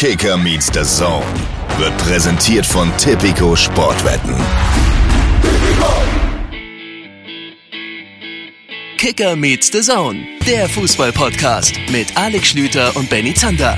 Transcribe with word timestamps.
Kicker 0.00 0.36
meets 0.36 0.66
the 0.72 0.84
Zone 0.84 1.26
wird 1.76 1.98
präsentiert 1.98 2.64
von 2.64 2.88
Tipico 2.98 3.56
Sportwetten. 3.56 4.32
Kicker 8.96 9.34
meets 9.34 9.72
the 9.72 9.80
Zone, 9.80 10.24
der 10.46 10.68
Fußball-Podcast 10.68 11.80
mit 11.90 12.16
Alex 12.16 12.46
Schlüter 12.46 12.94
und 12.94 13.10
Benny 13.10 13.34
Zander. 13.34 13.76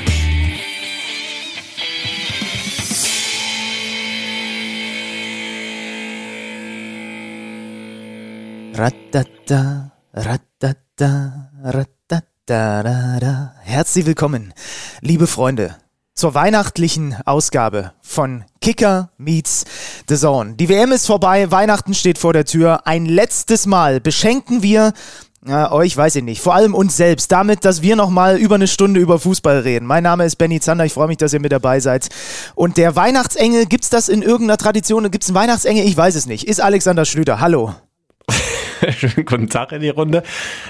Ratata, 8.75 9.93
ratata, 10.13 11.51
ratata, 11.65 13.55
Herzlich 13.63 14.05
willkommen, 14.05 14.53
liebe 15.01 15.27
Freunde, 15.27 15.77
zur 16.15 16.35
weihnachtlichen 16.35 17.17
Ausgabe 17.25 17.93
von 18.03 18.45
Kicker 18.61 19.11
meets 19.19 19.65
the 20.09 20.17
Zone. 20.17 20.55
Die 20.55 20.69
WM 20.69 20.93
ist 20.93 21.07
vorbei, 21.07 21.51
Weihnachten 21.51 21.95
steht 21.95 22.19
vor 22.19 22.33
der 22.33 22.45
Tür. 22.45 22.87
Ein 22.87 23.07
letztes 23.07 23.67
Mal 23.67 24.01
beschenken 24.01 24.63
wir 24.63 24.93
ja, 25.47 25.73
euch 25.73 25.97
weiß 25.97 26.17
ich 26.17 26.23
nicht. 26.23 26.43
Vor 26.43 26.55
allem 26.55 26.75
uns 26.75 26.97
selbst. 26.97 27.33
Damit, 27.33 27.65
dass 27.65 27.81
wir 27.81 27.97
nochmal 27.97 28.37
über 28.37 28.57
eine 28.57 28.69
Stunde 28.69 29.01
über 29.01 29.19
Fußball 29.19 29.61
reden. 29.61 29.87
Mein 29.87 30.03
Name 30.03 30.27
ist 30.27 30.37
Benny 30.37 30.61
Zander. 30.61 30.85
Ich 30.85 30.93
freue 30.93 31.09
mich, 31.09 31.17
dass 31.17 31.33
ihr 31.33 31.41
mit 31.41 31.53
dabei 31.53 31.81
seid. 31.81 32.11
Und 32.55 32.77
der 32.77 32.95
Weihnachtsengel, 32.95 33.65
gibt's 33.65 33.89
das 33.89 34.11
in 34.11 34.21
irgendeiner 34.21 34.59
Tradition? 34.59 35.11
Gibt's 35.11 35.29
einen 35.29 35.37
Weihnachtsengel? 35.37 35.87
Ich 35.87 35.97
weiß 35.97 36.15
es 36.15 36.27
nicht. 36.27 36.47
Ist 36.47 36.61
Alexander 36.61 37.07
Schlüter. 37.07 37.41
Hallo. 37.41 37.75
Schönen 38.97 39.27
guten 39.27 39.49
Tag 39.49 39.73
in 39.73 39.83
die 39.83 39.89
Runde. 39.89 40.23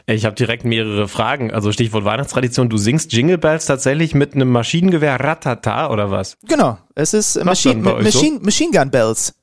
Ich 0.06 0.24
habe 0.24 0.34
direkt 0.34 0.64
mehrere 0.64 1.08
Fragen. 1.08 1.52
Also 1.52 1.72
Stichwort 1.72 2.04
Weihnachtstradition. 2.04 2.68
Du 2.68 2.76
singst 2.76 3.12
Jingle 3.12 3.38
Bells 3.38 3.66
tatsächlich 3.66 4.14
mit 4.14 4.34
einem 4.34 4.50
Maschinengewehr 4.50 5.20
Ratata 5.20 5.90
oder 5.90 6.10
was? 6.10 6.36
Genau. 6.48 6.78
Es 6.94 7.14
ist 7.14 7.42
Maschinen, 7.44 7.82
Machine, 7.82 8.38
so? 8.38 8.44
Machine 8.44 8.70
Gun 8.72 8.90
Bells. 8.90 9.34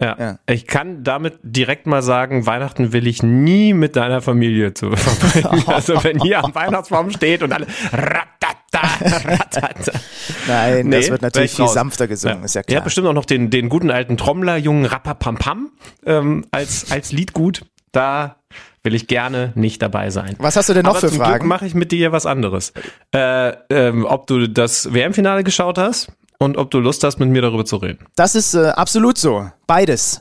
Ja. 0.00 0.16
ja. 0.18 0.38
Ich 0.46 0.66
kann 0.66 1.04
damit 1.04 1.38
direkt 1.42 1.86
mal 1.86 2.02
sagen, 2.02 2.44
Weihnachten 2.44 2.92
will 2.92 3.06
ich 3.06 3.22
nie 3.22 3.72
mit 3.72 3.94
deiner 3.94 4.20
Familie 4.20 4.74
zu 4.74 4.90
verbringen. 4.90 5.64
Also 5.72 6.02
wenn 6.02 6.20
hier 6.20 6.44
am 6.44 6.54
Weihnachtsbaum 6.54 7.10
steht 7.10 7.42
und 7.42 7.52
alle 7.52 7.66
ratata, 7.92 9.28
ratata. 9.28 9.92
Nein, 10.48 10.88
nee, 10.88 10.96
das 10.96 11.10
wird 11.10 11.22
natürlich 11.22 11.52
viel 11.52 11.64
raus. 11.64 11.74
sanfter 11.74 12.08
gesungen, 12.08 12.38
ja. 12.40 12.44
ist 12.44 12.54
ja 12.54 12.62
klar. 12.62 12.78
Ja, 12.78 12.84
bestimmt 12.84 13.06
auch 13.06 13.12
noch 13.12 13.24
den, 13.24 13.50
den 13.50 13.68
guten 13.68 13.90
alten 13.90 14.16
Trommlerjungen 14.16 14.86
Rappapampam 14.86 15.70
ähm, 16.04 16.46
als, 16.50 16.90
als 16.90 17.12
Liedgut. 17.12 17.62
Da 17.92 18.36
will 18.82 18.94
ich 18.94 19.06
gerne 19.06 19.52
nicht 19.54 19.80
dabei 19.82 20.10
sein. 20.10 20.34
Was 20.38 20.56
hast 20.56 20.68
du 20.68 20.74
denn 20.74 20.84
noch 20.84 20.92
Aber 20.92 21.00
für 21.00 21.08
zum 21.08 21.18
Fragen? 21.18 21.46
Mache 21.46 21.66
ich 21.66 21.74
mit 21.74 21.92
dir 21.92 22.10
was 22.10 22.26
anderes. 22.26 22.72
Äh, 23.14 23.52
ähm, 23.70 24.06
ob 24.06 24.26
du 24.26 24.48
das 24.48 24.92
WM-Finale 24.92 25.44
geschaut 25.44 25.78
hast? 25.78 26.10
Und 26.42 26.56
ob 26.56 26.70
du 26.70 26.78
Lust 26.78 27.04
hast, 27.04 27.18
mit 27.18 27.28
mir 27.28 27.42
darüber 27.42 27.64
zu 27.64 27.76
reden. 27.76 28.06
Das 28.16 28.34
ist 28.34 28.54
äh, 28.54 28.68
absolut 28.68 29.16
so. 29.16 29.48
Beides. 29.66 30.20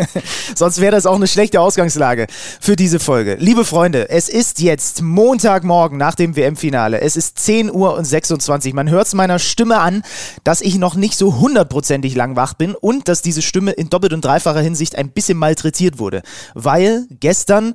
Sonst 0.54 0.80
wäre 0.80 0.92
das 0.92 1.06
auch 1.06 1.14
eine 1.14 1.26
schlechte 1.26 1.60
Ausgangslage 1.60 2.26
für 2.60 2.76
diese 2.76 2.98
Folge. 2.98 3.36
Liebe 3.38 3.64
Freunde, 3.64 4.10
es 4.10 4.28
ist 4.28 4.60
jetzt 4.60 5.00
Montagmorgen 5.00 5.96
nach 5.96 6.14
dem 6.14 6.36
WM-Finale. 6.36 7.00
Es 7.00 7.16
ist 7.16 7.38
10 7.38 7.72
Uhr 7.72 7.94
und 7.96 8.04
26. 8.04 8.74
Man 8.74 8.90
hört 8.90 9.06
es 9.06 9.14
meiner 9.14 9.38
Stimme 9.38 9.78
an, 9.78 10.02
dass 10.44 10.60
ich 10.60 10.76
noch 10.76 10.96
nicht 10.96 11.16
so 11.16 11.38
hundertprozentig 11.38 12.14
lang 12.14 12.36
wach 12.36 12.54
bin 12.54 12.74
und 12.74 13.08
dass 13.08 13.22
diese 13.22 13.40
Stimme 13.40 13.70
in 13.70 13.88
doppelt 13.88 14.12
und 14.12 14.24
dreifacher 14.24 14.60
Hinsicht 14.60 14.96
ein 14.96 15.10
bisschen 15.10 15.38
malträtiert 15.38 15.98
wurde. 15.98 16.22
Weil 16.54 17.06
gestern 17.20 17.74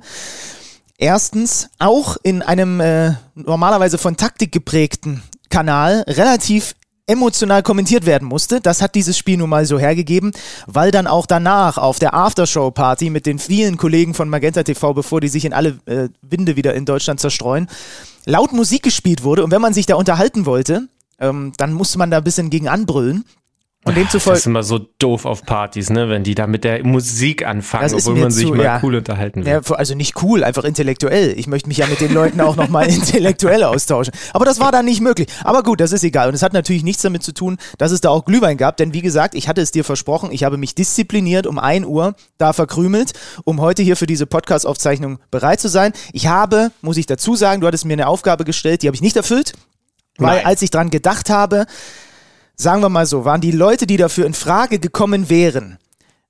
erstens 0.98 1.70
auch 1.78 2.16
in 2.22 2.42
einem 2.42 2.80
äh, 2.80 3.14
normalerweise 3.34 3.98
von 3.98 4.16
Taktik 4.16 4.52
geprägten 4.52 5.22
Kanal 5.48 6.04
relativ 6.06 6.74
emotional 7.06 7.62
kommentiert 7.62 8.04
werden 8.04 8.26
musste. 8.26 8.60
Das 8.60 8.82
hat 8.82 8.94
dieses 8.94 9.16
Spiel 9.16 9.36
nun 9.36 9.48
mal 9.48 9.64
so 9.64 9.78
hergegeben, 9.78 10.32
weil 10.66 10.90
dann 10.90 11.06
auch 11.06 11.26
danach 11.26 11.78
auf 11.78 11.98
der 11.98 12.14
Aftershow-Party 12.14 13.10
mit 13.10 13.26
den 13.26 13.38
vielen 13.38 13.76
Kollegen 13.76 14.14
von 14.14 14.28
Magenta 14.28 14.64
TV, 14.64 14.92
bevor 14.92 15.20
die 15.20 15.28
sich 15.28 15.44
in 15.44 15.52
alle 15.52 15.78
äh, 15.86 16.08
Winde 16.22 16.56
wieder 16.56 16.74
in 16.74 16.84
Deutschland 16.84 17.20
zerstreuen, 17.20 17.68
laut 18.24 18.52
Musik 18.52 18.82
gespielt 18.82 19.22
wurde. 19.22 19.44
Und 19.44 19.52
wenn 19.52 19.62
man 19.62 19.72
sich 19.72 19.86
da 19.86 19.94
unterhalten 19.94 20.46
wollte, 20.46 20.88
ähm, 21.20 21.52
dann 21.56 21.72
musste 21.72 21.98
man 21.98 22.10
da 22.10 22.18
ein 22.18 22.24
bisschen 22.24 22.50
gegen 22.50 22.68
anbrüllen. 22.68 23.24
Und 23.86 23.96
demzufolge, 23.96 24.34
das 24.34 24.40
ist 24.40 24.46
immer 24.46 24.64
so 24.64 24.80
doof 24.98 25.24
auf 25.24 25.44
Partys, 25.44 25.90
ne, 25.90 26.08
wenn 26.08 26.24
die 26.24 26.34
da 26.34 26.48
mit 26.48 26.64
der 26.64 26.84
Musik 26.84 27.46
anfangen, 27.46 27.94
obwohl 27.94 28.16
man 28.16 28.32
sich 28.32 28.48
zu, 28.48 28.54
mal 28.54 28.64
ja, 28.64 28.80
cool 28.82 28.96
unterhalten 28.96 29.44
will. 29.44 29.52
Ja, 29.52 29.60
also 29.76 29.94
nicht 29.94 30.20
cool, 30.24 30.42
einfach 30.42 30.64
intellektuell. 30.64 31.38
Ich 31.38 31.46
möchte 31.46 31.68
mich 31.68 31.78
ja 31.78 31.86
mit 31.86 32.00
den 32.00 32.12
Leuten 32.12 32.40
auch 32.40 32.56
nochmal 32.56 32.88
intellektuell 32.92 33.62
austauschen. 33.62 34.12
Aber 34.32 34.44
das 34.44 34.58
war 34.58 34.72
dann 34.72 34.86
nicht 34.86 35.00
möglich. 35.00 35.28
Aber 35.44 35.62
gut, 35.62 35.80
das 35.80 35.92
ist 35.92 36.02
egal. 36.02 36.28
Und 36.28 36.34
es 36.34 36.42
hat 36.42 36.52
natürlich 36.52 36.82
nichts 36.82 37.02
damit 37.02 37.22
zu 37.22 37.32
tun, 37.32 37.58
dass 37.78 37.92
es 37.92 38.00
da 38.00 38.10
auch 38.10 38.24
Glühwein 38.24 38.56
gab, 38.56 38.76
denn 38.76 38.92
wie 38.92 39.02
gesagt, 39.02 39.36
ich 39.36 39.46
hatte 39.46 39.60
es 39.60 39.70
dir 39.70 39.84
versprochen, 39.84 40.30
ich 40.32 40.42
habe 40.42 40.56
mich 40.56 40.74
diszipliniert 40.74 41.46
um 41.46 41.60
1 41.60 41.86
Uhr 41.86 42.16
da 42.38 42.52
verkrümelt, 42.52 43.12
um 43.44 43.60
heute 43.60 43.84
hier 43.84 43.96
für 43.96 44.08
diese 44.08 44.26
Podcast-Aufzeichnung 44.26 45.20
bereit 45.30 45.60
zu 45.60 45.68
sein. 45.68 45.92
Ich 46.12 46.26
habe, 46.26 46.72
muss 46.82 46.96
ich 46.96 47.06
dazu 47.06 47.36
sagen, 47.36 47.60
du 47.60 47.68
hattest 47.68 47.84
mir 47.84 47.92
eine 47.92 48.08
Aufgabe 48.08 48.44
gestellt, 48.44 48.82
die 48.82 48.88
habe 48.88 48.96
ich 48.96 49.02
nicht 49.02 49.16
erfüllt. 49.16 49.52
Weil 50.18 50.36
Nein. 50.38 50.46
als 50.46 50.62
ich 50.62 50.70
dran 50.70 50.90
gedacht 50.90 51.30
habe, 51.30 51.66
sagen 52.56 52.82
wir 52.82 52.88
mal 52.88 53.06
so, 53.06 53.24
waren 53.24 53.40
die 53.40 53.52
Leute, 53.52 53.86
die 53.86 53.98
dafür 53.98 54.26
in 54.26 54.34
Frage 54.34 54.78
gekommen 54.78 55.28
wären, 55.28 55.78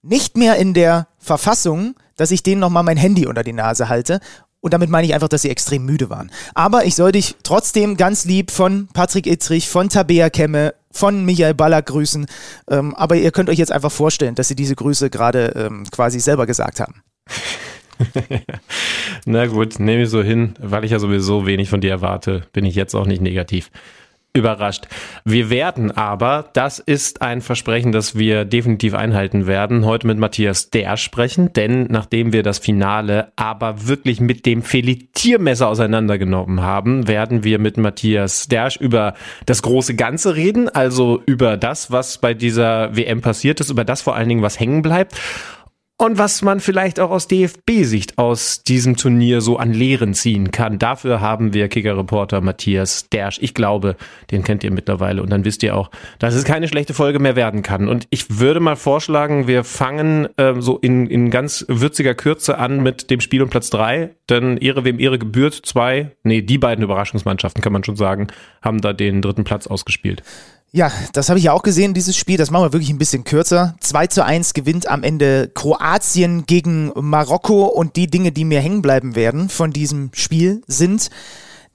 nicht 0.02 0.36
mehr 0.36 0.56
in 0.56 0.74
der 0.74 1.06
Verfassung, 1.18 1.94
dass 2.16 2.30
ich 2.30 2.42
denen 2.42 2.60
nochmal 2.60 2.82
mein 2.82 2.96
Handy 2.96 3.26
unter 3.26 3.42
die 3.42 3.52
Nase 3.52 3.88
halte. 3.88 4.20
Und 4.60 4.74
damit 4.74 4.90
meine 4.90 5.06
ich 5.06 5.14
einfach, 5.14 5.28
dass 5.28 5.42
sie 5.42 5.50
extrem 5.50 5.84
müde 5.84 6.10
waren. 6.10 6.30
Aber 6.54 6.84
ich 6.84 6.96
soll 6.96 7.12
dich 7.12 7.36
trotzdem 7.44 7.96
ganz 7.96 8.24
lieb 8.24 8.50
von 8.50 8.88
Patrick 8.92 9.26
Ittrich, 9.26 9.68
von 9.68 9.88
Tabea 9.88 10.28
Kemme, 10.28 10.74
von 10.90 11.24
Michael 11.24 11.54
Ballack 11.54 11.86
grüßen. 11.86 12.26
Ähm, 12.68 12.94
aber 12.94 13.16
ihr 13.16 13.30
könnt 13.30 13.48
euch 13.48 13.58
jetzt 13.58 13.70
einfach 13.70 13.92
vorstellen, 13.92 14.34
dass 14.34 14.48
sie 14.48 14.56
diese 14.56 14.74
Grüße 14.74 15.10
gerade 15.10 15.52
ähm, 15.54 15.84
quasi 15.92 16.18
selber 16.18 16.46
gesagt 16.46 16.80
haben. 16.80 17.02
Na 19.24 19.46
gut, 19.46 19.78
nehme 19.78 20.02
ich 20.02 20.10
so 20.10 20.22
hin, 20.22 20.54
weil 20.58 20.84
ich 20.84 20.90
ja 20.90 20.98
sowieso 20.98 21.46
wenig 21.46 21.70
von 21.70 21.80
dir 21.80 21.90
erwarte, 21.90 22.42
bin 22.52 22.64
ich 22.64 22.74
jetzt 22.74 22.94
auch 22.94 23.06
nicht 23.06 23.22
negativ 23.22 23.70
überrascht. 24.36 24.86
Wir 25.24 25.50
werden 25.50 25.90
aber, 25.90 26.50
das 26.52 26.78
ist 26.78 27.22
ein 27.22 27.40
Versprechen, 27.40 27.92
das 27.92 28.16
wir 28.16 28.44
definitiv 28.44 28.94
einhalten 28.94 29.46
werden, 29.46 29.84
heute 29.84 30.06
mit 30.06 30.18
Matthias 30.18 30.70
Der 30.70 30.96
sprechen, 30.96 31.52
denn 31.52 31.86
nachdem 31.90 32.32
wir 32.32 32.42
das 32.42 32.58
Finale 32.58 33.32
aber 33.36 33.88
wirklich 33.88 34.20
mit 34.20 34.46
dem 34.46 34.62
Felitiermesser 34.62 35.68
auseinandergenommen 35.68 36.60
haben, 36.60 37.08
werden 37.08 37.42
wir 37.42 37.58
mit 37.58 37.76
Matthias 37.76 38.48
Dersch 38.48 38.76
über 38.76 39.14
das 39.46 39.62
große 39.62 39.96
Ganze 39.96 40.36
reden, 40.36 40.68
also 40.68 41.22
über 41.26 41.56
das, 41.56 41.90
was 41.90 42.18
bei 42.18 42.34
dieser 42.34 42.94
WM 42.96 43.20
passiert 43.20 43.60
ist, 43.60 43.70
über 43.70 43.84
das 43.84 44.02
vor 44.02 44.14
allen 44.14 44.28
Dingen, 44.28 44.42
was 44.42 44.60
hängen 44.60 44.82
bleibt 44.82 45.14
und 45.98 46.18
was 46.18 46.42
man 46.42 46.60
vielleicht 46.60 47.00
auch 47.00 47.10
aus 47.10 47.26
DFB-Sicht 47.26 48.18
aus 48.18 48.62
diesem 48.62 48.96
Turnier 48.96 49.40
so 49.40 49.56
an 49.56 49.72
Lehren 49.72 50.12
ziehen 50.12 50.50
kann. 50.50 50.78
Dafür 50.78 51.22
haben 51.22 51.54
wir 51.54 51.68
Kicker-Reporter 51.68 52.42
Matthias 52.42 53.08
Dersch. 53.08 53.38
Ich 53.40 53.54
glaube, 53.54 53.96
den 54.30 54.44
kennt 54.44 54.62
ihr 54.62 54.70
mittlerweile 54.70 55.22
und 55.22 55.30
dann 55.30 55.46
wisst 55.46 55.62
ihr 55.62 55.74
auch, 55.74 55.90
dass 56.18 56.34
es 56.34 56.44
keine 56.44 56.68
schlechte 56.68 56.92
Folge 56.92 57.18
mehr 57.18 57.34
werden 57.34 57.62
kann. 57.62 57.88
Und 57.88 58.06
ich 58.10 58.38
würde 58.38 58.60
mal 58.60 58.76
vorschlagen, 58.76 59.46
wir 59.46 59.64
fangen 59.64 60.28
äh, 60.36 60.60
so 60.60 60.76
in, 60.76 61.06
in 61.06 61.30
ganz 61.30 61.64
würziger 61.68 62.14
Kürze 62.14 62.58
an 62.58 62.82
mit 62.82 63.10
dem 63.10 63.20
Spiel 63.20 63.42
um 63.42 63.48
Platz 63.48 63.70
drei, 63.70 64.10
denn 64.28 64.58
Ehre 64.58 64.84
wem 64.84 65.00
Ehre 65.00 65.18
gebührt. 65.18 65.54
Zwei, 65.64 66.10
nee, 66.24 66.42
die 66.42 66.58
beiden 66.58 66.84
Überraschungsmannschaften, 66.84 67.62
kann 67.62 67.72
man 67.72 67.84
schon 67.84 67.96
sagen, 67.96 68.26
haben 68.60 68.82
da 68.82 68.92
den 68.92 69.22
dritten 69.22 69.44
Platz 69.44 69.66
ausgespielt. 69.66 70.22
Ja, 70.76 70.92
das 71.14 71.30
habe 71.30 71.38
ich 71.38 71.46
ja 71.46 71.54
auch 71.54 71.62
gesehen, 71.62 71.94
dieses 71.94 72.18
Spiel. 72.18 72.36
Das 72.36 72.50
machen 72.50 72.64
wir 72.64 72.72
wirklich 72.74 72.90
ein 72.90 72.98
bisschen 72.98 73.24
kürzer. 73.24 73.76
2 73.80 74.08
zu 74.08 74.22
1 74.22 74.52
gewinnt 74.52 74.88
am 74.88 75.04
Ende 75.04 75.50
Kroatien 75.54 76.44
gegen 76.44 76.92
Marokko 76.94 77.64
und 77.64 77.96
die 77.96 78.08
Dinge, 78.08 78.30
die 78.30 78.44
mir 78.44 78.60
hängen 78.60 78.82
bleiben 78.82 79.14
werden 79.16 79.48
von 79.48 79.70
diesem 79.70 80.10
Spiel 80.12 80.60
sind 80.66 81.08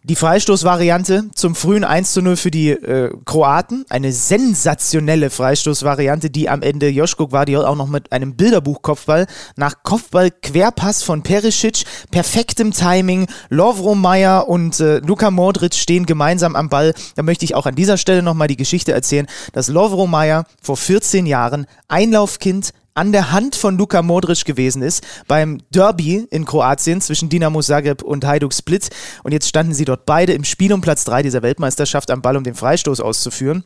die 0.04 0.16
Freistoßvariante 0.16 1.26
zum 1.36 1.54
frühen 1.54 1.84
1 1.84 2.14
zu 2.14 2.22
0 2.24 2.36
für 2.36 2.50
die 2.50 2.72
äh, 2.72 3.12
Kroaten. 3.26 3.86
Eine 3.90 4.12
sensationelle 4.12 5.30
Freistoßvariante, 5.30 6.32
die 6.32 6.50
am 6.50 6.64
Ende 6.64 6.90
Joschko 6.90 7.28
Guardiol 7.28 7.66
auch 7.66 7.76
noch 7.76 7.88
mit 7.88 8.12
einem 8.12 8.36
Bilderbuch-Kopfball 8.36 9.28
nach 9.58 9.84
Kopfball-Querpass 9.84 11.04
von 11.04 11.22
Perisic, 11.22 11.84
perfektem 12.10 12.72
Timing. 12.72 13.28
Lovro 13.50 13.94
Meyer 13.94 14.48
und 14.48 14.80
äh, 14.80 14.98
Luka 15.00 15.30
Modric 15.30 15.76
stehen 15.76 16.08
gemeinsam 16.08 16.56
am 16.56 16.70
Ball. 16.70 16.96
Da 17.16 17.22
möchte 17.22 17.46
ich 17.46 17.54
auch 17.54 17.68
an 17.68 17.76
dieser 17.76 17.98
Stelle 17.98 18.24
nochmal 18.24 18.48
die 18.48 18.58
Geschichte 18.58 18.94
erzählen, 18.94 19.28
dass 19.54 19.68
Lovro 19.68 20.08
Meyer 20.08 20.46
vor 20.64 20.78
14 20.78 21.28
Jahren 21.28 21.68
Einlaufkind 21.88 22.72
an 22.94 23.12
der 23.12 23.32
Hand 23.32 23.56
von 23.56 23.78
Luka 23.78 24.02
Modric 24.02 24.46
gewesen 24.46 24.82
ist 24.82 25.04
beim 25.28 25.60
Derby 25.72 26.28
in 26.30 26.46
Kroatien 26.46 27.02
zwischen 27.02 27.30
Dinamo 27.30 27.62
Zagreb 27.62 28.02
und 28.02 28.26
Hajduk 28.26 28.54
Split. 28.54 28.90
Und 29.24 29.32
jetzt 29.32 29.48
standen 29.48 29.74
sie 29.74 29.86
dort 29.86 30.06
beide 30.06 30.34
im 30.34 30.44
Spiel 30.44 30.74
um 30.74 30.82
Platz 30.82 31.04
3 31.06 31.24
dieser 31.24 31.42
Weltmeisterschaft 31.42 32.12
am 32.12 32.22
Ball, 32.22 32.38
um 32.38 32.44
den 32.44 32.56
Freistoß 32.56 33.00
auszuführen. 33.00 33.64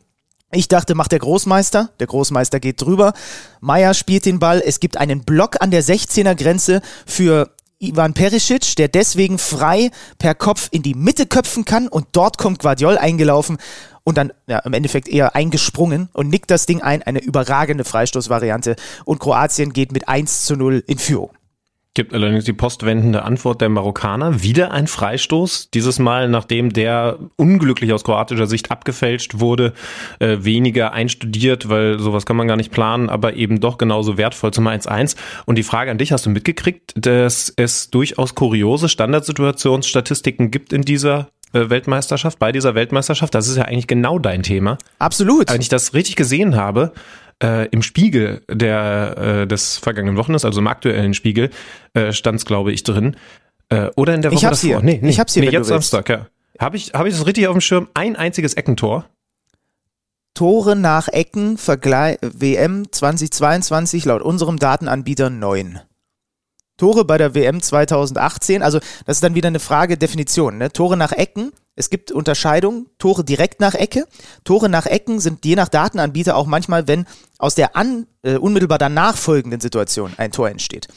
Ich 0.52 0.68
dachte, 0.68 0.94
macht 0.94 1.12
der 1.12 1.18
Großmeister. 1.18 1.90
Der 1.98 2.06
Großmeister 2.06 2.60
geht 2.60 2.80
drüber. 2.80 3.14
Meier 3.60 3.94
spielt 3.94 4.26
den 4.26 4.38
Ball. 4.38 4.62
Es 4.64 4.78
gibt 4.78 4.96
einen 4.96 5.24
Block 5.24 5.56
an 5.60 5.72
der 5.72 5.82
16er 5.82 6.36
Grenze 6.36 6.80
für 7.04 7.50
Ivan 7.78 8.14
Perisic, 8.14 8.76
der 8.76 8.88
deswegen 8.88 9.38
frei 9.38 9.90
per 10.18 10.34
Kopf 10.34 10.68
in 10.70 10.82
die 10.82 10.94
Mitte 10.94 11.26
köpfen 11.26 11.64
kann 11.64 11.88
und 11.88 12.06
dort 12.12 12.38
kommt 12.38 12.60
Guardiol 12.60 12.96
eingelaufen 12.96 13.58
und 14.06 14.16
dann 14.16 14.32
ja, 14.46 14.60
im 14.60 14.72
Endeffekt 14.72 15.08
eher 15.08 15.34
eingesprungen 15.34 16.08
und 16.12 16.28
nickt 16.28 16.52
das 16.52 16.64
Ding 16.64 16.80
ein. 16.80 17.02
Eine 17.02 17.20
überragende 17.20 17.84
Freistoßvariante. 17.84 18.76
Und 19.04 19.18
Kroatien 19.18 19.72
geht 19.72 19.90
mit 19.90 20.08
1 20.08 20.44
zu 20.44 20.54
0 20.54 20.84
in 20.86 20.98
Führung. 20.98 21.30
Gibt 21.94 22.14
allerdings 22.14 22.44
die 22.44 22.52
postwendende 22.52 23.22
Antwort 23.22 23.60
der 23.62 23.68
Marokkaner. 23.68 24.42
Wieder 24.42 24.70
ein 24.70 24.86
Freistoß. 24.86 25.70
Dieses 25.70 25.98
Mal, 25.98 26.28
nachdem 26.28 26.72
der 26.72 27.18
unglücklich 27.36 27.92
aus 27.92 28.04
kroatischer 28.04 28.46
Sicht 28.46 28.70
abgefälscht 28.70 29.40
wurde, 29.40 29.72
äh, 30.20 30.36
weniger 30.40 30.92
einstudiert, 30.92 31.68
weil 31.68 31.98
sowas 31.98 32.26
kann 32.26 32.36
man 32.36 32.46
gar 32.46 32.58
nicht 32.58 32.70
planen, 32.70 33.08
aber 33.08 33.34
eben 33.34 33.60
doch 33.60 33.76
genauso 33.76 34.18
wertvoll 34.18 34.52
zum 34.52 34.68
1-1. 34.68 35.16
Und 35.46 35.56
die 35.56 35.64
Frage 35.64 35.90
an 35.90 35.98
dich, 35.98 36.12
hast 36.12 36.26
du 36.26 36.30
mitgekriegt, 36.30 36.92
dass 36.94 37.52
es 37.56 37.90
durchaus 37.90 38.36
kuriose 38.36 38.88
Standardsituationsstatistiken 38.88 40.50
gibt 40.52 40.72
in 40.72 40.82
dieser 40.82 41.30
Weltmeisterschaft, 41.52 42.38
bei 42.38 42.52
dieser 42.52 42.74
Weltmeisterschaft? 42.74 43.34
Das 43.34 43.48
ist 43.48 43.56
ja 43.56 43.64
eigentlich 43.64 43.86
genau 43.86 44.18
dein 44.18 44.42
Thema. 44.42 44.78
Absolut. 44.98 45.50
Wenn 45.50 45.60
ich 45.60 45.68
das 45.68 45.94
richtig 45.94 46.16
gesehen 46.16 46.56
habe, 46.56 46.92
äh, 47.42 47.68
im 47.68 47.82
Spiegel 47.82 48.42
der, 48.50 49.16
äh, 49.16 49.46
des 49.46 49.78
vergangenen 49.78 50.16
Wochenendes, 50.16 50.44
also 50.44 50.60
im 50.60 50.66
aktuellen 50.66 51.14
Spiegel, 51.14 51.50
äh, 51.94 52.12
stand 52.12 52.38
es, 52.38 52.44
glaube 52.44 52.72
ich, 52.72 52.82
drin. 52.82 53.16
Äh, 53.68 53.90
oder 53.96 54.14
in 54.14 54.22
der 54.22 54.30
Woche 54.32 54.38
ich 54.38 54.44
hab's 54.44 54.60
davor. 54.60 54.80
Hier. 54.80 54.84
Nee, 54.84 55.00
nee, 55.02 55.10
ich 55.10 55.20
hab's 55.20 55.34
hier, 55.34 55.42
nee, 55.42 55.50
jetzt 55.50 55.68
Samstag, 55.68 56.08
ja. 56.08 56.26
Habe 56.58 56.76
ich, 56.76 56.92
hab 56.94 57.06
ich 57.06 57.14
das 57.14 57.26
richtig 57.26 57.46
auf 57.48 57.54
dem 57.54 57.60
Schirm? 57.60 57.88
Ein 57.94 58.16
einziges 58.16 58.54
Eckentor? 58.54 59.06
Tore 60.32 60.76
nach 60.76 61.08
Ecken, 61.08 61.58
Vergleich 61.58 62.18
WM 62.20 62.90
2022 62.90 64.04
laut 64.04 64.22
unserem 64.22 64.58
Datenanbieter 64.58 65.30
9. 65.30 65.80
Tore 66.76 67.04
bei 67.04 67.18
der 67.18 67.34
WM 67.34 67.62
2018, 67.62 68.62
also 68.62 68.78
das 69.06 69.18
ist 69.18 69.22
dann 69.22 69.34
wieder 69.34 69.48
eine 69.48 69.60
Frage 69.60 69.96
Definition. 69.96 70.58
Ne? 70.58 70.72
Tore 70.72 70.96
nach 70.96 71.12
Ecken, 71.12 71.52
es 71.74 71.90
gibt 71.90 72.10
Unterscheidungen, 72.10 72.86
Tore 72.98 73.22
direkt 73.22 73.60
nach 73.60 73.74
Ecke. 73.74 74.06
Tore 74.44 74.68
nach 74.68 74.86
Ecken 74.86 75.20
sind 75.20 75.44
je 75.44 75.56
nach 75.56 75.68
Datenanbieter 75.68 76.34
auch 76.34 76.46
manchmal, 76.46 76.88
wenn 76.88 77.06
aus 77.38 77.54
der 77.54 77.76
an, 77.76 78.06
äh, 78.22 78.36
unmittelbar 78.36 78.78
danach 78.78 79.16
folgenden 79.16 79.60
Situation 79.60 80.14
ein 80.16 80.32
Tor 80.32 80.48
entsteht. 80.48 80.88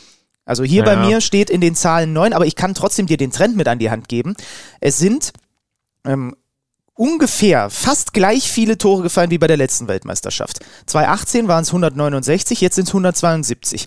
Also 0.46 0.64
hier 0.64 0.84
ja. 0.84 0.86
bei 0.86 0.96
mir 0.96 1.22
steht 1.22 1.50
in 1.50 1.62
den 1.62 1.76
Zahlen 1.76 2.14
9, 2.14 2.34
aber 2.34 2.46
ich 2.46 2.56
kann 2.56 2.74
trotzdem 2.74 3.06
dir 3.06 3.18
den 3.18 3.32
Trend 3.32 3.56
mit 3.56 3.68
an 3.68 3.78
die 3.78 3.92
Hand 3.92 4.08
geben. 4.08 4.36
Es 4.80 4.98
sind 4.98 5.34
ähm, 6.06 6.36
ungefähr 6.94 7.70
fast 7.70 8.14
gleich 8.14 8.50
viele 8.50 8.78
Tore 8.78 9.04
gefallen 9.04 9.32
wie 9.32 9.38
bei 9.38 9.48
der 9.48 9.58
letzten 9.58 9.88
Weltmeisterschaft. 9.88 10.60
2018 10.86 11.48
waren 11.48 11.64
es 11.64 11.70
169, 11.70 12.62
jetzt 12.62 12.76
sind 12.76 12.88
es 12.88 12.90
172. 12.90 13.86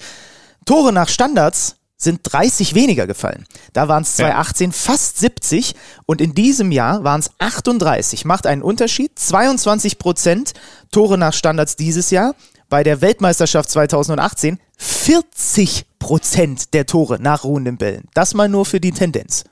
Tore 0.66 0.92
nach 0.92 1.08
Standards 1.08 1.76
sind 2.02 2.20
30 2.22 2.74
weniger 2.74 3.06
gefallen. 3.06 3.46
Da 3.72 3.88
waren 3.88 4.02
es 4.02 4.16
2018 4.16 4.70
ja. 4.70 4.76
fast 4.76 5.18
70 5.18 5.74
und 6.06 6.20
in 6.20 6.34
diesem 6.34 6.72
Jahr 6.72 7.04
waren 7.04 7.20
es 7.20 7.30
38. 7.38 8.24
Macht 8.24 8.46
einen 8.46 8.62
Unterschied. 8.62 9.18
22 9.18 9.98
Prozent 9.98 10.52
Tore 10.90 11.18
nach 11.18 11.32
Standards 11.32 11.76
dieses 11.76 12.10
Jahr. 12.10 12.34
Bei 12.68 12.82
der 12.82 13.00
Weltmeisterschaft 13.00 13.70
2018 13.70 14.58
40 14.78 15.84
Prozent 15.98 16.74
der 16.74 16.86
Tore 16.86 17.20
nach 17.20 17.44
ruhenden 17.44 17.76
Bällen. 17.76 18.08
Das 18.14 18.34
mal 18.34 18.48
nur 18.48 18.64
für 18.64 18.80
die 18.80 18.92
Tendenz. 18.92 19.44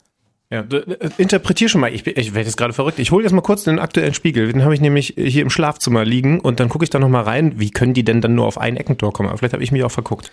Ja, 0.53 0.63
äh, 0.63 1.11
interpretier 1.17 1.69
schon 1.69 1.81
mal. 1.81 1.95
Ich, 1.95 2.05
ich 2.07 2.35
werde 2.35 2.49
jetzt 2.49 2.57
gerade 2.57 2.73
verrückt. 2.73 2.99
Ich 2.99 3.13
hole 3.13 3.23
jetzt 3.23 3.33
mal 3.33 3.41
kurz 3.41 3.63
den 3.63 3.79
aktuellen 3.79 4.15
Spiegel. 4.15 4.53
Den 4.53 4.65
habe 4.65 4.75
ich 4.75 4.81
nämlich 4.81 5.15
hier 5.17 5.43
im 5.43 5.51
Schlafzimmer 5.51 6.05
liegen 6.05 6.41
und 6.41 6.59
dann 6.59 6.69
gucke 6.69 6.83
ich 6.83 6.91
da 6.91 6.99
noch 6.99 7.09
mal 7.09 7.23
rein. 7.23 7.61
Wie 7.61 7.71
können 7.71 7.95
die 7.95 8.03
denn 8.03 8.21
dann 8.21 8.35
nur 8.35 8.47
auf 8.47 8.59
ein 8.59 8.77
Eckentor 8.77 9.13
kommen? 9.13 9.29
Aber 9.29 9.39
vielleicht 9.39 9.53
habe 9.53 9.63
ich 9.63 9.71
mich 9.71 9.85
auch 9.85 9.93
verguckt. 9.93 10.33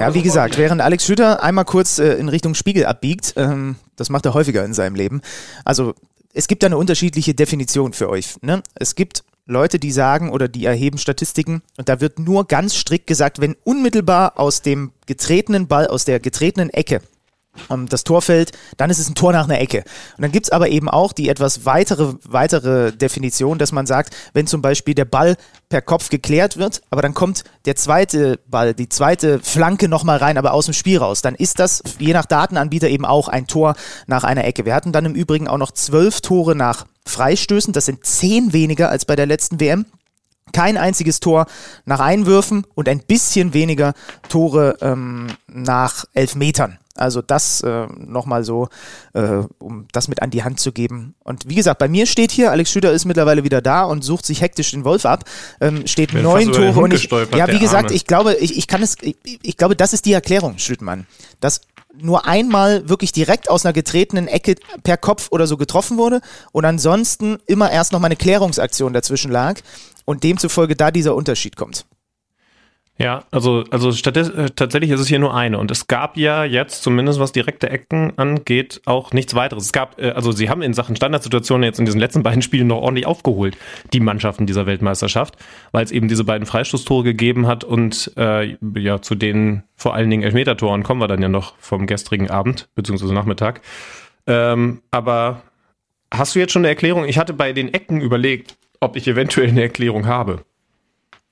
Ja, 0.00 0.14
wie 0.14 0.22
gesagt, 0.22 0.58
während 0.58 0.80
Alex 0.80 1.04
Schütter 1.04 1.42
einmal 1.42 1.64
kurz 1.64 1.98
äh, 1.98 2.14
in 2.14 2.28
Richtung 2.28 2.54
Spiegel 2.54 2.86
abbiegt, 2.86 3.34
ähm, 3.36 3.76
das 3.96 4.10
macht 4.10 4.26
er 4.26 4.34
häufiger 4.34 4.64
in 4.64 4.74
seinem 4.74 4.94
Leben. 4.94 5.20
Also 5.64 5.94
es 6.34 6.48
gibt 6.48 6.64
eine 6.64 6.76
unterschiedliche 6.76 7.34
Definition 7.34 7.92
für 7.92 8.08
euch. 8.08 8.36
Ne? 8.42 8.62
Es 8.74 8.94
gibt 8.94 9.24
Leute, 9.46 9.78
die 9.78 9.92
sagen 9.92 10.30
oder 10.30 10.48
die 10.48 10.64
erheben 10.64 10.98
Statistiken 10.98 11.62
und 11.78 11.88
da 11.88 12.00
wird 12.00 12.18
nur 12.18 12.46
ganz 12.46 12.74
strikt 12.74 13.06
gesagt, 13.06 13.40
wenn 13.40 13.56
unmittelbar 13.64 14.38
aus 14.38 14.60
dem 14.60 14.92
getretenen 15.06 15.68
Ball, 15.68 15.86
aus 15.86 16.04
der 16.04 16.20
getretenen 16.20 16.70
Ecke 16.70 17.00
ähm, 17.70 17.88
das 17.88 18.04
Tor 18.04 18.22
fällt, 18.22 18.52
dann 18.76 18.90
ist 18.90 18.98
es 18.98 19.08
ein 19.08 19.14
Tor 19.14 19.32
nach 19.32 19.44
einer 19.44 19.60
Ecke. 19.60 19.84
Und 20.16 20.22
dann 20.22 20.32
gibt 20.32 20.46
es 20.46 20.52
aber 20.52 20.68
eben 20.68 20.88
auch 20.88 21.12
die 21.12 21.28
etwas 21.28 21.64
weitere, 21.64 22.14
weitere 22.24 22.92
Definition, 22.92 23.58
dass 23.58 23.72
man 23.72 23.86
sagt, 23.86 24.14
wenn 24.32 24.46
zum 24.46 24.62
Beispiel 24.62 24.94
der 24.94 25.04
Ball 25.04 25.36
per 25.68 25.82
Kopf 25.82 26.10
geklärt 26.10 26.56
wird, 26.56 26.82
aber 26.90 27.02
dann 27.02 27.14
kommt 27.14 27.44
der 27.64 27.76
zweite 27.76 28.38
Ball, 28.46 28.74
die 28.74 28.88
zweite 28.88 29.40
Flanke 29.40 29.88
nochmal 29.88 30.18
rein, 30.18 30.38
aber 30.38 30.52
aus 30.52 30.66
dem 30.66 30.74
Spiel 30.74 30.98
raus, 30.98 31.22
dann 31.22 31.34
ist 31.34 31.58
das 31.58 31.82
je 31.98 32.12
nach 32.12 32.26
Datenanbieter 32.26 32.88
eben 32.88 33.04
auch 33.04 33.28
ein 33.28 33.46
Tor 33.46 33.74
nach 34.06 34.24
einer 34.24 34.44
Ecke. 34.44 34.64
Wir 34.64 34.74
hatten 34.74 34.92
dann 34.92 35.04
im 35.04 35.14
Übrigen 35.14 35.48
auch 35.48 35.58
noch 35.58 35.72
zwölf 35.72 36.20
Tore 36.20 36.54
nach 36.54 36.86
Freistößen, 37.06 37.72
das 37.72 37.86
sind 37.86 38.04
zehn 38.04 38.52
weniger 38.52 38.90
als 38.90 39.04
bei 39.04 39.16
der 39.16 39.26
letzten 39.26 39.60
WM. 39.60 39.86
Kein 40.52 40.76
einziges 40.76 41.20
Tor 41.20 41.46
nach 41.84 42.00
Einwürfen 42.00 42.64
und 42.74 42.88
ein 42.88 43.00
bisschen 43.00 43.52
weniger 43.52 43.94
Tore 44.28 44.76
ähm, 44.80 45.26
nach 45.48 46.04
Elfmetern. 46.14 46.78
Also 46.98 47.22
das 47.22 47.60
äh, 47.62 47.86
nochmal 47.96 48.44
so, 48.44 48.68
äh, 49.12 49.42
um 49.58 49.86
das 49.92 50.08
mit 50.08 50.22
an 50.22 50.30
die 50.30 50.44
Hand 50.44 50.60
zu 50.60 50.72
geben. 50.72 51.14
Und 51.22 51.48
wie 51.48 51.54
gesagt, 51.54 51.78
bei 51.78 51.88
mir 51.88 52.06
steht 52.06 52.30
hier, 52.30 52.50
Alex 52.50 52.70
Schüter 52.70 52.92
ist 52.92 53.04
mittlerweile 53.04 53.44
wieder 53.44 53.60
da 53.60 53.84
und 53.84 54.02
sucht 54.02 54.26
sich 54.26 54.40
hektisch 54.40 54.70
den 54.72 54.84
Wolf 54.84 55.06
ab. 55.06 55.24
Ähm, 55.60 55.86
steht 55.86 56.14
neun 56.14 56.52
Tore 56.52 56.80
und 56.80 56.92
ich, 56.92 57.10
ja, 57.10 57.48
wie 57.48 57.58
gesagt, 57.58 57.86
Arme. 57.86 57.94
ich 57.94 58.06
glaube, 58.06 58.34
ich, 58.34 58.56
ich 58.56 58.66
kann 58.66 58.82
es, 58.82 58.96
ich, 59.00 59.16
ich 59.42 59.56
glaube, 59.56 59.76
das 59.76 59.92
ist 59.92 60.06
die 60.06 60.12
Erklärung, 60.12 60.58
Schüttmann. 60.58 61.06
Dass 61.40 61.60
nur 61.98 62.26
einmal 62.26 62.88
wirklich 62.88 63.12
direkt 63.12 63.48
aus 63.50 63.64
einer 63.64 63.72
getretenen 63.72 64.28
Ecke 64.28 64.56
per 64.82 64.96
Kopf 64.96 65.28
oder 65.30 65.46
so 65.46 65.56
getroffen 65.56 65.96
wurde 65.96 66.20
und 66.52 66.64
ansonsten 66.64 67.38
immer 67.46 67.70
erst 67.70 67.92
noch 67.92 68.00
mal 68.00 68.06
eine 68.06 68.16
Klärungsaktion 68.16 68.92
dazwischen 68.92 69.30
lag 69.30 69.60
und 70.04 70.24
demzufolge 70.24 70.76
da 70.76 70.90
dieser 70.90 71.14
Unterschied 71.14 71.56
kommt. 71.56 71.86
Ja, 72.98 73.24
also, 73.30 73.64
also 73.70 73.90
äh, 73.90 74.50
tatsächlich 74.56 74.90
ist 74.90 75.00
es 75.00 75.06
hier 75.06 75.18
nur 75.18 75.34
eine. 75.34 75.58
Und 75.58 75.70
es 75.70 75.86
gab 75.86 76.16
ja 76.16 76.44
jetzt, 76.44 76.82
zumindest 76.82 77.20
was 77.20 77.30
direkte 77.30 77.68
Ecken 77.68 78.16
angeht, 78.16 78.80
auch 78.86 79.12
nichts 79.12 79.34
weiteres. 79.34 79.64
Es 79.64 79.72
gab, 79.72 80.00
äh, 80.00 80.10
also 80.10 80.32
sie 80.32 80.48
haben 80.48 80.62
in 80.62 80.72
Sachen 80.72 80.96
Standardsituationen 80.96 81.64
jetzt 81.64 81.78
in 81.78 81.84
diesen 81.84 82.00
letzten 82.00 82.22
beiden 82.22 82.40
Spielen 82.40 82.68
noch 82.68 82.80
ordentlich 82.80 83.06
aufgeholt, 83.06 83.58
die 83.92 84.00
Mannschaften 84.00 84.46
dieser 84.46 84.64
Weltmeisterschaft, 84.64 85.36
weil 85.72 85.84
es 85.84 85.92
eben 85.92 86.08
diese 86.08 86.24
beiden 86.24 86.46
Freistoßtore 86.46 87.04
gegeben 87.04 87.46
hat 87.46 87.64
und 87.64 88.12
äh, 88.16 88.56
ja, 88.76 89.02
zu 89.02 89.14
den 89.14 89.62
vor 89.76 89.94
allen 89.94 90.08
Dingen 90.08 90.22
Elfmetertoren 90.22 90.82
kommen 90.82 91.02
wir 91.02 91.08
dann 91.08 91.20
ja 91.20 91.28
noch 91.28 91.54
vom 91.58 91.86
gestrigen 91.86 92.30
Abend, 92.30 92.70
beziehungsweise 92.74 93.12
Nachmittag. 93.12 93.60
Ähm, 94.26 94.80
aber 94.90 95.42
hast 96.10 96.34
du 96.34 96.38
jetzt 96.38 96.52
schon 96.52 96.60
eine 96.60 96.68
Erklärung? 96.68 97.04
Ich 97.04 97.18
hatte 97.18 97.34
bei 97.34 97.52
den 97.52 97.74
Ecken 97.74 98.00
überlegt, 98.00 98.56
ob 98.80 98.96
ich 98.96 99.06
eventuell 99.06 99.48
eine 99.48 99.62
Erklärung 99.62 100.06
habe. 100.06 100.44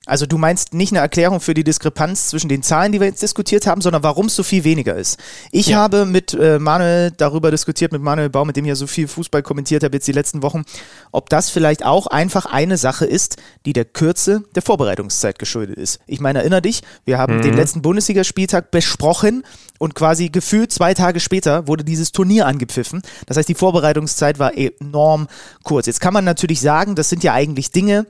Also 0.05 0.25
du 0.25 0.37
meinst 0.37 0.73
nicht 0.73 0.91
eine 0.91 0.99
Erklärung 0.99 1.39
für 1.39 1.53
die 1.53 1.63
Diskrepanz 1.63 2.27
zwischen 2.29 2.49
den 2.49 2.63
Zahlen, 2.63 2.91
die 2.91 2.99
wir 2.99 3.07
jetzt 3.07 3.21
diskutiert 3.21 3.65
haben, 3.65 3.81
sondern 3.81 4.03
warum 4.03 4.27
es 4.27 4.35
so 4.35 4.43
viel 4.43 4.63
weniger 4.63 4.95
ist. 4.95 5.19
Ich 5.51 5.67
ja. 5.67 5.77
habe 5.77 6.05
mit 6.05 6.33
äh, 6.33 6.59
Manuel 6.59 7.11
darüber 7.11 7.51
diskutiert, 7.51 7.91
mit 7.91 8.01
Manuel 8.01 8.29
Baum, 8.29 8.47
mit 8.47 8.55
dem 8.55 8.65
ich 8.65 8.69
ja 8.69 8.75
so 8.75 8.87
viel 8.87 9.07
Fußball 9.07 9.41
kommentiert 9.41 9.83
habe 9.83 9.95
jetzt 9.95 10.07
die 10.07 10.11
letzten 10.11 10.43
Wochen, 10.43 10.63
ob 11.11 11.29
das 11.29 11.49
vielleicht 11.49 11.85
auch 11.85 12.07
einfach 12.07 12.45
eine 12.45 12.77
Sache 12.77 13.05
ist, 13.05 13.37
die 13.65 13.73
der 13.73 13.85
Kürze 13.85 14.43
der 14.53 14.61
Vorbereitungszeit 14.61 15.39
geschuldet 15.39 15.77
ist. 15.77 15.99
Ich 16.07 16.19
meine, 16.19 16.39
erinnere 16.39 16.61
dich, 16.61 16.81
wir 17.05 17.17
haben 17.17 17.37
mhm. 17.37 17.41
den 17.41 17.53
letzten 17.55 17.81
Bundesligaspieltag 17.81 18.71
besprochen 18.71 19.43
und 19.79 19.95
quasi 19.95 20.29
gefühlt 20.29 20.71
zwei 20.71 20.93
Tage 20.93 21.19
später 21.19 21.67
wurde 21.67 21.83
dieses 21.83 22.11
Turnier 22.11 22.47
angepfiffen. 22.47 23.01
Das 23.25 23.37
heißt, 23.37 23.49
die 23.49 23.55
Vorbereitungszeit 23.55 24.39
war 24.39 24.57
enorm 24.57 25.27
kurz. 25.63 25.87
Jetzt 25.87 26.01
kann 26.01 26.13
man 26.13 26.25
natürlich 26.25 26.61
sagen, 26.61 26.95
das 26.95 27.09
sind 27.09 27.23
ja 27.23 27.33
eigentlich 27.33 27.71
Dinge, 27.71 28.05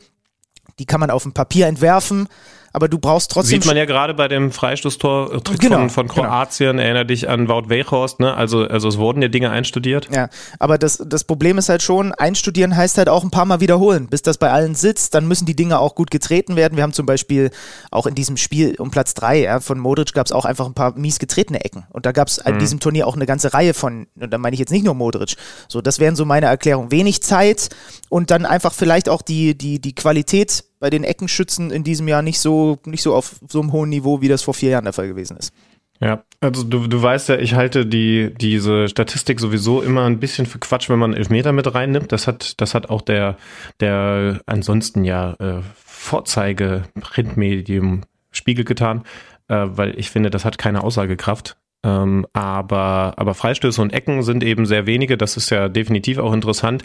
die 0.80 0.86
kann 0.86 1.00
man 1.00 1.10
auf 1.10 1.24
dem 1.24 1.34
Papier 1.34 1.68
entwerfen 1.68 2.28
aber 2.76 2.90
du 2.90 3.00
brauchst 3.00 3.32
trotzdem. 3.32 3.62
Sieht 3.62 3.66
man 3.66 3.78
ja 3.78 3.86
gerade 3.86 4.14
bei 4.14 4.28
dem 4.28 4.52
Freistoßtor 4.52 5.36
äh, 5.36 5.58
genau, 5.58 5.78
von, 5.78 5.90
von 5.90 6.08
genau. 6.08 6.28
Kroatien, 6.28 6.72
genau. 6.72 6.84
erinnere 6.84 7.06
dich 7.06 7.30
an 7.30 7.48
Wout 7.48 7.70
Weghorst, 7.70 8.20
ne? 8.20 8.34
Also, 8.34 8.68
also 8.68 8.90
es 8.90 8.98
wurden 8.98 9.22
ja 9.22 9.30
Dinge 9.30 9.50
einstudiert. 9.50 10.10
Ja, 10.14 10.30
aber 10.60 10.78
das, 10.78 11.02
das 11.08 11.24
Problem 11.24 11.58
ist 11.58 11.70
halt 11.70 11.82
schon, 11.82 12.12
einstudieren 12.12 12.76
heißt 12.76 12.98
halt 12.98 13.08
auch 13.08 13.24
ein 13.24 13.32
paar 13.32 13.46
Mal 13.46 13.62
wiederholen, 13.62 14.08
bis 14.08 14.22
das 14.22 14.38
bei 14.38 14.52
allen 14.52 14.76
sitzt, 14.76 15.14
dann 15.16 15.26
müssen 15.26 15.46
die 15.46 15.56
Dinge 15.56 15.80
auch 15.80 15.96
gut 15.96 16.12
getreten 16.12 16.58
werden. 16.58 16.76
Wir 16.76 16.84
haben 16.84 16.92
zum 16.92 17.06
Beispiel 17.06 17.50
auch 17.92 18.08
in 18.08 18.16
diesem 18.16 18.36
Spiel 18.36 18.76
um 18.78 18.92
Platz 18.92 19.14
drei 19.14 19.46
ja, 19.46 19.60
von 19.60 19.80
Modric 19.80 20.14
gab 20.14 20.26
es 20.26 20.32
auch 20.32 20.46
einfach 20.46 20.66
ein 20.66 20.74
paar 20.74 20.98
mies 20.98 21.20
getretene 21.20 21.64
Ecken. 21.64 21.86
Und 21.92 22.06
da 22.06 22.12
gab 22.12 22.28
es 22.28 22.40
in 22.40 22.56
mhm. 22.56 22.60
diesem 22.60 22.80
Turnier 22.80 23.08
auch 23.08 23.16
eine 23.16 23.26
ganze 23.26 23.54
Reihe 23.54 23.74
von, 23.74 24.08
und 24.20 24.34
da 24.34 24.38
meine 24.38 24.54
ich 24.54 24.60
jetzt 24.60 24.72
nicht 24.72 24.84
nur 24.84 24.96
Modric. 24.96 25.36
So, 25.68 25.82
das 25.82 26.00
wären 26.00 26.16
so 26.16 26.26
meine 26.26 26.48
Erklärungen. 26.48 26.92
Wenig 26.92 27.24
Zeit 27.24 27.70
und 28.10 28.32
dann 28.32 28.46
einfach 28.46 28.74
vielleicht 28.74 29.08
auch 29.08 29.22
die, 29.22 29.58
die, 29.58 29.80
die 29.80 29.96
Qualität 29.96 30.66
bei 30.80 30.90
den 30.90 31.04
Eckenschützen 31.04 31.72
in 31.72 31.84
diesem 31.84 32.08
Jahr 32.08 32.22
nicht 32.22 32.40
so, 32.40 32.80
nicht 32.86 33.02
so 33.02 33.16
auf 33.16 33.36
so 33.48 33.62
einem 33.62 33.72
hohen 33.72 33.90
Niveau, 33.90 34.22
wie 34.22 34.28
das 34.28 34.44
vor 34.44 34.54
vier 34.54 34.72
Jahren 34.72 34.86
der 34.86 34.94
Fall 34.94 35.08
gewesen 35.08 35.38
ist. 35.38 35.54
Ja, 36.02 36.24
also 36.42 36.64
du, 36.64 36.88
du 36.88 37.02
weißt 37.02 37.30
ja, 37.30 37.38
ich 37.38 37.54
halte 37.54 37.86
die, 37.86 38.34
diese 38.34 38.90
Statistik 38.90 39.40
sowieso 39.40 39.82
immer 39.82 40.06
ein 40.06 40.20
bisschen 40.20 40.46
für 40.46 40.60
Quatsch, 40.60 40.90
wenn 40.90 41.00
man 41.00 41.14
Elfmeter 41.14 41.54
mit 41.54 41.74
reinnimmt. 41.74 42.12
Das 42.12 42.28
hat, 42.28 42.60
das 42.60 42.74
hat 42.74 42.90
auch 42.90 43.02
der, 43.02 43.38
der 43.80 44.42
ansonsten 44.46 45.06
ja 45.06 45.36
äh, 45.40 45.62
Vorzeige-Printmedium 45.86 48.02
Spiegel 48.32 48.66
getan, 48.66 49.04
äh, 49.48 49.68
weil 49.68 49.98
ich 49.98 50.10
finde, 50.10 50.30
das 50.30 50.44
hat 50.44 50.58
keine 50.58 50.84
Aussagekraft. 50.84 51.56
Ähm, 51.84 52.28
aber, 52.34 53.14
aber 53.16 53.34
Freistöße 53.34 53.82
und 53.82 53.94
Ecken 53.94 54.24
sind 54.24 54.44
eben 54.44 54.66
sehr 54.66 54.88
wenige. 54.88 55.18
Das 55.18 55.38
ist 55.38 55.50
ja 55.50 55.70
definitiv 55.70 56.18
auch 56.18 56.34
interessant. 56.34 56.84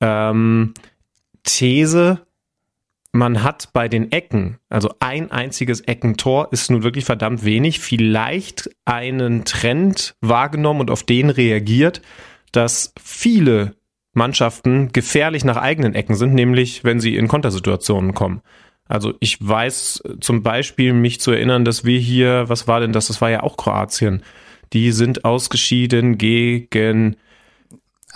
Ähm, 0.00 0.72
These, 1.42 2.25
man 3.16 3.42
hat 3.42 3.70
bei 3.72 3.88
den 3.88 4.12
Ecken, 4.12 4.58
also 4.68 4.90
ein 5.00 5.30
einziges 5.30 5.80
Eckentor 5.80 6.48
ist 6.52 6.70
nun 6.70 6.82
wirklich 6.82 7.04
verdammt 7.04 7.44
wenig, 7.44 7.80
vielleicht 7.80 8.70
einen 8.84 9.44
Trend 9.44 10.14
wahrgenommen 10.20 10.80
und 10.80 10.90
auf 10.90 11.02
den 11.02 11.30
reagiert, 11.30 12.02
dass 12.52 12.92
viele 13.02 13.74
Mannschaften 14.12 14.92
gefährlich 14.92 15.44
nach 15.44 15.56
eigenen 15.56 15.94
Ecken 15.94 16.14
sind, 16.14 16.34
nämlich 16.34 16.84
wenn 16.84 17.00
sie 17.00 17.16
in 17.16 17.28
Kontersituationen 17.28 18.14
kommen. 18.14 18.40
Also 18.88 19.14
ich 19.20 19.36
weiß 19.46 20.02
zum 20.20 20.42
Beispiel 20.42 20.92
mich 20.92 21.20
zu 21.20 21.32
erinnern, 21.32 21.64
dass 21.64 21.84
wir 21.84 21.98
hier, 21.98 22.48
was 22.48 22.68
war 22.68 22.80
denn 22.80 22.92
das? 22.92 23.08
Das 23.08 23.20
war 23.20 23.30
ja 23.30 23.42
auch 23.42 23.56
Kroatien. 23.56 24.22
Die 24.72 24.92
sind 24.92 25.24
ausgeschieden 25.24 26.18
gegen 26.18 27.16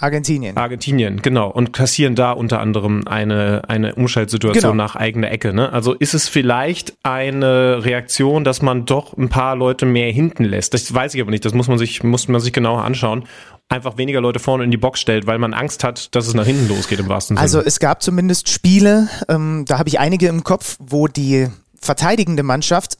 Argentinien. 0.00 0.56
Argentinien, 0.56 1.20
genau. 1.20 1.50
Und 1.50 1.72
kassieren 1.72 2.14
da 2.14 2.32
unter 2.32 2.60
anderem 2.60 3.06
eine, 3.06 3.62
eine 3.68 3.94
Umschaltsituation 3.94 4.72
genau. 4.72 4.82
nach 4.82 4.96
eigener 4.96 5.30
Ecke. 5.30 5.52
Ne? 5.52 5.72
Also 5.72 5.92
ist 5.92 6.14
es 6.14 6.28
vielleicht 6.28 6.96
eine 7.02 7.84
Reaktion, 7.84 8.42
dass 8.44 8.62
man 8.62 8.86
doch 8.86 9.16
ein 9.16 9.28
paar 9.28 9.56
Leute 9.56 9.84
mehr 9.84 10.10
hinten 10.10 10.44
lässt? 10.44 10.72
Das 10.72 10.92
weiß 10.92 11.14
ich 11.14 11.20
aber 11.20 11.30
nicht. 11.30 11.44
Das 11.44 11.52
muss 11.52 11.68
man 11.68 11.76
sich, 11.78 12.02
muss 12.02 12.28
man 12.28 12.40
sich 12.40 12.52
genauer 12.52 12.82
anschauen 12.82 13.24
einfach 13.70 13.96
weniger 13.96 14.20
Leute 14.20 14.40
vorne 14.40 14.64
in 14.64 14.72
die 14.72 14.76
Box 14.76 15.00
stellt, 15.00 15.28
weil 15.28 15.38
man 15.38 15.54
Angst 15.54 15.84
hat, 15.84 16.14
dass 16.16 16.26
es 16.26 16.34
nach 16.34 16.44
hinten 16.44 16.68
losgeht 16.68 16.98
im 16.98 17.08
wahrsten 17.08 17.36
Sinne. 17.36 17.42
Also 17.42 17.60
es 17.60 17.78
gab 17.78 18.02
zumindest 18.02 18.48
Spiele, 18.48 19.08
ähm, 19.28 19.64
da 19.66 19.78
habe 19.78 19.88
ich 19.88 20.00
einige 20.00 20.26
im 20.26 20.42
Kopf, 20.42 20.76
wo 20.80 21.06
die 21.06 21.46
verteidigende 21.80 22.42
Mannschaft 22.42 22.98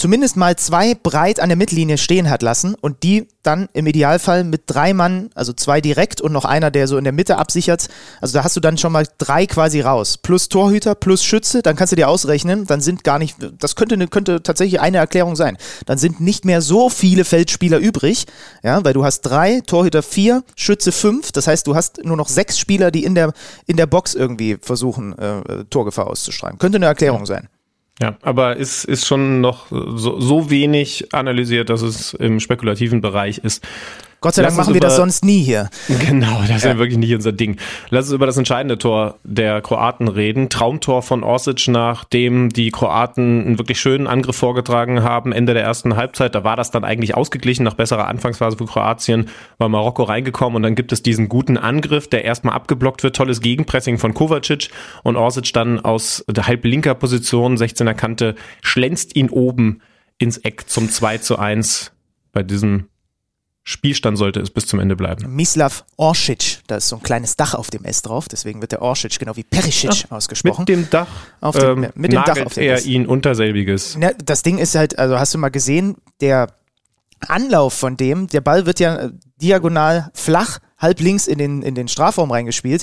zumindest 0.00 0.36
mal 0.36 0.56
zwei 0.56 0.94
breit 0.94 1.40
an 1.40 1.50
der 1.50 1.56
Mittellinie 1.56 1.98
stehen 1.98 2.30
hat 2.30 2.42
lassen 2.42 2.74
und 2.80 3.02
die 3.02 3.28
dann 3.42 3.68
im 3.74 3.86
Idealfall 3.86 4.44
mit 4.44 4.62
drei 4.66 4.94
Mann, 4.94 5.30
also 5.34 5.52
zwei 5.52 5.80
direkt 5.80 6.20
und 6.20 6.32
noch 6.32 6.44
einer, 6.44 6.70
der 6.70 6.86
so 6.86 6.96
in 6.96 7.04
der 7.04 7.12
Mitte 7.12 7.36
absichert. 7.36 7.88
Also 8.20 8.34
da 8.34 8.44
hast 8.44 8.56
du 8.56 8.60
dann 8.60 8.78
schon 8.78 8.92
mal 8.92 9.06
drei 9.18 9.46
quasi 9.46 9.80
raus. 9.80 10.18
Plus 10.18 10.48
Torhüter, 10.48 10.94
plus 10.94 11.22
Schütze, 11.22 11.62
dann 11.62 11.76
kannst 11.76 11.92
du 11.92 11.96
dir 11.96 12.08
ausrechnen, 12.08 12.66
dann 12.66 12.80
sind 12.80 13.04
gar 13.04 13.18
nicht, 13.18 13.36
das 13.58 13.76
könnte, 13.76 14.08
könnte 14.08 14.42
tatsächlich 14.42 14.80
eine 14.80 14.98
Erklärung 14.98 15.36
sein. 15.36 15.58
Dann 15.86 15.98
sind 15.98 16.20
nicht 16.20 16.44
mehr 16.44 16.62
so 16.62 16.88
viele 16.88 17.24
Feldspieler 17.24 17.78
übrig, 17.78 18.26
ja, 18.62 18.82
weil 18.84 18.94
du 18.94 19.04
hast 19.04 19.22
drei, 19.22 19.60
Torhüter 19.66 20.02
vier, 20.02 20.42
Schütze 20.56 20.92
fünf, 20.92 21.30
das 21.32 21.46
heißt, 21.46 21.66
du 21.66 21.74
hast 21.74 22.04
nur 22.04 22.16
noch 22.16 22.28
sechs 22.28 22.58
Spieler, 22.58 22.90
die 22.90 23.04
in 23.04 23.14
der, 23.14 23.32
in 23.66 23.76
der 23.76 23.86
Box 23.86 24.14
irgendwie 24.14 24.56
versuchen, 24.60 25.16
äh, 25.18 25.64
Torgefahr 25.68 26.06
auszustrahlen. 26.06 26.58
Könnte 26.58 26.76
eine 26.76 26.86
Erklärung 26.86 27.26
sein. 27.26 27.48
Ja, 28.00 28.16
aber 28.22 28.56
ist, 28.56 28.84
ist 28.84 29.06
schon 29.06 29.42
noch 29.42 29.66
so, 29.70 30.20
so 30.20 30.50
wenig 30.50 31.12
analysiert, 31.12 31.68
dass 31.68 31.82
es 31.82 32.14
im 32.14 32.40
spekulativen 32.40 33.02
Bereich 33.02 33.38
ist. 33.38 33.66
Gott 34.22 34.34
sei 34.34 34.42
Dank 34.42 34.54
machen 34.54 34.74
wir 34.74 34.82
das 34.82 34.96
sonst 34.96 35.24
nie 35.24 35.42
hier. 35.42 35.70
Genau, 36.10 36.40
das 36.46 36.58
ist 36.58 36.64
ja 36.64 36.76
wirklich 36.76 36.98
nicht 36.98 37.14
unser 37.14 37.32
Ding. 37.32 37.56
Lass 37.88 38.06
uns 38.06 38.14
über 38.14 38.26
das 38.26 38.36
entscheidende 38.36 38.76
Tor 38.76 39.18
der 39.24 39.62
Kroaten 39.62 40.08
reden. 40.08 40.50
Traumtor 40.50 41.02
von 41.02 41.22
Orsic, 41.22 41.68
nachdem 41.68 42.50
die 42.50 42.70
Kroaten 42.70 43.46
einen 43.46 43.58
wirklich 43.58 43.80
schönen 43.80 44.06
Angriff 44.06 44.36
vorgetragen 44.36 45.02
haben, 45.02 45.32
Ende 45.32 45.54
der 45.54 45.62
ersten 45.62 45.96
Halbzeit. 45.96 46.34
Da 46.34 46.44
war 46.44 46.56
das 46.56 46.70
dann 46.70 46.84
eigentlich 46.84 47.14
ausgeglichen. 47.14 47.64
Nach 47.64 47.74
besserer 47.74 48.08
Anfangsphase 48.08 48.58
für 48.58 48.66
Kroatien 48.66 49.28
war 49.56 49.70
Marokko 49.70 50.02
reingekommen 50.02 50.56
und 50.56 50.62
dann 50.64 50.74
gibt 50.74 50.92
es 50.92 51.02
diesen 51.02 51.28
guten 51.30 51.56
Angriff, 51.56 52.08
der 52.08 52.24
erstmal 52.24 52.54
abgeblockt 52.54 53.02
wird. 53.02 53.16
Tolles 53.16 53.40
Gegenpressing 53.40 53.96
von 53.96 54.12
Kovacic 54.12 54.68
und 55.02 55.16
Orsic 55.16 55.52
dann 55.54 55.80
aus 55.80 56.24
der 56.28 56.46
halb 56.46 56.64
linker 56.64 56.94
Position, 56.94 57.56
16er 57.56 57.94
Kante, 57.94 58.34
schlänzt 58.62 59.16
ihn 59.16 59.30
oben 59.30 59.80
ins 60.18 60.36
Eck 60.36 60.68
zum 60.68 60.90
2 60.90 61.18
zu 61.18 61.38
1 61.38 61.92
bei 62.32 62.42
diesem 62.42 62.89
Spielstand 63.70 64.18
sollte 64.18 64.40
es 64.40 64.50
bis 64.50 64.66
zum 64.66 64.80
Ende 64.80 64.96
bleiben. 64.96 65.32
Mislav 65.34 65.84
Orsic, 65.96 66.58
da 66.66 66.76
ist 66.76 66.88
so 66.88 66.96
ein 66.96 67.02
kleines 67.02 67.36
Dach 67.36 67.54
auf 67.54 67.70
dem 67.70 67.84
S 67.84 68.02
drauf, 68.02 68.26
deswegen 68.26 68.60
wird 68.60 68.72
der 68.72 68.82
Orsic 68.82 69.16
genau 69.18 69.36
wie 69.36 69.44
Perisic 69.44 70.06
Ach, 70.08 70.16
ausgesprochen. 70.16 70.62
Mit 70.62 70.68
dem 70.68 70.90
Dach, 70.90 71.06
auf 71.40 71.56
dem, 71.56 71.84
ähm, 71.84 71.90
mit 71.94 72.12
dem 72.12 72.24
Dach 72.24 72.44
auf 72.44 72.54
dem 72.54 72.64
er 72.64 72.74
S. 72.74 72.86
ihn 72.86 73.06
unter 73.06 73.36
selbiges. 73.36 73.96
Ja, 74.00 74.10
das 74.24 74.42
Ding 74.42 74.58
ist 74.58 74.74
halt, 74.74 74.98
also 74.98 75.20
hast 75.20 75.34
du 75.34 75.38
mal 75.38 75.50
gesehen, 75.50 75.96
der 76.20 76.48
Anlauf 77.20 77.74
von 77.74 77.96
dem, 77.96 78.26
der 78.26 78.40
Ball 78.40 78.66
wird 78.66 78.80
ja 78.80 78.96
äh, 78.96 79.10
diagonal 79.40 80.10
flach, 80.14 80.58
halb 80.76 80.98
links 80.98 81.28
in 81.28 81.38
den, 81.38 81.62
in 81.62 81.76
den 81.76 81.86
Strafraum 81.86 82.32
reingespielt. 82.32 82.82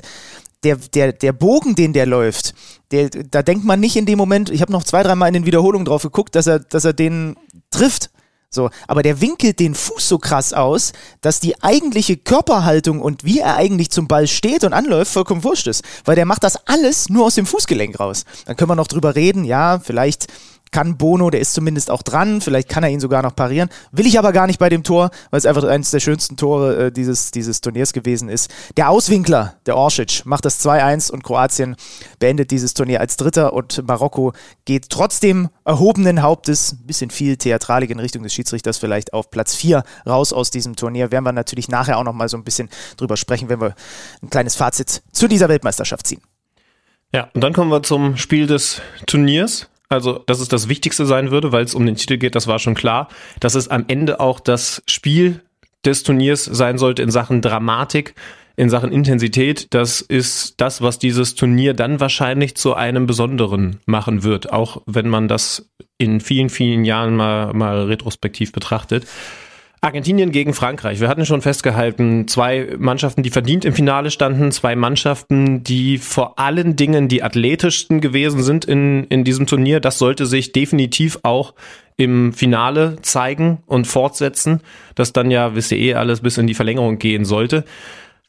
Der, 0.64 0.78
der, 0.78 1.12
der 1.12 1.34
Bogen, 1.34 1.76
den 1.76 1.92
der 1.92 2.06
läuft, 2.06 2.56
der, 2.92 3.10
da 3.10 3.44
denkt 3.44 3.66
man 3.66 3.80
nicht 3.82 3.98
in 3.98 4.06
dem 4.06 4.18
Moment, 4.18 4.50
ich 4.50 4.62
habe 4.62 4.72
noch 4.72 4.84
zwei, 4.84 5.04
dreimal 5.04 5.28
in 5.28 5.34
den 5.34 5.46
Wiederholungen 5.46 5.86
drauf 5.86 6.02
geguckt, 6.04 6.34
dass 6.34 6.48
er, 6.48 6.60
dass 6.60 6.86
er 6.86 6.94
den 6.94 7.36
trifft. 7.72 8.10
So, 8.50 8.70
aber 8.88 9.04
der 9.04 9.20
winkelt 9.20 9.60
den 9.60 9.76
Fuß 9.76 10.08
so 10.08 10.20
krass 10.20 10.54
aus, 10.54 10.94
dass 11.20 11.42
die 11.42 11.62
eigentliche 11.62 12.16
Körperhaltung 12.16 13.02
und 13.02 13.26
wie 13.26 13.40
er 13.40 13.58
eigentlich 13.58 13.92
zum 13.92 14.08
Ball 14.08 14.26
steht 14.26 14.64
und 14.64 14.72
anläuft 14.72 15.12
vollkommen 15.12 15.44
wurscht 15.44 15.68
ist. 15.68 15.84
Weil 16.06 16.16
der 16.16 16.26
macht 16.26 16.46
das 16.46 16.68
alles 16.68 17.10
nur 17.10 17.26
aus 17.26 17.36
dem 17.36 17.46
Fußgelenk 17.46 18.00
raus. 18.00 18.24
Dann 18.46 18.56
können 18.56 18.72
wir 18.72 18.76
noch 18.76 18.88
drüber 18.88 19.16
reden, 19.16 19.44
ja, 19.44 19.80
vielleicht 19.80 20.28
kann 20.72 20.98
Bono, 20.98 21.30
der 21.30 21.40
ist 21.40 21.54
zumindest 21.54 21.92
auch 21.92 22.02
dran, 22.02 22.42
vielleicht 22.42 22.70
kann 22.70 22.84
er 22.84 22.90
ihn 22.90 23.00
sogar 23.00 23.22
noch 23.22 23.36
parieren. 23.36 23.70
Will 23.92 24.06
ich 24.06 24.20
aber 24.20 24.32
gar 24.32 24.48
nicht 24.48 24.60
bei 24.60 24.70
dem 24.70 24.84
Tor, 24.84 25.12
weil 25.32 25.38
es 25.38 25.46
einfach 25.46 25.64
eines 25.64 25.92
der 25.92 26.00
schönsten 26.00 26.38
Tore 26.38 26.88
äh, 26.88 26.92
dieses, 26.92 27.32
dieses 27.32 27.62
Turniers 27.62 27.94
gewesen 27.94 28.30
ist. 28.30 28.52
Der 28.78 28.90
Auswinkler, 28.90 29.56
der 29.66 29.76
Orsic, 29.76 30.26
macht 30.26 30.46
das 30.46 30.66
2-1 30.66 31.12
und 31.12 31.24
Kroatien 31.24 31.76
beendet 32.20 32.52
dieses 32.52 32.74
Turnier 32.74 33.00
als 33.00 33.18
Dritter 33.18 33.54
und 33.54 33.88
Marokko 33.88 34.34
geht 34.66 34.90
trotzdem 34.90 35.50
erhobenen 35.66 36.22
Hauptes, 36.22 36.74
ein 36.74 36.88
bisschen 36.88 37.10
viel 37.10 37.38
Theatralik 37.38 37.90
in 37.90 38.00
Richtung 38.00 38.24
des 38.24 38.34
Schiedsrichters 38.34 38.78
vielleicht 38.78 39.14
auf 39.14 39.32
Platz 39.32 39.56
4 39.56 39.84
raus 40.06 40.34
aus 40.34 40.52
diesem 40.52 40.76
Turnier. 40.76 41.12
Werden 41.12 41.26
wir 41.26 41.32
natürlich 41.32 41.70
nachher 41.70 41.98
auch 41.98 42.04
noch 42.04 42.14
mal 42.14 42.30
so 42.30 42.38
ein 42.38 42.44
bisschen 42.44 42.70
drüber 42.98 43.18
sprechen, 43.18 43.50
wenn 43.50 43.62
wir 43.62 43.76
ein 44.22 44.30
kleines 44.30 44.56
Fazit 44.56 45.02
zu 45.12 45.28
dieser 45.28 45.50
Weltmeisterschaft 45.50 46.08
ziehen. 46.08 46.22
Ja, 47.14 47.30
und 47.34 47.42
dann 47.42 47.54
kommen 47.54 47.72
wir 47.72 47.84
zum 47.84 48.18
Spiel 48.18 48.48
des 48.48 48.82
Turniers. 49.06 49.68
Also, 49.90 50.24
dass 50.26 50.40
es 50.40 50.50
das 50.50 50.68
Wichtigste 50.68 51.06
sein 51.06 51.32
würde, 51.32 51.52
weil 51.52 51.64
es 51.64 51.74
um 51.74 51.86
den 51.86 51.96
Titel 51.96 52.18
geht, 52.18 52.36
das 52.36 52.48
war 52.48 52.60
schon 52.60 52.76
klar. 52.76 53.08
Dass 53.40 53.56
es 53.56 53.70
am 53.70 53.86
Ende 53.88 54.20
auch 54.20 54.40
das 54.40 54.84
Spiel 54.88 55.42
des 55.86 56.04
Turniers 56.04 56.44
sein 56.44 56.78
sollte 56.78 57.04
in 57.04 57.12
Sachen 57.12 57.42
Dramatik, 57.42 58.14
in 58.58 58.70
Sachen 58.70 58.92
Intensität. 58.92 59.74
Das 59.74 60.02
ist 60.02 60.60
das, 60.60 60.82
was 60.82 61.00
dieses 61.00 61.36
Turnier 61.36 61.74
dann 61.74 62.00
wahrscheinlich 62.00 62.56
zu 62.56 62.74
einem 62.74 63.06
besonderen 63.06 63.80
machen 63.86 64.24
wird, 64.24 64.52
auch 64.52 64.82
wenn 64.86 65.08
man 65.08 65.28
das 65.28 65.70
in 65.98 66.20
vielen, 66.20 66.50
vielen 66.50 66.84
Jahren 66.84 67.16
mal, 67.16 67.54
mal 67.54 67.86
retrospektiv 67.86 68.52
betrachtet. 68.52 69.08
Argentinien 69.82 70.32
gegen 70.32 70.54
Frankreich. 70.54 71.00
Wir 71.00 71.08
hatten 71.08 71.26
schon 71.26 71.42
festgehalten, 71.42 72.28
zwei 72.28 72.76
Mannschaften, 72.78 73.22
die 73.22 73.30
verdient 73.30 73.64
im 73.64 73.74
Finale 73.74 74.10
standen, 74.10 74.52
zwei 74.52 74.76
Mannschaften, 74.76 75.64
die 75.64 76.00
vor 76.00 76.40
allen 76.40 76.76
Dingen 76.76 77.08
die 77.08 77.22
athletischsten 77.22 78.02
gewesen 78.02 78.42
sind 78.42 78.66
in, 78.66 79.04
in 79.06 79.24
diesem 79.24 79.46
Turnier. 79.46 79.80
Das 79.80 80.00
sollte 80.00 80.26
sich 80.26 80.52
definitiv 80.52 81.20
auch 81.24 81.54
im 81.96 82.34
Finale 82.34 82.98
zeigen 83.02 83.60
und 83.66 83.86
fortsetzen, 83.86 84.62
das 84.96 85.14
dann 85.14 85.32
ja, 85.32 85.56
wisst 85.56 85.72
ihr 85.72 85.78
eh, 85.80 85.94
alles 85.96 86.22
bis 86.22 86.38
in 86.38 86.48
die 86.48 86.54
Verlängerung 86.54 86.98
gehen 86.98 87.26
sollte. 87.26 87.64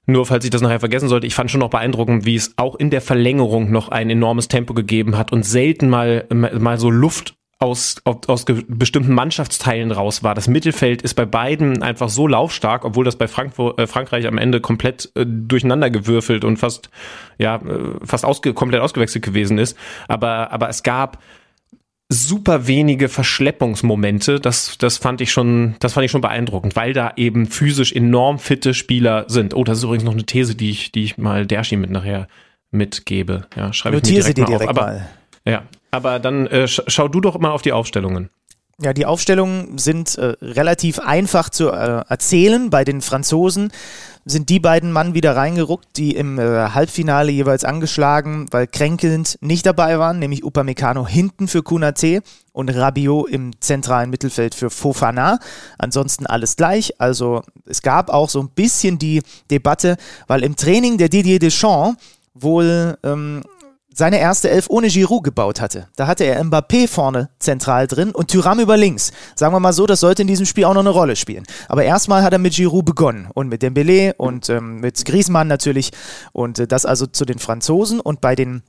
Nur 0.06 0.24
falls 0.24 0.44
ich 0.44 0.50
das 0.50 0.62
nachher 0.62 0.80
vergessen 0.80 1.08
sollte, 1.08 1.26
ich 1.26 1.34
fand 1.34 1.50
schon 1.50 1.60
noch 1.60 1.68
beeindruckend, 1.68 2.24
wie 2.24 2.34
es 2.34 2.54
auch 2.56 2.76
in 2.76 2.88
der 2.88 3.02
Verlängerung 3.02 3.70
noch 3.70 3.90
ein 3.90 4.08
enormes 4.08 4.48
Tempo 4.48 4.72
gegeben 4.72 5.18
hat 5.18 5.32
und 5.32 5.44
selten 5.44 5.90
mal, 5.90 6.26
mal 6.30 6.78
so 6.78 6.90
Luft 6.90 7.37
aus, 7.60 7.96
aus 8.04 8.44
bestimmten 8.44 9.12
Mannschaftsteilen 9.14 9.90
raus 9.90 10.22
war. 10.22 10.34
Das 10.34 10.46
Mittelfeld 10.46 11.02
ist 11.02 11.14
bei 11.14 11.26
beiden 11.26 11.82
einfach 11.82 12.08
so 12.08 12.28
laufstark, 12.28 12.84
obwohl 12.84 13.04
das 13.04 13.16
bei 13.16 13.26
Frankfurt, 13.26 13.80
äh, 13.80 13.86
Frankreich 13.88 14.28
am 14.28 14.38
Ende 14.38 14.60
komplett 14.60 15.10
äh, 15.16 15.26
durcheinander 15.26 15.90
gewürfelt 15.90 16.44
und 16.44 16.58
fast, 16.58 16.88
ja, 17.36 17.56
äh, 17.56 17.94
fast 18.04 18.24
ausge, 18.24 18.54
komplett 18.54 18.80
ausgewechselt 18.80 19.24
gewesen 19.24 19.58
ist. 19.58 19.76
Aber, 20.06 20.52
aber 20.52 20.68
es 20.68 20.84
gab 20.84 21.18
super 22.08 22.68
wenige 22.68 23.08
Verschleppungsmomente. 23.08 24.38
Das, 24.38 24.78
das 24.78 24.96
fand 24.98 25.20
ich 25.20 25.32
schon, 25.32 25.74
das 25.80 25.94
fand 25.94 26.04
ich 26.04 26.12
schon 26.12 26.20
beeindruckend, 26.20 26.76
weil 26.76 26.92
da 26.92 27.12
eben 27.16 27.46
physisch 27.46 27.92
enorm 27.92 28.38
fitte 28.38 28.72
Spieler 28.72 29.24
sind. 29.26 29.52
Oh, 29.52 29.64
das 29.64 29.78
ist 29.78 29.84
übrigens 29.84 30.04
noch 30.04 30.12
eine 30.12 30.24
These, 30.24 30.54
die 30.54 30.70
ich, 30.70 30.92
die 30.92 31.02
ich 31.02 31.18
mal 31.18 31.44
Dershi 31.44 31.76
mit 31.76 31.90
nachher 31.90 32.28
mitgebe. 32.70 33.46
Ja, 33.56 33.72
schreibe 33.72 33.96
ich 33.96 34.04
mir 34.04 34.08
direkt, 34.10 34.38
dir 34.38 34.44
direkt 34.44 34.74
mal. 34.74 34.80
Aber, 34.80 35.06
ja, 35.44 35.64
aber 35.90 36.18
dann 36.18 36.46
äh, 36.46 36.68
schau 36.68 37.08
du 37.08 37.20
doch 37.20 37.38
mal 37.38 37.50
auf 37.50 37.62
die 37.62 37.72
Aufstellungen. 37.72 38.30
Ja, 38.80 38.92
die 38.92 39.06
Aufstellungen 39.06 39.76
sind 39.76 40.16
äh, 40.18 40.36
relativ 40.40 41.00
einfach 41.00 41.50
zu 41.50 41.68
äh, 41.70 42.04
erzählen. 42.08 42.70
Bei 42.70 42.84
den 42.84 43.00
Franzosen 43.00 43.72
sind 44.24 44.50
die 44.50 44.60
beiden 44.60 44.92
Mann 44.92 45.14
wieder 45.14 45.34
reingeruckt, 45.34 45.96
die 45.96 46.14
im 46.14 46.38
äh, 46.38 46.42
Halbfinale 46.42 47.32
jeweils 47.32 47.64
angeschlagen, 47.64 48.46
weil 48.52 48.68
kränkelnd 48.68 49.38
nicht 49.40 49.66
dabei 49.66 49.98
waren, 49.98 50.20
nämlich 50.20 50.44
Upamecano 50.44 51.08
hinten 51.08 51.48
für 51.48 51.64
Kunate 51.64 52.22
und 52.52 52.68
Rabiot 52.68 53.28
im 53.30 53.60
zentralen 53.60 54.10
Mittelfeld 54.10 54.54
für 54.54 54.70
Fofana. 54.70 55.40
Ansonsten 55.78 56.26
alles 56.26 56.54
gleich. 56.54 57.00
Also 57.00 57.42
es 57.66 57.82
gab 57.82 58.10
auch 58.10 58.28
so 58.28 58.40
ein 58.40 58.50
bisschen 58.50 59.00
die 59.00 59.22
Debatte, 59.50 59.96
weil 60.28 60.44
im 60.44 60.54
Training 60.54 60.98
der 60.98 61.08
Didier 61.08 61.40
Deschamps 61.40 62.00
wohl 62.34 62.96
ähm, 63.02 63.42
seine 63.98 64.20
erste 64.20 64.48
Elf 64.48 64.70
ohne 64.70 64.86
Giroud 64.86 65.24
gebaut 65.24 65.60
hatte. 65.60 65.88
Da 65.96 66.06
hatte 66.06 66.22
er 66.22 66.40
Mbappé 66.44 66.86
vorne 66.86 67.30
zentral 67.40 67.88
drin 67.88 68.12
und 68.12 68.30
Thuram 68.30 68.60
über 68.60 68.76
links. 68.76 69.10
Sagen 69.34 69.52
wir 69.52 69.58
mal 69.58 69.72
so, 69.72 69.86
das 69.86 69.98
sollte 69.98 70.22
in 70.22 70.28
diesem 70.28 70.46
Spiel 70.46 70.66
auch 70.66 70.74
noch 70.74 70.82
eine 70.82 70.90
Rolle 70.90 71.16
spielen. 71.16 71.44
Aber 71.68 71.82
erstmal 71.82 72.22
hat 72.22 72.32
er 72.32 72.38
mit 72.38 72.54
Giroud 72.54 72.84
begonnen 72.84 73.28
und 73.34 73.48
mit 73.48 73.60
Dembélé 73.60 74.14
und 74.16 74.50
ähm, 74.50 74.78
mit 74.78 75.04
Griezmann 75.04 75.48
natürlich 75.48 75.90
und 76.30 76.60
äh, 76.60 76.68
das 76.68 76.86
also 76.86 77.06
zu 77.06 77.24
den 77.24 77.40
Franzosen 77.40 77.98
und 77.98 78.20
bei 78.20 78.36
den 78.36 78.62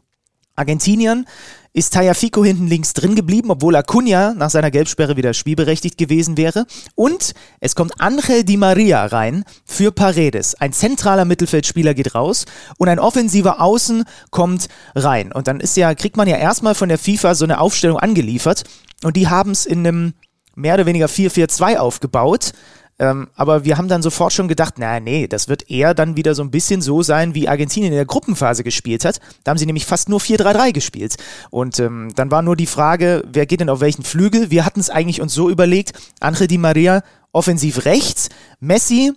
Argentiniern 0.55 1.25
ist 1.73 1.93
Tajafico 1.93 2.43
hinten 2.43 2.67
links 2.67 2.93
drin 2.93 3.15
geblieben, 3.15 3.51
obwohl 3.51 3.75
Acuna 3.75 4.33
nach 4.33 4.49
seiner 4.49 4.71
Gelbsperre 4.71 5.17
wieder 5.17 5.33
spielberechtigt 5.33 5.97
gewesen 5.97 6.37
wäre. 6.37 6.65
Und 6.95 7.33
es 7.59 7.75
kommt 7.75 8.01
Angel 8.01 8.43
Di 8.43 8.57
Maria 8.57 9.05
rein 9.05 9.43
für 9.65 9.91
Paredes. 9.91 10.55
Ein 10.55 10.73
zentraler 10.73 11.25
Mittelfeldspieler 11.25 11.93
geht 11.93 12.15
raus 12.15 12.45
und 12.77 12.89
ein 12.89 12.99
offensiver 12.99 13.61
Außen 13.61 14.03
kommt 14.31 14.67
rein. 14.95 15.31
Und 15.31 15.47
dann 15.47 15.59
ist 15.59 15.77
ja, 15.77 15.93
kriegt 15.93 16.17
man 16.17 16.27
ja 16.27 16.37
erstmal 16.37 16.75
von 16.75 16.89
der 16.89 16.97
FIFA 16.97 17.35
so 17.35 17.45
eine 17.45 17.59
Aufstellung 17.59 17.97
angeliefert 17.99 18.63
und 19.03 19.15
die 19.15 19.27
haben 19.27 19.51
es 19.51 19.65
in 19.65 19.85
einem 19.85 20.13
mehr 20.55 20.73
oder 20.73 20.85
weniger 20.85 21.05
4-4-2 21.05 21.77
aufgebaut. 21.77 22.51
Ähm, 22.99 23.29
aber 23.35 23.63
wir 23.63 23.77
haben 23.77 23.87
dann 23.87 24.01
sofort 24.01 24.33
schon 24.33 24.49
gedacht, 24.49 24.75
na 24.77 24.99
nee, 24.99 25.27
das 25.27 25.47
wird 25.47 25.69
eher 25.69 25.93
dann 25.93 26.17
wieder 26.17 26.35
so 26.35 26.43
ein 26.43 26.51
bisschen 26.51 26.81
so 26.81 27.01
sein, 27.01 27.33
wie 27.33 27.47
Argentinien 27.47 27.93
in 27.93 27.97
der 27.97 28.05
Gruppenphase 28.05 28.63
gespielt 28.63 29.05
hat. 29.05 29.19
Da 29.43 29.51
haben 29.51 29.57
sie 29.57 29.65
nämlich 29.65 29.85
fast 29.85 30.09
nur 30.09 30.19
4-3-3 30.19 30.73
gespielt. 30.73 31.15
Und 31.49 31.79
ähm, 31.79 32.11
dann 32.15 32.29
war 32.29 32.41
nur 32.41 32.57
die 32.57 32.65
Frage, 32.65 33.23
wer 33.31 33.45
geht 33.45 33.61
denn 33.61 33.69
auf 33.69 33.79
welchen 33.79 34.03
Flügel? 34.03 34.51
Wir 34.51 34.65
hatten 34.65 34.81
es 34.81 34.89
eigentlich 34.89 35.21
uns 35.21 35.33
so 35.33 35.49
überlegt, 35.49 35.93
Angel 36.19 36.47
Di 36.47 36.57
Maria 36.57 37.01
offensiv 37.31 37.85
rechts, 37.85 38.29
Messi 38.59 39.13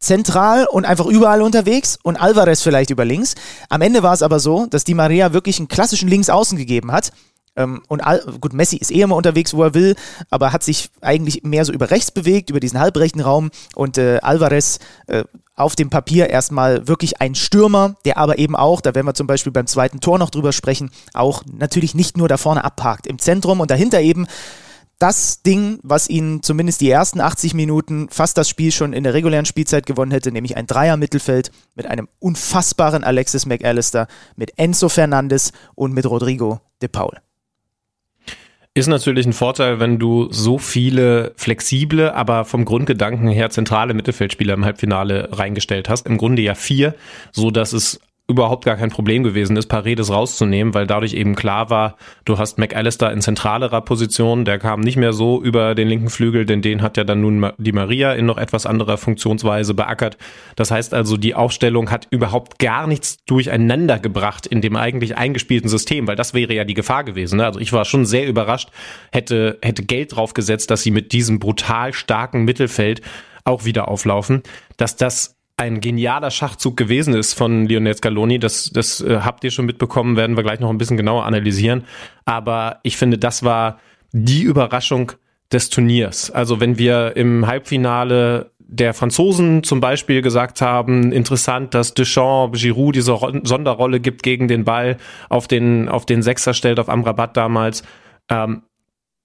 zentral 0.00 0.66
und 0.66 0.86
einfach 0.86 1.06
überall 1.06 1.42
unterwegs 1.42 1.98
und 2.02 2.16
Alvarez 2.16 2.62
vielleicht 2.62 2.90
über 2.90 3.04
links. 3.04 3.34
Am 3.68 3.82
Ende 3.82 4.02
war 4.02 4.14
es 4.14 4.22
aber 4.22 4.40
so, 4.40 4.66
dass 4.66 4.84
Di 4.84 4.94
Maria 4.94 5.32
wirklich 5.32 5.58
einen 5.58 5.68
klassischen 5.68 6.08
Linksaußen 6.08 6.56
gegeben 6.56 6.90
hat 6.90 7.12
ähm, 7.56 7.82
und 7.88 8.00
Al 8.00 8.22
gut, 8.40 8.52
Messi 8.52 8.76
ist 8.76 8.90
eh 8.90 9.00
immer 9.02 9.16
unterwegs, 9.16 9.54
wo 9.54 9.62
er 9.62 9.74
will, 9.74 9.96
aber 10.30 10.52
hat 10.52 10.62
sich 10.62 10.90
eigentlich 11.00 11.42
mehr 11.42 11.64
so 11.64 11.72
über 11.72 11.90
rechts 11.90 12.10
bewegt, 12.10 12.50
über 12.50 12.60
diesen 12.60 12.78
halbrechten 12.78 13.20
Raum. 13.20 13.50
Und 13.74 13.98
äh, 13.98 14.18
Alvarez 14.22 14.78
äh, 15.06 15.24
auf 15.56 15.76
dem 15.76 15.90
Papier 15.90 16.30
erstmal 16.30 16.88
wirklich 16.88 17.20
ein 17.20 17.34
Stürmer, 17.34 17.96
der 18.04 18.16
aber 18.18 18.38
eben 18.38 18.56
auch, 18.56 18.80
da 18.80 18.94
werden 18.94 19.06
wir 19.06 19.14
zum 19.14 19.26
Beispiel 19.26 19.52
beim 19.52 19.66
zweiten 19.66 20.00
Tor 20.00 20.18
noch 20.18 20.30
drüber 20.30 20.52
sprechen, 20.52 20.90
auch 21.12 21.42
natürlich 21.52 21.94
nicht 21.94 22.16
nur 22.16 22.28
da 22.28 22.36
vorne 22.36 22.64
abparkt. 22.64 23.06
Im 23.06 23.18
Zentrum 23.18 23.60
und 23.60 23.70
dahinter 23.70 24.00
eben 24.00 24.26
das 24.98 25.42
Ding, 25.42 25.80
was 25.82 26.08
ihn 26.10 26.42
zumindest 26.42 26.82
die 26.82 26.90
ersten 26.90 27.20
80 27.20 27.54
Minuten 27.54 28.08
fast 28.10 28.36
das 28.36 28.50
Spiel 28.50 28.70
schon 28.70 28.92
in 28.92 29.02
der 29.02 29.14
regulären 29.14 29.46
Spielzeit 29.46 29.86
gewonnen 29.86 30.12
hätte, 30.12 30.30
nämlich 30.30 30.56
ein 30.58 30.66
Dreier-Mittelfeld 30.66 31.50
mit 31.74 31.86
einem 31.86 32.06
unfassbaren 32.18 33.02
Alexis 33.02 33.46
McAllister, 33.46 34.08
mit 34.36 34.58
Enzo 34.58 34.90
Fernandes 34.90 35.52
und 35.74 35.94
mit 35.94 36.04
Rodrigo 36.04 36.60
de 36.82 36.88
Paul. 36.88 37.18
Ist 38.72 38.86
natürlich 38.86 39.26
ein 39.26 39.32
Vorteil, 39.32 39.80
wenn 39.80 39.98
du 39.98 40.28
so 40.30 40.56
viele 40.56 41.32
flexible, 41.36 42.12
aber 42.12 42.44
vom 42.44 42.64
Grundgedanken 42.64 43.28
her 43.28 43.50
zentrale 43.50 43.94
Mittelfeldspieler 43.94 44.54
im 44.54 44.64
Halbfinale 44.64 45.28
reingestellt 45.32 45.88
hast. 45.88 46.06
Im 46.06 46.18
Grunde 46.18 46.42
ja 46.42 46.54
vier, 46.54 46.94
so 47.32 47.50
dass 47.50 47.72
es 47.72 48.00
überhaupt 48.30 48.64
gar 48.64 48.76
kein 48.76 48.90
Problem 48.90 49.24
gewesen 49.24 49.56
ist, 49.56 49.66
Paredes 49.66 50.10
rauszunehmen, 50.10 50.72
weil 50.72 50.86
dadurch 50.86 51.14
eben 51.14 51.34
klar 51.34 51.68
war, 51.68 51.96
du 52.24 52.38
hast 52.38 52.58
McAllister 52.58 53.12
in 53.12 53.20
zentralerer 53.20 53.80
Position, 53.80 54.44
der 54.44 54.58
kam 54.58 54.80
nicht 54.80 54.96
mehr 54.96 55.12
so 55.12 55.42
über 55.42 55.74
den 55.74 55.88
linken 55.88 56.08
Flügel, 56.08 56.46
denn 56.46 56.62
den 56.62 56.80
hat 56.80 56.96
ja 56.96 57.04
dann 57.04 57.20
nun 57.20 57.52
die 57.58 57.72
Maria 57.72 58.12
in 58.12 58.26
noch 58.26 58.38
etwas 58.38 58.66
anderer 58.66 58.96
Funktionsweise 58.96 59.74
beackert. 59.74 60.16
Das 60.54 60.70
heißt 60.70 60.94
also, 60.94 61.16
die 61.16 61.34
Aufstellung 61.34 61.90
hat 61.90 62.06
überhaupt 62.10 62.60
gar 62.60 62.86
nichts 62.86 63.24
durcheinander 63.24 63.98
gebracht 63.98 64.46
in 64.46 64.60
dem 64.60 64.76
eigentlich 64.76 65.18
eingespielten 65.18 65.68
System, 65.68 66.06
weil 66.06 66.16
das 66.16 66.32
wäre 66.32 66.54
ja 66.54 66.64
die 66.64 66.74
Gefahr 66.74 67.02
gewesen. 67.02 67.38
Ne? 67.38 67.44
Also 67.44 67.58
ich 67.58 67.72
war 67.72 67.84
schon 67.84 68.06
sehr 68.06 68.28
überrascht, 68.28 68.70
hätte, 69.10 69.58
hätte 69.62 69.82
Geld 69.82 70.14
drauf 70.14 70.34
gesetzt, 70.34 70.70
dass 70.70 70.82
sie 70.82 70.92
mit 70.92 71.12
diesem 71.12 71.40
brutal 71.40 71.92
starken 71.92 72.44
Mittelfeld 72.44 73.02
auch 73.44 73.64
wieder 73.64 73.88
auflaufen, 73.88 74.42
dass 74.76 74.96
das 74.96 75.39
ein 75.60 75.80
genialer 75.80 76.30
Schachzug 76.30 76.78
gewesen 76.78 77.12
ist 77.12 77.34
von 77.34 77.66
Lionel 77.66 77.94
Scaloni. 77.94 78.38
Das, 78.38 78.70
das 78.70 79.02
äh, 79.02 79.20
habt 79.20 79.44
ihr 79.44 79.50
schon 79.50 79.66
mitbekommen, 79.66 80.16
werden 80.16 80.36
wir 80.36 80.42
gleich 80.42 80.58
noch 80.58 80.70
ein 80.70 80.78
bisschen 80.78 80.96
genauer 80.96 81.26
analysieren. 81.26 81.84
Aber 82.24 82.80
ich 82.82 82.96
finde, 82.96 83.18
das 83.18 83.44
war 83.44 83.78
die 84.12 84.42
Überraschung 84.42 85.12
des 85.52 85.68
Turniers. 85.68 86.30
Also 86.30 86.60
wenn 86.60 86.78
wir 86.78 87.14
im 87.14 87.46
Halbfinale 87.46 88.52
der 88.58 88.94
Franzosen 88.94 89.62
zum 89.62 89.80
Beispiel 89.80 90.22
gesagt 90.22 90.62
haben, 90.62 91.12
interessant, 91.12 91.74
dass 91.74 91.92
Deschamps 91.92 92.62
Giroud 92.62 92.94
diese 92.94 93.18
Sonderrolle 93.42 94.00
gibt 94.00 94.22
gegen 94.22 94.48
den 94.48 94.64
Ball 94.64 94.96
auf 95.28 95.46
den, 95.46 95.90
auf 95.90 96.06
den 96.06 96.22
Sechser 96.22 96.54
stellt, 96.54 96.80
auf 96.80 96.88
Amrabat 96.88 97.36
damals. 97.36 97.82
Ähm, 98.30 98.62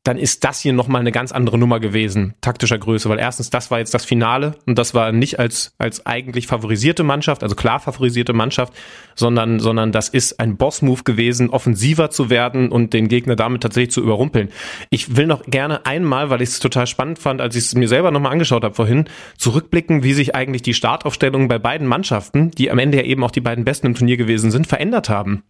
dann 0.05 0.19
ist 0.19 0.43
das 0.43 0.59
hier 0.61 0.71
nochmal 0.71 1.01
eine 1.01 1.11
ganz 1.11 1.31
andere 1.31 1.57
Nummer 1.57 1.79
gewesen, 1.79 2.35
taktischer 2.39 2.77
Größe, 2.77 3.09
weil 3.09 3.17
erstens, 3.17 3.49
das 3.49 3.71
war 3.71 3.79
jetzt 3.79 3.93
das 3.95 4.05
Finale 4.05 4.55
und 4.67 4.77
das 4.77 4.93
war 4.93 5.11
nicht 5.11 5.39
als, 5.39 5.73
als 5.79 6.05
eigentlich 6.05 6.45
favorisierte 6.45 7.03
Mannschaft, 7.03 7.41
also 7.41 7.55
klar 7.55 7.79
favorisierte 7.79 8.31
Mannschaft, 8.31 8.73
sondern, 9.15 9.59
sondern 9.59 9.91
das 9.91 10.07
ist 10.09 10.39
ein 10.39 10.57
Boss-Move 10.57 11.01
gewesen, 11.03 11.49
offensiver 11.49 12.11
zu 12.11 12.29
werden 12.29 12.71
und 12.71 12.93
den 12.93 13.07
Gegner 13.07 13.35
damit 13.35 13.63
tatsächlich 13.63 13.91
zu 13.91 14.01
überrumpeln. 14.01 14.49
Ich 14.91 15.15
will 15.15 15.25
noch 15.25 15.43
gerne 15.43 15.87
einmal, 15.87 16.29
weil 16.29 16.43
ich 16.43 16.49
es 16.49 16.59
total 16.59 16.85
spannend 16.85 17.17
fand, 17.17 17.41
als 17.41 17.55
ich 17.55 17.65
es 17.65 17.73
mir 17.73 17.87
selber 17.87 18.11
nochmal 18.11 18.31
angeschaut 18.31 18.63
habe 18.63 18.75
vorhin, 18.75 19.05
zurückblicken, 19.39 20.03
wie 20.03 20.13
sich 20.13 20.35
eigentlich 20.35 20.61
die 20.61 20.75
Startaufstellungen 20.75 21.47
bei 21.47 21.57
beiden 21.57 21.87
Mannschaften, 21.87 22.51
die 22.51 22.69
am 22.69 22.77
Ende 22.77 22.97
ja 22.99 23.03
eben 23.03 23.23
auch 23.23 23.31
die 23.31 23.41
beiden 23.41 23.65
besten 23.65 23.87
im 23.87 23.95
Turnier 23.95 24.17
gewesen 24.17 24.51
sind, 24.51 24.67
verändert 24.67 25.09
haben. 25.09 25.41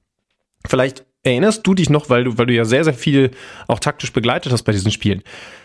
Vielleicht 0.65 1.06
erinnerst 1.25 1.65
du 1.67 1.73
dich 1.73 1.89
noch, 1.89 2.09
weil 2.09 2.23
du, 2.23 2.38
weil 2.38 2.45
du 2.45 2.53
ja 2.53 2.63
sehr, 2.63 2.83
sehr 2.83 2.93
viel 2.93 3.31
auch 3.67 3.79
taktisch 3.79 4.13
begleitet 4.13 4.51
hast 4.51 4.63
bei 4.63 4.71
diesen 4.71 4.91
Spielen. 4.91 5.21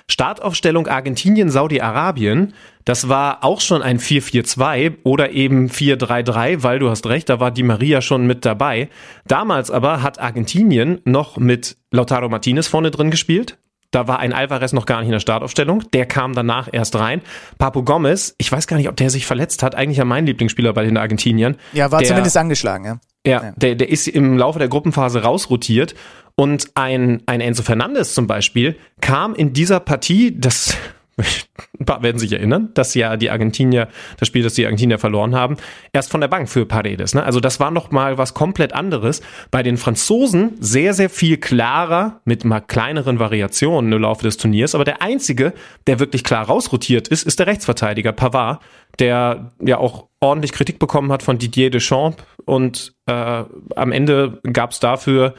Startaufstellung 0.08 0.88
Argentinien, 0.88 1.50
Saudi-Arabien, 1.50 2.54
das 2.84 3.08
war 3.08 3.44
auch 3.44 3.60
schon 3.60 3.82
ein 3.82 4.00
4-4-2 4.00 4.96
oder 5.04 5.30
eben 5.30 5.68
4-3-3, 5.68 6.62
weil 6.62 6.78
du 6.80 6.90
hast 6.90 7.06
recht, 7.06 7.28
da 7.28 7.38
war 7.38 7.50
die 7.52 7.62
Maria 7.62 8.00
schon 8.00 8.26
mit 8.26 8.44
dabei. 8.44 8.88
Damals 9.26 9.70
aber 9.70 10.02
hat 10.02 10.18
Argentinien 10.18 11.00
noch 11.04 11.36
mit 11.36 11.76
Lautaro 11.92 12.28
Martinez 12.28 12.66
vorne 12.66 12.90
drin 12.90 13.10
gespielt. 13.10 13.58
Da 13.92 14.06
war 14.06 14.20
ein 14.20 14.32
Alvarez 14.32 14.72
noch 14.72 14.86
gar 14.86 15.00
nicht 15.00 15.08
in 15.08 15.12
der 15.12 15.20
Startaufstellung. 15.20 15.82
Der 15.92 16.06
kam 16.06 16.32
danach 16.32 16.68
erst 16.70 16.94
rein. 16.96 17.22
Papo 17.58 17.82
Gomez, 17.82 18.36
ich 18.38 18.50
weiß 18.50 18.68
gar 18.68 18.76
nicht, 18.76 18.88
ob 18.88 18.96
der 18.96 19.10
sich 19.10 19.26
verletzt 19.26 19.64
hat. 19.64 19.74
Eigentlich 19.74 19.98
ja 19.98 20.04
mein 20.04 20.26
Lieblingsspieler 20.26 20.72
bei 20.72 20.84
den 20.84 20.96
Argentiniern. 20.96 21.56
Ja, 21.72 21.90
war 21.90 21.98
der, 21.98 22.08
zumindest 22.08 22.36
angeschlagen, 22.36 22.84
ja. 22.84 23.00
Ja, 23.26 23.52
der, 23.56 23.74
der 23.74 23.88
ist 23.88 24.08
im 24.08 24.38
Laufe 24.38 24.58
der 24.58 24.68
Gruppenphase 24.68 25.22
rausrotiert. 25.22 25.94
Und 26.36 26.70
ein, 26.74 27.22
ein 27.26 27.40
Enzo 27.40 27.62
Fernandes 27.62 28.14
zum 28.14 28.26
Beispiel 28.26 28.76
kam 29.00 29.34
in 29.34 29.52
dieser 29.52 29.78
Partie, 29.78 30.38
das 30.38 30.74
ein 31.80 31.86
paar 31.86 32.02
werden 32.02 32.18
sich 32.18 32.32
erinnern, 32.32 32.70
dass 32.74 32.94
ja 32.94 33.16
die 33.16 33.30
Argentinier, 33.30 33.88
das 34.18 34.28
Spiel, 34.28 34.42
das 34.42 34.54
die 34.54 34.64
Argentinier 34.64 34.98
verloren 34.98 35.34
haben, 35.34 35.56
erst 35.92 36.10
von 36.10 36.20
der 36.20 36.28
Bank 36.28 36.48
für 36.48 36.66
Paredes. 36.66 37.14
Ne? 37.14 37.22
Also 37.22 37.40
das 37.40 37.60
war 37.60 37.70
noch 37.70 37.90
mal 37.90 38.18
was 38.18 38.34
komplett 38.34 38.72
anderes. 38.72 39.20
Bei 39.50 39.62
den 39.62 39.76
Franzosen 39.76 40.56
sehr, 40.60 40.94
sehr 40.94 41.10
viel 41.10 41.36
klarer, 41.36 42.20
mit 42.24 42.44
mal 42.44 42.60
kleineren 42.60 43.18
Variationen 43.18 43.92
im 43.92 44.02
Laufe 44.02 44.22
des 44.22 44.36
Turniers. 44.36 44.74
Aber 44.74 44.84
der 44.84 45.02
einzige, 45.02 45.52
der 45.86 45.98
wirklich 45.98 46.24
klar 46.24 46.46
rausrotiert 46.46 47.08
ist, 47.08 47.26
ist 47.26 47.38
der 47.38 47.46
Rechtsverteidiger 47.46 48.12
Pavard, 48.12 48.62
der 48.98 49.52
ja 49.60 49.78
auch 49.78 50.08
ordentlich 50.20 50.52
Kritik 50.52 50.78
bekommen 50.78 51.12
hat 51.12 51.22
von 51.22 51.38
Didier 51.38 51.70
Deschamps. 51.70 52.22
Und 52.44 52.94
äh, 53.06 53.44
am 53.76 53.92
Ende 53.92 54.40
gab 54.52 54.72
es 54.72 54.80
dafür 54.80 55.34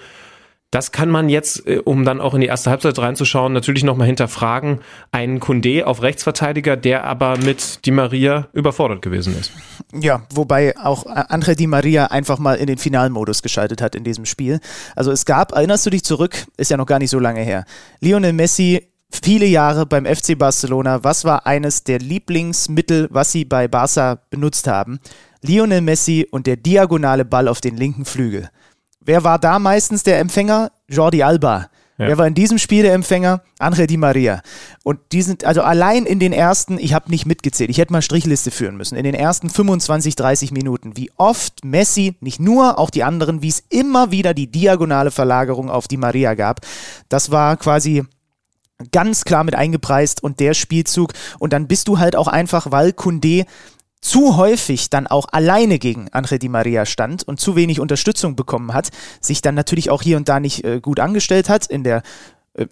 das 0.72 0.94
kann 0.94 1.10
man 1.10 1.28
jetzt, 1.28 1.68
äh, 1.68 1.80
um 1.84 2.06
dann 2.06 2.22
auch 2.22 2.34
in 2.34 2.42
die 2.42 2.48
erste 2.48 2.70
Halbzeit 2.70 2.98
reinzuschauen, 2.98 3.54
natürlich 3.54 3.84
nochmal 3.84 4.08
hinterfragen. 4.08 4.80
Einen 5.12 5.40
Kunde 5.40 5.86
auf 5.86 6.02
Rechtsverteidiger, 6.02 6.78
der 6.78 7.04
aber 7.04 7.38
mit 7.38 7.86
Di 7.86 7.92
Maria 7.92 8.48
überfordert 8.54 9.02
gewesen 9.02 9.38
ist. 9.38 9.52
Ja, 9.94 10.24
wobei 10.34 10.78
auch 10.78 11.06
Andre 11.06 11.56
Di 11.56 11.68
Maria 11.68 12.06
einfach 12.06 12.40
mal 12.40 12.56
in 12.56 12.68
den 12.68 12.78
Finalmodus 12.78 13.44
geschaltet 13.44 13.82
hat 13.82 13.96
in 13.96 14.06
diesem 14.06 14.26
Spiel. 14.26 14.62
Also 14.96 15.12
es 15.12 15.26
gab, 15.26 15.52
erinnerst 15.52 15.86
du 15.86 15.90
dich 15.90 16.04
zurück, 16.04 16.46
ist 16.56 16.72
ja 16.72 16.78
noch 16.78 16.86
gar 16.86 17.00
nicht 17.00 17.10
so 17.10 17.20
lange 17.20 17.42
her, 17.42 17.66
Lionel 18.00 18.34
Messi 18.34 18.88
viele 19.12 19.46
Jahre 19.46 19.86
beim 19.86 20.06
FC 20.06 20.38
Barcelona. 20.38 21.04
Was 21.04 21.26
war 21.26 21.46
eines 21.46 21.84
der 21.84 22.00
Lieblingsmittel, 22.00 23.10
was 23.12 23.34
sie 23.34 23.44
bei 23.44 23.68
Barca 23.68 24.22
benutzt 24.30 24.68
haben? 24.68 25.00
Lionel 25.42 25.82
Messi 25.82 26.28
und 26.30 26.48
der 26.48 26.56
diagonale 26.56 27.26
Ball 27.26 27.48
auf 27.48 27.62
den 27.62 27.76
linken 27.76 28.06
Flügel. 28.06 28.50
Wer 29.04 29.24
war 29.24 29.40
da 29.40 29.60
meistens 29.60 30.04
der 30.04 30.20
Empfänger? 30.20 30.72
Jordi 30.88 31.24
Alba. 31.24 31.68
Ja. 31.98 32.08
Wer 32.08 32.18
war 32.18 32.28
in 32.28 32.34
diesem 32.34 32.58
Spiel 32.58 32.84
der 32.84 32.94
Empfänger? 32.94 33.42
Angel 33.60 33.86
Di 33.86 33.98
Maria. 33.98 34.42
Und 34.84 35.00
die 35.12 35.22
sind, 35.22 35.44
also 35.44 35.62
allein 35.62 36.06
in 36.06 36.20
den 36.20 36.34
ersten, 36.34 36.80
ich 36.80 36.94
habe 36.94 37.12
nicht 37.12 37.26
mitgezählt, 37.26 37.70
ich 37.70 37.78
hätte 37.78 37.94
mal 37.94 38.02
Strichliste 38.02 38.50
führen 38.50 38.76
müssen, 38.76 38.96
in 38.96 39.04
den 39.04 39.14
ersten 39.14 39.50
25, 39.50 40.16
30 40.16 40.52
Minuten, 40.52 40.98
wie 40.98 41.12
oft 41.18 41.64
Messi, 41.64 42.16
nicht 42.20 42.40
nur, 42.40 42.80
auch 42.80 42.90
die 42.90 43.04
anderen, 43.04 43.44
wie 43.44 43.50
es 43.50 43.64
immer 43.70 44.12
wieder 44.12 44.34
die 44.34 44.48
diagonale 44.48 45.12
Verlagerung 45.12 45.70
auf 45.70 45.88
Di 45.88 45.98
Maria 45.98 46.34
gab. 46.34 46.62
Das 47.10 47.30
war 47.30 47.58
quasi 47.58 48.04
ganz 48.92 49.24
klar 49.24 49.44
mit 49.44 49.54
eingepreist 49.54 50.24
und 50.24 50.40
der 50.40 50.56
Spielzug. 50.56 51.14
Und 51.38 51.54
dann 51.54 51.68
bist 51.68 51.88
du 51.88 52.00
halt 52.00 52.16
auch 52.16 52.28
einfach, 52.28 52.72
weil 52.72 52.94
Kunde 52.94 53.46
zu 54.02 54.36
häufig 54.36 54.90
dann 54.90 55.08
auch 55.08 55.28
alleine 55.32 55.80
gegen 55.80 56.10
Angel 56.10 56.40
Di 56.40 56.50
Maria 56.50 56.86
stand 56.86 57.28
und 57.28 57.40
zu 57.40 57.56
wenig 57.56 57.80
Unterstützung 57.80 58.36
bekommen 58.36 58.74
hat, 58.74 58.90
sich 59.22 59.42
dann 59.42 59.56
natürlich 59.56 59.90
auch 59.90 60.02
hier 60.02 60.18
und 60.18 60.28
da 60.28 60.40
nicht 60.40 60.64
äh, 60.64 60.80
gut 60.82 61.00
angestellt 61.00 61.50
hat. 61.50 61.68
In 61.68 61.84
der 61.84 62.02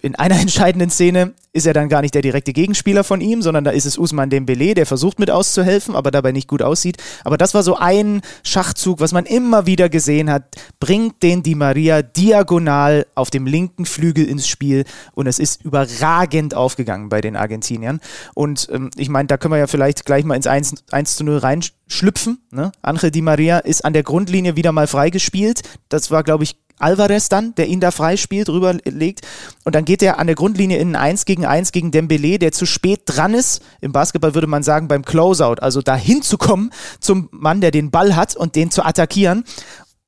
in 0.02 0.15
einer 0.15 0.36
entscheidenden 0.39 0.89
Szene 0.89 1.34
ist 1.52 1.65
er 1.65 1.74
dann 1.74 1.89
gar 1.89 2.02
nicht 2.02 2.13
der 2.13 2.22
direkte 2.22 2.54
Gegenspieler 2.54 3.04
von 3.04 3.22
ihm, 3.22 3.42
sondern 3.42 3.63
da 3.63 3.72
ist 3.72 3.86
es 3.86 3.98
Usman 3.98 4.30
Dembele, 4.30 4.76
der 4.76 4.86
versucht 4.86 5.20
mit 5.20 5.32
auszuhelfen, 5.32 5.96
aber 5.96 6.12
dabei 6.12 6.32
nicht 6.32 6.48
gut 6.48 6.62
aussieht. 6.62 6.98
Aber 7.24 7.38
das 7.38 7.54
war 7.54 7.63
so 7.63 7.76
ein 7.76 8.22
Schachzug, 8.44 9.00
was 9.00 9.13
man 9.13 9.26
immer 9.26 9.65
wieder 9.65 9.89
gesehen 9.89 10.30
hat, 10.30 10.44
bringt 10.80 11.24
den 11.24 11.42
Di 11.42 11.56
Maria 11.56 12.04
diagonal 12.04 13.08
auf 13.15 13.32
dem 13.32 13.48
linken 13.48 13.86
Flügel 13.86 14.26
ins 14.26 14.48
Spiel 14.48 14.86
und 15.13 15.26
es 15.26 15.39
ist 15.39 15.65
überragend 15.65 16.54
aufgegangen 16.54 17.10
bei 17.10 17.22
den 17.22 17.36
Argentiniern. 17.36 18.00
Und 18.36 18.68
ähm, 18.72 18.92
ich 18.96 19.10
meine, 19.10 19.28
da 19.28 19.38
können 19.38 19.54
wir 19.54 19.60
ja 19.60 19.68
vielleicht 19.68 20.06
gleich 20.06 20.26
mal 20.26 20.36
ins 20.36 20.48
1, 20.48 20.76
1 20.92 21.15
zu 21.15 21.24
0 21.24 21.38
reinschlüpfen. 21.38 22.39
Ne? 22.52 22.72
Angel 22.84 23.10
Di 23.10 23.22
Maria 23.22 23.58
ist 23.58 23.84
an 23.86 23.94
der 23.94 24.04
Grundlinie 24.04 24.56
wieder 24.56 24.72
mal 24.72 24.88
freigespielt. 24.88 25.62
Das 25.89 26.12
war, 26.12 26.24
glaube 26.24 26.44
ich, 26.44 26.58
Alvarez 26.80 27.30
dann, 27.30 27.54
der 27.56 27.68
ihn 27.68 27.80
da 27.80 27.92
freispielt, 27.92 28.50
rüberlegt. 28.50 29.22
Und 29.65 29.76
dann 29.76 29.86
geht 29.86 30.02
er 30.02 30.20
an 30.20 30.28
der 30.28 30.36
Grundlinie 30.36 30.78
in 30.78 30.96
ein 30.96 31.10
1 31.10 31.26
gegen 31.26 31.46
1 31.46 31.72
gegen 31.72 31.92
Dembele, 31.92 32.39
der 32.39 32.52
zu 32.52 32.65
spät 32.65 33.02
dran 33.06 33.34
ist. 33.34 33.62
Im 33.82 33.92
Basketball 33.92 34.34
würde 34.34 34.48
man 34.48 34.63
sagen 34.63 34.88
beim 34.88 35.04
Closeout, 35.04 35.62
also 35.62 35.82
da 35.82 35.96
hinzukommen 35.96 36.72
zum 37.00 37.30
Mann, 37.32 37.62
der 37.62 37.72
den 37.72 37.92
Ball 37.92 38.15
hat 38.15 38.36
und 38.36 38.56
den 38.56 38.72
zu 38.72 38.84
attackieren. 38.84 39.44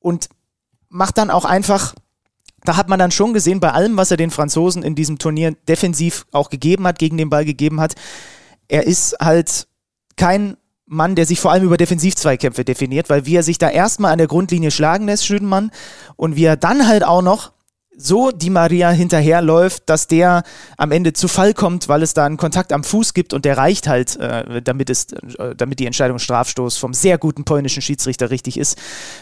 Und 0.00 0.28
macht 0.88 1.18
dann 1.18 1.30
auch 1.30 1.44
einfach 1.44 1.94
da 2.64 2.76
hat 2.76 2.88
man 2.88 2.98
dann 2.98 3.10
schon 3.10 3.32
gesehen, 3.32 3.60
bei 3.60 3.72
allem, 3.72 3.96
was 3.96 4.10
er 4.10 4.16
den 4.16 4.30
Franzosen 4.30 4.82
in 4.82 4.94
diesem 4.94 5.18
Turnier 5.18 5.56
defensiv 5.68 6.26
auch 6.30 6.48
gegeben 6.48 6.86
hat, 6.86 6.98
gegen 6.98 7.16
den 7.16 7.28
Ball 7.28 7.44
gegeben 7.44 7.80
hat, 7.80 7.94
er 8.68 8.86
ist 8.86 9.16
halt 9.20 9.66
kein 10.16 10.56
Mann, 10.92 11.14
der 11.14 11.26
sich 11.26 11.40
vor 11.40 11.50
allem 11.50 11.64
über 11.64 11.76
Defensivzweikämpfe 11.76 12.64
definiert, 12.64 13.10
weil 13.10 13.26
wie 13.26 13.36
er 13.36 13.42
sich 13.42 13.58
da 13.58 13.68
erstmal 13.70 14.12
an 14.12 14.18
der 14.18 14.26
Grundlinie 14.26 14.70
schlagen 14.70 15.06
lässt, 15.06 15.26
Schüdenmann, 15.26 15.70
und 16.16 16.36
wie 16.36 16.44
er 16.44 16.56
dann 16.56 16.86
halt 16.86 17.04
auch 17.04 17.22
noch 17.22 17.52
so 17.96 18.30
die 18.30 18.50
Maria 18.50 18.90
hinterherläuft, 18.90 19.84
dass 19.86 20.06
der 20.06 20.44
am 20.76 20.92
Ende 20.92 21.12
zu 21.12 21.28
Fall 21.28 21.54
kommt, 21.54 21.88
weil 21.88 22.02
es 22.02 22.14
da 22.14 22.24
einen 22.24 22.36
Kontakt 22.36 22.72
am 22.72 22.84
Fuß 22.84 23.14
gibt 23.14 23.34
und 23.34 23.44
der 23.44 23.58
reicht 23.58 23.86
halt, 23.86 24.16
äh, 24.16 24.62
damit, 24.62 24.88
es, 24.88 25.12
äh, 25.12 25.54
damit 25.54 25.78
die 25.78 25.86
Entscheidung 25.86 26.18
Strafstoß 26.18 26.78
vom 26.78 26.94
sehr 26.94 27.18
guten 27.18 27.44
polnischen 27.44 27.82
Schiedsrichter 27.82 28.30
richtig 28.30 28.58
ist. 28.58 28.78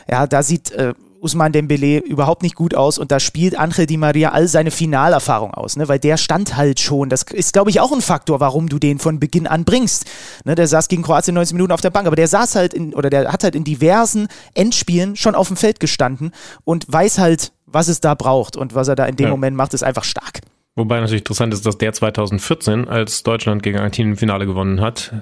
Ja, 0.09 0.27
da 0.27 0.43
sieht 0.43 0.71
äh, 0.71 0.95
Usman 1.21 1.53
Dembele 1.53 1.99
überhaupt 1.99 2.43
nicht 2.43 2.55
gut 2.55 2.75
aus 2.75 2.99
und 2.99 3.13
da 3.13 3.21
spielt 3.21 3.59
Angel 3.59 3.87
Di 3.87 3.97
Maria 3.97 4.31
all 4.31 4.49
seine 4.49 4.71
Finalerfahrung 4.71 5.53
aus, 5.53 5.77
ne? 5.77 5.89
weil 5.89 5.99
der 5.99 6.17
stand 6.17 6.57
halt 6.57 6.81
schon. 6.81 7.09
Das 7.09 7.23
ist, 7.23 7.53
glaube 7.53 7.71
ich, 7.71 7.81
auch 7.81 7.93
ein 7.93 8.01
Faktor, 8.01 8.41
warum 8.41 8.69
du 8.69 8.79
den 8.79 8.99
von 8.99 9.21
Beginn 9.21 9.47
an 9.47 9.65
bringst. 9.65 10.07
Ne? 10.45 10.55
Der 10.55 10.67
saß 10.67 10.89
gegen 10.89 11.03
Kroatien 11.03 11.35
90 11.35 11.55
Minuten 11.55 11.73
auf 11.73 11.81
der 11.81 11.91
Bank, 11.91 12.07
aber 12.07 12.17
der 12.17 12.29
saß 12.29 12.55
halt 12.55 12.75
in, 12.75 12.95
oder 12.95 13.11
der 13.11 13.33
hat 13.33 13.45
halt 13.45 13.55
in 13.55 13.65
diversen 13.65 14.29
Endspielen 14.55 15.17
schon 15.17 15.35
auf 15.35 15.49
dem 15.49 15.57
Feld 15.57 15.79
gestanden 15.81 16.33
und 16.65 16.87
weiß 16.91 17.19
halt, 17.19 17.53
was 17.67 17.89
es 17.89 18.01
da 18.01 18.15
braucht 18.15 18.57
und 18.57 18.75
was 18.75 18.89
er 18.89 18.97
da 18.97 19.07
in 19.07 19.17
dem 19.17 19.27
ja. 19.27 19.31
Moment 19.31 19.57
macht, 19.57 19.75
ist 19.75 19.83
einfach 19.83 20.05
stark. 20.05 20.41
Wobei 20.77 21.01
natürlich 21.01 21.23
interessant 21.23 21.53
ist, 21.53 21.67
dass 21.67 21.79
der 21.79 21.93
2014, 21.93 22.89
als 22.89 23.23
Deutschland 23.23 23.63
gegen 23.63 23.79
Argentinien 23.79 24.13
im 24.13 24.17
Finale 24.17 24.47
gewonnen 24.47 24.81
hat, 24.81 25.13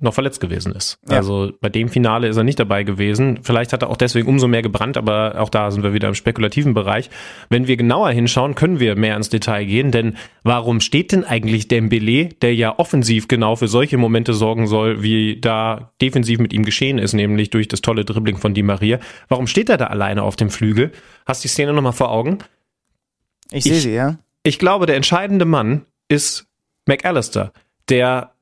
noch 0.00 0.14
verletzt 0.14 0.40
gewesen 0.40 0.72
ist. 0.72 0.98
Ja. 1.08 1.16
Also 1.16 1.52
bei 1.60 1.68
dem 1.68 1.88
Finale 1.88 2.28
ist 2.28 2.36
er 2.36 2.44
nicht 2.44 2.60
dabei 2.60 2.84
gewesen. 2.84 3.40
Vielleicht 3.42 3.72
hat 3.72 3.82
er 3.82 3.90
auch 3.90 3.96
deswegen 3.96 4.28
umso 4.28 4.46
mehr 4.46 4.62
gebrannt, 4.62 4.96
aber 4.96 5.40
auch 5.40 5.48
da 5.48 5.70
sind 5.72 5.82
wir 5.82 5.92
wieder 5.92 6.06
im 6.08 6.14
spekulativen 6.14 6.72
Bereich. 6.72 7.10
Wenn 7.48 7.66
wir 7.66 7.76
genauer 7.76 8.10
hinschauen, 8.10 8.54
können 8.54 8.78
wir 8.78 8.94
mehr 8.94 9.16
ins 9.16 9.28
Detail 9.28 9.64
gehen, 9.64 9.90
denn 9.90 10.16
warum 10.44 10.80
steht 10.80 11.10
denn 11.10 11.24
eigentlich 11.24 11.66
Dembele, 11.66 12.28
der 12.28 12.54
ja 12.54 12.78
offensiv 12.78 13.26
genau 13.26 13.56
für 13.56 13.66
solche 13.66 13.98
Momente 13.98 14.34
sorgen 14.34 14.68
soll, 14.68 15.02
wie 15.02 15.40
da 15.40 15.92
defensiv 16.00 16.38
mit 16.38 16.52
ihm 16.52 16.64
geschehen 16.64 16.98
ist, 16.98 17.12
nämlich 17.12 17.50
durch 17.50 17.66
das 17.66 17.80
tolle 17.80 18.04
Dribbling 18.04 18.36
von 18.36 18.54
Di 18.54 18.62
Maria. 18.62 19.00
Warum 19.28 19.48
steht 19.48 19.68
er 19.68 19.78
da 19.78 19.88
alleine 19.88 20.22
auf 20.22 20.36
dem 20.36 20.50
Flügel? 20.50 20.92
Hast 21.26 21.42
du 21.42 21.48
die 21.48 21.52
Szene 21.52 21.72
nochmal 21.72 21.92
vor 21.92 22.12
Augen? 22.12 22.38
Ich, 23.50 23.66
ich 23.66 23.72
sehe 23.72 23.80
sie, 23.80 23.94
ja. 23.94 24.18
Ich 24.44 24.60
glaube, 24.60 24.86
der 24.86 24.96
entscheidende 24.96 25.44
Mann 25.44 25.86
ist 26.08 26.46
McAllister, 26.86 27.52
der 27.88 28.32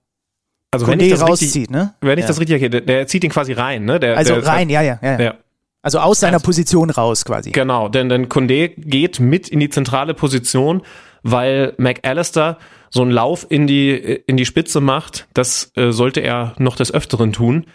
also 0.77 0.87
wenn 0.93 1.01
ich 1.01 1.11
das 1.11 1.23
rauszieht, 1.23 1.55
richtig, 1.55 1.71
ne? 1.71 1.95
Wenn 2.01 2.19
ich 2.19 2.23
ja. 2.23 2.29
das 2.29 2.41
richtig 2.41 2.62
erkenne, 2.62 2.83
der, 2.83 3.07
zieht 3.07 3.25
ihn 3.25 3.31
quasi 3.31 3.53
rein, 3.53 3.85
ne? 3.85 4.01
Der, 4.01 4.17
also 4.17 4.35
der, 4.35 4.47
rein, 4.47 4.71
ja, 4.71 4.83
ja, 4.83 4.99
ja, 5.03 5.21
ja. 5.21 5.35
Also 5.83 6.01
aus 6.01 6.21
seiner 6.21 6.35
also, 6.35 6.47
Position 6.47 6.91
raus 6.91 7.25
quasi. 7.25 7.53
Genau, 7.53 7.89
denn, 7.89 8.09
denn 8.09 8.29
Condé 8.29 8.73
geht 8.77 9.21
mit 9.21 9.49
in 9.49 9.61
die 9.61 9.71
zentrale 9.71 10.15
Position, 10.15 10.83
weil 11.23 11.75
McAllister 11.79 12.59
so 12.91 13.03
einen 13.03 13.12
Lauf 13.12 13.47
in 13.49 13.67
die, 13.67 13.91
in 13.91 14.37
die 14.37 14.47
Spitze 14.47 14.81
macht. 14.81 15.29
Das 15.35 15.71
äh, 15.77 15.93
sollte 15.93 16.21
er 16.21 16.55
noch 16.59 16.77
des 16.77 16.93
Öfteren 16.93 17.33
tun. 17.33 17.67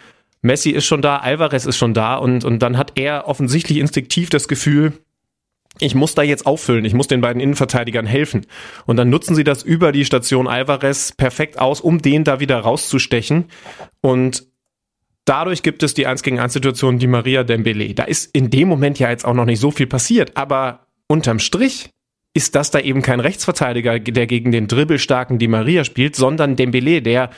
Messi 0.42 0.70
ist 0.70 0.84
schon 0.84 1.02
da, 1.02 1.18
Alvarez 1.18 1.64
ist 1.64 1.76
schon 1.76 1.94
da 1.94 2.16
und, 2.16 2.44
und 2.44 2.58
dann 2.58 2.76
hat 2.76 2.92
er 2.96 3.28
offensichtlich 3.28 3.78
instinktiv 3.78 4.28
das 4.28 4.48
Gefühl, 4.48 4.92
ich 5.78 5.94
muss 5.94 6.14
da 6.14 6.22
jetzt 6.22 6.46
auffüllen, 6.46 6.84
ich 6.84 6.94
muss 6.94 7.08
den 7.08 7.20
beiden 7.20 7.40
Innenverteidigern 7.40 8.06
helfen. 8.06 8.46
Und 8.86 8.96
dann 8.96 9.10
nutzen 9.10 9.34
sie 9.34 9.44
das 9.44 9.62
über 9.62 9.92
die 9.92 10.04
Station 10.04 10.46
Alvarez 10.46 11.12
perfekt 11.12 11.58
aus, 11.58 11.80
um 11.80 12.02
den 12.02 12.24
da 12.24 12.40
wieder 12.40 12.58
rauszustechen. 12.58 13.46
Und 14.00 14.46
dadurch 15.24 15.62
gibt 15.62 15.82
es 15.82 15.94
die 15.94 16.06
1 16.06 16.22
gegen 16.22 16.38
1 16.38 16.52
Situation, 16.52 16.98
die 16.98 17.06
Maria 17.06 17.42
Dembele. 17.42 17.94
Da 17.94 18.04
ist 18.04 18.34
in 18.34 18.50
dem 18.50 18.68
Moment 18.68 18.98
ja 18.98 19.10
jetzt 19.10 19.24
auch 19.24 19.34
noch 19.34 19.46
nicht 19.46 19.60
so 19.60 19.70
viel 19.70 19.86
passiert, 19.86 20.36
aber 20.36 20.86
unterm 21.06 21.38
Strich 21.38 21.90
ist 22.34 22.54
das 22.54 22.70
da 22.70 22.80
eben 22.80 23.02
kein 23.02 23.20
Rechtsverteidiger, 23.20 23.98
der 23.98 24.26
gegen 24.26 24.52
den 24.52 24.66
dribbelstarken 24.66 25.38
Di 25.38 25.48
Maria 25.48 25.84
spielt, 25.84 26.16
sondern 26.16 26.56
Dembele, 26.56 27.02
der 27.02 27.30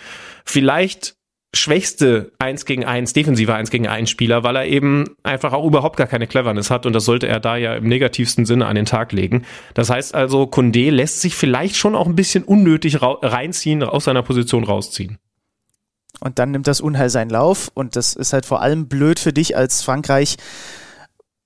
vielleicht 0.44 1.16
schwächste 1.54 2.32
1 2.38 2.66
gegen 2.66 2.84
1, 2.84 3.12
defensive 3.12 3.54
1 3.54 3.70
gegen 3.70 3.86
1 3.86 4.10
Spieler, 4.10 4.42
weil 4.42 4.56
er 4.56 4.66
eben 4.66 5.16
einfach 5.22 5.52
auch 5.52 5.64
überhaupt 5.64 5.96
gar 5.96 6.06
keine 6.06 6.26
Cleverness 6.26 6.70
hat 6.70 6.86
und 6.86 6.92
das 6.92 7.04
sollte 7.04 7.28
er 7.28 7.40
da 7.40 7.56
ja 7.56 7.74
im 7.74 7.84
negativsten 7.84 8.44
Sinne 8.44 8.66
an 8.66 8.76
den 8.76 8.86
Tag 8.86 9.12
legen. 9.12 9.44
Das 9.74 9.90
heißt 9.90 10.14
also, 10.14 10.46
Kunde 10.46 10.90
lässt 10.90 11.20
sich 11.20 11.34
vielleicht 11.34 11.76
schon 11.76 11.94
auch 11.94 12.06
ein 12.06 12.16
bisschen 12.16 12.44
unnötig 12.44 12.98
reinziehen, 13.00 13.82
aus 13.82 14.04
seiner 14.04 14.22
Position 14.22 14.64
rausziehen. 14.64 15.18
Und 16.20 16.38
dann 16.38 16.52
nimmt 16.52 16.66
das 16.66 16.80
Unheil 16.80 17.10
seinen 17.10 17.30
Lauf 17.30 17.70
und 17.74 17.96
das 17.96 18.14
ist 18.14 18.32
halt 18.32 18.46
vor 18.46 18.62
allem 18.62 18.88
blöd 18.88 19.18
für 19.18 19.32
dich 19.32 19.56
als 19.56 19.82
Frankreich 19.82 20.36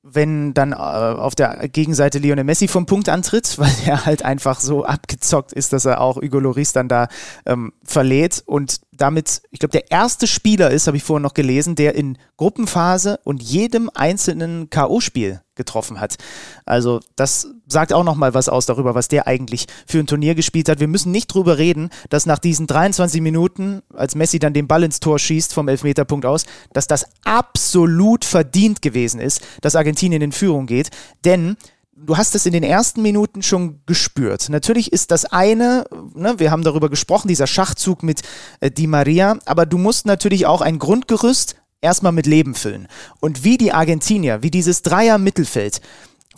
wenn 0.03 0.55
dann 0.55 0.73
äh, 0.73 0.77
auf 0.77 1.35
der 1.35 1.69
Gegenseite 1.69 2.19
Lionel 2.19 2.45
Messi 2.45 2.69
vom 2.69 2.87
Punkt 2.87 3.09
antritt, 3.09 3.59
weil 3.59 3.73
er 3.87 4.07
halt 4.07 4.25
einfach 4.25 4.61
so 4.61 4.85
abgezockt 4.85 5.53
ist, 5.53 5.73
dass 5.73 5.85
er 5.85 6.01
auch 6.01 6.17
Hugo 6.17 6.39
Loris 6.39 6.73
dann 6.73 6.89
da 6.89 7.09
ähm, 7.47 7.73
verlädt 7.85 8.43
und 8.47 8.81
damit, 8.93 9.43
ich 9.51 9.61
glaube, 9.61 9.73
der 9.73 9.91
erste 9.91 10.27
Spieler 10.27 10.71
ist, 10.71 10.87
habe 10.87 10.97
ich 10.97 11.05
vorhin 11.05 11.23
noch 11.23 11.35
gelesen, 11.35 11.77
der 11.77 11.95
in 11.95 12.19
Gruppenphase 12.37 13.21
und 13.25 13.43
jedem 13.43 13.91
einzelnen 13.95 14.71
K.O.-Spiel 14.71 15.41
getroffen 15.55 16.01
hat. 16.01 16.17
Also 16.65 17.01
das 17.17 17.49
sagt 17.69 17.93
auch 17.93 18.05
nochmal 18.05 18.35
was 18.35 18.49
aus 18.49 18.67
darüber, 18.67 18.95
was 18.95 19.09
der 19.09 19.27
eigentlich 19.27 19.67
für 19.87 19.99
ein 19.99 20.07
Turnier 20.07 20.35
gespielt 20.35 20.69
hat. 20.69 20.81
Wir 20.81 20.89
müssen 20.89 21.13
nicht 21.13 21.33
drüber 21.33 21.59
reden, 21.59 21.91
dass 22.09 22.27
nach 22.27 22.39
diesen 22.39 22.67
23 22.67 23.21
Minuten, 23.21 23.83
als 23.95 24.15
Messi 24.15 24.39
dann 24.39 24.55
den 24.55 24.67
Ball 24.67 24.83
ins 24.83 25.01
Tor 25.01 25.19
schießt 25.19 25.53
vom 25.53 25.69
Elfmeterpunkt 25.69 26.27
aus, 26.27 26.47
dass 26.73 26.87
das 26.87 27.07
absolut 27.25 28.25
verdient 28.25 28.83
gewesen 28.83 29.21
ist, 29.21 29.43
dass 29.61 29.77
Argentinien 29.77 30.23
in 30.23 30.33
Führung 30.33 30.67
geht. 30.67 30.91
Denn 31.25 31.57
du 31.95 32.17
hast 32.17 32.35
es 32.35 32.47
in 32.47 32.53
den 32.53 32.63
ersten 32.63 33.03
Minuten 33.03 33.43
schon 33.43 33.81
gespürt. 33.87 34.49
Natürlich 34.49 34.93
ist 34.93 35.11
das 35.11 35.25
eine, 35.25 35.85
ne, 36.15 36.39
wir 36.39 36.51
haben 36.51 36.63
darüber 36.63 36.89
gesprochen, 36.89 37.29
dieser 37.29 37.47
Schachzug 37.47 38.03
mit 38.03 38.23
äh, 38.61 38.71
Di 38.71 38.87
Maria, 38.87 39.39
aber 39.45 39.67
du 39.67 39.79
musst 39.79 40.07
natürlich 40.07 40.47
auch 40.47 40.61
ein 40.61 40.79
Grundgerüst 40.79 41.57
erstmal 41.81 42.13
mit 42.13 42.27
Leben 42.27 42.55
füllen. 42.55 42.89
Und 43.21 43.45
wie 43.45 43.57
die 43.57 43.73
Argentinier, 43.73 44.43
wie 44.43 44.51
dieses 44.51 44.83
Dreier-Mittelfeld 44.83 45.81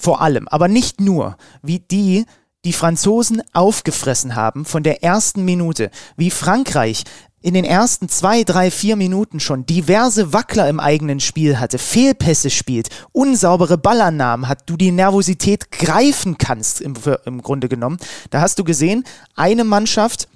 vor 0.00 0.22
allem, 0.22 0.48
aber 0.48 0.66
nicht 0.66 1.00
nur, 1.00 1.36
wie 1.62 1.78
die 1.78 2.24
die 2.64 2.72
Franzosen 2.72 3.42
aufgefressen 3.52 4.34
haben 4.34 4.64
von 4.64 4.82
der 4.82 5.02
ersten 5.02 5.44
Minute, 5.44 5.90
wie 6.16 6.30
Frankreich 6.30 7.04
in 7.42 7.54
den 7.54 7.64
ersten 7.64 8.08
zwei, 8.08 8.44
drei, 8.44 8.70
vier 8.70 8.96
Minuten 8.96 9.40
schon 9.40 9.64
diverse 9.64 10.32
Wackler 10.34 10.68
im 10.68 10.78
eigenen 10.78 11.20
Spiel 11.20 11.58
hatte, 11.58 11.78
Fehlpässe 11.78 12.50
spielt, 12.50 12.88
unsaubere 13.12 13.78
Ballannahmen 13.78 14.46
hat, 14.46 14.68
du 14.68 14.76
die 14.76 14.90
Nervosität 14.90 15.70
greifen 15.70 16.36
kannst 16.36 16.82
im, 16.82 16.94
im 17.24 17.40
Grunde 17.40 17.68
genommen. 17.68 17.98
Da 18.28 18.42
hast 18.42 18.58
du 18.58 18.64
gesehen, 18.64 19.04
eine 19.36 19.64
Mannschaft 19.64 20.28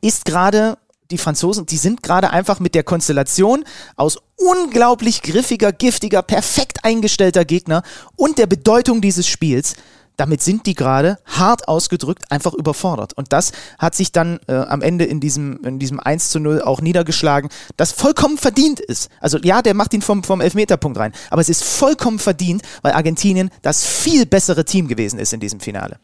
ist 0.00 0.24
gerade 0.24 0.76
die 1.14 1.18
Franzosen, 1.18 1.66
die 1.66 1.76
sind 1.76 2.02
gerade 2.02 2.30
einfach 2.30 2.60
mit 2.60 2.74
der 2.74 2.82
Konstellation 2.82 3.64
aus 3.96 4.18
unglaublich 4.36 5.22
griffiger, 5.22 5.72
giftiger, 5.72 6.22
perfekt 6.22 6.84
eingestellter 6.84 7.44
Gegner 7.44 7.82
und 8.16 8.38
der 8.38 8.46
Bedeutung 8.46 9.00
dieses 9.00 9.26
Spiels 9.26 9.74
damit 10.16 10.42
sind 10.42 10.66
die 10.66 10.74
gerade 10.74 11.18
hart 11.24 11.68
ausgedrückt 11.68 12.30
einfach 12.30 12.54
überfordert. 12.54 13.14
Und 13.14 13.32
das 13.32 13.52
hat 13.78 13.94
sich 13.94 14.12
dann 14.12 14.38
äh, 14.46 14.54
am 14.54 14.82
Ende 14.82 15.04
in 15.04 15.20
diesem, 15.20 15.58
in 15.64 15.78
diesem 15.78 15.98
1 15.98 16.30
zu 16.30 16.38
0 16.38 16.62
auch 16.62 16.80
niedergeschlagen, 16.80 17.50
das 17.76 17.92
vollkommen 17.92 18.38
verdient 18.38 18.80
ist. 18.80 19.10
Also 19.20 19.38
ja, 19.38 19.62
der 19.62 19.74
macht 19.74 19.92
ihn 19.92 20.02
vom, 20.02 20.22
vom 20.22 20.40
Elfmeterpunkt 20.40 20.98
rein, 20.98 21.12
aber 21.30 21.40
es 21.40 21.48
ist 21.48 21.64
vollkommen 21.64 22.18
verdient, 22.18 22.62
weil 22.82 22.92
Argentinien 22.92 23.50
das 23.62 23.84
viel 23.84 24.26
bessere 24.26 24.64
Team 24.64 24.88
gewesen 24.88 25.18
ist 25.18 25.32
in 25.32 25.40
diesem 25.40 25.60
Finale. 25.60 25.98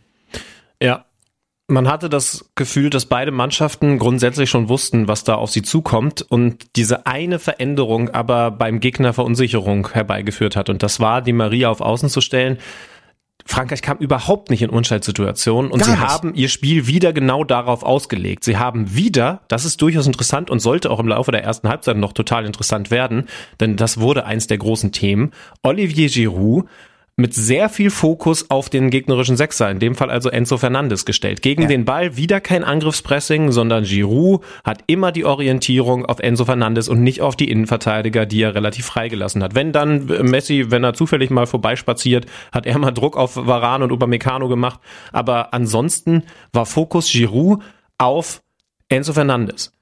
Ja, 0.83 1.05
man 1.71 1.89
hatte 1.89 2.09
das 2.09 2.51
Gefühl, 2.55 2.91
dass 2.91 3.07
beide 3.07 3.31
Mannschaften 3.31 3.99
grundsätzlich 3.99 4.51
schon 4.51 4.69
wussten, 4.69 5.09
was 5.09 5.25
da 5.25 5.37
auf 5.37 5.51
sie 5.51 5.63
zukommt 5.63 6.23
und 6.23 6.77
diese 6.77 7.07
eine 7.07 7.39
Veränderung 7.39 8.11
aber 8.11 8.51
beim 8.51 8.81
Gegner 8.81 9.13
Verunsicherung 9.13 9.89
herbeigeführt 9.93 10.57
hat. 10.57 10.69
Und 10.69 10.83
das 10.83 11.01
war, 11.01 11.23
die 11.23 11.33
Maria 11.33 11.71
auf 11.71 11.81
Außen 11.81 12.09
zu 12.09 12.21
stellen. 12.21 12.59
Frankreich 13.47 13.83
kam 13.83 13.99
überhaupt 13.99 14.51
nicht 14.51 14.63
in 14.63 14.71
Unschaltsituationen 14.71 15.71
und 15.71 15.79
Gar 15.79 15.87
sie 15.87 15.93
nicht. 15.93 16.01
haben 16.03 16.35
ihr 16.35 16.49
Spiel 16.49 16.87
wieder 16.87 17.13
genau 17.13 17.43
darauf 17.43 17.83
ausgelegt. 17.83 18.45
Sie 18.45 18.59
haben 18.59 18.95
wieder, 18.95 19.41
das 19.49 19.65
ist 19.65 19.81
durchaus 19.81 20.07
interessant 20.07 20.51
und 20.51 20.61
sollte 20.61 20.91
auch 20.91 21.01
im 21.01 21.09
Laufe 21.09 21.33
der 21.33 21.43
ersten 21.43 21.69
Halbzeit 21.69 21.97
noch 21.97 22.13
total 22.13 22.45
interessant 22.45 22.91
werden, 22.91 23.29
denn 23.59 23.77
das 23.77 23.99
wurde 23.99 24.25
eins 24.25 24.47
der 24.47 24.59
großen 24.59 24.93
Themen. 24.93 25.33
Olivier 25.63 26.09
Giroud 26.09 26.67
mit 27.21 27.35
sehr 27.35 27.69
viel 27.69 27.91
Fokus 27.91 28.51
auf 28.51 28.71
den 28.71 28.91
gegnerischen 28.91 29.37
Sechser, 29.37 29.71
in 29.71 29.79
dem 29.79 29.95
Fall 29.95 30.11
also 30.11 30.31
Enzo 30.31 30.57
Fernandes 30.59 31.05
gestellt. 31.05 31.43
Gegen 31.43 31.63
Ja. 31.63 31.69
den 31.69 31.85
Ball 31.85 32.17
wieder 32.17 32.41
kein 32.41 32.65
Angriffspressing, 32.65 33.53
sondern 33.53 33.85
Giroud 33.85 34.43
hat 34.65 34.83
immer 34.87 35.13
die 35.13 35.25
Orientierung 35.25 36.07
auf 36.07 36.19
Enzo 36.19 36.45
Fernandes 36.45 36.89
und 36.89 37.03
nicht 37.03 37.21
auf 37.21 37.37
die 37.37 37.51
Innenverteidiger, 37.51 38.27
die 38.27 38.43
er 38.43 38.55
relativ 38.55 38.87
freigelassen 38.87 39.43
hat. 39.43 39.55
Wenn 39.55 39.73
dann 39.73 40.07
Messi, 40.07 40.71
wenn 40.71 40.85
er 40.85 40.95
zufällig 40.95 41.31
mal 41.31 41.47
vorbeispaziert, 41.47 42.27
hat 42.53 42.67
er 42.67 42.79
mal 42.79 42.93
Druck 42.93 43.17
auf 43.17 43.37
Varane 43.37 43.85
und 43.85 43.93
Upamecano 43.93 44.49
gemacht, 44.49 44.81
aber 45.13 45.53
ansonsten 45.55 46.25
war 46.53 46.67
Fokus 46.67 47.11
Giroud 47.11 47.63
auf 47.99 48.43
Enzo 48.89 49.13
Fernandes. 49.13 49.73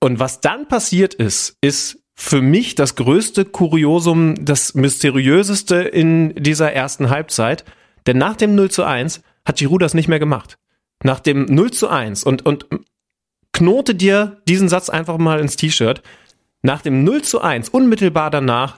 Und 0.00 0.18
was 0.18 0.40
dann 0.40 0.66
passiert 0.66 1.14
ist, 1.14 1.56
ist 1.60 1.99
für 2.22 2.42
mich 2.42 2.74
das 2.74 2.96
größte 2.96 3.46
Kuriosum, 3.46 4.44
das 4.44 4.74
mysteriöseste 4.74 5.76
in 5.76 6.34
dieser 6.34 6.70
ersten 6.70 7.08
Halbzeit. 7.08 7.64
Denn 8.06 8.18
nach 8.18 8.36
dem 8.36 8.54
0 8.54 8.70
zu 8.70 8.84
1 8.84 9.22
hat 9.46 9.56
Giroud 9.56 9.80
das 9.80 9.94
nicht 9.94 10.06
mehr 10.06 10.18
gemacht. 10.18 10.58
Nach 11.02 11.18
dem 11.18 11.46
0 11.46 11.70
zu 11.70 11.88
1 11.88 12.24
und, 12.24 12.44
und 12.44 12.66
knote 13.54 13.94
dir 13.94 14.42
diesen 14.46 14.68
Satz 14.68 14.90
einfach 14.90 15.16
mal 15.16 15.40
ins 15.40 15.56
T-Shirt. 15.56 16.02
Nach 16.60 16.82
dem 16.82 17.04
0 17.04 17.22
zu 17.22 17.40
1, 17.40 17.70
unmittelbar 17.70 18.30
danach, 18.30 18.76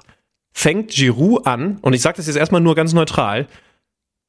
fängt 0.53 0.93
Giroud 0.93 1.45
an, 1.45 1.79
und 1.83 1.95
ich 1.95 2.01
sage 2.01 2.19
das 2.19 2.29
jetzt 2.29 2.37
erstmal 2.37 2.61
nur 2.61 2.77
ganz 2.77 2.93
neutral, 2.93 3.49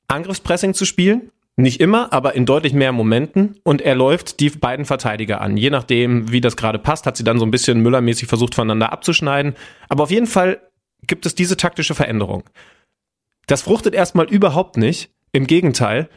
Angriffspressing 0.07 0.73
zu 0.73 0.85
spielen. 0.85 1.29
Nicht 1.55 1.79
immer, 1.79 2.11
aber 2.11 2.33
in 2.33 2.45
deutlich 2.45 2.73
mehr 2.73 2.91
Momenten. 2.91 3.59
Und 3.63 3.81
er 3.81 3.95
läuft 3.95 4.39
die 4.39 4.49
beiden 4.49 4.85
Verteidiger 4.85 5.41
an. 5.41 5.55
Je 5.55 5.69
nachdem, 5.69 6.31
wie 6.31 6.41
das 6.41 6.57
gerade 6.57 6.79
passt, 6.79 7.05
hat 7.05 7.15
sie 7.15 7.23
dann 7.23 7.37
so 7.37 7.45
ein 7.45 7.51
bisschen 7.51 7.79
müllermäßig 7.81 8.27
versucht, 8.27 8.55
voneinander 8.55 8.91
abzuschneiden. 8.91 9.55
Aber 9.87 10.03
auf 10.03 10.11
jeden 10.11 10.25
Fall 10.25 10.61
gibt 11.05 11.25
es 11.25 11.35
diese 11.35 11.55
taktische 11.55 11.93
Veränderung. 11.93 12.43
Das 13.45 13.61
fruchtet 13.61 13.93
erstmal 13.93 14.25
überhaupt 14.29 14.77
nicht. 14.77 15.11
Im 15.31 15.47
Gegenteil. 15.47 16.09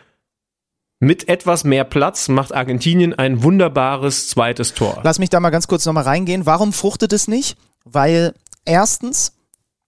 Mit 1.00 1.28
etwas 1.28 1.64
mehr 1.64 1.84
Platz 1.84 2.28
macht 2.28 2.54
Argentinien 2.54 3.12
ein 3.12 3.42
wunderbares 3.42 4.28
zweites 4.28 4.72
Tor. 4.72 5.00
Lass 5.04 5.18
mich 5.18 5.28
da 5.28 5.40
mal 5.40 5.50
ganz 5.50 5.68
kurz 5.68 5.84
nochmal 5.84 6.04
reingehen. 6.04 6.46
Warum 6.46 6.72
fruchtet 6.72 7.12
es 7.12 7.28
nicht? 7.28 7.58
Weil 7.84 8.34
erstens 8.64 9.34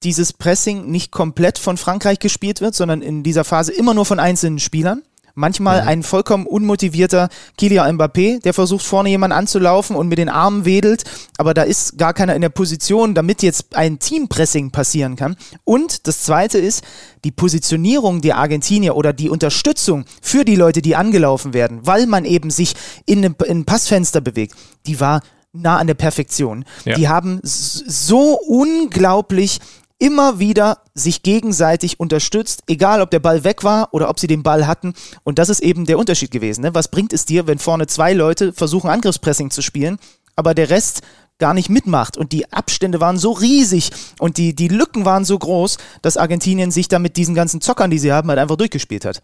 dieses 0.02 0.34
Pressing 0.34 0.90
nicht 0.90 1.10
komplett 1.10 1.58
von 1.58 1.78
Frankreich 1.78 2.18
gespielt 2.18 2.60
wird, 2.60 2.74
sondern 2.74 3.00
in 3.00 3.22
dieser 3.22 3.44
Phase 3.44 3.72
immer 3.72 3.94
nur 3.94 4.04
von 4.04 4.20
einzelnen 4.20 4.58
Spielern. 4.58 5.02
Manchmal 5.38 5.82
ein 5.82 6.02
vollkommen 6.02 6.46
unmotivierter 6.46 7.28
Kylian 7.56 7.96
Mbappé, 7.96 8.42
der 8.42 8.52
versucht 8.52 8.84
vorne 8.84 9.10
jemanden 9.10 9.36
anzulaufen 9.36 9.94
und 9.94 10.08
mit 10.08 10.18
den 10.18 10.28
Armen 10.28 10.64
wedelt, 10.64 11.04
aber 11.36 11.54
da 11.54 11.62
ist 11.62 11.96
gar 11.96 12.12
keiner 12.12 12.34
in 12.34 12.40
der 12.40 12.48
Position, 12.48 13.14
damit 13.14 13.44
jetzt 13.44 13.76
ein 13.76 14.00
Teampressing 14.00 14.72
passieren 14.72 15.14
kann. 15.14 15.36
Und 15.62 16.08
das 16.08 16.24
zweite 16.24 16.58
ist, 16.58 16.82
die 17.22 17.30
Positionierung 17.30 18.20
der 18.20 18.36
Argentinier 18.36 18.96
oder 18.96 19.12
die 19.12 19.30
Unterstützung 19.30 20.06
für 20.20 20.44
die 20.44 20.56
Leute, 20.56 20.82
die 20.82 20.96
angelaufen 20.96 21.54
werden, 21.54 21.86
weil 21.86 22.08
man 22.08 22.24
eben 22.24 22.50
sich 22.50 22.74
in 23.06 23.18
einem, 23.18 23.36
in 23.44 23.50
einem 23.50 23.64
Passfenster 23.64 24.20
bewegt, 24.20 24.56
die 24.86 24.98
war 24.98 25.20
nah 25.52 25.78
an 25.78 25.86
der 25.86 25.94
Perfektion. 25.94 26.64
Ja. 26.84 26.96
Die 26.96 27.08
haben 27.08 27.40
so 27.42 28.38
unglaublich 28.48 29.60
immer 29.98 30.38
wieder 30.38 30.78
sich 30.94 31.22
gegenseitig 31.22 31.98
unterstützt, 31.98 32.62
egal 32.68 33.02
ob 33.02 33.10
der 33.10 33.18
Ball 33.18 33.44
weg 33.44 33.64
war 33.64 33.88
oder 33.92 34.08
ob 34.08 34.20
sie 34.20 34.26
den 34.26 34.42
Ball 34.42 34.66
hatten. 34.66 34.94
Und 35.24 35.38
das 35.38 35.48
ist 35.48 35.60
eben 35.60 35.86
der 35.86 35.98
Unterschied 35.98 36.30
gewesen. 36.30 36.62
Ne? 36.62 36.74
Was 36.74 36.88
bringt 36.88 37.12
es 37.12 37.24
dir, 37.24 37.46
wenn 37.46 37.58
vorne 37.58 37.86
zwei 37.86 38.12
Leute 38.12 38.52
versuchen, 38.52 38.90
Angriffspressing 38.90 39.50
zu 39.50 39.62
spielen, 39.62 39.98
aber 40.36 40.54
der 40.54 40.70
Rest 40.70 41.02
gar 41.38 41.54
nicht 41.54 41.68
mitmacht 41.68 42.16
und 42.16 42.32
die 42.32 42.52
Abstände 42.52 43.00
waren 43.00 43.16
so 43.16 43.32
riesig 43.32 43.90
und 44.18 44.38
die, 44.38 44.54
die 44.54 44.68
Lücken 44.68 45.04
waren 45.04 45.24
so 45.24 45.38
groß, 45.38 45.78
dass 46.02 46.16
Argentinien 46.16 46.70
sich 46.70 46.88
da 46.88 46.98
mit 46.98 47.16
diesen 47.16 47.34
ganzen 47.34 47.60
Zockern, 47.60 47.90
die 47.90 47.98
sie 47.98 48.12
haben, 48.12 48.28
halt 48.28 48.40
einfach 48.40 48.56
durchgespielt 48.56 49.04
hat. 49.04 49.22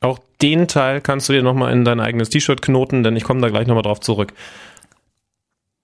Auch 0.00 0.18
den 0.40 0.66
Teil 0.66 1.00
kannst 1.00 1.28
du 1.28 1.32
dir 1.32 1.42
nochmal 1.42 1.72
in 1.72 1.84
dein 1.84 2.00
eigenes 2.00 2.28
T-Shirt 2.28 2.60
knoten, 2.62 3.02
denn 3.02 3.16
ich 3.16 3.22
komme 3.24 3.40
da 3.40 3.48
gleich 3.48 3.66
nochmal 3.66 3.84
drauf 3.84 4.00
zurück. 4.00 4.32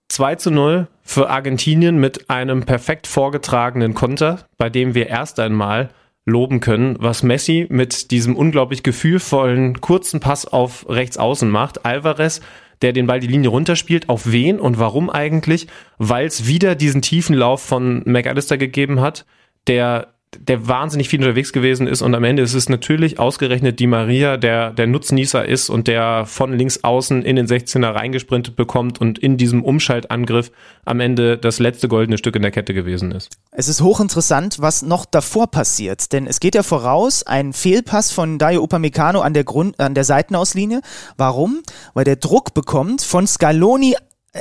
2 0.09 0.35
zu 0.37 0.51
0 0.51 0.89
für 1.03 1.31
Argentinien 1.31 1.99
mit 1.99 2.31
einem 2.31 2.65
perfekt 2.65 3.07
vorgetragenen 3.07 3.95
Konter, 3.95 4.47
bei 4.57 4.71
dem 4.71 4.95
wir 4.95 5.09
erst 5.09 5.39
einmal 5.39 5.91
loben 6.25 6.61
können, 6.61 6.97
was 6.99 7.23
Messi 7.23 7.67
mit 7.71 8.11
diesem 8.11 8.37
unglaublich 8.37 8.83
gefühlvollen 8.83 9.81
kurzen 9.81 10.21
Pass 10.21 10.47
auf 10.47 10.89
rechts 10.89 11.17
außen 11.17 11.49
macht. 11.49 11.85
Alvarez, 11.85 12.41
der 12.83 12.93
den 12.93 13.07
Ball 13.07 13.21
die 13.21 13.27
Linie 13.27 13.51
runterspielt, 13.51 14.09
auf 14.09 14.31
wen 14.31 14.61
und 14.61 14.79
warum 14.79 15.11
eigentlich? 15.11 15.67
Weil 15.97 16.27
es 16.27 16.47
wieder 16.47 16.75
diesen 16.75 17.03
tiefen 17.03 17.35
Lauf 17.35 17.63
von 17.63 18.03
McAllister 18.05 18.59
gegeben 18.59 19.01
hat, 19.01 19.25
der 19.67 20.15
der 20.37 20.69
wahnsinnig 20.69 21.09
viel 21.09 21.21
unterwegs 21.21 21.53
gewesen 21.53 21.87
ist 21.87 22.03
und 22.03 22.15
am 22.15 22.25
Ende 22.25 22.43
ist 22.43 22.55
es 22.55 22.69
natürlich 22.69 23.19
ausgerechnet 23.19 23.81
die 23.81 23.87
Maria, 23.87 24.37
der 24.37 24.71
der 24.73 24.87
Nutznießer 24.87 25.45
ist 25.47 25.71
und 25.71 25.89
der 25.89 26.27
von 26.27 26.53
links 26.53 26.85
außen 26.85 27.23
in 27.23 27.37
den 27.37 27.47
16er 27.47 27.95
reingesprintet 27.95 28.55
bekommt 28.55 29.01
und 29.01 29.19
in 29.19 29.37
diesem 29.37 29.65
Umschaltangriff 29.65 30.51
am 30.85 31.01
Ende 31.01 31.39
das 31.39 31.59
letzte 31.59 31.89
goldene 31.89 32.19
Stück 32.19 32.37
in 32.37 32.43
der 32.43 32.51
Kette 32.51 32.75
gewesen 32.75 33.13
ist. 33.13 33.39
Es 33.53 33.69
ist 33.69 33.81
hochinteressant, 33.81 34.61
was 34.61 34.83
noch 34.83 35.07
davor 35.07 35.47
passiert, 35.47 36.13
denn 36.13 36.27
es 36.27 36.41
geht 36.41 36.55
ja 36.55 36.63
voraus 36.63 37.23
ein 37.23 37.53
Fehlpass 37.53 38.13
von 38.13 38.39
Dayo 38.39 38.63
Upamecano 38.63 39.21
an 39.21 39.35
der 39.35 39.45
Grund 39.45 39.81
an 39.81 39.95
der 39.95 40.05
Seitenauslinie. 40.05 40.83
Warum? 41.17 41.63
Weil 41.95 42.05
der 42.05 42.17
Druck 42.17 42.55
bekommt 42.55 43.03
von 43.03 43.27
Scaloni 43.27 43.97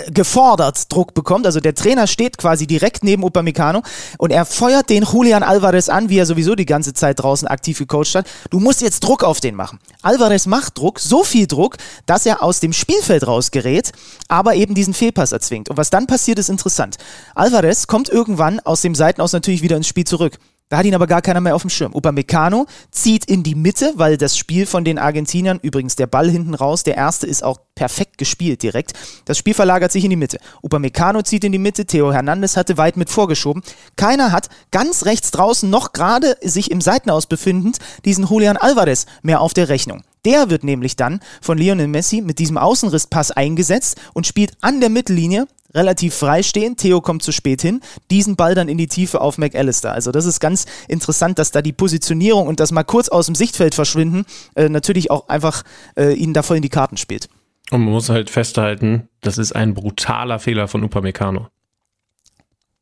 gefordert 0.07 0.91
Druck 0.91 1.13
bekommt. 1.13 1.45
Also 1.45 1.59
der 1.59 1.75
Trainer 1.75 2.07
steht 2.07 2.37
quasi 2.37 2.67
direkt 2.67 3.03
neben 3.03 3.23
Upamecano 3.23 3.83
und 4.17 4.31
er 4.31 4.45
feuert 4.45 4.89
den 4.89 5.03
Julian 5.03 5.43
Alvarez 5.43 5.89
an, 5.89 6.09
wie 6.09 6.17
er 6.17 6.25
sowieso 6.25 6.55
die 6.55 6.65
ganze 6.65 6.93
Zeit 6.93 7.19
draußen 7.19 7.47
aktiv 7.47 7.79
gecoacht 7.79 8.15
hat. 8.15 8.27
Du 8.49 8.59
musst 8.59 8.81
jetzt 8.81 9.01
Druck 9.01 9.23
auf 9.23 9.39
den 9.39 9.55
machen. 9.55 9.79
Alvarez 10.01 10.45
macht 10.45 10.77
Druck, 10.77 10.99
so 10.99 11.23
viel 11.23 11.47
Druck, 11.47 11.77
dass 12.05 12.25
er 12.25 12.43
aus 12.43 12.59
dem 12.59 12.73
Spielfeld 12.73 13.25
rausgerät, 13.25 13.91
aber 14.27 14.55
eben 14.55 14.75
diesen 14.75 14.93
Fehlpass 14.93 15.31
erzwingt. 15.31 15.69
Und 15.69 15.77
was 15.77 15.89
dann 15.89 16.07
passiert, 16.07 16.39
ist 16.39 16.49
interessant. 16.49 16.97
Alvarez 17.35 17.87
kommt 17.87 18.09
irgendwann 18.09 18.59
aus 18.59 18.81
dem 18.81 18.95
Seitenaus 18.95 19.33
natürlich 19.33 19.61
wieder 19.61 19.77
ins 19.77 19.87
Spiel 19.87 20.05
zurück. 20.05 20.37
Da 20.69 20.77
hat 20.77 20.85
ihn 20.85 20.95
aber 20.95 21.07
gar 21.07 21.21
keiner 21.21 21.39
mehr 21.39 21.55
auf 21.55 21.61
dem 21.61 21.69
Schirm. 21.69 21.93
Upamecano 21.95 22.65
zieht 22.91 23.23
in 23.25 23.41
die 23.41 23.55
Mitte, 23.55 23.93
weil 23.95 24.17
das 24.17 24.37
Spiel 24.37 24.65
von 24.65 24.83
den 24.83 24.99
Argentiniern, 24.99 25.59
übrigens 25.61 25.95
der 25.95 26.07
Ball 26.07 26.29
hinten 26.29 26.53
raus, 26.53 26.83
der 26.83 26.97
erste 26.97 27.25
ist 27.25 27.41
auch 27.41 27.59
perfekt 27.73 28.17
gespielt 28.17 28.63
direkt. 28.63 28.91
Das 29.23 29.37
Spiel 29.37 29.53
verlagert 29.53 29.93
sich 29.93 30.03
in 30.03 30.09
die 30.09 30.17
Mitte. 30.17 30.39
Upamecano 30.61 31.21
zieht 31.21 31.45
in 31.45 31.53
die 31.53 31.57
Mitte, 31.57 31.85
Theo 31.85 32.11
Hernandez 32.11 32.57
hatte 32.57 32.77
weit 32.77 32.97
mit 32.97 33.09
vorgeschoben. 33.09 33.63
Keiner 33.95 34.33
hat 34.33 34.49
ganz 34.71 35.05
rechts 35.05 35.31
draußen 35.31 35.69
noch 35.69 35.93
gerade 35.93 36.35
sich 36.41 36.69
im 36.69 36.81
Seitenaus 36.81 37.27
befindend 37.27 37.77
diesen 38.03 38.27
Julian 38.27 38.57
Alvarez 38.57 39.05
mehr 39.21 39.39
auf 39.39 39.53
der 39.53 39.69
Rechnung. 39.69 40.03
Der 40.25 40.49
wird 40.49 40.65
nämlich 40.65 40.97
dann 40.97 41.21
von 41.41 41.57
Lionel 41.57 41.87
Messi 41.87 42.19
mit 42.19 42.39
diesem 42.39 42.57
Außenrisspass 42.57 43.31
eingesetzt 43.31 43.97
und 44.13 44.27
spielt 44.27 44.57
an 44.59 44.81
der 44.81 44.89
Mittellinie 44.89 45.47
relativ 45.77 46.15
frei 46.15 46.43
stehen. 46.43 46.75
Theo 46.75 47.01
kommt 47.01 47.23
zu 47.23 47.31
spät 47.31 47.61
hin, 47.61 47.81
diesen 48.11 48.35
Ball 48.35 48.55
dann 48.55 48.67
in 48.67 48.77
die 48.77 48.87
Tiefe 48.87 49.21
auf 49.21 49.37
McAllister. 49.37 49.93
Also 49.93 50.11
das 50.11 50.25
ist 50.25 50.39
ganz 50.39 50.65
interessant, 50.87 51.39
dass 51.39 51.51
da 51.51 51.61
die 51.61 51.73
Positionierung 51.73 52.47
und 52.47 52.59
das 52.59 52.71
mal 52.71 52.83
kurz 52.83 53.09
aus 53.09 53.27
dem 53.27 53.35
Sichtfeld 53.35 53.75
verschwinden 53.75 54.25
äh, 54.55 54.69
natürlich 54.69 55.11
auch 55.11 55.29
einfach 55.29 55.63
äh, 55.95 56.13
ihnen 56.13 56.33
da 56.33 56.43
voll 56.43 56.57
in 56.57 56.63
die 56.63 56.69
Karten 56.69 56.97
spielt. 56.97 57.29
Und 57.69 57.83
man 57.83 57.93
muss 57.93 58.09
halt 58.09 58.29
festhalten, 58.29 59.09
das 59.21 59.37
ist 59.37 59.53
ein 59.53 59.73
brutaler 59.73 60.39
Fehler 60.39 60.67
von 60.67 60.83
Upamecano. 60.83 61.47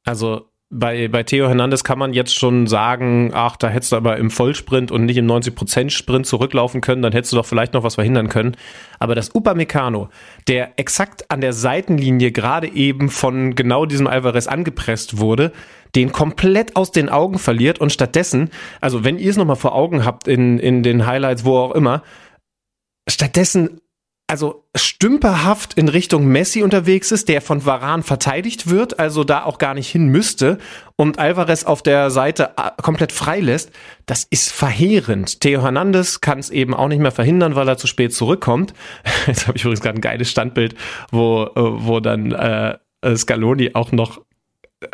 Also 0.04 0.48
bei, 0.78 1.08
bei 1.08 1.24
Theo 1.24 1.48
Hernandez 1.48 1.84
kann 1.84 1.98
man 1.98 2.14
jetzt 2.14 2.36
schon 2.36 2.68
sagen, 2.68 3.32
ach, 3.34 3.56
da 3.56 3.70
hättest 3.70 3.94
du 3.94 3.96
aber 3.96 4.18
im 4.18 4.30
Vollsprint 4.30 4.92
und 4.92 5.06
nicht 5.06 5.18
im 5.18 5.26
90%-Sprint 5.26 6.26
zurücklaufen 6.26 6.82
können, 6.82 7.02
dann 7.02 7.14
hättest 7.14 7.32
du 7.32 7.38
doch 7.38 7.46
vielleicht 7.46 7.74
noch 7.74 7.84
was 7.84 7.96
verhindern 7.96 8.28
können. 8.28 8.58
Aber 9.00 9.16
das 9.16 9.34
Upamecano, 9.34 10.10
der 10.48 10.78
exakt 10.78 11.32
an 11.32 11.42
der 11.42 11.54
Seitenlinie 11.54 12.32
gerade 12.32 12.68
eben 12.68 13.10
von 13.10 13.56
genau 13.56 13.86
diesem 13.86 14.08
Alvarez 14.08 14.48
angepresst 14.48 15.18
wurde, 15.18 15.54
den 15.96 16.12
komplett 16.12 16.76
aus 16.76 16.92
den 16.92 17.08
Augen 17.08 17.40
verliert 17.40 17.80
und 17.80 17.92
stattdessen, 17.92 18.50
also 18.82 19.06
wenn 19.06 19.18
ihr 19.18 19.30
es 19.30 19.38
nochmal 19.38 19.56
vor 19.56 19.76
Augen 19.76 20.04
habt 20.04 20.28
in, 20.28 20.60
in 20.60 20.84
den 20.84 21.06
Highlights, 21.06 21.46
wo 21.46 21.58
auch 21.58 21.72
immer, 21.72 22.04
stattdessen 23.08 23.80
also 24.28 24.66
stümperhaft 24.76 25.76
in 25.76 25.88
Richtung 25.88 26.26
Messi 26.26 26.64
unterwegs 26.64 27.12
ist, 27.12 27.30
der 27.30 27.42
von 27.42 27.66
Varan 27.66 28.02
verteidigt 28.02 28.70
wird, 28.70 29.00
also 29.00 29.24
da 29.24 29.44
auch 29.44 29.60
gar 29.60 29.76
nicht 29.76 29.90
hin 29.90 30.08
müsste 30.08 30.58
und 30.96 31.20
Alvarez 31.20 31.64
auf 31.64 31.84
der 31.84 32.10
Seite 32.10 32.52
äh, 32.58 32.72
komplett 32.82 33.12
frei 33.12 33.40
lässt, 33.40 33.72
das 34.08 34.24
ist 34.24 34.52
verheerend. 34.52 35.42
Theo 35.42 35.62
Hernandez 35.62 36.22
kann 36.22 36.40
es 36.40 36.50
eben 36.50 36.74
auch 36.74 36.88
nicht 36.88 37.02
mehr 37.02 37.12
verhindern, 37.12 37.56
weil 37.56 37.68
er 37.68 37.78
zu 37.78 37.86
spät 37.86 38.14
zurückkommt. 38.14 38.74
Jetzt 39.28 39.48
habe 39.48 39.58
ich 39.58 39.64
übrigens 39.64 39.82
gerade 39.82 40.00
ein 40.00 40.02
geiles 40.02 40.32
Standbild, 40.32 40.76
wo, 41.12 41.44
äh, 41.44 41.50
wo 41.56 42.00
dann 42.00 42.32
äh, 42.32 42.78
Scaloni 43.16 43.72
auch 43.76 43.92
noch 43.92 44.25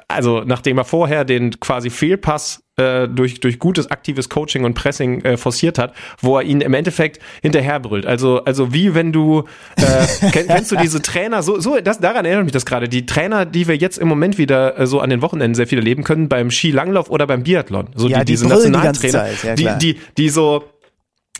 also 0.07 0.43
nachdem 0.45 0.77
er 0.77 0.85
vorher 0.85 1.25
den 1.25 1.59
quasi 1.59 1.89
Fehlpass 1.89 2.63
äh, 2.77 3.07
durch, 3.07 3.39
durch 3.39 3.59
gutes 3.59 3.89
aktives 3.89 4.29
Coaching 4.29 4.63
und 4.63 4.73
Pressing 4.73 5.21
äh, 5.21 5.37
forciert 5.37 5.77
hat, 5.77 5.93
wo 6.19 6.37
er 6.37 6.43
ihn 6.43 6.61
im 6.61 6.73
Endeffekt 6.73 7.19
hinterherbrüllt. 7.41 8.05
Also, 8.05 8.43
also 8.43 8.73
wie 8.73 8.93
wenn 8.95 9.11
du, 9.11 9.43
äh, 9.77 10.29
kenn, 10.31 10.47
kennst 10.47 10.71
du 10.71 10.75
diese 10.75 11.01
Trainer, 11.01 11.43
so, 11.43 11.59
so 11.59 11.79
das, 11.79 11.99
daran 11.99 12.25
erinnert 12.25 12.45
mich 12.45 12.53
das 12.53 12.65
gerade, 12.65 12.87
die 12.87 13.05
Trainer, 13.05 13.45
die 13.45 13.67
wir 13.67 13.75
jetzt 13.75 13.97
im 13.97 14.07
Moment 14.07 14.37
wieder 14.37 14.79
äh, 14.79 14.87
so 14.87 14.99
an 14.99 15.09
den 15.09 15.21
Wochenenden 15.21 15.55
sehr 15.55 15.67
viel 15.67 15.79
erleben 15.79 16.03
können, 16.03 16.29
beim 16.29 16.51
Skilanglauf 16.51 17.09
oder 17.09 17.27
beim 17.27 17.43
Biathlon. 17.43 17.89
So 17.95 18.07
Ja, 18.07 18.19
die, 18.19 18.25
die 18.25 18.31
diese 18.33 18.45
die 18.45 18.51
Nationaltrainer, 18.51 19.11
Zeit, 19.11 19.43
ja, 19.43 19.55
die, 19.55 19.93
die, 19.93 19.99
die 20.17 20.29
so 20.29 20.63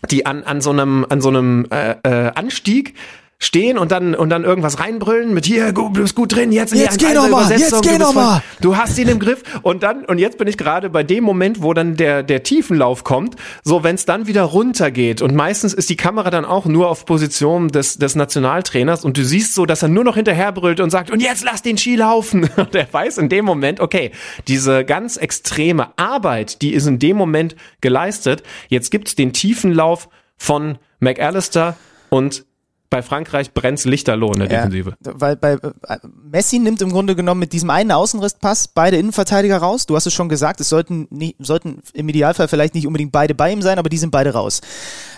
die 0.10 0.26
an, 0.26 0.44
an 0.44 0.62
so 0.62 0.72
einem, 0.72 1.06
an 1.08 1.22
so 1.22 1.30
einem 1.30 1.68
äh, 1.70 1.96
äh, 2.04 2.32
Anstieg 2.34 2.96
stehen 3.42 3.80
und 3.80 3.92
dann 3.92 4.14
und 4.14 4.30
dann 4.30 4.44
irgendwas 4.44 4.80
reinbrüllen 4.80 5.34
mit 5.34 5.46
hier 5.46 5.74
du 5.74 5.90
bist 5.90 6.16
gut 6.16 6.36
drin 6.36 6.52
jetzt 6.52 6.74
in 6.74 6.80
Jetzt 6.80 7.00
geh 7.00 7.14
noch 7.14 7.28
mal, 7.28 7.50
jetzt 7.50 7.82
geh 7.82 7.98
noch 7.98 8.14
mal. 8.14 8.44
du 8.62 8.78
hast 8.78 8.98
ihn 9.00 9.08
im 9.08 9.20
Griff 9.20 9.42
und 9.64 9.82
dann 9.82 10.06
und 10.06 10.20
jetzt 10.20 10.38
bin 10.38 10.48
ich 10.48 10.60
gerade 10.60 10.92
bei 10.92 11.02
dem 11.04 11.24
Moment 11.24 11.64
wo 11.64 11.74
dann 11.74 11.98
der 11.98 12.22
der 12.22 12.44
Tiefenlauf 12.44 13.04
kommt. 13.04 13.36
So 13.64 13.84
wenn 13.84 13.96
es 13.96 14.06
dann 14.06 14.28
wieder 14.28 14.44
runtergeht 14.44 15.24
und 15.24 15.34
meistens 15.36 15.74
ist 15.74 15.90
die 15.90 15.96
Kamera 15.98 16.30
dann 16.30 16.46
auch 16.46 16.66
nur 16.66 16.88
auf 16.88 17.06
Position 17.06 17.70
des 17.70 17.98
des 17.98 18.16
Nationaltrainers 18.16 19.04
und 19.04 19.18
du 19.18 19.26
siehst 19.26 19.56
so 19.56 19.66
dass 19.66 19.82
er 19.82 19.90
nur 19.90 20.04
noch 20.04 20.16
hinterherbrüllt 20.16 20.80
und 20.80 20.92
sagt 20.92 21.10
und 21.10 21.20
jetzt 21.20 21.44
lass 21.44 21.64
den 21.64 21.78
Ski 21.78 21.96
laufen. 21.96 22.50
Und 22.62 22.76
er 22.76 22.88
weiß 22.92 23.18
in 23.18 23.30
dem 23.30 23.44
Moment 23.44 23.80
okay 23.80 24.12
diese 24.48 24.86
ganz 24.86 25.18
extreme 25.18 25.98
Arbeit 25.98 26.62
die 26.62 26.74
ist 26.74 26.86
in 26.86 27.00
dem 27.00 27.18
Moment 27.18 27.56
geleistet. 27.82 28.44
Jetzt 28.70 28.92
gibt's 28.92 29.16
den 29.16 29.34
Tiefenlauf 29.34 30.10
von 30.38 30.78
McAllister 31.00 31.76
und 32.10 32.46
bei 32.92 33.02
Frankreich 33.02 33.54
brennt's 33.54 33.86
Lichterloh 33.86 34.34
in 34.34 34.40
der 34.42 34.52
Ja, 34.52 34.58
Defensive. 34.68 34.94
weil 35.00 35.36
bei 35.38 35.54
äh, 35.54 35.98
Messi 36.30 36.60
nimmt 36.60 36.82
im 36.82 36.92
Grunde 36.92 37.16
genommen 37.16 37.40
mit 37.40 37.54
diesem 37.54 37.70
einen 37.72 37.92
Außenrisspass 37.92 38.68
beide 38.68 38.98
Innenverteidiger 38.98 39.58
raus. 39.58 39.86
Du 39.88 39.96
hast 39.96 40.06
es 40.06 40.14
schon 40.14 40.30
gesagt, 40.30 40.60
es 40.62 40.70
sollten, 40.70 41.08
nie, 41.10 41.36
sollten 41.40 41.82
im 41.94 42.08
Idealfall 42.10 42.48
vielleicht 42.50 42.76
nicht 42.76 42.86
unbedingt 42.86 43.14
beide 43.14 43.34
bei 43.34 43.52
ihm 43.52 43.62
sein, 43.62 43.80
aber 43.80 43.90
die 43.90 43.98
sind 43.98 44.12
beide 44.12 44.34
raus. 44.34 44.62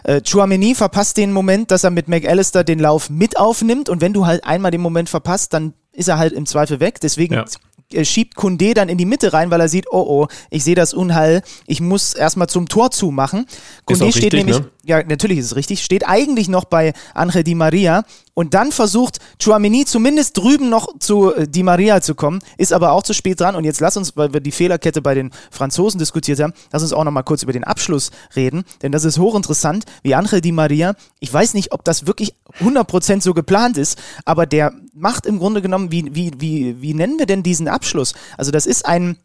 Äh, 0.03 0.21
Chouameni 0.21 0.75
verpasst 0.75 1.17
den 1.17 1.33
Moment, 1.33 1.71
dass 1.71 1.83
er 1.83 1.89
mit 1.89 2.07
McAllister 2.07 2.63
den 2.63 2.79
Lauf 2.79 3.09
mit 3.09 3.37
aufnimmt 3.37 3.89
und 3.89 3.99
wenn 4.01 4.13
du 4.13 4.25
halt 4.27 4.45
einmal 4.45 4.71
den 4.71 4.81
Moment 4.81 5.09
verpasst, 5.09 5.53
dann 5.53 5.73
ist 5.91 6.07
er 6.07 6.17
halt 6.19 6.31
im 6.31 6.45
Zweifel 6.45 6.79
weg. 6.79 6.99
Deswegen 7.01 7.33
Ja. 7.33 7.45
äh, 7.91 8.05
schiebt 8.05 8.35
Kunde 8.35 8.73
dann 8.75 8.87
in 8.89 8.97
die 8.99 9.05
Mitte 9.05 9.33
rein, 9.33 9.49
weil 9.51 9.61
er 9.61 9.69
sieht, 9.69 9.85
oh 9.91 10.05
oh, 10.07 10.27
ich 10.49 10.63
sehe 10.63 10.75
das 10.75 10.93
Unheil, 10.93 11.41
ich 11.67 11.81
muss 11.81 12.13
erstmal 12.13 12.49
zum 12.49 12.67
Tor 12.69 12.91
zumachen. 12.91 13.45
Kunde 13.85 14.11
steht 14.11 14.33
richtig, 14.33 14.45
nämlich, 14.45 14.59
ne? 14.59 14.69
Ja, 14.85 15.01
natürlich 15.03 15.37
ist 15.39 15.45
es 15.45 15.55
richtig, 15.55 15.83
steht 15.83 16.07
eigentlich 16.07 16.49
noch 16.49 16.65
bei 16.65 16.93
Angel 17.13 17.43
Di 17.43 17.55
Maria. 17.55 18.03
Und 18.35 18.53
dann 18.55 18.71
versucht 18.71 19.19
Chouameni 19.41 19.85
zumindest 19.85 20.37
drüben 20.37 20.67
noch 20.69 20.97
zu 20.99 21.33
äh, 21.33 21.47
Di 21.47 21.63
Maria 21.63 22.01
zu 22.01 22.15
kommen, 22.15 22.39
ist 22.57 22.73
aber 22.73 22.91
auch 22.91 23.03
zu 23.03 23.13
spät 23.13 23.39
dran. 23.39 23.55
Und 23.55 23.63
jetzt 23.63 23.79
lass 23.79 23.95
uns, 23.95 24.17
weil 24.17 24.33
wir 24.33 24.41
die 24.41 24.51
Fehlerkette 24.51 25.01
bei 25.01 25.13
den 25.13 25.31
Franzosen 25.51 25.99
diskutiert 25.99 26.39
haben, 26.39 26.53
lass 26.71 26.81
uns 26.81 26.93
auch 26.93 27.03
noch 27.03 27.11
mal 27.11 27.23
kurz 27.23 27.43
über 27.43 27.53
den 27.53 27.63
Abschluss 27.63 28.11
reden, 28.35 28.63
denn 28.81 28.91
das 28.91 29.05
ist 29.05 29.19
hochinteressant, 29.19 29.85
wie 30.01 30.15
Angel 30.15 30.41
Di 30.41 30.51
Maria, 30.51 30.95
ich 31.19 31.31
weiß 31.31 31.53
nicht, 31.53 31.71
ob 31.71 31.85
das 31.85 32.07
wirklich 32.07 32.33
100% 32.59 33.21
so 33.21 33.33
geplant 33.33 33.77
ist, 33.77 34.01
aber 34.25 34.45
der 34.45 34.73
macht 34.93 35.25
im 35.25 35.39
Grunde 35.39 35.61
genommen, 35.61 35.91
wie, 35.91 36.13
wie, 36.13 36.31
wie, 36.39 36.81
wie 36.81 36.93
nennen 36.93 37.19
wir 37.19 37.25
denn 37.25 37.43
diesen 37.43 37.67
Abschluss? 37.67 38.13
Also 38.37 38.51
das 38.51 38.65
ist 38.65 38.85
ein, 38.85 39.17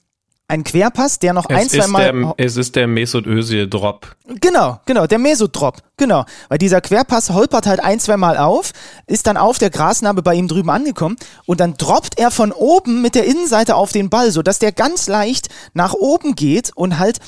ein 0.49 0.65
Querpass, 0.65 1.19
der 1.19 1.35
noch 1.35 1.47
ein, 1.47 1.67
Es 1.67 1.73
zwei 1.73 1.79
ist, 1.79 1.89
Mal... 1.89 2.13
der, 2.13 2.35
es 2.39 2.57
ist 2.57 2.75
der 2.75 2.87
Mesut 2.87 3.27
Özil 3.27 3.69
Drop. 3.69 4.17
Genau, 4.41 4.81
genau, 4.87 5.07
der 5.07 5.19
Mesodrop, 5.19 5.83
genau. 5.99 6.25
Weil 6.49 6.57
dieser 6.57 6.81
Querpass 6.81 7.31
holpert 7.31 7.67
halt 7.67 7.81
ein, 7.81 8.01
zwei 8.01 8.17
Mal 8.17 8.39
auf, 8.39 8.73
ist 9.07 9.27
dann 9.27 9.37
auf 9.37 9.59
der 9.59 9.69
Grasnarbe 9.69 10.23
bei 10.23 10.35
ihm 10.35 10.49
drüben 10.49 10.71
angekommen 10.71 11.17
und 11.45 11.61
dann 11.61 11.75
droppt 11.75 12.19
er 12.19 12.31
von 12.31 12.53
oben 12.53 13.03
mit 13.03 13.15
der 13.15 13.27
Innenseite 13.27 13.77
auf 13.77 13.93
den 13.93 14.09
Ball, 14.09 14.31
sodass 14.31 14.59
der 14.59 14.73
ganz 14.73 15.07
leicht 15.07 15.49
nach 15.75 15.93
oben 15.93 16.35
geht 16.35 16.73
und 16.75 16.99
halt 16.99 17.19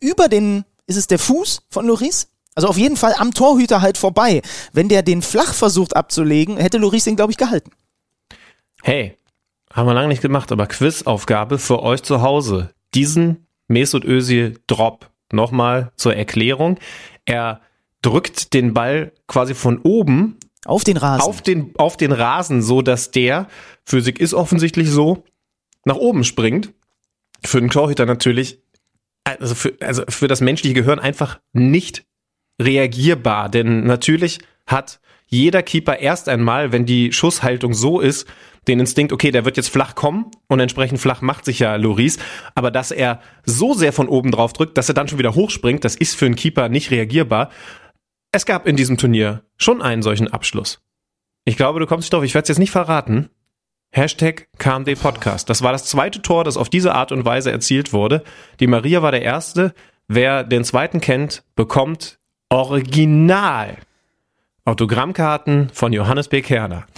über 0.00 0.28
den, 0.28 0.64
ist 0.86 0.96
es 0.96 1.06
der 1.06 1.18
Fuß 1.18 1.62
von 1.70 1.86
Loris? 1.86 2.28
Also 2.54 2.68
auf 2.68 2.78
jeden 2.78 2.96
Fall 2.96 3.14
am 3.18 3.34
Torhüter 3.34 3.82
halt 3.82 3.98
vorbei. 3.98 4.40
Wenn 4.72 4.88
der 4.88 5.02
den 5.02 5.20
flach 5.22 5.52
versucht 5.52 5.96
abzulegen, 5.96 6.56
hätte 6.56 6.78
Loris 6.78 7.04
den, 7.04 7.16
glaube 7.16 7.32
ich, 7.32 7.36
gehalten. 7.36 7.72
Hey, 8.82 9.18
haben 9.74 9.86
wir 9.88 9.94
lange 9.94 10.08
nicht 10.08 10.22
gemacht, 10.22 10.52
aber 10.52 10.68
Quizaufgabe 10.68 11.58
für 11.58 11.82
euch 11.82 12.02
zu 12.02 12.22
Hause. 12.22 12.70
Diesen 12.94 13.48
Mesut 13.66 14.04
Özil 14.04 14.58
Drop 14.68 15.10
nochmal 15.32 15.90
zur 15.96 16.14
Erklärung. 16.14 16.78
Er 17.24 17.60
drückt 18.00 18.54
den 18.54 18.72
Ball 18.72 19.12
quasi 19.26 19.54
von 19.54 19.78
oben 19.78 20.38
Auf 20.64 20.84
den 20.84 20.96
Rasen. 20.96 21.28
auf 21.28 21.42
den, 21.42 21.72
auf 21.76 21.96
den 21.96 22.12
Rasen, 22.12 22.62
so 22.62 22.82
dass 22.82 23.10
der, 23.10 23.48
Physik 23.84 24.20
ist 24.20 24.32
offensichtlich 24.32 24.88
so, 24.90 25.24
nach 25.84 25.96
oben 25.96 26.22
springt. 26.22 26.72
Für 27.44 27.60
den 27.60 27.70
Torhüter 27.70 28.06
natürlich, 28.06 28.60
also 29.24 29.56
für, 29.56 29.74
also 29.80 30.04
für 30.08 30.28
das 30.28 30.40
menschliche 30.40 30.74
Gehirn 30.74 31.00
einfach 31.00 31.40
nicht 31.52 32.04
reagierbar. 32.62 33.48
Denn 33.48 33.84
natürlich 33.84 34.38
hat 34.66 35.00
jeder 35.34 35.62
Keeper 35.62 35.98
erst 35.98 36.28
einmal, 36.28 36.72
wenn 36.72 36.86
die 36.86 37.12
Schusshaltung 37.12 37.74
so 37.74 38.00
ist, 38.00 38.26
den 38.66 38.80
Instinkt, 38.80 39.12
okay, 39.12 39.30
der 39.30 39.44
wird 39.44 39.56
jetzt 39.56 39.68
flach 39.68 39.94
kommen 39.94 40.30
und 40.48 40.60
entsprechend 40.60 41.00
flach 41.00 41.20
macht 41.20 41.44
sich 41.44 41.58
ja 41.58 41.76
Loris. 41.76 42.18
Aber 42.54 42.70
dass 42.70 42.90
er 42.90 43.20
so 43.44 43.74
sehr 43.74 43.92
von 43.92 44.08
oben 44.08 44.30
drauf 44.30 44.52
drückt, 44.52 44.78
dass 44.78 44.88
er 44.88 44.94
dann 44.94 45.08
schon 45.08 45.18
wieder 45.18 45.34
hochspringt, 45.34 45.84
das 45.84 45.96
ist 45.96 46.16
für 46.16 46.26
einen 46.26 46.36
Keeper 46.36 46.68
nicht 46.68 46.90
reagierbar. 46.90 47.50
Es 48.32 48.46
gab 48.46 48.66
in 48.66 48.76
diesem 48.76 48.96
Turnier 48.96 49.44
schon 49.56 49.82
einen 49.82 50.02
solchen 50.02 50.28
Abschluss. 50.28 50.80
Ich 51.44 51.56
glaube, 51.56 51.78
du 51.78 51.86
kommst 51.86 52.06
nicht 52.06 52.12
drauf, 52.12 52.24
ich 52.24 52.34
werde 52.34 52.44
es 52.44 52.48
jetzt 52.48 52.58
nicht 52.58 52.70
verraten. 52.70 53.28
Hashtag 53.92 54.48
KMD 54.58 54.98
Podcast. 55.00 55.50
Das 55.50 55.62
war 55.62 55.70
das 55.70 55.84
zweite 55.84 56.22
Tor, 56.22 56.42
das 56.42 56.56
auf 56.56 56.68
diese 56.68 56.94
Art 56.94 57.12
und 57.12 57.24
Weise 57.24 57.52
erzielt 57.52 57.92
wurde. 57.92 58.24
Die 58.58 58.66
Maria 58.66 59.02
war 59.02 59.12
der 59.12 59.22
erste. 59.22 59.74
Wer 60.08 60.42
den 60.42 60.64
zweiten 60.64 61.00
kennt, 61.00 61.44
bekommt 61.54 62.18
original 62.48 63.76
Autogrammkarten 64.66 65.68
von 65.74 65.92
Johannes 65.92 66.28
B. 66.28 66.42
Kerner. 66.42 66.84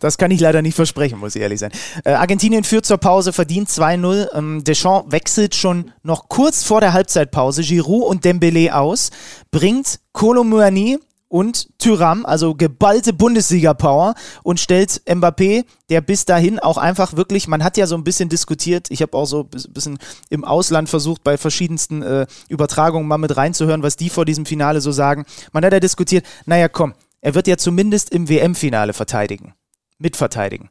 Das 0.00 0.18
kann 0.18 0.30
ich 0.30 0.40
leider 0.40 0.62
nicht 0.62 0.74
versprechen, 0.74 1.18
muss 1.18 1.36
ich 1.36 1.42
ehrlich 1.42 1.60
sein. 1.60 1.70
Äh, 2.04 2.12
Argentinien 2.12 2.64
führt 2.64 2.84
zur 2.84 2.98
Pause, 2.98 3.32
verdient 3.32 3.68
2-0. 3.68 4.28
Ähm, 4.34 4.64
Deschamps 4.64 5.12
wechselt 5.12 5.54
schon 5.54 5.92
noch 6.02 6.28
kurz 6.28 6.64
vor 6.64 6.80
der 6.80 6.92
Halbzeitpause 6.92 7.62
Giroud 7.62 8.04
und 8.04 8.24
Dembele 8.24 8.74
aus, 8.74 9.10
bringt 9.50 10.00
Kolomuani 10.12 10.98
und 11.32 11.78
Tyram, 11.78 12.26
also 12.26 12.54
geballte 12.54 13.14
Bundesliga-Power 13.14 14.14
und 14.42 14.60
stellt 14.60 15.00
Mbappé, 15.06 15.64
der 15.88 16.02
bis 16.02 16.26
dahin 16.26 16.58
auch 16.58 16.76
einfach 16.76 17.16
wirklich, 17.16 17.48
man 17.48 17.64
hat 17.64 17.78
ja 17.78 17.86
so 17.86 17.94
ein 17.94 18.04
bisschen 18.04 18.28
diskutiert, 18.28 18.90
ich 18.90 19.00
habe 19.00 19.16
auch 19.16 19.24
so 19.24 19.48
ein 19.50 19.72
bisschen 19.72 19.98
im 20.28 20.44
Ausland 20.44 20.90
versucht, 20.90 21.24
bei 21.24 21.38
verschiedensten 21.38 22.02
äh, 22.02 22.26
Übertragungen 22.50 23.08
mal 23.08 23.16
mit 23.16 23.34
reinzuhören, 23.34 23.82
was 23.82 23.96
die 23.96 24.10
vor 24.10 24.26
diesem 24.26 24.44
Finale 24.44 24.82
so 24.82 24.92
sagen. 24.92 25.24
Man 25.52 25.64
hat 25.64 25.72
ja 25.72 25.80
diskutiert, 25.80 26.26
naja 26.44 26.68
komm, 26.68 26.92
er 27.22 27.34
wird 27.34 27.46
ja 27.46 27.56
zumindest 27.56 28.10
im 28.10 28.28
WM-Finale 28.28 28.92
verteidigen. 28.92 29.54
Mitverteidigen. 29.98 30.68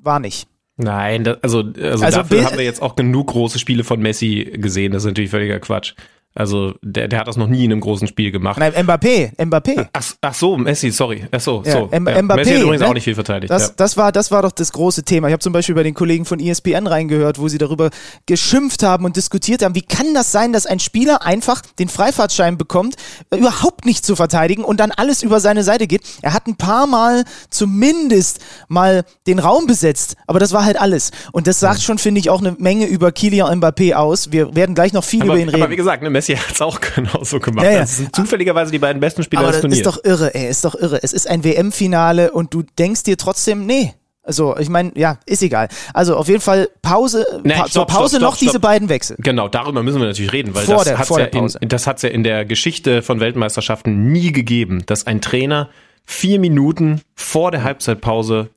War 0.00 0.18
nicht. 0.18 0.48
Nein, 0.78 1.24
das, 1.24 1.42
also, 1.42 1.58
also, 1.58 2.04
Also 2.06 2.18
dafür 2.20 2.44
haben 2.44 2.56
wir 2.56 2.64
jetzt 2.64 2.80
auch 2.80 2.96
genug 2.96 3.26
große 3.26 3.58
Spiele 3.58 3.84
von 3.84 4.00
Messi 4.00 4.50
gesehen. 4.54 4.92
Das 4.92 5.02
ist 5.02 5.08
natürlich 5.08 5.30
völliger 5.30 5.60
Quatsch. 5.60 5.94
Also 6.38 6.74
der, 6.82 7.08
der 7.08 7.18
hat 7.18 7.26
das 7.26 7.36
noch 7.36 7.48
nie 7.48 7.64
in 7.64 7.72
einem 7.72 7.80
großen 7.80 8.06
Spiel 8.06 8.30
gemacht. 8.30 8.60
Nein, 8.60 8.72
Mbappé, 8.72 9.32
Mbappé. 9.36 9.88
Ach, 9.92 10.04
ach 10.20 10.34
so, 10.34 10.56
Messi, 10.56 10.92
sorry. 10.92 11.26
Ach 11.32 11.40
so, 11.40 11.64
Ja, 11.66 11.72
so. 11.72 11.88
M 11.90 12.06
ja. 12.06 12.22
Mbappé, 12.22 12.36
Messi 12.36 12.52
hat 12.52 12.62
übrigens 12.62 12.80
ne? 12.82 12.88
auch 12.88 12.94
nicht 12.94 13.02
viel 13.02 13.16
verteidigt. 13.16 13.50
Das, 13.50 13.68
ja. 13.68 13.74
das, 13.76 13.96
war, 13.96 14.12
das 14.12 14.30
war 14.30 14.42
doch 14.42 14.52
das 14.52 14.70
große 14.70 15.02
Thema. 15.02 15.26
Ich 15.26 15.32
habe 15.32 15.42
zum 15.42 15.52
Beispiel 15.52 15.74
bei 15.74 15.82
den 15.82 15.94
Kollegen 15.94 16.24
von 16.24 16.38
ESPN 16.38 16.86
reingehört, 16.86 17.40
wo 17.40 17.48
sie 17.48 17.58
darüber 17.58 17.90
geschimpft 18.26 18.84
haben 18.84 19.04
und 19.04 19.16
diskutiert 19.16 19.64
haben, 19.64 19.74
wie 19.74 19.82
kann 19.82 20.14
das 20.14 20.30
sein, 20.30 20.52
dass 20.52 20.64
ein 20.64 20.78
Spieler 20.78 21.26
einfach 21.26 21.60
den 21.80 21.88
Freifahrtschein 21.88 22.56
bekommt, 22.56 22.94
äh, 23.30 23.36
überhaupt 23.36 23.84
nicht 23.84 24.06
zu 24.06 24.14
verteidigen 24.14 24.62
und 24.62 24.78
dann 24.78 24.92
alles 24.92 25.24
über 25.24 25.40
seine 25.40 25.64
Seite 25.64 25.88
geht. 25.88 26.02
Er 26.22 26.34
hat 26.34 26.46
ein 26.46 26.54
paar 26.54 26.86
Mal 26.86 27.24
zumindest 27.50 28.38
mal 28.68 29.04
den 29.26 29.40
Raum 29.40 29.66
besetzt, 29.66 30.14
aber 30.28 30.38
das 30.38 30.52
war 30.52 30.64
halt 30.64 30.80
alles. 30.80 31.10
Und 31.32 31.48
das 31.48 31.58
sagt 31.58 31.82
schon, 31.82 31.98
finde 31.98 32.20
ich, 32.20 32.30
auch 32.30 32.40
eine 32.40 32.52
Menge 32.60 32.86
über 32.86 33.10
Kylian 33.10 33.60
Mbappé 33.60 33.94
aus. 33.94 34.30
Wir 34.30 34.54
werden 34.54 34.76
gleich 34.76 34.92
noch 34.92 35.02
viel 35.02 35.22
aber, 35.22 35.32
über 35.32 35.40
ihn 35.40 35.48
reden. 35.48 35.62
aber 35.62 35.72
wie 35.72 35.76
gesagt, 35.76 36.04
ne, 36.04 36.10
Messi 36.10 36.27
hat 36.36 36.52
es 36.54 36.60
auch 36.60 36.80
genauso 36.94 37.40
gemacht. 37.40 37.64
Ja, 37.64 37.72
ja. 37.72 37.78
Das 37.80 37.96
sind 37.96 38.14
zufälligerweise 38.14 38.70
die 38.72 38.78
beiden 38.78 39.00
besten 39.00 39.22
Spieler 39.22 39.42
Aber 39.42 39.52
des 39.52 39.56
das 39.56 39.62
Turniers. 39.62 39.78
ist 39.78 39.86
doch 39.86 40.04
irre, 40.04 40.34
ey, 40.34 40.48
ist 40.48 40.64
doch 40.64 40.74
irre. 40.74 41.00
Es 41.02 41.12
ist 41.12 41.26
ein 41.28 41.44
WM-Finale 41.44 42.32
und 42.32 42.52
du 42.54 42.62
denkst 42.78 43.02
dir 43.04 43.16
trotzdem, 43.16 43.64
nee, 43.66 43.94
Also, 44.22 44.56
ich 44.58 44.68
meine, 44.68 44.92
ja, 44.94 45.18
ist 45.24 45.42
egal. 45.42 45.68
Also 45.94 46.16
auf 46.16 46.28
jeden 46.28 46.40
Fall 46.42 46.68
Pause, 46.82 47.24
Nee, 47.44 47.54
pa 47.54 47.60
stopp, 47.60 47.70
zur 47.70 47.86
Pause 47.86 48.08
stopp, 48.16 48.20
noch 48.22 48.28
stopp, 48.32 48.38
diese 48.40 48.50
stopp. 48.50 48.62
beiden 48.62 48.88
Wechsel. 48.90 49.16
Genau, 49.20 49.48
darüber 49.48 49.82
müssen 49.82 50.00
wir 50.00 50.06
natürlich 50.08 50.32
reden, 50.34 50.54
weil 50.54 50.64
Vor 50.66 50.84
das 50.84 50.98
hat's 50.98 51.08
vor 51.08 51.18
ja 51.20 51.26
in, 51.26 51.48
das 51.68 51.86
hat's 51.86 52.02
ja 52.02 52.10
in 52.10 52.24
der 52.24 52.44
Geschichte 52.44 53.00
von 53.02 53.20
Weltmeisterschaften 53.20 54.12
nie 54.12 54.32
gegeben, 54.32 54.82
dass 54.84 55.06
ein 55.06 55.20
Trainer 55.22 55.70
vier 56.04 56.38
Minuten 56.40 57.00
vor 57.14 57.50
der 57.52 57.64
Halbzeitpause 57.64 58.50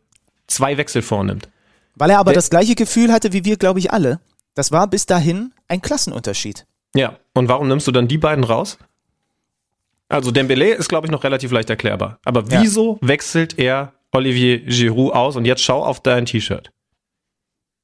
zwei 0.48 0.76
Wechsel 0.78 1.02
vornimmt. 1.02 1.48
Weil 1.96 2.10
er 2.10 2.20
aber 2.20 2.32
Der- 2.32 2.38
das 2.40 2.50
gleiche 2.50 2.76
Gefühl 2.76 3.12
hatte 3.14 3.32
wie 3.32 3.46
wir, 3.46 3.56
glaube 3.58 3.80
ich, 3.80 3.92
alle. 3.92 4.20
Das 4.56 4.72
war 4.74 4.88
bis 4.88 5.06
dahin 5.06 5.54
ein 5.70 5.82
Klassenunterschied. 5.82 6.66
Ja, 6.96 7.18
und 7.34 7.48
warum 7.48 7.68
nimmst 7.68 7.88
du 7.88 7.92
dann 7.92 8.08
die 8.08 8.18
beiden 8.18 8.44
raus? 8.44 8.78
Also 10.10 10.32
Dembele 10.32 10.74
ist, 10.74 10.90
glaube 10.90 11.08
ich, 11.08 11.12
noch 11.12 11.24
relativ 11.24 11.52
leicht 11.52 11.70
erklärbar. 11.70 12.20
Aber 12.26 12.44
Ja. 12.50 12.62
wieso 12.62 12.98
wechselt 13.02 13.58
er 13.58 13.94
Olivier 14.12 14.60
Giroud 14.60 15.14
aus? 15.14 15.36
Und 15.38 15.46
jetzt 15.46 15.62
schau 15.64 15.84
auf 15.84 16.02
dein 16.02 16.26
T-Shirt. 16.26 16.72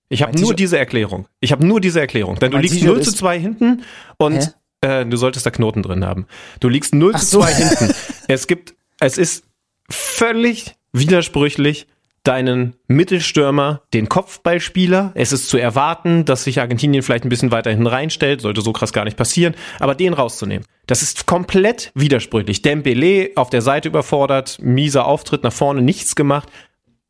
Ich 0.10 0.22
habe 0.24 0.40
nur 0.40 0.54
diese 0.54 0.78
Erklärung. 0.78 1.28
Ich 1.40 1.52
habe 1.52 1.66
nur 1.66 1.80
diese 1.82 2.00
Erklärung. 2.02 2.38
Denn 2.40 2.52
du 2.52 2.58
liegst 2.58 2.76
T-Shirt 2.76 2.88
0 2.96 3.02
zu 3.04 3.10
ist- 3.12 3.18
2 3.18 3.40
hinten 3.40 3.84
und 4.18 4.56
äh, 4.82 5.06
du 5.06 5.16
solltest 5.18 5.46
da 5.46 5.52
Knoten 5.52 5.84
drin 5.84 6.06
haben. 6.06 6.28
Du 6.60 6.68
liegst 6.70 6.94
0 6.94 7.14
Ach 7.16 7.20
zu 7.20 7.26
so. 7.26 7.42
2 7.42 7.54
hinten. 7.54 7.94
Es 8.30 8.48
gibt, 8.48 8.76
es 9.00 9.18
ist 9.18 9.46
völlig 9.90 10.76
widersprüchlich, 10.92 11.88
deinen 12.28 12.76
Mittelstürmer, 12.88 13.84
den 13.94 14.10
Kopfballspieler. 14.10 15.12
Es 15.16 15.32
ist 15.32 15.50
zu 15.50 15.58
erwarten, 15.58 16.26
dass 16.26 16.44
sich 16.44 16.60
Argentinien 16.60 17.02
vielleicht 17.02 17.24
ein 17.24 17.30
bisschen 17.30 17.52
weiter 17.52 17.70
hinten 17.70 17.88
reinstellt, 17.88 18.42
sollte 18.42 18.62
so 18.62 18.74
krass 18.74 18.92
gar 18.92 19.06
nicht 19.06 19.16
passieren, 19.16 19.56
aber 19.80 19.96
den 19.96 20.14
rauszunehmen. 20.14 20.66
Das 20.88 21.02
ist 21.02 21.26
komplett 21.26 21.92
widersprüchlich. 21.96 22.62
Dembele 22.62 23.32
auf 23.36 23.50
der 23.50 23.62
Seite 23.62 23.88
überfordert, 23.88 24.58
mieser 24.62 25.06
Auftritt 25.06 25.44
nach 25.44 25.54
vorne, 25.54 25.82
nichts 25.82 26.16
gemacht. 26.16 26.50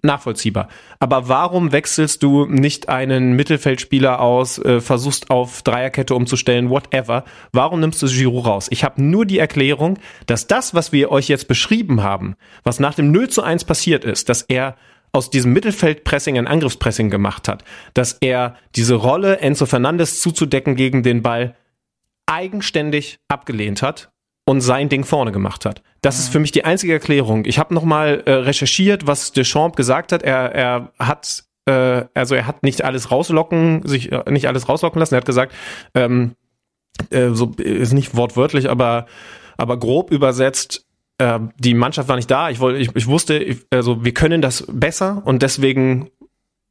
Nachvollziehbar. 0.04 0.68
Aber 1.00 1.28
warum 1.28 1.72
wechselst 1.72 2.22
du 2.22 2.46
nicht 2.46 2.88
einen 2.88 3.34
Mittelfeldspieler 3.34 4.22
aus, 4.22 4.60
äh, 4.60 4.80
versuchst 4.80 5.32
auf 5.32 5.64
Dreierkette 5.64 6.14
umzustellen, 6.14 6.70
whatever? 6.70 7.24
Warum 7.52 7.80
nimmst 7.80 8.04
du 8.04 8.08
Giroud 8.08 8.46
raus? 8.46 8.68
Ich 8.70 8.84
habe 8.84 9.02
nur 9.02 9.26
die 9.26 9.40
Erklärung, 9.40 9.98
dass 10.28 10.46
das, 10.46 10.76
was 10.76 10.92
wir 10.92 11.12
euch 11.12 11.28
jetzt 11.28 11.48
beschrieben 11.48 12.04
haben, 12.04 12.36
was 12.64 12.80
nach 12.80 12.94
dem 12.94 13.12
0 13.12 13.30
zu 13.30 13.42
1 13.42 13.66
passiert 13.66 14.06
ist, 14.06 14.30
dass 14.30 14.44
er 14.44 14.76
aus 15.12 15.30
diesem 15.30 15.54
Mittelfeldpressing 15.54 16.38
ein 16.38 16.48
Angriffspressing 16.48 17.10
gemacht 17.10 17.48
hat, 17.48 17.64
dass 17.94 18.14
er 18.14 18.56
diese 18.76 18.96
Rolle 18.96 19.40
Enzo 19.40 19.66
Fernandes 19.66 20.22
zuzudecken 20.22 20.76
gegen 20.76 21.04
den 21.04 21.22
Ball 21.22 21.56
eigenständig 22.26 23.20
abgelehnt 23.28 23.82
hat 23.82 24.12
und 24.46 24.62
sein 24.62 24.90
Ding 24.90 25.04
vorne 25.04 25.32
gemacht 25.32 25.66
hat. 25.66 25.82
Das 26.02 26.20
ist 26.20 26.30
für 26.30 26.40
mich 26.40 26.52
die 26.52 26.66
einzige 26.66 26.94
Erklärung. 26.94 27.46
Ich 27.46 27.60
habe 27.60 27.74
nochmal 27.74 28.24
äh, 28.26 28.32
recherchiert, 28.32 29.08
was 29.08 29.32
Deschamps 29.32 29.76
gesagt 29.76 30.12
hat. 30.12 30.24
Er, 30.24 30.54
er 30.54 30.92
hat 31.00 31.48
äh, 31.68 32.06
also 32.14 32.36
er 32.36 32.48
hat 32.48 32.64
nicht 32.64 32.84
alles 32.84 33.12
rauslocken, 33.12 33.86
sich 33.86 34.12
äh, 34.12 34.24
nicht 34.30 34.48
alles 34.48 34.70
rauslocken 34.70 35.00
lassen. 35.00 35.16
Er 35.16 35.20
hat 35.20 35.26
gesagt, 35.26 35.54
ähm, 35.94 36.36
äh, 37.10 37.30
so 37.32 37.52
ist 37.58 37.94
nicht 37.94 38.16
wortwörtlich, 38.16 38.70
aber 38.70 39.06
aber 39.58 39.78
grob 39.78 40.12
übersetzt, 40.12 40.87
äh, 41.18 41.40
die 41.58 41.74
Mannschaft 41.74 42.10
war 42.10 42.16
nicht 42.16 42.32
da. 42.32 42.50
Ich 42.50 42.60
wollte, 42.60 42.80
ich, 42.80 42.96
ich 42.96 43.08
wusste, 43.08 43.38
ich, 43.38 43.66
also 43.72 44.04
wir 44.04 44.14
können 44.14 44.42
das 44.42 44.66
besser 44.68 45.22
und 45.26 45.42
deswegen 45.42 46.10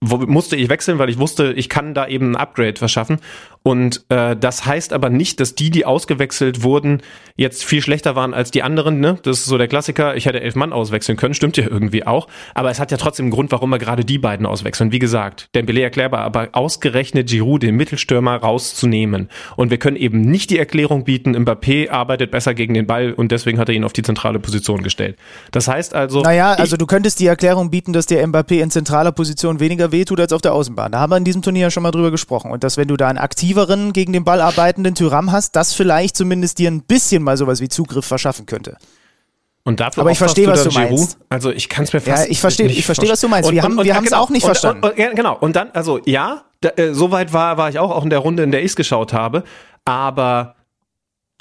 musste 0.00 0.56
ich 0.56 0.68
wechseln, 0.68 0.98
weil 0.98 1.08
ich 1.08 1.18
wusste, 1.18 1.52
ich 1.54 1.68
kann 1.68 1.94
da 1.94 2.06
eben 2.06 2.32
ein 2.32 2.36
Upgrade 2.36 2.76
verschaffen. 2.76 3.18
Und 3.66 4.04
äh, 4.10 4.36
das 4.36 4.64
heißt 4.64 4.92
aber 4.92 5.10
nicht, 5.10 5.40
dass 5.40 5.56
die, 5.56 5.70
die 5.70 5.84
ausgewechselt 5.86 6.62
wurden, 6.62 7.02
jetzt 7.34 7.64
viel 7.64 7.82
schlechter 7.82 8.14
waren 8.14 8.32
als 8.32 8.52
die 8.52 8.62
anderen. 8.62 9.00
Ne? 9.00 9.18
Das 9.24 9.38
ist 9.38 9.46
so 9.46 9.58
der 9.58 9.66
Klassiker. 9.66 10.14
Ich 10.14 10.26
hätte 10.26 10.40
elf 10.40 10.54
Mann 10.54 10.72
auswechseln 10.72 11.18
können, 11.18 11.34
stimmt 11.34 11.56
ja 11.56 11.64
irgendwie 11.68 12.06
auch. 12.06 12.28
Aber 12.54 12.70
es 12.70 12.78
hat 12.78 12.92
ja 12.92 12.96
trotzdem 12.96 13.24
einen 13.24 13.32
Grund, 13.32 13.50
warum 13.50 13.70
wir 13.70 13.78
gerade 13.78 14.04
die 14.04 14.18
beiden 14.18 14.46
auswechseln. 14.46 14.92
Wie 14.92 15.00
gesagt, 15.00 15.48
Dembele 15.56 15.82
erklärbar, 15.82 16.20
aber 16.20 16.50
ausgerechnet 16.52 17.28
Giroud, 17.28 17.64
den 17.64 17.74
Mittelstürmer, 17.74 18.36
rauszunehmen. 18.36 19.30
Und 19.56 19.72
wir 19.72 19.78
können 19.78 19.96
eben 19.96 20.20
nicht 20.20 20.50
die 20.50 20.60
Erklärung 20.60 21.02
bieten, 21.02 21.36
Mbappé 21.36 21.90
arbeitet 21.90 22.30
besser 22.30 22.54
gegen 22.54 22.74
den 22.74 22.86
Ball 22.86 23.14
und 23.14 23.32
deswegen 23.32 23.58
hat 23.58 23.68
er 23.68 23.74
ihn 23.74 23.82
auf 23.82 23.92
die 23.92 24.02
zentrale 24.02 24.38
Position 24.38 24.84
gestellt. 24.84 25.18
Das 25.50 25.66
heißt 25.66 25.92
also... 25.92 26.20
Naja, 26.22 26.52
also 26.52 26.76
du 26.76 26.86
könntest 26.86 27.18
die 27.18 27.26
Erklärung 27.26 27.70
bieten, 27.70 27.92
dass 27.92 28.06
der 28.06 28.24
Mbappé 28.24 28.62
in 28.62 28.70
zentraler 28.70 29.10
Position 29.10 29.58
weniger 29.58 29.90
wehtut 29.90 30.20
als 30.20 30.32
auf 30.32 30.40
der 30.40 30.54
Außenbahn. 30.54 30.92
Da 30.92 31.00
haben 31.00 31.10
wir 31.10 31.16
in 31.16 31.24
diesem 31.24 31.42
Turnier 31.42 31.62
ja 31.62 31.70
schon 31.72 31.82
mal 31.82 31.90
drüber 31.90 32.12
gesprochen. 32.12 32.52
Und 32.52 32.62
dass 32.62 32.76
wenn 32.76 32.86
du 32.86 32.96
da 32.96 33.08
einen 33.08 33.18
aktiveren, 33.56 33.92
gegen 33.92 34.12
den 34.12 34.24
Ball 34.24 34.40
arbeitenden 34.40 34.94
Tyram 34.94 35.32
hast, 35.32 35.56
das 35.56 35.72
vielleicht 35.72 36.16
zumindest 36.16 36.58
dir 36.58 36.70
ein 36.70 36.82
bisschen 36.82 37.22
mal 37.22 37.36
sowas 37.36 37.60
wie 37.60 37.68
Zugriff 37.68 38.04
verschaffen 38.04 38.46
könnte. 38.46 38.76
Und 39.64 39.80
dafür 39.80 40.02
Aber 40.02 40.12
ich 40.12 40.18
verstehe, 40.18 40.46
was 40.46 40.62
du 40.62 40.70
meinst. 40.72 40.90
Giroud. 40.92 41.08
Also 41.28 41.50
ich 41.50 41.68
kann 41.68 41.84
es 41.84 41.92
mir 41.92 42.00
fast 42.00 42.24
Ja, 42.26 42.30
ich 42.30 42.38
verstehe- 42.40 42.66
ich 42.68 42.84
verstehe, 42.86 43.08
was 43.10 43.20
du 43.20 43.28
meinst. 43.28 43.50
Wir 43.50 43.62
haben- 43.62 43.76
wir 43.76 43.84
ja, 43.84 43.96
haben's 43.96 44.12
auch 44.12 44.30
nicht 44.30 44.44
und, 44.44 44.48
verstanden. 44.50 44.84
Und, 44.84 44.92
und, 44.92 44.98
ja, 44.98 45.12
genau. 45.12 45.36
Und 45.38 45.56
dann, 45.56 45.70
also 45.72 46.00
ja, 46.04 46.44
da, 46.60 46.68
äh, 46.76 46.94
soweit 46.94 47.32
war, 47.32 47.56
war 47.56 47.68
ich 47.68 47.78
auch, 47.80 47.90
auch 47.90 48.04
in 48.04 48.10
der 48.10 48.20
Runde, 48.20 48.44
in 48.44 48.52
der 48.52 48.60
ich 48.60 48.66
es 48.72 48.76
geschaut 48.76 49.12
habe. 49.12 49.42
Aber 49.84 50.54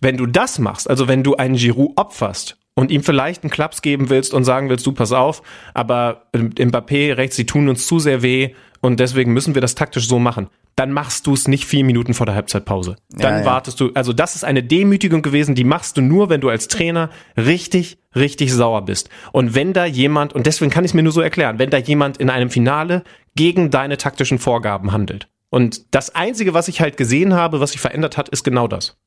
wenn 0.02 0.18
du 0.18 0.26
das 0.26 0.58
machst, 0.58 0.90
also 0.90 1.08
wenn 1.08 1.24
du 1.24 1.36
einen 1.36 1.56
Giroud 1.56 1.92
opferst 1.98 2.58
und 2.74 2.90
ihm 2.90 3.04
vielleicht 3.04 3.44
einen 3.44 3.52
Klaps 3.52 3.82
geben 3.84 4.10
willst 4.10 4.34
und 4.34 4.44
sagen 4.44 4.70
willst, 4.70 4.86
du 4.88 4.92
pass 4.92 5.12
auf, 5.12 5.44
aber 5.76 6.24
ähm, 6.34 6.50
Mbappé 6.52 7.16
rechts, 7.16 7.36
sie 7.36 7.46
tun 7.46 7.70
uns 7.70 7.86
zu 7.86 8.00
sehr 8.00 8.24
weh 8.24 8.56
und 8.82 9.00
deswegen 9.00 9.34
müssen 9.34 9.54
wir 9.54 9.62
das 9.62 9.76
taktisch 9.76 10.08
so 10.08 10.18
machen, 10.18 10.50
dann 10.76 10.92
machst 10.92 11.26
du 11.26 11.34
es 11.34 11.48
nicht 11.48 11.66
vier 11.66 11.86
Minuten 11.86 12.14
vor 12.14 12.26
der 12.26 12.36
Halbzeitpause. 12.36 12.98
Dann 13.10 13.34
Ja, 13.34 13.40
ja. 13.40 13.46
wartest 13.46 13.80
du, 13.80 13.92
also 13.94 14.12
das 14.12 14.36
ist 14.36 14.44
eine 14.44 14.62
Demütigung 14.62 15.22
gewesen, 15.22 15.56
die 15.56 15.64
machst 15.64 15.96
du 15.98 16.02
nur, 16.02 16.30
wenn 16.30 16.42
du 16.42 16.50
als 16.50 16.68
Trainer 16.68 17.10
richtig, 17.38 17.98
richtig 18.16 18.52
sauer 18.54 18.84
bist. 18.84 19.10
Und 19.32 19.56
wenn 19.56 19.72
da 19.74 19.86
jemand, 19.86 20.34
und 20.34 20.46
deswegen 20.46 20.72
kann 20.72 20.84
ich 20.84 20.92
es 20.92 20.94
mir 20.94 21.04
nur 21.04 21.14
so 21.14 21.22
erklären, 21.22 21.60
wenn 21.60 21.70
da 21.70 21.78
jemand 21.78 22.18
in 22.18 22.30
einem 22.30 22.50
Finale 22.50 23.04
gegen 23.36 23.72
deine 23.72 23.98
taktischen 23.98 24.38
Vorgaben 24.38 24.92
handelt. 24.92 25.30
Und 25.50 25.94
das 25.96 26.14
Einzige, 26.14 26.54
was 26.54 26.68
ich 26.68 26.82
halt 26.82 26.98
gesehen 26.98 27.34
habe, 27.34 27.62
was 27.62 27.72
sich 27.72 27.80
verändert 27.80 28.18
hat, 28.18 28.28
ist 28.28 28.44
genau 28.44 28.68
das. 28.68 28.98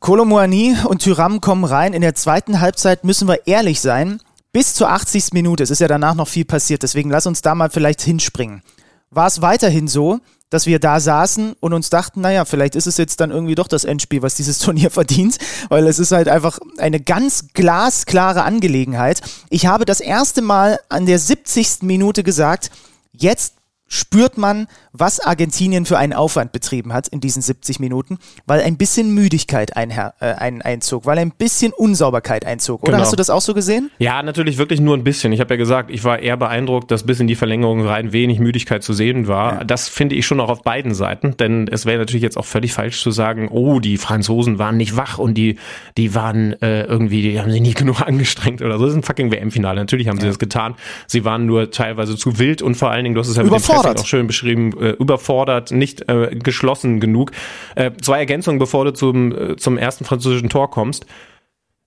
Kolomoani 0.00 0.76
und 0.86 1.02
Tyram 1.02 1.40
kommen 1.40 1.64
rein. 1.64 1.92
In 1.92 2.02
der 2.02 2.14
zweiten 2.14 2.60
Halbzeit 2.60 3.04
müssen 3.04 3.28
wir 3.28 3.46
ehrlich 3.46 3.80
sein. 3.80 4.20
Bis 4.52 4.74
zur 4.74 4.90
80. 4.90 5.32
Minute, 5.32 5.62
es 5.62 5.70
ist 5.70 5.80
ja 5.80 5.88
danach 5.88 6.14
noch 6.14 6.28
viel 6.28 6.44
passiert, 6.44 6.82
deswegen 6.82 7.10
lass 7.10 7.26
uns 7.26 7.42
da 7.42 7.54
mal 7.54 7.70
vielleicht 7.70 8.00
hinspringen. 8.00 8.62
War 9.10 9.26
es 9.26 9.40
weiterhin 9.40 9.88
so, 9.88 10.20
dass 10.50 10.66
wir 10.66 10.78
da 10.78 10.98
saßen 10.98 11.54
und 11.60 11.74
uns 11.74 11.90
dachten, 11.90 12.20
naja, 12.20 12.44
vielleicht 12.44 12.74
ist 12.74 12.86
es 12.86 12.96
jetzt 12.96 13.20
dann 13.20 13.30
irgendwie 13.30 13.54
doch 13.54 13.68
das 13.68 13.84
Endspiel, 13.84 14.22
was 14.22 14.34
dieses 14.34 14.58
Turnier 14.60 14.90
verdient, 14.90 15.38
weil 15.68 15.86
es 15.86 15.98
ist 15.98 16.12
halt 16.12 16.28
einfach 16.28 16.58
eine 16.78 17.00
ganz 17.00 17.48
glasklare 17.52 18.42
Angelegenheit. 18.42 19.20
Ich 19.50 19.66
habe 19.66 19.84
das 19.84 20.00
erste 20.00 20.42
Mal 20.42 20.78
an 20.88 21.06
der 21.06 21.18
70. 21.18 21.82
Minute 21.82 22.22
gesagt, 22.22 22.70
jetzt 23.12 23.54
spürt 23.88 24.38
man, 24.38 24.68
was 24.92 25.18
Argentinien 25.20 25.86
für 25.86 25.98
einen 25.98 26.12
Aufwand 26.12 26.52
betrieben 26.52 26.92
hat 26.92 27.08
in 27.08 27.20
diesen 27.20 27.42
70 27.42 27.80
Minuten, 27.80 28.18
weil 28.46 28.60
ein 28.60 28.76
bisschen 28.76 29.14
Müdigkeit 29.14 29.76
einher, 29.76 30.14
äh, 30.20 30.34
ein, 30.34 30.62
einzog, 30.62 31.06
weil 31.06 31.18
ein 31.18 31.30
bisschen 31.30 31.72
Unsauberkeit 31.72 32.44
einzog. 32.44 32.82
Oder 32.82 32.92
Genau. 32.92 33.02
hast 33.02 33.12
du 33.12 33.16
das 33.16 33.30
auch 33.30 33.40
so 33.40 33.54
gesehen? 33.54 33.90
Ja, 33.98 34.22
natürlich 34.22 34.58
wirklich 34.58 34.80
nur 34.80 34.96
ein 34.96 35.04
bisschen. 35.04 35.32
Ich 35.32 35.40
habe 35.40 35.54
ja 35.54 35.58
gesagt, 35.58 35.90
ich 35.90 36.04
war 36.04 36.18
eher 36.18 36.36
beeindruckt, 36.36 36.90
dass 36.90 37.04
bis 37.04 37.18
in 37.20 37.26
die 37.26 37.34
Verlängerung 37.34 37.86
rein 37.86 38.12
wenig 38.12 38.38
Müdigkeit 38.38 38.82
zu 38.82 38.92
sehen 38.92 39.26
war. 39.26 39.64
Das 39.64 39.88
finde 39.88 40.14
ich 40.16 40.26
schon 40.26 40.40
auch 40.40 40.50
auf 40.50 40.62
beiden 40.62 40.94
Seiten, 40.94 41.36
denn 41.38 41.68
es 41.68 41.86
wäre 41.86 41.98
natürlich 41.98 42.22
jetzt 42.22 42.36
auch 42.36 42.44
völlig 42.44 42.72
falsch 42.72 43.02
zu 43.02 43.10
sagen, 43.10 43.48
oh, 43.48 43.80
die 43.80 43.96
Franzosen 43.96 44.58
waren 44.58 44.76
nicht 44.76 44.96
wach 44.96 45.18
und 45.18 45.34
die, 45.34 45.58
die 45.96 46.14
waren 46.14 46.60
äh, 46.60 46.82
irgendwie, 46.84 47.22
die 47.22 47.40
haben 47.40 47.50
sich 47.50 47.62
nicht 47.62 47.78
genug 47.78 48.02
angestrengt 48.02 48.60
oder 48.60 48.78
so. 48.78 48.84
Das 48.84 48.92
ist 48.92 48.98
ein 48.98 49.02
fucking 49.02 49.32
WM-Finale. 49.32 49.80
Natürlich 49.80 50.08
haben 50.08 50.20
sie 50.20 50.26
das 50.26 50.38
getan. 50.38 50.74
Sie 51.06 51.24
waren 51.24 51.46
nur 51.46 51.70
teilweise 51.70 52.16
zu 52.16 52.38
wild 52.38 52.60
und 52.60 52.74
vor 52.74 52.90
allen 52.90 53.04
Dingen, 53.04 53.14
du 53.14 53.20
hast 53.20 53.28
es 53.28 53.36
ja 53.36 53.42
dem 53.42 53.50
Überfordert. 53.80 54.00
Auch 54.00 54.06
schön 54.06 54.26
beschrieben, 54.26 54.72
äh, 54.80 54.90
überfordert, 54.90 55.70
nicht 55.70 56.08
äh, 56.08 56.36
geschlossen 56.36 57.00
genug. 57.00 57.32
Äh, 57.74 57.92
zwei 58.00 58.18
Ergänzungen, 58.18 58.58
bevor 58.58 58.84
du 58.84 58.92
zum, 58.92 59.32
äh, 59.32 59.56
zum 59.56 59.78
ersten 59.78 60.04
französischen 60.04 60.48
Tor 60.48 60.70
kommst. 60.70 61.06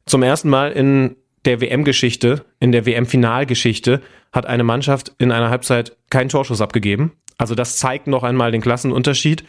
Zum 0.06 0.24
ersten 0.24 0.50
Mal 0.50 0.72
in 0.72 1.16
der 1.46 1.62
WM-Geschichte, 1.62 2.46
in 2.60 2.72
der 2.72 2.86
WM-Finalgeschichte, 2.86 4.02
hat 4.32 4.46
eine 4.46 4.64
Mannschaft 4.64 5.14
in 5.18 5.32
einer 5.32 5.50
Halbzeit 5.50 5.98
keinen 6.10 6.30
Torschuss 6.30 6.62
abgegeben. 6.62 7.14
Also 7.38 7.56
das 7.56 7.78
zeigt 7.78 8.08
noch 8.08 8.24
einmal 8.24 8.52
den 8.52 8.62
Klassenunterschied. 8.62 9.44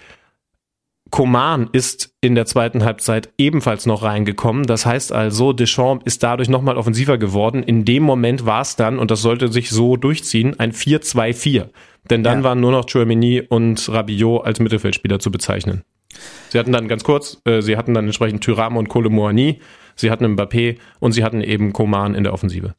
Coman 1.11 1.69
ist 1.73 2.15
in 2.23 2.35
der 2.35 2.47
zweiten 2.47 2.85
Halbzeit 2.85 3.29
ebenfalls 3.37 3.85
noch 3.85 4.03
reingekommen. 4.03 4.65
Das 4.65 4.87
heißt 4.87 5.13
also, 5.13 5.53
Deschamps 5.53 6.07
ist 6.07 6.23
dadurch 6.23 6.49
nochmal 6.49 6.79
offensiver 6.79 7.19
geworden. 7.19 7.63
In 7.63 7.85
dem 7.85 8.03
Moment 8.03 8.47
war 8.47 8.63
es 8.63 8.77
dann, 8.77 8.99
und 8.99 9.11
das 9.11 9.21
sollte 9.21 9.53
sich 9.53 9.69
so 9.69 9.97
durchziehen, 9.97 10.59
ein 10.59 10.73
4-2-4. 10.73 11.69
Denn 12.11 12.23
dann 12.25 12.39
Ja. 12.39 12.45
waren 12.45 12.61
nur 12.61 12.73
noch 12.73 12.87
Chouameni 12.87 13.43
und 13.49 13.89
Rabiot 13.89 14.45
als 14.45 14.61
Mittelfeldspieler 14.61 15.19
zu 15.19 15.31
bezeichnen. 15.31 15.83
Sie 16.51 16.59
hatten 16.59 16.73
dann 16.73 16.89
ganz 16.89 17.05
kurz, 17.05 17.39
äh, 17.45 17.63
sie 17.63 17.77
hatten 17.77 17.95
dann 17.95 18.05
entsprechend 18.07 18.45
Thuram 18.45 18.77
und 18.77 18.89
Kolomoani, 18.89 19.61
sie 19.97 20.11
hatten 20.11 20.27
Mbappé 20.27 20.79
und 21.01 21.13
sie 21.13 21.25
hatten 21.25 21.41
eben 21.41 21.73
Coman 21.73 22.15
in 22.15 22.25
der 22.25 22.33
Offensive. 22.35 22.75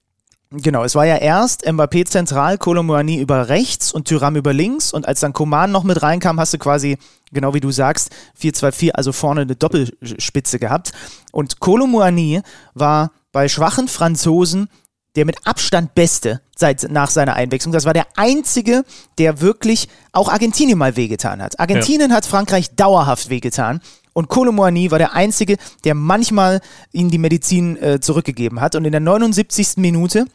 Genau, 0.56 0.84
es 0.84 0.94
war 0.94 1.08
ja 1.08 1.16
erst 1.18 1.66
Mbappé 1.68 2.06
zentral, 2.06 2.60
Kolomoani 2.60 3.20
über 3.20 3.50
rechts 3.50 3.92
und 3.92 4.08
Tyram 4.08 4.36
über 4.36 4.54
links 4.54 4.94
und 4.94 5.08
als 5.08 5.20
dann 5.22 5.34
Coman 5.34 5.72
noch 5.72 5.84
mit 5.84 6.04
reinkam, 6.04 6.40
hast 6.40 6.54
du 6.54 6.60
quasi, 6.60 6.98
genau 7.32 7.56
wie 7.56 7.60
du 7.60 7.72
sagst, 7.72 8.12
4-2-4, 8.40 8.92
also 8.92 9.14
vorne 9.14 9.42
eine 9.42 9.56
Doppelspitze 9.56 10.60
gehabt 10.60 10.92
und 11.32 11.60
Kolomoani 11.60 12.42
war 12.76 13.12
bei 13.32 13.48
schwachen 13.50 13.88
Franzosen 13.88 14.68
der 15.16 15.26
mit 15.26 15.46
Abstand 15.46 15.96
beste 15.96 16.42
seit 16.56 16.90
nach 16.90 17.10
seiner 17.10 17.36
Einwechslung. 17.36 17.74
Das 17.74 17.86
war 17.86 17.94
der 17.94 18.08
einzige, 18.16 18.84
der 19.18 19.42
wirklich 19.42 19.90
auch 20.12 20.30
Argentinien 20.30 20.78
mal 20.78 20.96
wehgetan 20.96 21.42
hat. 21.42 21.60
Argentinien 21.60 22.10
ja. 22.10 22.18
hat 22.18 22.26
Frankreich 22.26 22.76
dauerhaft 22.76 23.30
wehgetan. 23.30 23.82
Und 24.14 24.28
Kolomoani 24.28 24.92
war 24.92 25.00
der 25.00 25.14
Einzige, 25.14 25.58
der 25.84 25.96
manchmal 25.96 26.62
ihnen 26.92 27.10
die 27.10 27.18
Medizin 27.18 27.78
äh, 27.78 28.00
zurückgegeben 28.00 28.62
hat. 28.62 28.76
Und 28.76 28.86
in 28.86 28.92
der 28.92 29.02
79. 29.02 29.78
Minute, 29.78 30.26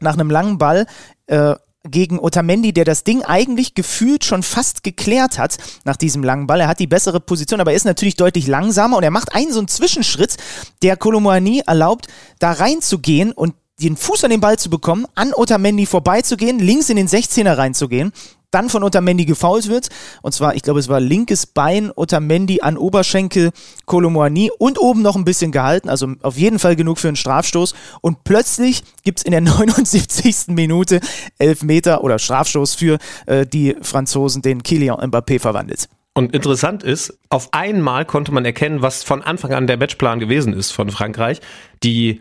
nach 0.00 0.14
einem 0.14 0.30
langen 0.30 0.58
Ball, 0.58 0.86
äh, 1.26 1.54
gegen 1.84 2.20
Otamendi, 2.20 2.72
der 2.72 2.84
das 2.84 3.02
Ding 3.04 3.22
eigentlich 3.22 3.74
gefühlt 3.74 4.24
schon 4.24 4.42
fast 4.42 4.84
geklärt 4.84 5.38
hat 5.38 5.56
nach 5.84 5.96
diesem 5.96 6.22
langen 6.22 6.46
Ball. 6.46 6.60
Er 6.60 6.68
hat 6.68 6.78
die 6.78 6.86
bessere 6.86 7.20
Position, 7.20 7.60
aber 7.60 7.72
er 7.72 7.76
ist 7.76 7.84
natürlich 7.84 8.16
deutlich 8.16 8.46
langsamer 8.46 8.96
und 8.96 9.02
er 9.02 9.10
macht 9.10 9.34
einen 9.34 9.52
so 9.52 9.58
einen 9.58 9.68
Zwischenschritt, 9.68 10.36
der 10.82 10.96
Kolomoani 10.96 11.64
erlaubt, 11.66 12.06
da 12.38 12.52
reinzugehen 12.52 13.32
und 13.32 13.54
den 13.82 13.96
Fuß 13.96 14.24
an 14.24 14.30
den 14.30 14.40
Ball 14.40 14.58
zu 14.58 14.70
bekommen, 14.70 15.06
an 15.14 15.32
Otamendi 15.34 15.86
vorbeizugehen, 15.86 16.58
links 16.58 16.88
in 16.90 16.96
den 16.96 17.08
16er 17.08 17.56
reinzugehen 17.56 18.12
dann 18.52 18.68
von 18.68 18.84
Otamendi 18.84 19.24
gefault 19.24 19.68
wird. 19.68 19.88
Und 20.20 20.32
zwar, 20.32 20.54
ich 20.54 20.62
glaube, 20.62 20.78
es 20.78 20.88
war 20.88 21.00
linkes 21.00 21.46
Bein, 21.46 21.90
Otamendi 21.94 22.60
an 22.60 22.76
Oberschenkel, 22.76 23.50
Kolomoani 23.86 24.50
und 24.58 24.78
oben 24.78 25.02
noch 25.02 25.16
ein 25.16 25.24
bisschen 25.24 25.50
gehalten. 25.50 25.88
Also 25.88 26.08
auf 26.22 26.36
jeden 26.36 26.58
Fall 26.58 26.76
genug 26.76 26.98
für 26.98 27.08
einen 27.08 27.16
Strafstoß. 27.16 27.74
Und 28.00 28.24
plötzlich 28.24 28.84
gibt 29.02 29.18
es 29.18 29.24
in 29.24 29.32
der 29.32 29.40
79. 29.40 30.48
Minute 30.48 31.00
Elfmeter 31.38 32.04
oder 32.04 32.18
Strafstoß 32.18 32.74
für 32.74 32.98
äh, 33.26 33.46
die 33.46 33.76
Franzosen, 33.80 34.42
den 34.42 34.62
Kylian 34.62 35.00
Mbappé 35.00 35.40
verwandelt. 35.40 35.88
Und 36.14 36.34
interessant 36.34 36.82
ist, 36.82 37.18
auf 37.30 37.48
einmal 37.52 38.04
konnte 38.04 38.32
man 38.32 38.44
erkennen, 38.44 38.82
was 38.82 39.02
von 39.02 39.22
Anfang 39.22 39.54
an 39.54 39.66
der 39.66 39.78
Matchplan 39.78 40.20
gewesen 40.20 40.52
ist 40.52 40.70
von 40.70 40.90
Frankreich. 40.90 41.40
Die 41.82 42.20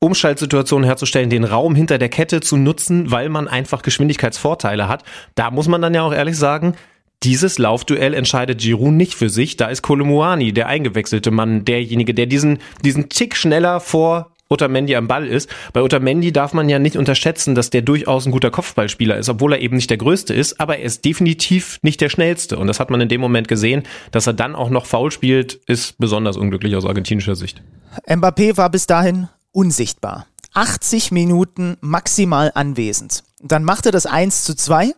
Umschaltsituationen 0.00 0.86
herzustellen, 0.86 1.30
den 1.30 1.44
Raum 1.44 1.74
hinter 1.74 1.98
der 1.98 2.08
Kette 2.08 2.40
zu 2.40 2.56
nutzen, 2.56 3.10
weil 3.10 3.28
man 3.28 3.48
einfach 3.48 3.82
Geschwindigkeitsvorteile 3.82 4.88
hat. 4.88 5.04
Da 5.34 5.50
muss 5.50 5.68
man 5.68 5.82
dann 5.82 5.94
ja 5.94 6.02
auch 6.02 6.12
ehrlich 6.12 6.38
sagen, 6.38 6.74
dieses 7.22 7.58
Laufduell 7.58 8.14
entscheidet 8.14 8.60
Giroud 8.60 8.94
nicht 8.94 9.14
für 9.14 9.28
sich. 9.28 9.58
Da 9.58 9.66
ist 9.66 9.82
Kolomuani, 9.82 10.52
der 10.52 10.68
eingewechselte 10.68 11.30
Mann, 11.30 11.66
derjenige, 11.66 12.14
der 12.14 12.24
diesen, 12.24 12.60
diesen 12.82 13.10
Tick 13.10 13.36
schneller 13.36 13.78
vor 13.78 14.32
Otamendi 14.48 14.96
am 14.96 15.06
Ball 15.06 15.26
ist. 15.26 15.50
Bei 15.74 15.82
Otamendi 15.82 16.32
darf 16.32 16.54
man 16.54 16.70
ja 16.70 16.78
nicht 16.78 16.96
unterschätzen, 16.96 17.54
dass 17.54 17.68
der 17.68 17.82
durchaus 17.82 18.26
ein 18.26 18.32
guter 18.32 18.50
Kopfballspieler 18.50 19.18
ist, 19.18 19.28
obwohl 19.28 19.52
er 19.52 19.60
eben 19.60 19.76
nicht 19.76 19.90
der 19.90 19.98
Größte 19.98 20.32
ist, 20.32 20.58
aber 20.58 20.78
er 20.78 20.84
ist 20.84 21.04
definitiv 21.04 21.78
nicht 21.82 22.00
der 22.00 22.08
Schnellste. 22.08 22.58
Und 22.58 22.66
das 22.66 22.80
hat 22.80 22.90
man 22.90 23.02
in 23.02 23.08
dem 23.08 23.20
Moment 23.20 23.48
gesehen. 23.48 23.82
Dass 24.12 24.26
er 24.26 24.32
dann 24.32 24.56
auch 24.56 24.70
noch 24.70 24.86
faul 24.86 25.12
spielt, 25.12 25.54
ist 25.66 25.98
besonders 25.98 26.38
unglücklich 26.38 26.74
aus 26.74 26.86
argentinischer 26.86 27.36
Sicht. 27.36 27.62
Mbappé 28.08 28.56
war 28.56 28.70
bis 28.70 28.86
dahin 28.86 29.28
unsichtbar. 29.52 30.26
80 30.54 31.12
Minuten 31.12 31.76
maximal 31.80 32.50
anwesend. 32.54 33.24
Dann 33.40 33.64
macht 33.64 33.86
er 33.86 33.92
das 33.92 34.06
1 34.06 34.44
zu 34.44 34.54
2 34.54 34.94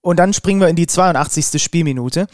und 0.00 0.18
dann 0.18 0.32
springen 0.32 0.60
wir 0.60 0.68
in 0.68 0.76
die 0.76 0.86
82. 0.86 1.62
Spielminute. 1.62 2.26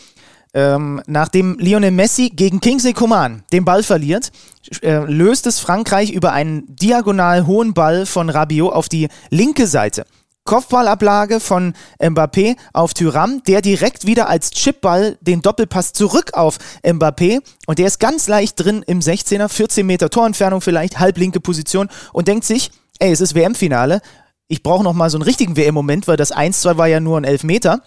Ähm, 0.54 1.02
nachdem 1.06 1.58
Lionel 1.58 1.90
Messi 1.90 2.30
gegen 2.30 2.60
Kingsley 2.60 2.94
Coman 2.94 3.44
den 3.52 3.64
Ball 3.64 3.82
verliert, 3.82 4.32
äh, 4.80 5.04
löst 5.04 5.46
es 5.46 5.58
Frankreich 5.58 6.12
über 6.12 6.32
einen 6.32 6.64
diagonal 6.74 7.46
hohen 7.46 7.74
Ball 7.74 8.06
von 8.06 8.30
Rabiot 8.30 8.72
auf 8.72 8.88
die 8.88 9.08
linke 9.28 9.66
Seite. 9.66 10.06
Kopfballablage 10.46 11.40
von 11.40 11.74
Mbappé 12.00 12.56
auf 12.72 12.94
Tyram, 12.94 13.42
der 13.46 13.60
direkt 13.60 14.06
wieder 14.06 14.28
als 14.28 14.50
Chipball 14.50 15.18
den 15.20 15.42
Doppelpass 15.42 15.92
zurück 15.92 16.32
auf 16.32 16.58
Mbappé. 16.82 17.40
Und 17.66 17.78
der 17.78 17.88
ist 17.88 18.00
ganz 18.00 18.28
leicht 18.28 18.64
drin 18.64 18.82
im 18.86 19.00
16er, 19.00 19.48
14 19.48 19.86
Meter 19.86 20.08
Torentfernung 20.08 20.62
vielleicht, 20.62 20.98
halblinke 20.98 21.40
Position 21.40 21.90
und 22.14 22.28
denkt 22.28 22.44
sich, 22.44 22.70
ey, 22.98 23.12
es 23.12 23.20
ist 23.20 23.34
WM-Finale, 23.34 24.00
ich 24.48 24.62
brauche 24.62 24.84
noch 24.84 24.94
mal 24.94 25.10
so 25.10 25.18
einen 25.18 25.24
richtigen 25.24 25.56
WM-Moment, 25.56 26.08
weil 26.08 26.16
das 26.16 26.34
1-2 26.34 26.76
war 26.76 26.86
ja 26.86 27.00
nur 27.00 27.20
ein 27.20 27.24
Elfmeter. 27.24 27.82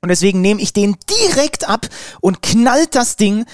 Und 0.00 0.08
deswegen 0.08 0.40
nehme 0.40 0.60
ich 0.60 0.72
den 0.72 0.96
direkt 1.10 1.68
ab 1.68 1.86
und 2.20 2.42
knallt 2.42 2.94
das 2.94 3.16
Ding 3.16 3.44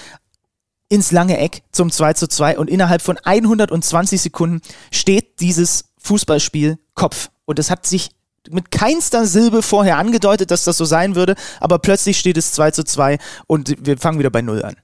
ins 0.89 1.11
lange 1.11 1.37
Eck 1.37 1.63
zum 1.71 1.91
2 1.91 2.13
zu 2.13 2.27
2 2.27 2.57
und 2.57 2.69
innerhalb 2.69 3.01
von 3.01 3.17
120 3.17 4.21
Sekunden 4.21 4.61
steht 4.91 5.39
dieses 5.39 5.85
Fußballspiel 5.97 6.77
Kopf. 6.93 7.29
Und 7.45 7.59
es 7.59 7.71
hat 7.71 7.85
sich 7.87 8.11
mit 8.51 8.71
keinster 8.71 9.25
Silbe 9.25 9.61
vorher 9.61 9.97
angedeutet, 9.97 10.51
dass 10.51 10.63
das 10.63 10.77
so 10.77 10.85
sein 10.85 11.15
würde, 11.15 11.35
aber 11.59 11.79
plötzlich 11.79 12.17
steht 12.17 12.37
es 12.37 12.51
2 12.53 12.71
zu 12.71 12.83
2 12.83 13.17
und 13.47 13.75
wir 13.85 13.97
fangen 13.97 14.19
wieder 14.19 14.29
bei 14.29 14.41
Null 14.41 14.63
an. 14.63 14.75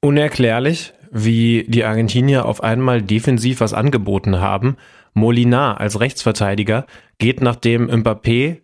Unerklärlich, 0.00 0.92
wie 1.10 1.64
die 1.68 1.84
Argentinier 1.84 2.44
auf 2.44 2.62
einmal 2.62 3.02
defensiv 3.02 3.60
was 3.60 3.74
angeboten 3.74 4.40
haben. 4.40 4.76
Molinar 5.14 5.80
als 5.80 5.98
Rechtsverteidiger 5.98 6.86
geht, 7.18 7.40
nachdem 7.40 7.90
Mbappé 7.90 8.60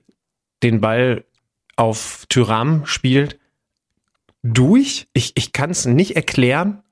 den 0.62 0.80
Ball 0.80 1.24
auf 1.76 2.26
Tyram 2.28 2.87
spielt, 2.87 3.39
durch. 4.45 5.09
Ich, 5.12 5.32
ich 5.35 5.53
kann 5.53 5.70
es 5.70 5.87
nicht 5.87 6.14
erklären, 6.14 6.84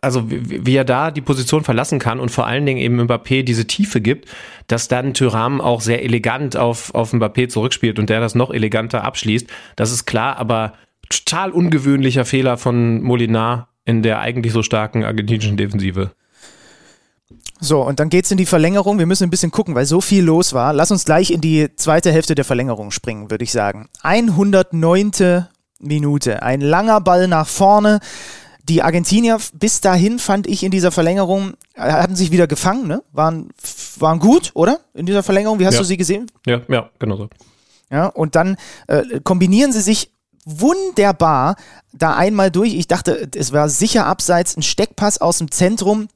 also 0.00 0.24
wie, 0.28 0.74
er 0.74 0.84
da 0.84 1.10
die 1.10 1.20
Position 1.20 1.62
verlassen 1.62 1.98
kann 1.98 2.18
und 2.18 2.30
vor 2.30 2.46
allen 2.46 2.66
Dingen 2.66 2.80
eben 2.80 3.00
Mbappé 3.00 3.44
diese 3.44 3.66
Tiefe 3.66 4.00
gibt, 4.00 4.28
dass 4.66 4.88
dann 4.88 5.14
Thuram 5.14 5.60
auch 5.60 5.80
sehr 5.80 6.02
elegant 6.02 6.56
auf, 6.56 6.94
auf 6.94 7.12
Mbappé 7.12 7.48
zurückspielt 7.48 7.98
und 7.98 8.10
der 8.10 8.20
das 8.20 8.34
noch 8.34 8.50
eleganter 8.50 9.04
abschließt. 9.04 9.46
Das 9.76 9.92
ist 9.92 10.06
klar, 10.06 10.38
aber 10.38 10.74
total 11.08 11.52
ungewöhnlicher 11.52 12.24
Fehler 12.24 12.56
von 12.56 13.02
Molinar 13.02 13.68
in 13.84 14.02
der 14.02 14.20
eigentlich 14.20 14.52
so 14.52 14.62
starken 14.62 15.04
argentinischen 15.04 15.56
Defensive. 15.56 16.10
So, 17.60 17.82
und 17.82 18.00
dann 18.00 18.08
geht's 18.08 18.30
in 18.30 18.36
die 18.36 18.46
Verlängerung. 18.46 18.98
Wir 18.98 19.06
müssen 19.06 19.24
ein 19.24 19.30
bisschen 19.30 19.50
gucken, 19.50 19.74
weil 19.74 19.86
so 19.86 20.00
viel 20.00 20.24
los 20.24 20.52
war. 20.52 20.72
Lass 20.72 20.90
uns 20.90 21.04
gleich 21.04 21.30
in 21.30 21.40
die 21.40 21.74
zweite 21.76 22.10
Hälfte 22.10 22.34
der 22.34 22.44
Verlängerung 22.44 22.90
springen, 22.90 23.30
würde 23.30 23.44
ich 23.44 23.52
sagen. 23.52 23.88
109. 24.02 25.46
Minute. 25.80 26.42
Ein 26.42 26.60
langer 26.60 27.00
Ball 27.00 27.28
nach 27.28 27.46
vorne. 27.46 28.00
Die 28.66 28.82
Argentinier 28.82 29.38
bis 29.52 29.80
dahin 29.80 30.18
fand 30.18 30.46
ich 30.46 30.62
in 30.62 30.70
dieser 30.70 30.90
Verlängerung 30.90 31.54
äh, 31.74 31.82
hatten 31.82 32.16
sich 32.16 32.30
wieder 32.30 32.46
gefangen, 32.46 32.86
ne? 32.86 33.02
Waren 33.12 33.50
waren 33.98 34.18
gut, 34.18 34.52
oder? 34.54 34.80
In 34.94 35.06
dieser 35.06 35.22
Verlängerung, 35.22 35.58
wie 35.58 35.66
hast 35.66 35.74
ja. 35.74 35.80
du 35.80 35.86
sie 35.86 35.96
gesehen? 35.96 36.30
Ja, 36.46 36.62
ja, 36.68 36.90
genau 36.98 37.16
so. 37.16 37.28
Ja, 37.90 38.06
und 38.06 38.34
dann 38.34 38.56
äh, 38.86 39.20
kombinieren 39.22 39.72
sie 39.72 39.82
sich 39.82 40.10
wunderbar 40.44 41.56
da 41.92 42.16
einmal 42.16 42.50
durch. 42.50 42.74
Ich 42.74 42.88
dachte, 42.88 43.28
es 43.34 43.52
war 43.52 43.68
sicher 43.68 44.06
abseits 44.06 44.56
ein 44.56 44.62
Steckpass 44.62 45.20
aus 45.20 45.38
dem 45.38 45.50
Zentrum 45.50 46.08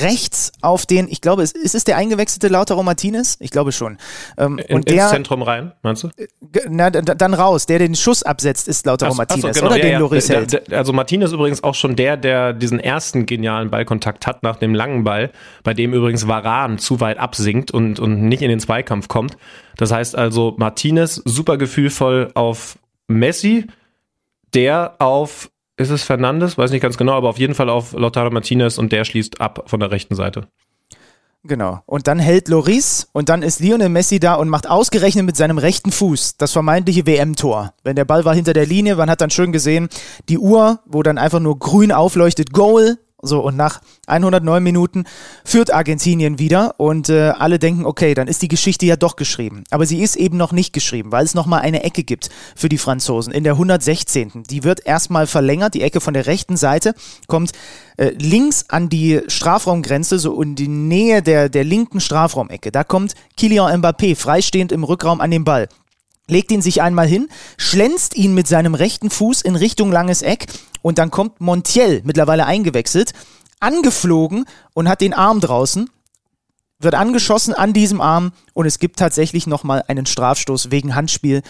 rechts 0.00 0.52
auf 0.60 0.86
den, 0.86 1.08
ich 1.08 1.20
glaube, 1.20 1.42
ist, 1.42 1.56
ist 1.56 1.74
es 1.74 1.84
der 1.84 1.96
eingewechselte 1.96 2.48
Lautaro 2.48 2.82
Martinez? 2.82 3.36
Ich 3.40 3.50
glaube 3.50 3.72
schon. 3.72 3.98
Ähm, 4.38 4.58
In, 4.58 4.76
und 4.76 4.88
der, 4.88 5.02
ins 5.04 5.10
Zentrum 5.10 5.42
rein, 5.42 5.72
meinst 5.82 6.04
du? 6.04 6.08
Äh, 6.16 6.26
na, 6.68 6.90
dann 6.90 7.34
raus. 7.34 7.66
Der, 7.66 7.78
der 7.78 7.88
den 7.88 7.94
Schuss 7.94 8.22
absetzt, 8.22 8.68
ist 8.68 8.86
Lautaro 8.86 9.12
ach, 9.12 9.18
Martinez. 9.18 9.44
Ach 9.44 9.54
so, 9.54 9.60
genau, 9.60 9.66
oder 9.72 9.76
ja, 9.76 9.84
den 9.84 9.92
ja. 9.92 9.98
Loris 9.98 10.26
der, 10.26 10.36
hält. 10.38 10.72
Also 10.72 10.92
Martinez 10.92 11.32
übrigens 11.32 11.62
auch 11.62 11.74
schon 11.74 11.96
der, 11.96 12.16
der 12.16 12.52
diesen 12.52 12.80
ersten 12.80 13.26
genialen 13.26 13.70
Ballkontakt 13.70 14.26
hat 14.26 14.42
nach 14.42 14.56
dem 14.56 14.74
langen 14.74 15.04
Ball, 15.04 15.30
bei 15.62 15.74
dem 15.74 15.92
übrigens 15.92 16.26
Varan 16.26 16.78
zu 16.78 17.00
weit 17.00 17.18
absinkt 17.18 17.70
und, 17.70 18.00
und 18.00 18.22
nicht 18.22 18.42
in 18.42 18.48
den 18.48 18.60
Zweikampf 18.60 19.08
kommt. 19.08 19.36
Das 19.76 19.92
heißt 19.92 20.16
also, 20.16 20.54
Martinez 20.58 21.22
super 21.24 21.56
gefühlvoll 21.56 22.30
auf 22.34 22.78
Messi, 23.08 23.66
der 24.54 24.96
auf 24.98 25.50
ist 25.76 25.90
es 25.90 26.02
Fernandes? 26.02 26.58
Weiß 26.58 26.70
nicht 26.70 26.82
ganz 26.82 26.96
genau, 26.96 27.12
aber 27.12 27.28
auf 27.28 27.38
jeden 27.38 27.54
Fall 27.54 27.68
auf 27.68 27.92
Lautaro 27.92 28.30
Martinez 28.30 28.78
und 28.78 28.92
der 28.92 29.04
schließt 29.04 29.40
ab 29.40 29.64
von 29.66 29.80
der 29.80 29.90
rechten 29.90 30.14
Seite. 30.14 30.48
Genau. 31.44 31.80
Und 31.86 32.06
dann 32.06 32.20
hält 32.20 32.48
Loris 32.48 33.08
und 33.12 33.28
dann 33.28 33.42
ist 33.42 33.58
Lionel 33.58 33.88
Messi 33.88 34.20
da 34.20 34.34
und 34.34 34.48
macht 34.48 34.68
ausgerechnet 34.68 35.24
mit 35.24 35.36
seinem 35.36 35.58
rechten 35.58 35.90
Fuß 35.90 36.36
das 36.36 36.52
vermeintliche 36.52 37.04
WM-Tor. 37.04 37.74
Wenn 37.82 37.96
der 37.96 38.04
Ball 38.04 38.24
war 38.24 38.34
hinter 38.34 38.52
der 38.52 38.66
Linie, 38.66 38.94
man 38.94 39.10
hat 39.10 39.20
dann 39.20 39.30
schön 39.30 39.50
gesehen, 39.50 39.88
die 40.28 40.38
Uhr, 40.38 40.80
wo 40.86 41.02
dann 41.02 41.18
einfach 41.18 41.40
nur 41.40 41.58
grün 41.58 41.90
aufleuchtet, 41.90 42.52
Goal, 42.52 42.98
so, 43.24 43.40
und 43.40 43.56
nach 43.56 43.80
109 44.08 44.60
Minuten 44.60 45.04
führt 45.44 45.72
Argentinien 45.72 46.40
wieder 46.40 46.74
und 46.78 47.08
äh, 47.08 47.28
alle 47.30 47.60
denken, 47.60 47.86
okay, 47.86 48.14
dann 48.14 48.26
ist 48.26 48.42
die 48.42 48.48
Geschichte 48.48 48.84
ja 48.84 48.96
doch 48.96 49.14
geschrieben. 49.14 49.62
Aber 49.70 49.86
sie 49.86 50.02
ist 50.02 50.16
eben 50.16 50.36
noch 50.36 50.50
nicht 50.50 50.72
geschrieben, 50.72 51.12
weil 51.12 51.24
es 51.24 51.34
nochmal 51.34 51.60
eine 51.60 51.84
Ecke 51.84 52.02
gibt 52.02 52.30
für 52.56 52.68
die 52.68 52.78
Franzosen 52.78 53.32
in 53.32 53.44
der 53.44 53.52
116. 53.52 54.42
Die 54.50 54.64
wird 54.64 54.84
erstmal 54.84 55.28
verlängert, 55.28 55.74
die 55.74 55.82
Ecke 55.82 56.00
von 56.00 56.14
der 56.14 56.26
rechten 56.26 56.56
Seite 56.56 56.94
kommt 57.28 57.52
äh, 57.96 58.10
links 58.18 58.64
an 58.70 58.88
die 58.88 59.20
Strafraumgrenze, 59.28 60.18
so 60.18 60.42
in 60.42 60.56
die 60.56 60.66
Nähe 60.66 61.22
der, 61.22 61.48
der 61.48 61.62
linken 61.62 62.00
Strafraumecke. 62.00 62.72
Da 62.72 62.82
kommt 62.82 63.14
Kylian 63.36 63.82
Mbappé 63.82 64.16
freistehend 64.16 64.72
im 64.72 64.82
Rückraum 64.82 65.20
an 65.20 65.30
den 65.30 65.44
Ball 65.44 65.68
legt 66.32 66.50
ihn 66.50 66.62
sich 66.62 66.82
einmal 66.82 67.06
hin, 67.06 67.28
schlänzt 67.56 68.16
ihn 68.16 68.34
mit 68.34 68.48
seinem 68.48 68.74
rechten 68.74 69.10
Fuß 69.10 69.42
in 69.42 69.54
Richtung 69.54 69.92
langes 69.92 70.22
Eck 70.22 70.46
und 70.82 70.98
dann 70.98 71.10
kommt 71.10 71.40
Montiel, 71.40 72.02
mittlerweile 72.04 72.46
eingewechselt, 72.46 73.12
angeflogen 73.60 74.46
und 74.74 74.88
hat 74.88 75.00
den 75.00 75.14
Arm 75.14 75.40
draußen, 75.40 75.88
wird 76.80 76.94
angeschossen 76.94 77.54
an 77.54 77.72
diesem 77.72 78.00
Arm 78.00 78.32
und 78.54 78.66
es 78.66 78.80
gibt 78.80 78.98
tatsächlich 78.98 79.46
nochmal 79.46 79.84
einen 79.86 80.06
Strafstoß 80.06 80.72
wegen 80.72 80.96
Handspiel, 80.96 81.42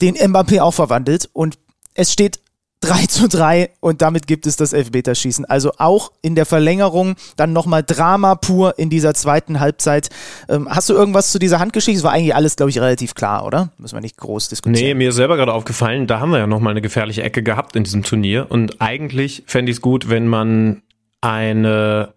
den 0.00 0.16
Mbappé 0.16 0.60
auch 0.60 0.74
verwandelt 0.74 1.28
und 1.32 1.58
es 1.94 2.12
steht 2.12 2.40
3 2.80 3.06
zu 3.06 3.28
3 3.28 3.70
und 3.80 4.02
damit 4.02 4.26
gibt 4.26 4.46
es 4.46 4.56
das 4.56 4.72
Elfmeterschießen. 4.72 5.44
Also 5.44 5.72
auch 5.78 6.12
in 6.22 6.34
der 6.34 6.46
Verlängerung 6.46 7.16
dann 7.36 7.52
nochmal 7.52 7.82
Drama 7.82 8.36
pur 8.36 8.78
in 8.78 8.88
dieser 8.88 9.14
zweiten 9.14 9.58
Halbzeit. 9.58 10.10
Ähm, 10.48 10.68
hast 10.70 10.88
du 10.88 10.94
irgendwas 10.94 11.32
zu 11.32 11.38
dieser 11.38 11.58
Handgeschichte? 11.58 11.98
Es 11.98 12.04
war 12.04 12.12
eigentlich 12.12 12.34
alles, 12.34 12.56
glaube 12.56 12.70
ich, 12.70 12.78
relativ 12.78 13.14
klar, 13.14 13.44
oder? 13.44 13.72
Müssen 13.78 13.96
wir 13.96 14.00
nicht 14.00 14.16
groß 14.16 14.48
diskutieren. 14.48 14.80
Nee, 14.80 14.94
mir 14.94 15.08
ist 15.08 15.16
selber 15.16 15.36
gerade 15.36 15.52
aufgefallen, 15.52 16.06
da 16.06 16.20
haben 16.20 16.30
wir 16.30 16.38
ja 16.38 16.46
nochmal 16.46 16.70
eine 16.70 16.82
gefährliche 16.82 17.22
Ecke 17.22 17.42
gehabt 17.42 17.74
in 17.74 17.84
diesem 17.84 18.04
Turnier 18.04 18.46
und 18.48 18.80
eigentlich 18.80 19.42
fände 19.46 19.70
ich 19.70 19.78
es 19.78 19.80
gut, 19.82 20.08
wenn 20.08 20.28
man 20.28 20.82
eine 21.20 22.14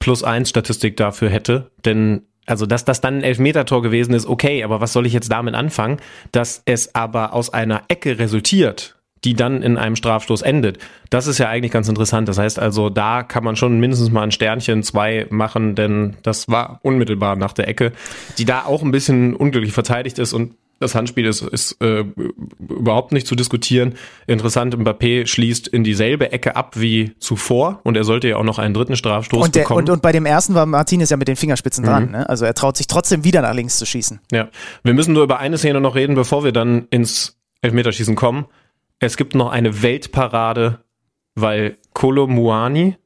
Plus-1-Statistik 0.00 0.96
dafür 0.96 1.28
hätte, 1.28 1.70
denn 1.84 2.22
also 2.46 2.66
dass 2.66 2.84
das 2.84 3.00
dann 3.00 3.18
ein 3.18 3.22
Elfmetertor 3.22 3.80
gewesen 3.80 4.12
ist, 4.12 4.26
okay, 4.26 4.64
aber 4.64 4.80
was 4.80 4.92
soll 4.92 5.06
ich 5.06 5.12
jetzt 5.12 5.30
damit 5.30 5.54
anfangen? 5.54 6.00
Dass 6.32 6.62
es 6.64 6.96
aber 6.96 7.32
aus 7.32 7.52
einer 7.52 7.82
Ecke 7.86 8.18
resultiert, 8.18 8.99
die 9.24 9.34
dann 9.34 9.62
in 9.62 9.76
einem 9.76 9.96
Strafstoß 9.96 10.42
endet. 10.42 10.78
Das 11.10 11.26
ist 11.26 11.38
ja 11.38 11.48
eigentlich 11.48 11.72
ganz 11.72 11.88
interessant. 11.88 12.28
Das 12.28 12.38
heißt 12.38 12.58
also, 12.58 12.88
da 12.88 13.22
kann 13.22 13.44
man 13.44 13.56
schon 13.56 13.78
mindestens 13.78 14.10
mal 14.10 14.22
ein 14.22 14.32
Sternchen, 14.32 14.82
zwei 14.82 15.26
machen, 15.30 15.74
denn 15.74 16.16
das 16.22 16.48
war 16.48 16.80
unmittelbar 16.82 17.36
nach 17.36 17.52
der 17.52 17.68
Ecke, 17.68 17.92
die 18.38 18.44
da 18.44 18.64
auch 18.64 18.82
ein 18.82 18.90
bisschen 18.90 19.34
unglücklich 19.34 19.72
verteidigt 19.72 20.18
ist 20.18 20.32
und 20.32 20.54
das 20.80 20.94
Handspiel 20.94 21.26
ist, 21.26 21.42
ist 21.42 21.76
äh, 21.82 22.06
überhaupt 22.58 23.12
nicht 23.12 23.26
zu 23.26 23.34
diskutieren. 23.34 23.94
Interessant, 24.26 24.74
Mbappé 24.74 25.26
schließt 25.26 25.68
in 25.68 25.84
dieselbe 25.84 26.32
Ecke 26.32 26.56
ab 26.56 26.80
wie 26.80 27.14
zuvor 27.18 27.80
und 27.84 27.98
er 27.98 28.04
sollte 28.04 28.28
ja 28.28 28.36
auch 28.38 28.44
noch 28.44 28.58
einen 28.58 28.72
dritten 28.72 28.96
Strafstoß 28.96 29.44
und 29.44 29.54
der, 29.54 29.62
bekommen. 29.62 29.80
Und, 29.80 29.90
und 29.90 30.02
bei 30.02 30.10
dem 30.10 30.24
ersten 30.24 30.54
war 30.54 30.64
Martinez 30.64 31.10
ja 31.10 31.18
mit 31.18 31.28
den 31.28 31.36
Fingerspitzen 31.36 31.84
mhm. 31.84 31.88
dran. 31.88 32.10
Ne? 32.12 32.28
Also 32.28 32.46
er 32.46 32.54
traut 32.54 32.78
sich 32.78 32.86
trotzdem 32.86 33.24
wieder 33.24 33.42
nach 33.42 33.52
links 33.52 33.76
zu 33.76 33.84
schießen. 33.84 34.20
Ja, 34.32 34.48
wir 34.82 34.94
müssen 34.94 35.12
nur 35.12 35.22
über 35.22 35.38
eine 35.38 35.58
Szene 35.58 35.82
noch 35.82 35.94
reden, 35.94 36.14
bevor 36.14 36.44
wir 36.44 36.52
dann 36.52 36.86
ins 36.88 37.38
Elfmeterschießen 37.60 38.16
kommen. 38.16 38.46
Es 39.00 39.16
gibt 39.16 39.34
noch 39.34 39.50
eine 39.50 39.82
Weltparade, 39.82 40.84
weil 41.34 41.78
Kolo 41.94 42.26
Muani 42.26 42.96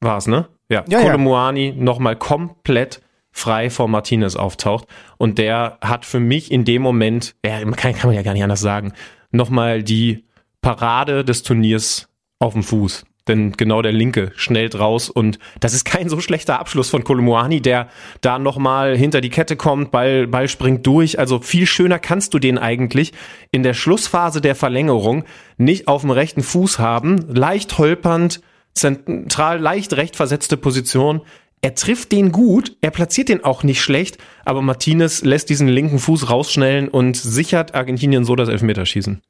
war 0.00 0.16
es, 0.16 0.26
ne? 0.26 0.48
Ja, 0.70 0.84
ja 0.88 0.98
Kolo 0.98 1.12
ja. 1.12 1.18
Muani 1.18 1.74
nochmal 1.76 2.16
komplett 2.16 3.02
frei 3.30 3.70
vor 3.70 3.88
Martinez 3.88 4.34
auftaucht. 4.34 4.86
Und 5.18 5.38
der 5.38 5.78
hat 5.80 6.04
für 6.04 6.20
mich 6.20 6.50
in 6.50 6.64
dem 6.64 6.82
Moment, 6.82 7.36
ja, 7.44 7.60
kann, 7.72 7.94
kann 7.94 8.08
man 8.08 8.14
ja 8.14 8.22
gar 8.22 8.32
nicht 8.32 8.42
anders 8.42 8.60
sagen, 8.60 8.92
nochmal 9.30 9.82
die 9.82 10.24
Parade 10.62 11.24
des 11.24 11.42
Turniers 11.42 12.08
auf 12.38 12.54
dem 12.54 12.62
Fuß. 12.62 13.04
Denn 13.28 13.52
genau 13.52 13.82
der 13.82 13.92
Linke 13.92 14.32
schnellt 14.36 14.78
raus 14.78 15.10
und 15.10 15.38
das 15.60 15.74
ist 15.74 15.84
kein 15.84 16.08
so 16.08 16.20
schlechter 16.20 16.58
Abschluss 16.58 16.90
von 16.90 17.04
Kolomuani, 17.04 17.60
der 17.60 17.88
da 18.20 18.38
nochmal 18.38 18.96
hinter 18.96 19.20
die 19.20 19.30
Kette 19.30 19.56
kommt, 19.56 19.90
Ball, 19.90 20.26
Ball 20.26 20.48
springt 20.48 20.86
durch. 20.86 21.18
Also 21.18 21.40
viel 21.40 21.66
schöner 21.66 21.98
kannst 21.98 22.34
du 22.34 22.38
den 22.38 22.58
eigentlich 22.58 23.12
in 23.52 23.62
der 23.62 23.74
Schlussphase 23.74 24.40
der 24.40 24.54
Verlängerung 24.54 25.24
nicht 25.58 25.86
auf 25.86 26.00
dem 26.00 26.10
rechten 26.10 26.42
Fuß 26.42 26.78
haben. 26.78 27.18
Leicht 27.28 27.78
holpernd, 27.78 28.40
zentral, 28.74 29.60
leicht 29.60 29.92
recht 29.96 30.16
versetzte 30.16 30.56
Position 30.56 31.22
er 31.60 31.74
trifft 31.74 32.12
den 32.12 32.30
gut, 32.30 32.76
er 32.80 32.90
platziert 32.90 33.28
den 33.28 33.42
auch 33.42 33.64
nicht 33.64 33.80
schlecht, 33.82 34.18
aber 34.44 34.62
Martinez 34.62 35.24
lässt 35.24 35.50
diesen 35.50 35.66
linken 35.66 35.98
Fuß 35.98 36.30
rausschnellen 36.30 36.88
und 36.88 37.16
sichert 37.16 37.74
Argentinien 37.74 38.24
so 38.24 38.36
das 38.36 38.48
Elfmeterschießen. 38.48 39.20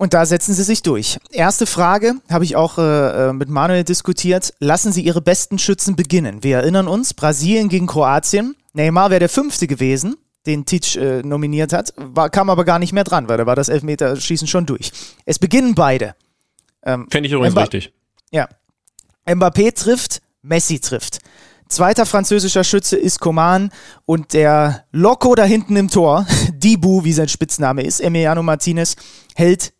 Und 0.00 0.14
da 0.14 0.24
setzen 0.24 0.54
sie 0.54 0.62
sich 0.62 0.80
durch. 0.80 1.18
Erste 1.30 1.66
Frage 1.66 2.14
habe 2.30 2.42
ich 2.42 2.56
auch 2.56 2.78
äh, 2.78 3.28
äh, 3.28 3.32
mit 3.34 3.50
Manuel 3.50 3.84
diskutiert. 3.84 4.54
Lassen 4.58 4.92
Sie 4.92 5.02
Ihre 5.02 5.20
besten 5.20 5.58
Schützen 5.58 5.94
beginnen. 5.94 6.42
Wir 6.42 6.56
erinnern 6.56 6.88
uns, 6.88 7.12
Brasilien 7.12 7.68
gegen 7.68 7.86
Kroatien. 7.86 8.56
Neymar 8.72 9.10
wäre 9.10 9.18
der 9.20 9.28
fünfte 9.28 9.66
gewesen, 9.66 10.16
den 10.46 10.64
Titsch 10.64 10.96
äh, 10.96 11.20
nominiert 11.22 11.74
hat, 11.74 11.92
war, 11.98 12.30
kam 12.30 12.48
aber 12.48 12.64
gar 12.64 12.78
nicht 12.78 12.94
mehr 12.94 13.04
dran, 13.04 13.28
weil 13.28 13.36
da 13.36 13.44
war 13.44 13.56
das 13.56 13.68
Elfmeterschießen 13.68 14.48
schon 14.48 14.64
durch. 14.64 14.90
Es 15.26 15.38
beginnen 15.38 15.74
beide. 15.74 16.14
Ähm, 16.82 17.06
Fände 17.10 17.26
ich 17.26 17.34
übrigens 17.34 17.52
Mba 17.52 17.60
richtig. 17.60 17.92
Ja. 18.30 18.48
Mbappé 19.26 19.74
trifft 19.74 20.22
Messi 20.40 20.80
trifft. 20.80 21.18
Zweiter 21.68 22.06
französischer 22.06 22.64
Schütze 22.64 22.96
ist 22.96 23.20
Coman 23.20 23.70
und 24.06 24.32
der 24.32 24.86
Loco 24.92 25.34
da 25.34 25.44
hinten 25.44 25.76
im 25.76 25.90
Tor, 25.90 26.26
Dibu, 26.54 27.04
wie 27.04 27.12
sein 27.12 27.28
Spitzname 27.28 27.82
ist, 27.82 28.00
Emiliano 28.00 28.42
Martinez, 28.42 28.96
hält, 29.34 29.74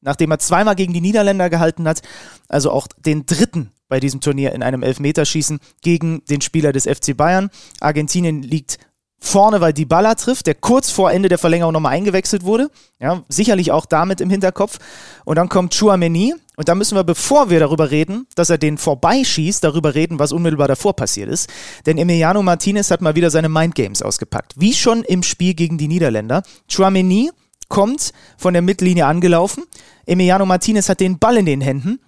nachdem 0.00 0.30
er 0.30 0.38
zweimal 0.38 0.76
gegen 0.76 0.92
die 0.92 1.00
Niederländer 1.00 1.50
gehalten 1.50 1.86
hat, 1.86 2.02
also 2.48 2.70
auch 2.70 2.86
den 2.98 3.26
dritten 3.26 3.72
bei 3.88 4.00
diesem 4.00 4.20
Turnier 4.20 4.52
in 4.52 4.62
einem 4.62 4.82
Elfmeterschießen 4.82 5.58
gegen 5.82 6.24
den 6.26 6.40
Spieler 6.40 6.72
des 6.72 6.84
FC 6.84 7.16
Bayern. 7.16 7.50
Argentinien 7.80 8.42
liegt 8.42 8.78
vorne, 9.20 9.60
weil 9.60 9.72
die 9.72 9.84
Baller 9.84 10.16
trifft, 10.16 10.46
der 10.46 10.54
kurz 10.54 10.90
vor 10.90 11.12
Ende 11.12 11.28
der 11.28 11.38
Verlängerung 11.38 11.72
nochmal 11.72 11.92
eingewechselt 11.92 12.44
wurde. 12.44 12.70
Ja, 12.98 13.22
sicherlich 13.28 13.70
auch 13.70 13.86
damit 13.86 14.20
im 14.20 14.30
Hinterkopf. 14.30 14.78
Und 15.24 15.36
dann 15.36 15.48
kommt 15.48 15.78
Chouameni. 15.78 16.34
Und 16.56 16.68
da 16.68 16.74
müssen 16.74 16.96
wir, 16.96 17.04
bevor 17.04 17.48
wir 17.48 17.58
darüber 17.58 17.90
reden, 17.90 18.26
dass 18.34 18.50
er 18.50 18.58
den 18.58 18.76
vorbeischießt, 18.76 19.62
darüber 19.64 19.94
reden, 19.94 20.18
was 20.18 20.32
unmittelbar 20.32 20.68
davor 20.68 20.94
passiert 20.94 21.30
ist. 21.30 21.48
Denn 21.86 21.96
Emiliano 21.96 22.42
Martinez 22.42 22.90
hat 22.90 23.00
mal 23.00 23.14
wieder 23.14 23.30
seine 23.30 23.48
Mindgames 23.48 24.02
ausgepackt. 24.02 24.54
Wie 24.56 24.74
schon 24.74 25.02
im 25.04 25.22
Spiel 25.22 25.54
gegen 25.54 25.78
die 25.78 25.88
Niederländer. 25.88 26.42
Chouameni 26.70 27.30
kommt 27.70 28.12
von 28.36 28.52
der 28.52 28.60
Mittellinie 28.60 29.06
angelaufen. 29.06 29.64
Emiliano 30.04 30.44
Martinez 30.44 30.90
hat 30.90 31.00
den 31.00 31.18
Ball 31.18 31.38
in 31.38 31.46
den 31.46 31.62
Händen. 31.62 32.00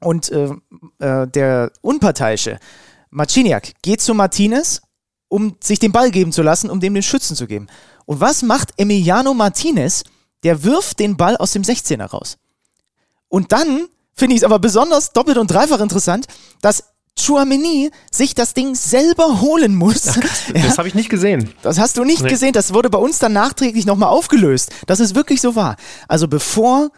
Und 0.00 0.30
äh, 0.30 0.50
äh, 0.98 1.26
der 1.26 1.72
Unparteiische, 1.80 2.58
Marciniak, 3.08 3.72
geht 3.80 4.02
zu 4.02 4.12
Martinez 4.12 4.82
um 5.28 5.56
sich 5.62 5.78
den 5.78 5.92
Ball 5.92 6.10
geben 6.10 6.32
zu 6.32 6.42
lassen, 6.42 6.70
um 6.70 6.80
dem 6.80 6.94
den 6.94 7.02
Schützen 7.02 7.36
zu 7.36 7.46
geben. 7.46 7.66
Und 8.04 8.20
was 8.20 8.42
macht 8.42 8.72
Emiliano 8.76 9.34
Martinez? 9.34 10.04
Der 10.42 10.62
wirft 10.62 11.00
den 11.00 11.16
Ball 11.16 11.36
aus 11.36 11.52
dem 11.52 11.62
16er 11.62 12.04
raus. 12.04 12.38
Und 13.28 13.52
dann 13.52 13.88
finde 14.12 14.34
ich 14.34 14.42
es 14.42 14.44
aber 14.44 14.58
besonders 14.58 15.12
doppelt 15.12 15.38
und 15.38 15.50
dreifach 15.50 15.80
interessant, 15.80 16.26
dass 16.60 16.84
Chouameni 17.18 17.90
sich 18.10 18.34
das 18.34 18.54
Ding 18.54 18.74
selber 18.74 19.40
holen 19.40 19.74
muss. 19.74 20.08
Ach, 20.08 20.16
das 20.20 20.52
ja, 20.54 20.76
habe 20.76 20.88
ich 20.88 20.94
nicht 20.94 21.08
gesehen. 21.08 21.50
Das 21.62 21.78
hast 21.78 21.96
du 21.96 22.04
nicht 22.04 22.22
nee. 22.22 22.28
gesehen. 22.28 22.52
Das 22.52 22.74
wurde 22.74 22.90
bei 22.90 22.98
uns 22.98 23.18
dann 23.18 23.32
nachträglich 23.32 23.86
nochmal 23.86 24.10
aufgelöst. 24.10 24.70
Das 24.86 25.00
ist 25.00 25.14
wirklich 25.14 25.40
so 25.40 25.56
wahr. 25.56 25.76
Also 26.08 26.28
bevor 26.28 26.90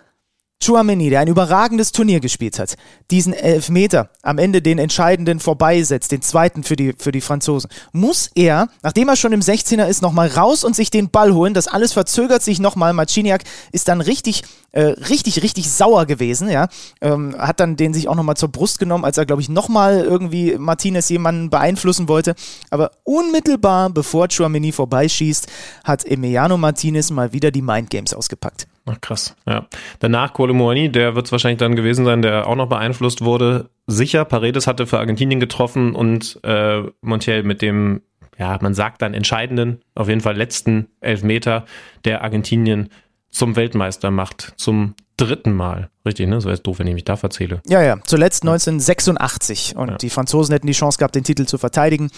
Chouameni, 0.61 1.09
der 1.09 1.21
ein 1.21 1.29
überragendes 1.29 1.93
Turnier 1.93 2.19
gespielt 2.19 2.59
hat, 2.59 2.75
diesen 3.13 3.33
Elfmeter 3.33 4.11
am 4.23 4.39
Ende 4.39 4.61
den 4.61 4.79
entscheidenden 4.79 5.39
vorbeisetzt, 5.39 6.11
den 6.11 6.21
zweiten 6.21 6.65
für 6.65 6.75
die, 6.75 6.95
für 6.99 7.13
die 7.13 7.21
Franzosen, 7.21 7.71
muss 7.93 8.31
er, 8.35 8.69
nachdem 8.83 9.09
er 9.09 9.17
schon 9.17 9.33
im 9.33 9.41
16er 9.41 9.87
ist, 9.87 10.03
nochmal 10.03 10.29
raus 10.29 10.65
und 10.65 10.75
sich 10.75 10.91
den 10.91 11.11
Ball 11.11 11.33
holen. 11.33 11.55
Das 11.55 11.69
alles 11.69 11.93
verzögert 11.93 12.43
sich 12.43 12.59
nochmal. 12.59 12.93
Marciniak 12.93 13.45
ist 13.71 13.87
dann 13.87 14.01
richtig, 14.01 14.43
äh, 14.73 14.83
richtig, 14.83 15.43
richtig 15.43 15.71
sauer 15.71 16.07
gewesen, 16.07 16.51
ja. 16.51 16.69
Ähm, 17.01 17.37
hat 17.39 17.61
dann 17.61 17.77
den 17.77 17.95
sich 17.95 18.09
auch 18.09 18.17
nochmal 18.17 18.37
zur 18.37 18.51
Brust 18.51 18.81
genommen, 18.81 19.05
als 19.05 19.17
er, 19.17 19.27
glaube 19.27 19.43
ich, 19.43 19.49
nochmal 19.49 20.01
irgendwie 20.01 20.59
Martinez 20.59 21.09
jemanden 21.09 21.51
beeinflussen 21.51 22.09
wollte. 22.09 22.35
Aber 22.71 22.91
unmittelbar 23.05 23.91
bevor 23.91 24.27
Chouameni 24.29 24.73
vorbeischießt, 24.73 25.47
hat 25.85 26.05
Emiliano 26.05 26.57
Martinez 26.57 27.11
mal 27.11 27.33
wieder 27.33 27.53
die 27.53 27.63
Mindgames 27.63 28.13
ausgepackt. 28.13 28.67
Ach 28.91 29.01
krass, 29.01 29.37
ja. 29.47 29.67
Danach 29.99 30.33
Colomoni, 30.33 30.91
der 30.91 31.15
wird 31.15 31.27
es 31.27 31.33
wahrscheinlich 31.33 31.59
dann 31.59 31.77
gewesen 31.77 32.05
sein, 32.05 32.23
der 32.23 32.47
auch 32.47 32.57
noch 32.57 32.69
beeinflusst 32.69 33.23
wurde. 33.23 33.69
Sicher, 33.87 34.25
Paredes 34.25 34.67
hatte 34.67 34.87
für 34.87 34.99
Argentinien 34.99 35.41
getroffen 35.41 35.95
und 35.95 36.41
äh, 36.43 36.83
Montiel 37.01 37.43
mit 37.43 37.61
dem, 37.63 38.03
ja, 38.39 38.59
man 38.61 38.75
sagt 38.75 39.03
dann 39.03 39.15
entscheidenden, 39.15 39.81
auf 39.95 40.09
jeden 40.09 40.21
Fall 40.21 40.37
letzten 40.37 40.89
Elfmeter, 41.01 41.65
der 42.05 42.23
Argentinien 42.23 42.89
zum 43.31 43.57
Weltmeister 43.57 44.11
macht, 44.11 44.55
zum 44.57 44.95
dritten 45.17 45.53
Mal. 45.53 45.91
Richtig, 46.07 46.29
ne? 46.29 46.41
So 46.41 46.49
ist 46.49 46.63
doof, 46.63 46.79
wenn 46.79 46.87
ich 46.87 46.95
mich 46.95 47.05
da 47.05 47.17
verzähle. 47.17 47.61
Ja, 47.67 47.83
ja, 47.83 47.99
zuletzt 48.05 48.43
1986 48.45 49.77
und 49.77 49.89
ja. 49.91 49.97
die 49.97 50.11
Franzosen 50.11 50.53
hätten 50.53 50.67
die 50.67 50.73
Chance 50.73 50.99
gehabt, 50.99 51.15
den 51.15 51.25
Titel 51.25 51.45
zu 51.45 51.59
verteidigen. 51.59 52.11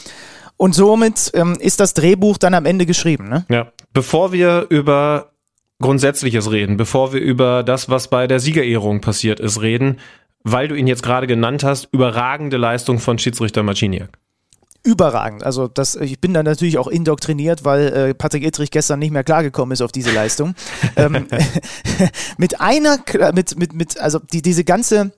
Und 0.57 0.75
somit 0.75 1.31
ähm, 1.35 1.57
ist 1.59 1.81
das 1.81 1.95
Drehbuch 1.95 2.37
dann 2.37 2.55
am 2.55 2.67
Ende 2.67 2.87
geschrieben, 2.87 3.29
ne? 3.29 3.47
Ja. 3.49 3.73
Bevor 3.93 4.33
wir 4.33 4.67
über 4.69 5.30
Grundsätzliches 5.81 6.51
reden, 6.51 6.77
bevor 6.77 7.13
wir 7.13 7.21
über 7.21 7.63
das, 7.63 7.89
was 7.89 8.09
bei 8.09 8.27
der 8.27 8.41
Siegerehrung 8.41 9.01
passiert 9.01 9.41
ist, 9.41 9.61
reden, 9.61 9.99
weil 10.43 10.69
du 10.69 10.75
ihn 10.75 10.87
jetzt 10.87 11.03
gerade 11.03 11.27
genannt 11.27 11.65
hast, 11.65 11.89
überragende 11.93 12.57
Leistung 12.57 12.99
von 12.99 13.19
Schiedsrichter 13.19 13.63
Marciniak. 13.63 14.11
Überragend. 14.83 15.45
Also 15.45 15.69
das, 15.69 15.95
ich 15.97 16.21
bin 16.21 16.33
da 16.33 16.43
natürlich 16.43 16.79
auch 16.79 16.87
indoktriniert, 16.87 17.65
weil 17.65 17.89
äh, 17.89 18.15
Patrick 18.15 18.45
Ittrich 18.45 18.71
gestern 18.71 18.99
nicht 18.99 19.11
mehr 19.11 19.25
klargekommen 19.25 19.73
ist 19.73 19.83
auf 19.83 19.93
diese 19.93 20.11
Leistung. 20.11 20.55
ähm, 20.97 21.27
mit 22.39 22.61
einer, 22.63 22.99
mit, 23.35 23.59
mit, 23.59 23.75
mit, 23.75 24.01
also 24.01 24.19
die, 24.19 24.41
diese 24.41 24.65
ganze 24.65 25.13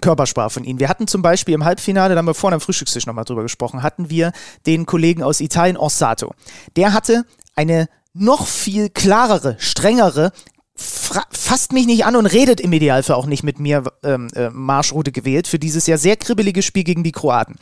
Körpersprache 0.00 0.50
von 0.50 0.64
ihnen. 0.64 0.80
Wir 0.80 0.88
hatten 0.88 1.06
zum 1.06 1.22
Beispiel 1.22 1.54
im 1.54 1.64
Halbfinale, 1.64 2.14
da 2.14 2.18
haben 2.18 2.26
wir 2.26 2.34
vorhin 2.34 2.54
am 2.54 2.60
Frühstückstisch 2.60 3.06
nochmal 3.06 3.24
drüber 3.24 3.42
gesprochen, 3.42 3.82
hatten 3.82 4.10
wir 4.10 4.32
den 4.66 4.86
Kollegen 4.86 5.22
aus 5.22 5.40
Italien, 5.40 5.76
Orsato. 5.76 6.34
Der 6.74 6.92
hatte 6.92 7.24
eine 7.54 7.88
noch 8.18 8.46
viel 8.46 8.88
klarere, 8.90 9.56
strengere, 9.58 10.32
fasst 10.74 11.72
mich 11.72 11.86
nicht 11.86 12.04
an 12.04 12.16
und 12.16 12.26
redet 12.26 12.60
im 12.60 12.72
Idealfall 12.72 13.16
auch 13.16 13.26
nicht 13.26 13.42
mit 13.42 13.58
mir 13.60 13.84
ähm, 14.02 14.28
äh, 14.34 14.50
Marschroute 14.50 15.10
gewählt 15.12 15.48
für 15.48 15.58
dieses 15.58 15.86
ja 15.86 15.96
sehr 15.96 16.16
kribbelige 16.16 16.62
Spiel 16.62 16.84
gegen 16.84 17.02
die 17.02 17.12
Kroaten. 17.12 17.56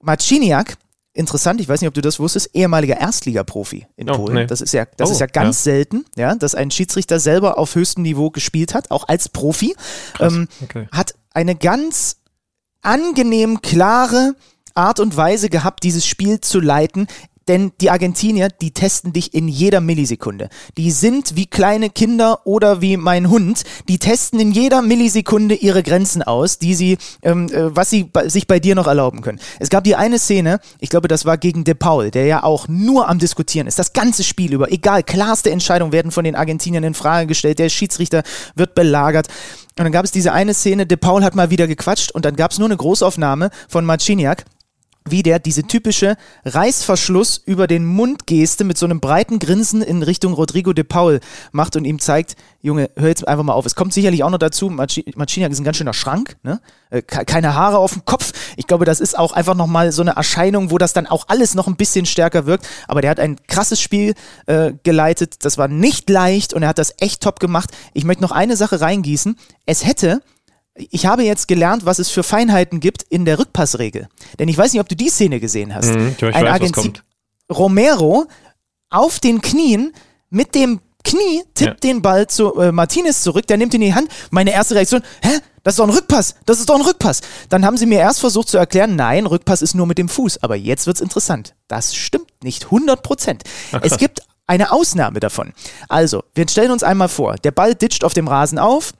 Marciniak 0.00 0.76
interessant, 1.14 1.60
ich 1.60 1.68
weiß 1.68 1.80
nicht, 1.80 1.88
ob 1.88 1.94
du 1.94 2.00
das 2.00 2.20
wusstest, 2.20 2.50
ehemaliger 2.54 2.96
Erstligaprofi 3.00 3.86
in 3.96 4.08
Oh, 4.08 4.16
Polen. 4.16 4.34
nee. 4.34 4.46
Das 4.46 4.60
ist 4.60 4.72
ja, 4.72 4.86
das 4.96 5.08
Oh, 5.08 5.12
ist 5.12 5.18
ja 5.20 5.26
ganz 5.26 5.64
selten, 5.64 6.04
ja, 6.16 6.34
dass 6.36 6.54
ein 6.54 6.70
Schiedsrichter 6.70 7.18
selber 7.18 7.58
auf 7.58 7.74
höchstem 7.74 8.04
Niveau 8.04 8.30
gespielt 8.30 8.72
hat, 8.74 8.90
auch 8.92 9.08
als 9.08 9.28
Profi. 9.28 9.74
Ähm, 10.20 10.46
okay. 10.62 10.86
Hat 10.92 11.14
eine 11.34 11.56
ganz 11.56 12.18
angenehm 12.82 13.62
klare 13.62 14.34
Art 14.74 15.00
und 15.00 15.16
Weise 15.16 15.48
gehabt, 15.50 15.82
dieses 15.82 16.06
Spiel 16.06 16.40
zu 16.40 16.60
leiten. 16.60 17.08
Denn 17.48 17.72
die 17.80 17.90
Argentinier, 17.90 18.48
die 18.48 18.72
testen 18.72 19.12
dich 19.12 19.34
in 19.34 19.48
jeder 19.48 19.80
Millisekunde. 19.80 20.50
Die 20.76 20.90
sind 20.90 21.34
wie 21.34 21.46
kleine 21.46 21.90
Kinder 21.90 22.46
oder 22.46 22.82
wie 22.82 22.96
mein 22.96 23.30
Hund. 23.30 23.64
Die 23.88 23.98
testen 23.98 24.38
in 24.38 24.52
jeder 24.52 24.82
Millisekunde 24.82 25.54
ihre 25.54 25.82
Grenzen 25.82 26.22
aus, 26.22 26.58
die 26.58 26.74
sie, 26.74 26.98
ähm, 27.22 27.48
äh, 27.50 27.74
was 27.74 27.90
sie 27.90 28.10
sich 28.26 28.46
bei 28.46 28.60
dir 28.60 28.74
noch 28.74 28.86
erlauben 28.86 29.22
können. 29.22 29.40
Es 29.58 29.70
gab 29.70 29.84
die 29.84 29.96
eine 29.96 30.18
Szene, 30.18 30.60
ich 30.78 30.90
glaube, 30.90 31.08
das 31.08 31.24
war 31.24 31.38
gegen 31.38 31.64
De 31.64 31.74
Paul, 31.74 32.10
der 32.10 32.26
ja 32.26 32.42
auch 32.44 32.68
nur 32.68 33.08
am 33.08 33.18
Diskutieren 33.18 33.66
ist. 33.66 33.78
Das 33.78 33.94
ganze 33.94 34.22
Spiel 34.22 34.52
über, 34.52 34.70
egal, 34.70 35.02
klarste 35.02 35.50
Entscheidungen 35.50 35.92
werden 35.92 36.12
von 36.12 36.24
den 36.24 36.36
Argentiniern 36.36 36.84
in 36.84 36.94
Frage 36.94 37.26
gestellt. 37.26 37.58
Der 37.58 37.70
Schiedsrichter 37.70 38.22
wird 38.54 38.74
belagert. 38.74 39.28
Und 39.78 39.84
dann 39.84 39.92
gab 39.92 40.04
es 40.04 40.10
diese 40.10 40.32
eine 40.32 40.54
Szene, 40.54 40.86
De 40.86 40.96
Paul 40.96 41.24
hat 41.24 41.34
mal 41.34 41.50
wieder 41.50 41.66
gequatscht 41.66 42.10
und 42.10 42.24
dann 42.24 42.36
gab 42.36 42.50
es 42.50 42.58
nur 42.58 42.68
eine 42.68 42.76
Großaufnahme 42.76 43.50
von 43.68 43.84
Marciniak 43.84 44.44
wie 45.10 45.22
der 45.22 45.38
diese 45.38 45.62
typische 45.64 46.16
Reißverschluss 46.44 47.40
über 47.44 47.66
den 47.66 47.84
Mund 47.84 48.26
Geste 48.26 48.64
mit 48.64 48.76
so 48.78 48.86
einem 48.86 49.00
breiten 49.00 49.38
Grinsen 49.38 49.80
in 49.82 50.02
Richtung 50.02 50.32
Rodrigo 50.32 50.72
de 50.72 50.84
Paul 50.84 51.20
macht 51.52 51.76
und 51.76 51.84
ihm 51.84 51.98
zeigt, 51.98 52.36
Junge, 52.60 52.90
hör 52.96 53.08
jetzt 53.08 53.26
einfach 53.26 53.44
mal 53.44 53.52
auf. 53.52 53.64
Es 53.66 53.74
kommt 53.74 53.92
sicherlich 53.94 54.24
auch 54.24 54.30
noch 54.30 54.38
dazu, 54.38 54.68
Marci- 54.68 55.04
Marciniak 55.16 55.52
ist 55.52 55.60
ein 55.60 55.64
ganz 55.64 55.76
schöner 55.76 55.94
Schrank, 55.94 56.36
ne? 56.42 56.60
Äh, 56.90 57.02
ke- 57.02 57.24
keine 57.24 57.54
Haare 57.54 57.78
auf 57.78 57.92
dem 57.92 58.04
Kopf. 58.04 58.32
Ich 58.56 58.66
glaube, 58.66 58.84
das 58.84 58.98
ist 59.00 59.16
auch 59.16 59.32
einfach 59.32 59.54
nochmal 59.54 59.92
so 59.92 60.02
eine 60.02 60.12
Erscheinung, 60.16 60.70
wo 60.70 60.78
das 60.78 60.92
dann 60.92 61.06
auch 61.06 61.26
alles 61.28 61.54
noch 61.54 61.68
ein 61.68 61.76
bisschen 61.76 62.04
stärker 62.06 62.46
wirkt. 62.46 62.66
Aber 62.88 63.00
der 63.00 63.10
hat 63.10 63.20
ein 63.20 63.36
krasses 63.46 63.80
Spiel 63.80 64.14
äh, 64.46 64.72
geleitet. 64.82 65.44
Das 65.44 65.56
war 65.58 65.68
nicht 65.68 66.10
leicht 66.10 66.52
und 66.52 66.62
er 66.62 66.68
hat 66.70 66.78
das 66.78 66.94
echt 66.98 67.22
top 67.22 67.38
gemacht. 67.40 67.70
Ich 67.94 68.04
möchte 68.04 68.22
noch 68.22 68.32
eine 68.32 68.56
Sache 68.56 68.80
reingießen. 68.80 69.36
Es 69.66 69.86
hätte 69.86 70.20
ich 70.90 71.06
habe 71.06 71.22
jetzt 71.24 71.48
gelernt, 71.48 71.84
was 71.84 71.98
es 71.98 72.10
für 72.10 72.22
Feinheiten 72.22 72.80
gibt 72.80 73.02
in 73.02 73.24
der 73.24 73.38
Rückpassregel. 73.38 74.08
Denn 74.38 74.48
ich 74.48 74.56
weiß 74.56 74.72
nicht, 74.72 74.80
ob 74.80 74.88
du 74.88 74.96
die 74.96 75.08
Szene 75.10 75.40
gesehen 75.40 75.74
hast. 75.74 75.90
Mhm, 75.94 76.14
ich 76.16 76.22
weiß, 76.22 76.34
Ein 76.34 76.44
was 76.44 76.52
Argenti- 76.52 76.72
kommt. 76.72 77.04
Romero 77.50 78.26
auf 78.90 79.20
den 79.20 79.40
Knien 79.40 79.92
mit 80.30 80.54
dem 80.54 80.80
Knie 81.04 81.42
tippt 81.54 81.84
den 81.84 82.02
Ball 82.02 82.26
zu 82.26 82.54
äh, 82.58 82.72
Martinez 82.72 83.22
zurück, 83.22 83.46
der 83.46 83.56
nimmt 83.56 83.72
ihn 83.74 83.80
in 83.82 83.88
die 83.88 83.94
Hand. 83.94 84.08
Meine 84.30 84.52
erste 84.52 84.74
Reaktion, 84.74 85.02
hä? 85.22 85.38
Das 85.62 85.74
ist 85.74 85.78
doch 85.78 85.84
ein 85.88 85.94
Rückpass, 85.94 86.34
das 86.46 86.60
ist 86.60 86.68
doch 86.68 86.74
ein 86.76 86.82
Rückpass. 86.82 87.20
Dann 87.48 87.64
haben 87.64 87.76
sie 87.76 87.86
mir 87.86 87.98
erst 87.98 88.20
versucht 88.20 88.48
zu 88.48 88.56
erklären, 88.58 88.96
nein, 88.96 89.26
Rückpass 89.26 89.60
ist 89.62 89.74
nur 89.74 89.86
mit 89.86 89.98
dem 89.98 90.08
Fuß. 90.08 90.42
Aber 90.42 90.56
jetzt 90.56 90.86
wird's 90.86 91.00
interessant. 91.00 91.54
Das 91.66 91.94
stimmt 91.94 92.30
nicht 92.42 92.66
100 92.66 93.02
Prozent. 93.02 93.42
Es 93.82 93.96
gibt 93.98 94.20
eine 94.46 94.72
Ausnahme 94.72 95.20
davon. 95.20 95.52
Also, 95.88 96.24
wir 96.34 96.48
stellen 96.48 96.70
uns 96.70 96.82
einmal 96.82 97.08
vor, 97.08 97.36
der 97.36 97.50
Ball 97.50 97.74
ditcht 97.74 98.02
auf 98.04 98.14
dem 98.14 98.28
Rasen 98.28 98.58
auf, 98.58 98.92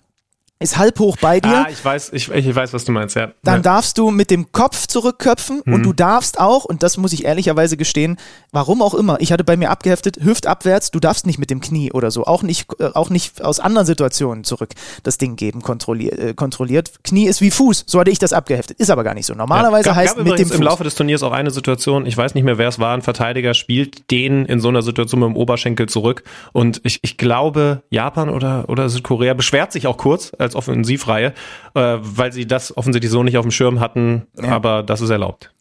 ist 0.60 0.76
halb 0.76 0.98
hoch 0.98 1.16
bei 1.20 1.38
dir. 1.38 1.66
Ah, 1.66 1.68
ich 1.70 1.84
weiß, 1.84 2.12
ich, 2.12 2.30
ich 2.30 2.54
weiß, 2.54 2.72
was 2.72 2.84
du 2.84 2.90
meinst, 2.90 3.14
ja. 3.14 3.32
Dann 3.44 3.56
ja. 3.56 3.60
darfst 3.60 3.96
du 3.96 4.10
mit 4.10 4.30
dem 4.30 4.50
Kopf 4.50 4.88
zurückköpfen 4.88 5.60
und 5.60 5.84
du 5.84 5.92
darfst 5.92 6.40
auch, 6.40 6.64
und 6.64 6.82
das 6.82 6.96
muss 6.96 7.12
ich 7.12 7.24
ehrlicherweise 7.24 7.76
gestehen, 7.76 8.18
warum 8.50 8.82
auch 8.82 8.94
immer, 8.94 9.20
ich 9.20 9.30
hatte 9.30 9.44
bei 9.44 9.56
mir 9.56 9.70
abgeheftet, 9.70 10.18
hüftabwärts, 10.20 10.90
du 10.90 10.98
darfst 10.98 11.26
nicht 11.26 11.38
mit 11.38 11.50
dem 11.50 11.60
Knie 11.60 11.92
oder 11.92 12.10
so, 12.10 12.24
auch 12.24 12.42
nicht, 12.42 12.68
äh, 12.80 12.90
auch 12.94 13.08
nicht 13.08 13.42
aus 13.44 13.60
anderen 13.60 13.86
Situationen 13.86 14.42
zurück 14.42 14.70
das 15.04 15.16
Ding 15.16 15.36
geben, 15.36 15.62
kontrolliert, 15.62 16.18
äh, 16.18 16.34
kontrolliert. 16.34 17.04
Knie 17.04 17.26
ist 17.26 17.40
wie 17.40 17.52
Fuß, 17.52 17.84
so 17.86 18.00
hatte 18.00 18.10
ich 18.10 18.18
das 18.18 18.32
abgeheftet. 18.32 18.80
Ist 18.80 18.90
aber 18.90 19.04
gar 19.04 19.14
nicht 19.14 19.26
so. 19.26 19.34
Normalerweise 19.34 19.90
gab, 19.90 19.96
heißt 19.96 20.16
gab 20.16 20.26
mit 20.26 20.38
dem 20.38 20.48
Fuß. 20.48 20.56
im 20.56 20.62
Laufe 20.62 20.82
des 20.82 20.96
Turniers 20.96 21.22
auch 21.22 21.32
eine 21.32 21.52
Situation, 21.52 22.04
ich 22.04 22.16
weiß 22.16 22.34
nicht 22.34 22.44
mehr, 22.44 22.58
wer 22.58 22.68
es 22.68 22.80
war, 22.80 22.94
ein 22.94 23.02
Verteidiger 23.02 23.54
spielt 23.54 24.10
den 24.10 24.44
in 24.44 24.58
so 24.60 24.68
einer 24.68 24.82
Situation 24.82 25.20
mit 25.20 25.28
dem 25.28 25.36
Oberschenkel 25.36 25.88
zurück 25.88 26.24
und 26.52 26.80
ich, 26.82 26.98
ich 27.02 27.16
glaube, 27.16 27.82
Japan 27.90 28.28
oder, 28.28 28.64
oder 28.68 28.88
Südkorea 28.88 29.34
beschwert 29.34 29.70
sich 29.70 29.86
auch 29.86 29.96
kurz 29.96 30.32
als 30.48 30.56
Offensivreihe, 30.56 31.34
äh, 31.74 31.96
weil 32.00 32.32
sie 32.32 32.46
das 32.46 32.76
offensichtlich 32.76 33.12
so 33.12 33.22
nicht 33.22 33.38
auf 33.38 33.44
dem 33.44 33.50
Schirm 33.50 33.80
hatten, 33.80 34.26
aber 34.36 34.82
das 34.82 35.00
ist 35.00 35.10
erlaubt. 35.10 35.52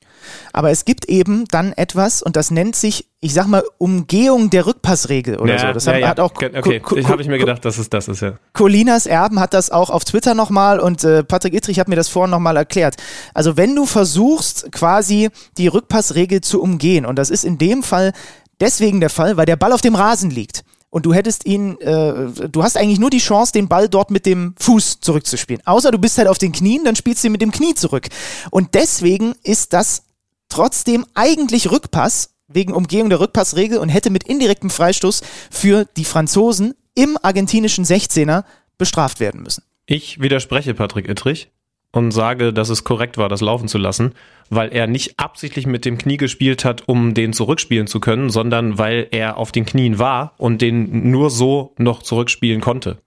Aber 0.54 0.72
es 0.72 0.86
gibt 0.86 1.06
eben 1.06 1.46
dann 1.50 1.74
etwas, 1.74 2.22
und 2.22 2.36
das 2.36 2.52
nennt 2.52 2.76
sich, 2.76 3.08
ich 3.20 3.34
sag 3.34 3.48
mal, 3.48 3.64
Umgehung 3.78 4.50
der 4.50 4.66
Rückpassregel 4.66 5.38
oder 5.38 5.60
so. 5.60 5.68
Das 5.74 5.86
ja, 5.86 5.94
hat, 5.94 6.00
ja. 6.02 6.08
hat 6.10 6.20
auch 6.20 6.32
okay, 6.32 6.82
habe 7.06 7.22
ich 7.22 7.28
mir 7.28 7.38
gedacht, 7.38 7.64
dass 7.66 7.78
es 7.78 7.90
das 7.90 8.08
ist, 8.08 8.22
ja. 8.22 8.34
Colinas 8.54 9.06
Erben 9.06 9.40
hat 9.40 9.54
das 9.54 9.70
auch 9.70 9.90
auf 9.90 10.06
Twitter 10.06 10.34
nochmal 10.34 10.80
und 10.80 11.04
äh, 11.04 11.24
Patrick 11.24 11.54
Ittrich 11.54 11.80
hat 11.80 11.88
mir 11.88 11.96
das 11.96 12.10
vorhin 12.10 12.32
nochmal 12.32 12.58
erklärt. 12.58 12.96
Also 13.34 13.58
wenn 13.58 13.76
du 13.76 13.86
versuchst, 13.86 14.72
quasi 14.72 15.30
die 15.58 15.68
Rückpassregel 15.68 16.42
zu 16.42 16.62
umgehen, 16.62 17.06
und 17.06 17.18
das 17.18 17.30
ist 17.30 17.44
in 17.44 17.58
dem 17.58 17.84
Fall 17.84 18.14
deswegen 18.60 19.00
der 19.00 19.10
Fall, 19.10 19.38
weil 19.38 19.46
der 19.46 19.56
Ball 19.56 19.74
auf 19.74 19.82
dem 19.82 19.96
Rasen 19.96 20.30
liegt. 20.30 20.64
Und 20.90 21.06
du 21.06 21.14
hättest 21.14 21.46
ihn, 21.46 21.80
äh, 21.82 22.48
du 22.50 22.64
hast 22.64 22.78
eigentlich 22.78 23.00
nur 23.00 23.10
die 23.10 23.18
Chance, 23.18 23.52
den 23.52 23.68
Ball 23.68 23.90
dort 23.90 24.10
mit 24.10 24.26
dem 24.26 24.56
Fuß 24.60 25.02
zurückzuspielen. 25.02 25.62
Außer 25.66 25.92
du 25.92 25.98
bist 25.98 26.18
halt 26.18 26.28
auf 26.28 26.38
den 26.38 26.54
Knien, 26.54 26.86
dann 26.86 26.96
spielst 26.96 27.24
du 27.24 27.28
ihn 27.28 27.34
mit 27.34 27.42
dem 27.42 27.52
Knie 27.52 27.76
zurück. 27.76 28.08
Und 28.52 28.74
deswegen 28.74 29.34
ist 29.44 29.74
das 29.74 30.04
trotzdem 30.50 31.06
eigentlich 31.14 31.72
Rückpass 31.72 32.30
wegen 32.48 32.74
Umgehung 32.74 33.10
der 33.10 33.20
Rückpassregel 33.20 33.80
und 33.80 33.90
hätte 33.90 34.10
mit 34.10 34.24
indirektem 34.24 34.70
Freistoß 34.70 35.22
für 35.52 35.86
die 35.98 36.06
Franzosen 36.06 36.74
im 36.96 37.18
argentinischen 37.22 37.84
16er 37.84 38.46
bestraft 38.78 39.20
werden 39.20 39.44
müssen. 39.44 39.64
Ich 39.86 40.20
widerspreche 40.20 40.74
Patrick 40.74 41.08
Ittrich 41.10 41.50
und 41.92 42.12
sage, 42.12 42.54
dass 42.54 42.70
es 42.70 42.84
korrekt 42.84 43.18
war, 43.18 43.30
das 43.30 43.42
laufen 43.42 43.68
zu 43.68 43.78
lassen, 43.78 44.14
weil 44.50 44.70
er 44.70 44.88
nicht 44.88 45.20
absichtlich 45.20 45.66
mit 45.66 45.86
dem 45.86 45.98
Knie 45.98 46.18
gespielt 46.18 46.66
hat, 46.66 46.88
um 46.88 47.14
den 47.14 47.34
zurückspielen 47.34 47.88
zu 47.88 48.00
können, 48.00 48.30
sondern 48.30 48.78
weil 48.78 49.08
er 49.12 49.38
auf 49.38 49.52
den 49.52 49.66
Knien 49.66 50.00
war 50.00 50.34
und 50.38 50.62
den 50.62 51.10
nur 51.10 51.30
so 51.30 51.74
noch 51.78 52.04
zurückspielen 52.04 52.62
konnte. 52.62 52.98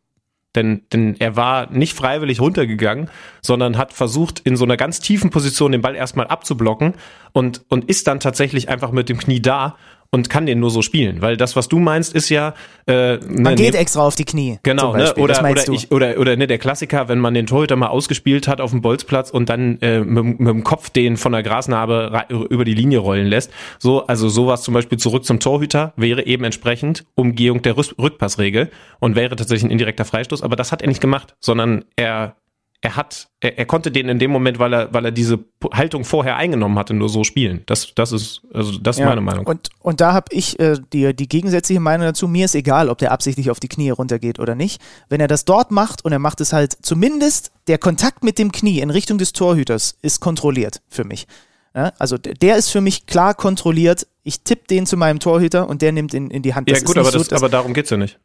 Denn, 0.57 0.83
denn 0.93 1.15
er 1.21 1.37
war 1.37 1.71
nicht 1.71 1.95
freiwillig 1.95 2.41
runtergegangen, 2.41 3.09
sondern 3.41 3.79
hat 3.79 3.93
versucht, 3.93 4.41
in 4.41 4.57
so 4.57 4.65
einer 4.65 4.77
ganz 4.77 4.99
tiefen 4.99 5.31
Position 5.31 5.71
den 5.71 5.81
Ball 5.81 5.95
erstmal 5.95 6.27
abzublocken 6.27 6.95
und, 7.33 7.65
und 7.69 7.85
ist 7.85 8.09
dann 8.09 8.19
tatsächlich 8.19 8.69
einfach 8.69 8.91
mit 8.91 9.09
dem 9.09 9.19
Knie 9.19 9.41
da 9.41 9.77
und 10.13 10.29
kann 10.29 10.47
den 10.47 10.59
nur 10.59 10.71
so 10.71 10.83
spielen. 10.83 11.23
Weil 11.23 11.37
das, 11.37 11.55
was 11.55 11.69
du 11.69 11.79
meinst, 11.79 12.15
ist 12.15 12.29
ja. 12.31 12.55
Äh, 12.87 13.19
Man 13.19 13.55
geht 13.55 13.75
extra 13.75 14.03
auf 14.07 14.17
die 14.17 14.25
Knie. 14.25 14.59
Genau, 14.63 14.97
ne? 14.97 15.15
Oder, 15.15 15.41
oder, 15.41 15.55
du. 15.65 15.73
ich, 15.73 15.93
oder, 15.93 16.19
oder 16.19 16.37
ne, 16.37 16.47
der 16.47 16.59
Klassiker, 16.59 17.09
wenn 17.09 17.19
man 17.21 17.35
den 17.35 17.47
Torhüter 17.47 17.77
mal 17.77 17.87
ausgespielt 17.89 18.49
hat 18.49 18.61
auf 18.61 18.71
dem 18.71 18.81
Bolzplatz 18.83 19.31
und 19.31 19.49
dann 19.49 19.79
äh, 19.81 20.01
mit, 20.01 20.41
mit 20.41 20.49
dem 20.49 20.65
Kopf 20.65 20.91
den 20.91 21.17
von 21.17 21.33
der 21.33 21.43
Grasnarbe 21.43 22.11
ra- 22.13 22.27
über 22.29 22.65
die 22.65 22.75
Linie 22.75 22.99
rollen 22.99 23.27
lässt. 23.27 23.53
So, 23.79 24.07
also 24.07 24.29
sowas 24.29 24.63
zum 24.63 24.75
Beispiel 24.75 24.99
zurück 24.99 25.25
zum 25.25 25.39
Torhüter 25.39 25.93
wäre 25.97 26.27
eben 26.27 26.43
entsprechend 26.45 27.05
Umgehung 27.15 27.63
der 27.63 27.77
Rück- 27.77 27.97
Rückpassregel 27.99 28.71
und 28.99 29.15
wäre 29.15 29.37
tatsächlich 29.37 29.65
ein 29.65 29.71
indirekter 29.71 30.05
Freistoß, 30.05 30.43
aber 30.43 30.57
das 30.57 30.73
hat 30.73 30.83
er 30.83 30.89
nicht 30.89 31.01
gemacht, 31.01 31.37
sondern 31.41 31.85
er 31.97 32.35
er 32.83 32.97
hat, 32.97 33.29
er, 33.41 33.59
er 33.59 33.67
konnte 33.67 33.91
den 33.91 34.09
in 34.09 34.19
dem 34.19 34.31
Moment, 34.31 34.59
weil 34.59 34.73
er, 34.73 34.95
weil 34.95 35.05
er 35.05 35.11
diese 35.11 35.39
Haltung 35.73 36.05
vorher 36.05 36.37
eingenommen 36.37 36.79
hatte, 36.79 36.95
nur 36.95 37.11
so 37.11 37.25
spielen. 37.25 37.63
Das, 37.67 37.93
das 37.95 38.11
ist, 38.11 38.41
also 38.55 38.79
das 38.79 38.97
ist 38.97 39.01
Ja, 39.01 39.07
meine 39.07 39.21
Meinung. 39.21 39.47
Und, 39.47 39.69
und 39.81 40.01
da 40.01 40.15
habe 40.15 40.27
ich 40.31 40.59
äh, 40.61 40.79
die, 40.93 41.15
die 41.15 41.29
gegensätzliche 41.29 41.81
Meinung 41.81 42.07
dazu. 42.07 42.27
Mir 42.27 42.47
ist 42.47 42.55
egal, 42.55 42.89
ob 42.89 42.97
der 42.99 43.13
absichtlich 43.13 43.51
auf 43.51 43.61
die 43.61 43.69
Knie 43.69 43.91
runtergeht 43.91 44.39
oder 44.39 44.55
nicht. 44.55 44.81
Wenn 45.11 45.21
er 45.21 45.29
das 45.29 45.45
dort 45.45 45.71
macht 45.71 46.05
und 46.05 46.13
er 46.13 46.19
macht 46.19 46.41
es 46.41 46.55
halt 46.55 46.75
zumindest, 46.81 47.53
der 47.67 47.77
Kontakt 47.77 48.25
mit 48.25 48.39
dem 48.39 48.51
Knie 48.51 48.81
in 48.81 48.89
Richtung 48.91 49.19
des 49.19 49.35
Torhüters 49.35 49.99
ist 50.01 50.21
kontrolliert 50.21 50.81
für 50.89 51.05
mich. 51.05 51.27
Ja, 51.75 51.93
also 51.99 52.17
der 52.19 52.57
ist 52.57 52.71
für 52.71 52.81
mich 52.81 53.07
klar 53.07 53.35
kontrolliert. 53.35 54.07
Ich 54.23 54.41
tippe 54.41 54.67
den 54.69 54.87
zu 54.87 54.97
meinem 54.97 55.21
Torhüter 55.21 55.69
und 55.69 55.83
der 55.83 55.93
nimmt 55.93 56.15
ihn 56.15 56.29
in 56.31 56.43
die 56.43 56.55
Hand. 56.55 56.69
Ja 56.69 56.75
Das 56.75 56.85
gut, 56.85 56.97
ist 56.97 57.01
aber, 57.01 57.13
das, 57.13 57.23
so, 57.25 57.29
dass- 57.31 57.39
aber 57.43 57.49
darum 57.51 57.75
geht's 57.75 57.91
ja 57.91 57.97
nicht. 57.97 58.19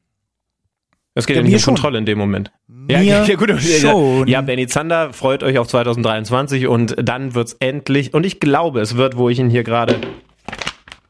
Es 1.18 1.26
geht 1.26 1.38
Ja, 1.38 1.42
ja, 1.42 1.46
nicht 1.46 1.56
um 1.56 1.60
schon. 1.60 1.74
Kontrolle 1.76 1.98
in 1.98 2.06
dem 2.06 2.18
Moment. 2.18 2.52
Mir 2.68 3.02
ja, 3.02 3.24
ja, 3.24 3.36
gut, 3.36 3.50
schon. 3.62 4.28
ja, 4.28 4.42
Benny 4.42 4.68
Zander 4.68 5.14
freut 5.14 5.44
euch 5.44 5.58
auf 5.58 5.68
2023 5.68 6.68
und 6.68 6.96
dann 7.02 7.34
wird's 7.34 7.56
endlich, 7.60 8.14
und 8.14 8.26
ich 8.26 8.42
glaube, 8.42 8.82
es 8.82 8.98
wird, 8.98 9.18
wo 9.18 9.30
ich 9.30 9.40
ihn 9.40 9.50
hier 9.50 9.64
gerade 9.64 9.96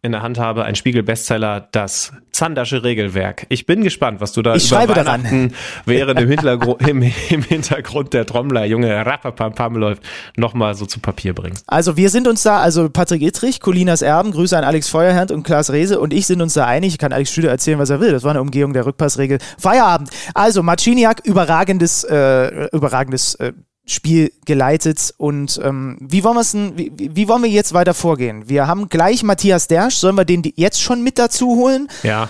in 0.06 0.12
der 0.12 0.22
Hand 0.22 0.40
habe, 0.40 0.64
ein 0.64 0.76
Spiegel-Bestseller, 0.76 1.68
das 1.72 2.14
Zandersche 2.32 2.84
Regelwerk. 2.84 3.46
Ich 3.50 3.66
bin 3.66 3.84
gespannt, 3.84 4.22
was 4.22 4.32
du 4.34 4.42
da 4.42 4.56
Ich 4.56 4.68
über 4.68 4.78
schreibe 4.78 4.94
daran. 4.94 5.24
Weihnachten, 5.24 5.54
während 5.86 6.20
im 6.20 6.30
Hintergrund, 6.30 6.82
im, 6.88 7.02
im 7.02 7.42
Hintergrund 7.42 8.14
der 8.14 8.26
Trommler, 8.26 8.66
Junge, 8.66 9.06
Rappapampam 9.06 9.76
läuft, 9.76 10.04
nochmal 10.38 10.76
so 10.76 10.86
zu 10.86 11.00
Papier 11.00 11.34
bringst. 11.34 11.64
Also 11.68 11.98
wir 11.98 12.10
sind 12.10 12.28
uns 12.28 12.44
da, 12.44 12.60
also 12.60 12.90
Patrick 12.90 13.22
Ittrich, 13.22 13.60
Colinas 13.60 14.02
Erben, 14.02 14.32
Grüße 14.32 14.58
an 14.58 14.64
Alex 14.64 14.90
Feuerhand 14.90 15.32
und 15.32 15.44
Klaas 15.44 15.72
Rehse 15.72 16.00
und 16.00 16.14
ich 16.14 16.28
sind 16.28 16.42
uns 16.42 16.54
da 16.54 16.66
einig. 16.66 16.94
Ich 16.94 17.00
kann 17.00 17.14
Alex 17.14 17.32
Stüder 17.32 17.50
erzählen, 17.50 17.80
was 17.80 17.90
er 17.90 18.00
will. 18.00 18.12
Das 18.12 18.24
war 18.24 18.32
eine 18.32 18.42
Umgehung 18.42 18.74
der 18.74 18.86
Rückpassregel. 18.86 19.40
Feierabend. 19.58 20.10
Also 20.34 20.62
Marciniak, 20.62 21.22
überragendes, 21.26 22.04
äh, 22.04 22.68
überragendes 22.68 23.36
äh, 23.36 23.54
Spiel 23.86 24.32
geleitet 24.46 25.14
und 25.18 25.60
ähm, 25.64 25.98
wie 26.02 26.24
wollen 26.24 26.36
wir 26.36 26.42
es 26.42 26.52
denn, 26.54 26.78
wie, 26.78 26.92
wie 26.98 27.28
wollen 27.28 27.44
wir 27.44 27.50
jetzt 27.50 27.74
weiter 27.74 27.94
vorgehen? 27.94 28.50
Wir 28.50 28.68
haben 28.68 28.90
gleich 28.90 29.24
Matthias 29.24 29.68
Dersch, 29.68 29.96
sollen 29.96 30.16
wir 30.16 30.26
den 30.26 30.42
jetzt 30.56 30.82
schon 30.82 31.04
mit 31.04 31.20
dazu 31.20 31.56
holen? 31.56 31.88
Ja. 32.04 32.30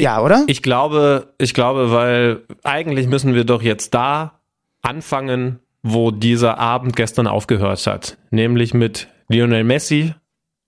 Ja, 0.00 0.20
oder? 0.20 0.44
Ich 0.46 0.62
glaube, 0.62 1.32
ich 1.38 1.54
glaube, 1.54 1.90
weil 1.90 2.42
eigentlich 2.62 3.06
müssen 3.08 3.34
wir 3.34 3.44
doch 3.44 3.62
jetzt 3.62 3.94
da 3.94 4.40
anfangen, 4.82 5.58
wo 5.82 6.10
dieser 6.10 6.58
Abend 6.58 6.96
gestern 6.96 7.26
aufgehört 7.26 7.86
hat. 7.86 8.18
Nämlich 8.30 8.74
mit 8.74 9.08
Lionel 9.28 9.64
Messi 9.64 10.14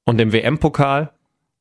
und 0.05 0.19
dem 0.19 0.33
WM-Pokal 0.33 1.11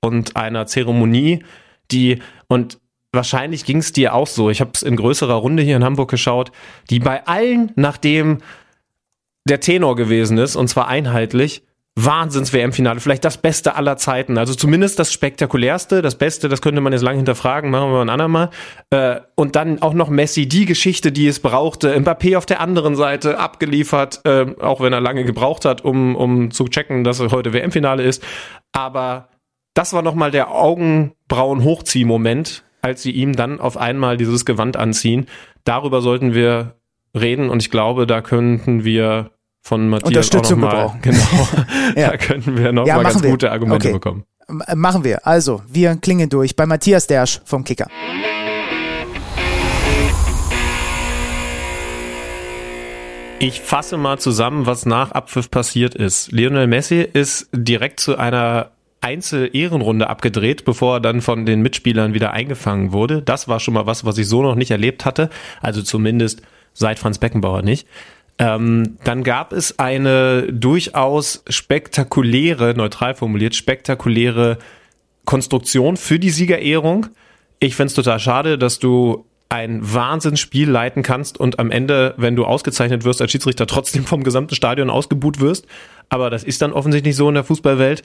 und 0.01 0.35
einer 0.35 0.65
Zeremonie, 0.67 1.43
die, 1.91 2.21
und 2.47 2.79
wahrscheinlich 3.11 3.65
ging 3.65 3.77
es 3.77 3.93
dir 3.93 4.13
auch 4.13 4.27
so, 4.27 4.49
ich 4.49 4.61
habe 4.61 4.71
es 4.73 4.83
in 4.83 4.95
größerer 4.95 5.35
Runde 5.35 5.63
hier 5.63 5.75
in 5.75 5.83
Hamburg 5.83 6.09
geschaut, 6.09 6.51
die 6.89 6.99
bei 6.99 7.25
allen, 7.25 7.71
nachdem 7.75 8.39
der 9.45 9.59
Tenor 9.59 9.95
gewesen 9.95 10.37
ist, 10.37 10.55
und 10.55 10.67
zwar 10.67 10.87
einheitlich, 10.87 11.63
Wahnsinns-WM-Finale, 11.99 12.99
vielleicht 12.99 13.25
das 13.25 13.39
Beste 13.39 13.75
aller 13.75 13.97
Zeiten. 13.97 14.37
Also 14.37 14.53
zumindest 14.53 14.99
das 14.99 15.11
spektakulärste, 15.11 16.03
das 16.03 16.15
Beste, 16.15 16.47
das 16.47 16.61
könnte 16.61 16.79
man 16.79 16.93
jetzt 16.93 17.01
lange 17.01 17.17
hinterfragen, 17.17 17.71
machen 17.71 17.91
wir 17.91 18.01
ein 18.01 18.09
andermal. 18.09 18.51
Äh, 18.91 19.21
und 19.33 19.55
dann 19.55 19.81
auch 19.81 19.95
noch 19.95 20.09
Messi, 20.09 20.47
die 20.47 20.65
Geschichte, 20.65 21.11
die 21.11 21.25
es 21.27 21.39
brauchte. 21.39 21.99
Mbappé 21.99 22.37
auf 22.37 22.45
der 22.45 22.61
anderen 22.61 22.95
Seite 22.95 23.39
abgeliefert, 23.39 24.21
äh, 24.25 24.45
auch 24.59 24.79
wenn 24.79 24.93
er 24.93 25.01
lange 25.01 25.25
gebraucht 25.25 25.65
hat, 25.65 25.83
um, 25.83 26.15
um 26.15 26.51
zu 26.51 26.67
checken, 26.67 27.03
dass 27.03 27.19
er 27.19 27.31
heute 27.31 27.51
WM-Finale 27.51 28.03
ist. 28.03 28.23
Aber 28.73 29.29
das 29.73 29.93
war 29.93 30.03
nochmal 30.03 30.29
der 30.29 30.51
Augenbrauen-Hochzieh-Moment, 30.51 32.63
als 32.87 33.03
sie 33.03 33.11
ihm 33.11 33.35
dann 33.35 33.59
auf 33.59 33.77
einmal 33.77 34.17
dieses 34.17 34.45
Gewand 34.45 34.77
anziehen. 34.77 35.27
Darüber 35.65 36.01
sollten 36.01 36.33
wir 36.33 36.75
reden 37.13 37.49
und 37.49 37.61
ich 37.61 37.69
glaube, 37.69 38.07
da 38.07 38.21
könnten 38.21 38.83
wir 38.85 39.31
von 39.61 39.89
Matthias 39.89 40.07
Unterstützung 40.07 40.63
auch 40.63 40.73
noch 40.73 40.93
mal. 40.93 40.99
Genau, 41.01 41.47
Ja. 41.95 42.09
da 42.11 42.17
könnten 42.17 42.57
wir 42.57 42.71
noch 42.71 42.87
Ja, 42.87 42.95
mal 42.95 43.03
ganz 43.03 43.21
wir. 43.21 43.29
gute 43.29 43.51
Argumente 43.51 43.87
Okay. 43.89 43.93
bekommen. 43.93 44.23
M- 44.47 44.63
äh, 44.65 44.75
Machen 44.75 45.03
wir. 45.03 45.27
Also, 45.27 45.61
wir 45.67 45.95
klingen 45.97 46.29
durch 46.29 46.55
bei 46.55 46.65
Matthias 46.65 47.05
Dersch 47.07 47.41
vom 47.43 47.63
Kicker. 47.65 47.87
Ich 53.39 53.61
fasse 53.61 53.97
mal 53.97 54.17
zusammen, 54.17 54.65
was 54.65 54.85
nach 54.87 55.11
Abpfiff 55.11 55.51
passiert 55.51 55.93
ist. 55.93 56.31
Lionel 56.31 56.65
Messi 56.67 57.01
ist 57.01 57.49
direkt 57.53 57.99
zu 57.99 58.17
einer 58.17 58.71
Einzel-Ehrenrunde 59.01 60.09
abgedreht, 60.09 60.65
bevor 60.65 60.95
er 60.95 60.99
dann 60.99 61.21
von 61.21 61.45
den 61.45 61.61
Mitspielern 61.61 62.13
wieder 62.13 62.31
eingefangen 62.31 62.91
wurde. 62.91 63.21
Das 63.21 63.47
war 63.47 63.59
schon 63.59 63.73
mal 63.73 63.85
was, 63.85 64.05
was 64.05 64.17
ich 64.17 64.27
so 64.27 64.41
noch 64.41 64.55
nicht 64.55 64.71
erlebt 64.71 65.05
hatte. 65.05 65.29
Also 65.61 65.81
zumindest 65.81 66.41
seit 66.73 66.99
Franz 66.99 67.17
Beckenbauer 67.17 67.61
nicht. 67.61 67.87
Ähm, 68.39 68.97
dann 69.03 69.23
gab 69.23 69.51
es 69.51 69.79
eine 69.79 70.51
durchaus 70.51 71.43
spektakuläre, 71.49 72.75
neutral 72.75 73.15
formuliert, 73.15 73.55
spektakuläre 73.55 74.57
Konstruktion 75.25 75.97
für 75.97 76.19
die 76.19 76.29
Siegerehrung. 76.29 77.07
Ich 77.59 77.75
find's 77.75 77.95
total 77.95 78.19
schade, 78.19 78.57
dass 78.57 78.77
du 78.79 79.25
ein 79.49 79.79
Wahnsinnsspiel 79.81 80.69
leiten 80.69 81.03
kannst 81.03 81.39
und 81.39 81.59
am 81.59 81.71
Ende, 81.71 82.13
wenn 82.17 82.35
du 82.35 82.45
ausgezeichnet 82.45 83.05
wirst 83.05 83.21
als 83.21 83.31
Schiedsrichter, 83.31 83.65
trotzdem 83.65 84.05
vom 84.05 84.23
gesamten 84.23 84.55
Stadion 84.55 84.89
ausgebuht 84.89 85.39
wirst. 85.39 85.65
Aber 86.09 86.29
das 86.29 86.43
ist 86.43 86.61
dann 86.61 86.73
offensichtlich 86.73 87.15
so 87.15 87.27
in 87.29 87.35
der 87.35 87.43
Fußballwelt. 87.43 88.03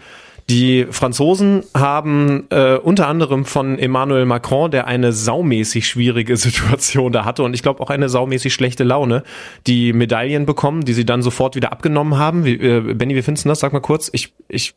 Die 0.51 0.86
Franzosen 0.90 1.62
haben 1.74 2.47
äh, 2.51 2.76
unter 2.76 3.09
anderem 3.09 3.45
von 3.45 3.78
Emmanuel 3.78 4.26
Macron, 4.26 4.70
der 4.70 4.86
eine 4.86 5.12
saumäßig 5.12 5.86
schwierige 5.86 6.36
Situation 6.38 7.12
da 7.12 7.24
hatte 7.24 7.43
und 7.43 7.55
ich 7.55 7.62
glaube 7.62 7.80
auch 7.80 7.90
eine 7.90 8.09
saumäßig 8.09 8.53
schlechte 8.53 8.84
Laune, 8.84 9.22
die 9.66 9.93
Medaillen 9.93 10.47
bekommen, 10.47 10.84
die 10.84 10.93
sie 10.93 11.05
dann 11.05 11.22
sofort 11.22 11.57
wieder 11.57 11.72
abgenommen 11.72 12.18
haben. 12.18 12.45
Wie, 12.45 12.55
äh, 12.55 12.95
Benny, 12.95 13.14
wie 13.14 13.22
findest 13.22 13.45
du 13.45 13.49
das? 13.49 13.61
Sag 13.61 13.72
mal 13.72 13.80
kurz. 13.80 14.11
Ich, 14.12 14.32
ich 14.49 14.74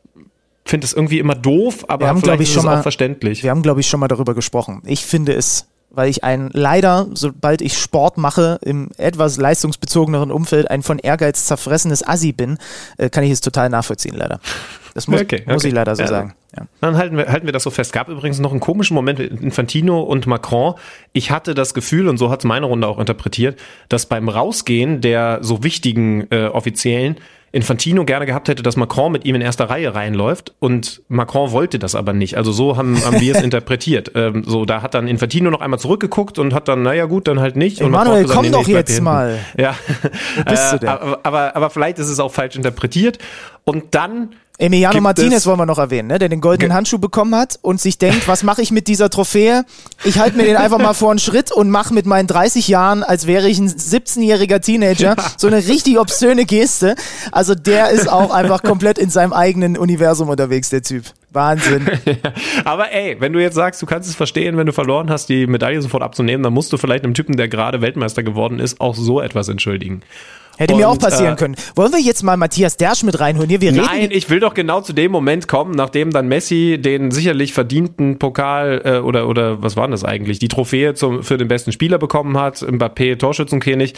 finde 0.66 0.86
es 0.86 0.94
irgendwie 0.94 1.20
immer 1.20 1.36
doof, 1.36 1.86
aber 1.88 2.06
Wir 2.06 2.10
haben, 2.10 2.18
vielleicht 2.18 2.24
glaube 2.24 2.44
ich, 2.44 2.50
ist 2.50 2.54
schon 2.54 2.62
es 2.62 2.66
mal, 2.66 2.80
auch 2.80 2.84
verständlich. 2.84 3.44
Wir 3.44 3.52
haben, 3.52 3.62
glaube 3.62 3.82
ich, 3.82 3.88
schon 3.88 4.00
mal 4.00 4.08
darüber 4.08 4.34
gesprochen. 4.34 4.82
Ich 4.86 5.06
finde 5.06 5.34
es, 5.34 5.68
weil 5.92 6.10
ich 6.10 6.24
ein 6.24 6.50
leider, 6.52 7.08
sobald 7.14 7.62
ich 7.62 7.78
Sport 7.78 8.18
mache, 8.18 8.60
im 8.64 8.90
etwas 8.98 9.38
leistungsbezogeneren 9.38 10.32
Umfeld 10.32 10.70
ein 10.70 10.84
von 10.84 11.00
Ehrgeiz 11.00 11.46
zerfressenes 11.46 12.06
Assi 12.06 12.34
bin, 12.34 12.58
äh, 12.98 13.10
kann 13.10 13.24
ich 13.24 13.32
es 13.32 13.42
total 13.42 13.70
nachvollziehen, 13.70 14.16
leider. 14.16 14.40
Das 14.96 15.08
muss, 15.08 15.22
Okay, 15.22 15.44
muss 15.46 15.58
okay. 15.58 15.68
ich 15.68 15.74
leider 15.74 15.96
so 15.96 16.02
Ja. 16.04 16.08
sagen. 16.08 16.34
Ja. 16.58 16.64
Dann 16.82 16.98
halten 16.98 17.18
wir, 17.18 17.28
halten 17.28 17.46
wir 17.46 17.52
das 17.54 17.64
so 17.64 17.70
fest. 17.70 17.92
Gab 17.94 18.08
übrigens 18.10 18.40
noch 18.40 18.52
einen 18.52 18.62
komischen 18.62 18.96
Moment 18.96 19.20
mit 19.20 19.42
Infantino 19.42 20.00
und 20.02 20.26
Macron. 20.26 20.76
Ich 21.12 21.30
hatte 21.32 21.54
das 21.54 21.74
Gefühl, 21.74 22.08
und 22.08 22.18
so 22.18 22.32
hat 22.32 22.40
es 22.40 22.46
meine 22.46 22.66
Runde 22.66 22.88
auch 22.88 22.98
interpretiert, 22.98 23.60
dass 23.90 24.06
beim 24.08 24.30
Rausgehen 24.30 25.02
der 25.02 25.40
so 25.42 25.64
wichtigen 25.64 26.26
äh, 26.32 26.46
Offiziellen 26.48 27.18
Infantino 27.52 28.04
gerne 28.04 28.26
gehabt 28.26 28.50
hätte, 28.50 28.64
dass 28.64 28.76
Macron 28.76 29.14
mit 29.14 29.24
ihm 29.24 29.36
in 29.36 29.40
erster 29.42 29.70
Reihe 29.70 29.96
reinläuft 29.96 30.54
und 30.60 31.02
Macron 31.08 31.52
wollte 31.54 31.80
das 31.80 31.96
aber 31.96 32.12
nicht. 32.12 32.36
Also 32.36 32.52
so 32.52 32.76
haben, 32.76 33.02
haben 33.06 33.22
wir 33.22 33.34
es 33.34 33.42
interpretiert. 33.44 34.12
Ähm, 34.14 34.44
so, 34.46 34.66
da 34.66 34.82
hat 34.82 34.94
dann 34.94 35.08
Infantino 35.08 35.50
noch 35.50 35.62
einmal 35.62 35.80
zurückgeguckt 35.80 36.38
und 36.38 36.54
hat 36.54 36.68
dann, 36.68 36.84
naja 36.84 37.06
gut, 37.06 37.30
dann 37.30 37.40
halt 37.40 37.56
nicht. 37.56 37.82
Und 37.82 37.98
hat 37.98 38.08
gesagt, 38.08 38.30
komm 38.30 38.46
nee, 38.46 38.52
doch 38.52 38.68
nee, 38.68 38.74
jetzt 38.74 39.02
mal. 39.02 39.40
Ja. 39.58 39.74
Wo 40.36 40.44
bist 40.44 40.74
du 40.74 40.80
denn? 40.80 40.90
Aber, 40.96 41.20
aber, 41.24 41.56
aber 41.56 41.70
vielleicht 41.70 41.98
ist 42.00 42.10
es 42.10 42.20
auch 42.20 42.32
falsch 42.34 42.58
interpretiert. 42.58 43.20
Und 43.64 43.96
dann 43.96 44.32
Emiliano 44.58 45.02
Martinez 45.02 45.46
wollen 45.46 45.60
wir 45.60 45.66
noch 45.66 45.78
erwähnen, 45.78 46.08
ne? 46.08 46.20
der 46.20 46.30
den 46.30 46.40
goldenen 46.40 46.74
Handschuh 46.74 46.98
bekommen 46.98 47.36
hat 47.36 47.60
und 47.62 47.82
sich 47.82 47.98
denkt, 47.98 48.28
was 48.28 48.44
mache 48.44 48.62
ich 48.62 48.72
mit 48.72 48.88
dieser 48.88 49.10
Trophäe? 49.10 49.66
Ich 50.06 50.18
halte 50.20 50.38
mir 50.38 50.44
den 50.44 50.56
einfach 50.56 50.78
mal 50.78 50.94
vor 50.94 51.12
einen 51.12 51.20
Schritt 51.20 51.52
und 51.52 51.70
mache 51.70 51.94
mit 51.94 52.06
meinen 52.06 52.28
30 52.28 52.68
Jahren, 52.68 53.04
als 53.04 53.28
wäre 53.28 53.50
ich 53.50 53.60
ein 53.60 53.70
17-jähriger 53.70 54.62
Teenager, 54.62 55.16
so 55.38 55.48
eine 55.48 55.58
richtig 55.58 56.00
obszöne 56.00 56.46
Geste. 56.46 56.96
Also 57.32 57.54
der 57.54 57.90
ist 57.90 58.10
auch 58.10 58.32
einfach 58.32 58.64
komplett 58.64 58.98
in 58.98 59.10
seinem 59.10 59.34
eigenen 59.34 59.78
Universum 59.78 60.30
unterwegs, 60.30 60.70
der 60.70 60.84
Typ. 60.84 61.06
Wahnsinn. 61.36 61.86
Aber 62.66 62.92
ey, 62.92 63.18
wenn 63.20 63.34
du 63.34 63.42
jetzt 63.42 63.56
sagst, 63.56 63.82
du 63.82 63.86
kannst 63.86 64.10
es 64.10 64.16
verstehen, 64.16 64.58
wenn 64.58 64.66
du 64.66 64.74
verloren 64.74 65.10
hast, 65.10 65.30
die 65.30 65.48
Medaille 65.48 65.82
sofort 65.82 66.04
abzunehmen, 66.04 66.44
dann 66.44 66.54
musst 66.54 66.74
du 66.74 66.78
vielleicht 66.78 67.04
einem 67.04 67.14
Typen, 67.14 67.38
der 67.38 67.48
gerade 67.48 67.82
Weltmeister 67.82 68.24
geworden 68.24 68.60
ist, 68.60 68.82
auch 68.82 68.96
so 68.96 69.22
etwas 69.22 69.50
entschuldigen. 69.50 70.02
Hätte 70.58 70.76
mir 70.76 70.88
auch 70.88 70.94
Und, 70.94 71.02
passieren 71.02 71.34
äh, 71.34 71.38
können. 71.38 71.56
Wollen 71.76 71.92
wir 71.92 72.00
jetzt 72.00 72.24
mal 72.24 72.38
Matthias 72.38 72.78
Dersch 72.78 73.04
mit 73.04 73.20
reinholen? 73.20 73.50
Hier, 73.50 73.62
wir 73.62 73.72
Nein, 73.72 74.02
reden. 74.02 74.14
ich 74.14 74.30
will 74.30 74.40
doch 74.40 74.54
genau 74.54 74.82
zu 74.82 74.94
dem 74.94 75.12
Moment 75.12 75.48
kommen, 75.48 75.72
nachdem 75.72 76.12
dann 76.12 76.28
Messi 76.28 76.78
den 76.80 77.12
sicherlich 77.12 77.54
verdienten 77.54 78.20
Pokal 78.20 78.82
äh, 78.86 78.98
oder 79.00 79.28
oder 79.28 79.62
was 79.62 79.76
war 79.76 79.86
denn 79.86 79.92
das 79.92 80.06
eigentlich? 80.06 80.40
Die 80.40 80.48
Trophäe 80.48 80.94
zum, 80.94 81.24
für 81.24 81.38
den 81.38 81.48
besten 81.48 81.72
Spieler 81.72 81.98
bekommen 81.98 82.38
hat, 82.38 82.58
Mbappé 82.58 83.18
Torschützenkönig, 83.18 83.96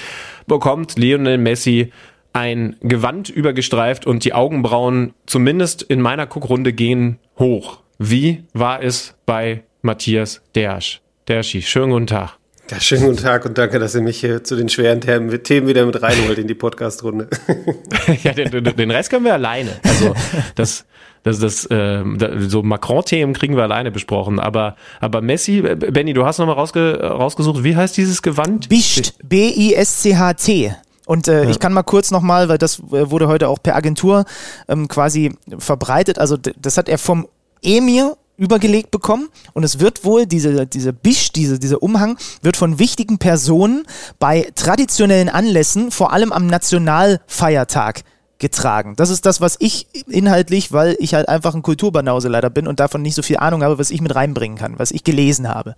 bekommt 0.48 0.98
Lionel 0.98 1.38
Messi 1.38 1.92
ein 2.38 2.76
Gewand 2.82 3.30
übergestreift 3.30 4.06
und 4.06 4.24
die 4.24 4.34
Augenbrauen 4.34 5.14
zumindest 5.26 5.82
in 5.82 6.02
meiner 6.02 6.28
Guckrunde 6.28 6.72
gehen 6.72 7.18
hoch. 7.40 7.80
Wie 7.98 8.44
war 8.54 8.84
es 8.84 9.16
bei 9.26 9.64
Matthias 9.82 10.42
Dersch? 10.54 11.02
Derschi, 11.28 11.64
schönen 11.64 11.92
guten 11.92 12.08
Tag. 12.08 12.38
Ja, 12.70 12.80
schönen 12.80 13.06
guten 13.06 13.24
Tag 13.24 13.46
und 13.46 13.58
danke, 13.58 13.80
dass 13.80 13.96
ihr 13.96 14.02
mich 14.02 14.20
hier 14.20 14.44
zu 14.44 14.56
den 14.56 14.70
schweren 14.70 15.02
Themen, 15.02 15.32
wieder 15.32 15.86
mit 15.86 16.02
reinholt 16.02 16.38
in 16.38 16.48
die 16.48 16.54
Podcast-Runde. 16.54 17.28
ja, 18.24 18.34
den, 18.34 18.52
den- 18.52 18.92
Rest 18.92 19.10
können 19.10 19.26
wir 19.26 19.34
alleine. 19.34 19.72
Also 19.84 20.14
das, 20.56 20.86
das, 21.24 21.40
das, 21.40 21.66
äh, 21.66 22.04
so 22.40 22.62
Macron-Themen 22.62 23.34
kriegen 23.34 23.56
wir 23.56 23.64
alleine 23.64 23.90
besprochen. 23.90 24.40
Aber, 24.40 24.76
aber 25.00 25.22
Messi, 25.22 25.60
äh, 25.60 25.76
Benny, 25.76 26.14
du 26.14 26.26
hast 26.26 26.38
nochmal 26.38 26.56
rausge, 26.56 27.00
rausgesucht, 27.02 27.64
wie 27.64 27.76
heißt 27.76 27.98
dieses 27.98 28.22
Gewand? 28.22 28.70
Bischt, 28.70 29.14
B-I-S-C-H-T. 29.24 30.76
Und 31.08 31.30
äh, 31.30 31.50
ich 31.50 31.60
kann 31.60 31.72
mal 31.72 31.84
kurz 31.84 32.12
nochmal, 32.12 32.50
weil 32.50 32.58
das 32.58 32.80
äh, 32.80 33.10
wurde 33.10 33.30
heute 33.30 33.48
auch 33.48 33.64
per 33.64 33.78
Agentur 33.78 34.26
ähm, 34.68 34.90
quasi 34.90 35.34
verbreitet. 35.58 36.20
Also 36.20 36.36
das 36.36 36.78
hat 36.78 36.90
er 36.90 36.98
vom 36.98 37.28
Emir 37.64 38.18
übergelegt 38.36 38.92
bekommen 38.92 39.30
und 39.54 39.64
es 39.64 39.80
wird 39.80 40.04
wohl, 40.04 40.26
diese, 40.26 40.68
diese 40.68 40.92
Bisch, 40.92 41.32
diese, 41.32 41.60
dieser 41.60 41.82
Umhang, 41.82 42.18
wird 42.42 42.58
von 42.58 42.78
wichtigen 42.78 43.20
Personen 43.20 43.86
bei 44.20 44.52
traditionellen 44.54 45.30
Anlässen, 45.30 45.92
vor 45.92 46.12
allem 46.12 46.34
am 46.34 46.46
Nationalfeiertag, 46.46 48.04
getragen. 48.38 48.96
Das 48.98 49.10
ist 49.10 49.26
das, 49.26 49.42
was 49.42 49.56
ich 49.60 49.88
inhaltlich, 50.08 50.72
weil 50.72 50.96
ich 51.00 51.16
halt 51.16 51.28
einfach 51.28 51.56
ein 51.56 51.64
Kulturbanause 51.64 52.28
leider 52.28 52.52
bin 52.52 52.68
und 52.68 52.80
davon 52.80 53.02
nicht 53.02 53.16
so 53.16 53.24
viel 53.24 53.38
Ahnung 53.38 53.64
habe, 53.64 53.80
was 53.80 53.90
ich 53.90 54.02
mit 54.02 54.14
reinbringen 54.14 54.58
kann, 54.58 54.78
was 54.78 54.92
ich 54.92 55.04
gelesen 55.04 55.48
habe. 55.48 55.76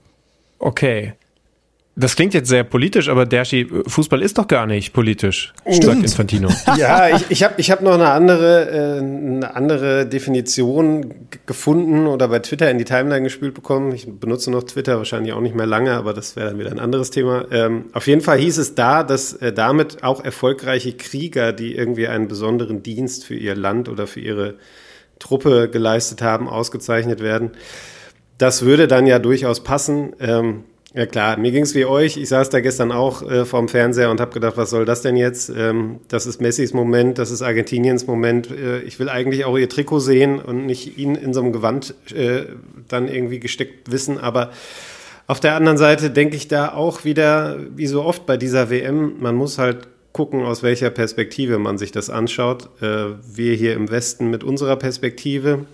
Okay. 0.58 1.14
Das 1.96 2.16
klingt 2.16 2.34
jetzt 2.34 2.48
sehr 2.48 2.64
politisch, 2.64 3.10
aber 3.10 3.26
Derschi, 3.26 3.68
Fußball 3.88 4.22
ist 4.22 4.38
doch 4.38 4.48
gar 4.48 4.66
nicht 4.66 4.94
politisch, 4.94 5.54
sagt 5.66 5.84
Stimmt. 5.84 6.04
Infantino. 6.04 6.48
ja, 6.78 7.10
ich, 7.10 7.26
ich 7.30 7.44
habe 7.44 7.56
ich 7.58 7.72
hab 7.72 7.82
noch 7.82 7.96
eine 7.96 8.12
andere, 8.12 8.70
äh, 8.70 9.00
eine 9.00 9.54
andere 9.54 10.06
Definition 10.06 11.14
gefunden 11.46 12.08
oder 12.08 12.30
bei 12.30 12.40
Twitter 12.40 12.72
in 12.72 12.78
die 12.78 12.86
Timeline 12.86 13.24
gespült 13.24 13.54
bekommen. 13.54 13.94
Ich 13.94 14.08
benutze 14.08 14.50
noch 14.50 14.64
Twitter, 14.64 14.98
wahrscheinlich 14.98 15.34
auch 15.34 15.42
nicht 15.42 15.56
mehr 15.56 15.66
lange, 15.66 15.92
aber 15.92 16.14
das 16.14 16.38
wäre 16.38 16.50
dann 16.50 16.60
wieder 16.60 16.72
ein 16.72 16.80
anderes 16.80 17.12
Thema. 17.12 17.46
Ähm, 17.52 17.86
auf 17.92 18.08
jeden 18.08 18.22
Fall 18.22 18.38
hieß 18.38 18.60
es 18.60 18.76
da, 18.76 19.04
dass 19.04 19.34
äh, 19.34 19.52
damit 19.52 20.02
auch 20.02 20.24
erfolgreiche 20.24 20.94
Krieger, 20.94 21.52
die 21.52 21.76
irgendwie 21.76 22.08
einen 22.08 22.30
besonderen 22.30 22.82
Dienst 22.82 23.26
für 23.26 23.36
ihr 23.36 23.56
Land 23.56 23.90
oder 23.90 24.08
für 24.08 24.22
ihre 24.22 24.56
Truppe 25.20 25.70
geleistet 25.70 26.22
haben, 26.22 26.48
ausgezeichnet 26.48 27.20
werden. 27.20 27.52
Das 28.38 28.62
würde 28.62 28.88
dann 28.88 29.06
ja 29.06 29.20
durchaus 29.20 29.64
passen. 29.66 30.14
Ähm, 30.22 30.64
ja 30.94 31.06
klar, 31.06 31.38
mir 31.38 31.52
ging's 31.52 31.76
wie 31.76 31.86
euch. 31.86 32.18
Ich 32.18 32.30
saß 32.30 32.50
da 32.50 32.60
gestern 32.60 32.92
auch 32.92 33.22
äh, 33.22 33.46
vorm 33.46 33.68
Fernseher 33.68 34.10
und 34.10 34.20
habe 34.20 34.32
gedacht, 34.32 34.58
was 34.58 34.70
soll 34.70 34.86
das 34.86 35.02
denn 35.02 35.16
jetzt? 35.16 35.50
Ähm, 35.50 36.00
das 36.08 36.26
ist 36.26 36.42
Messis 36.42 36.74
Moment, 36.74 37.18
das 37.18 37.32
ist 37.32 37.42
Argentiniens 37.42 38.08
Moment. 38.08 38.50
Äh, 38.52 38.82
ich 38.82 39.00
will 39.00 39.10
eigentlich 39.10 39.46
auch 39.46 39.58
ihr 39.58 39.70
Trikot 39.70 40.00
sehen 40.00 40.40
und 40.40 40.66
nicht 40.66 40.98
ihn 40.98 41.16
in 41.16 41.34
so 41.34 41.42
einem 41.42 41.54
Gewand 41.54 41.94
äh, 42.14 42.46
dann 42.88 43.08
irgendwie 43.08 43.40
gesteckt 43.40 43.92
wissen. 43.92 44.18
Aber 44.18 44.52
auf 45.28 45.40
der 45.40 45.56
anderen 45.56 45.78
Seite 45.78 46.10
denke 46.10 46.36
ich 46.36 46.48
da 46.48 46.74
auch 46.74 47.04
wieder, 47.04 47.58
wie 47.76 47.88
so 47.88 48.04
oft 48.04 48.26
bei 48.26 48.36
dieser 48.36 48.70
WM, 48.70 49.20
man 49.20 49.36
muss 49.36 49.60
halt 49.60 49.88
gucken, 50.12 50.44
aus 50.44 50.64
welcher 50.64 50.90
Perspektive 50.90 51.60
man 51.60 51.78
sich 51.78 51.92
das 51.92 52.10
anschaut. 52.10 52.70
Äh, 52.82 53.14
wir 53.32 53.54
hier 53.54 53.74
im 53.74 53.92
Westen 53.92 54.30
mit 54.30 54.44
unserer 54.44 54.76
Perspektive 54.76 55.66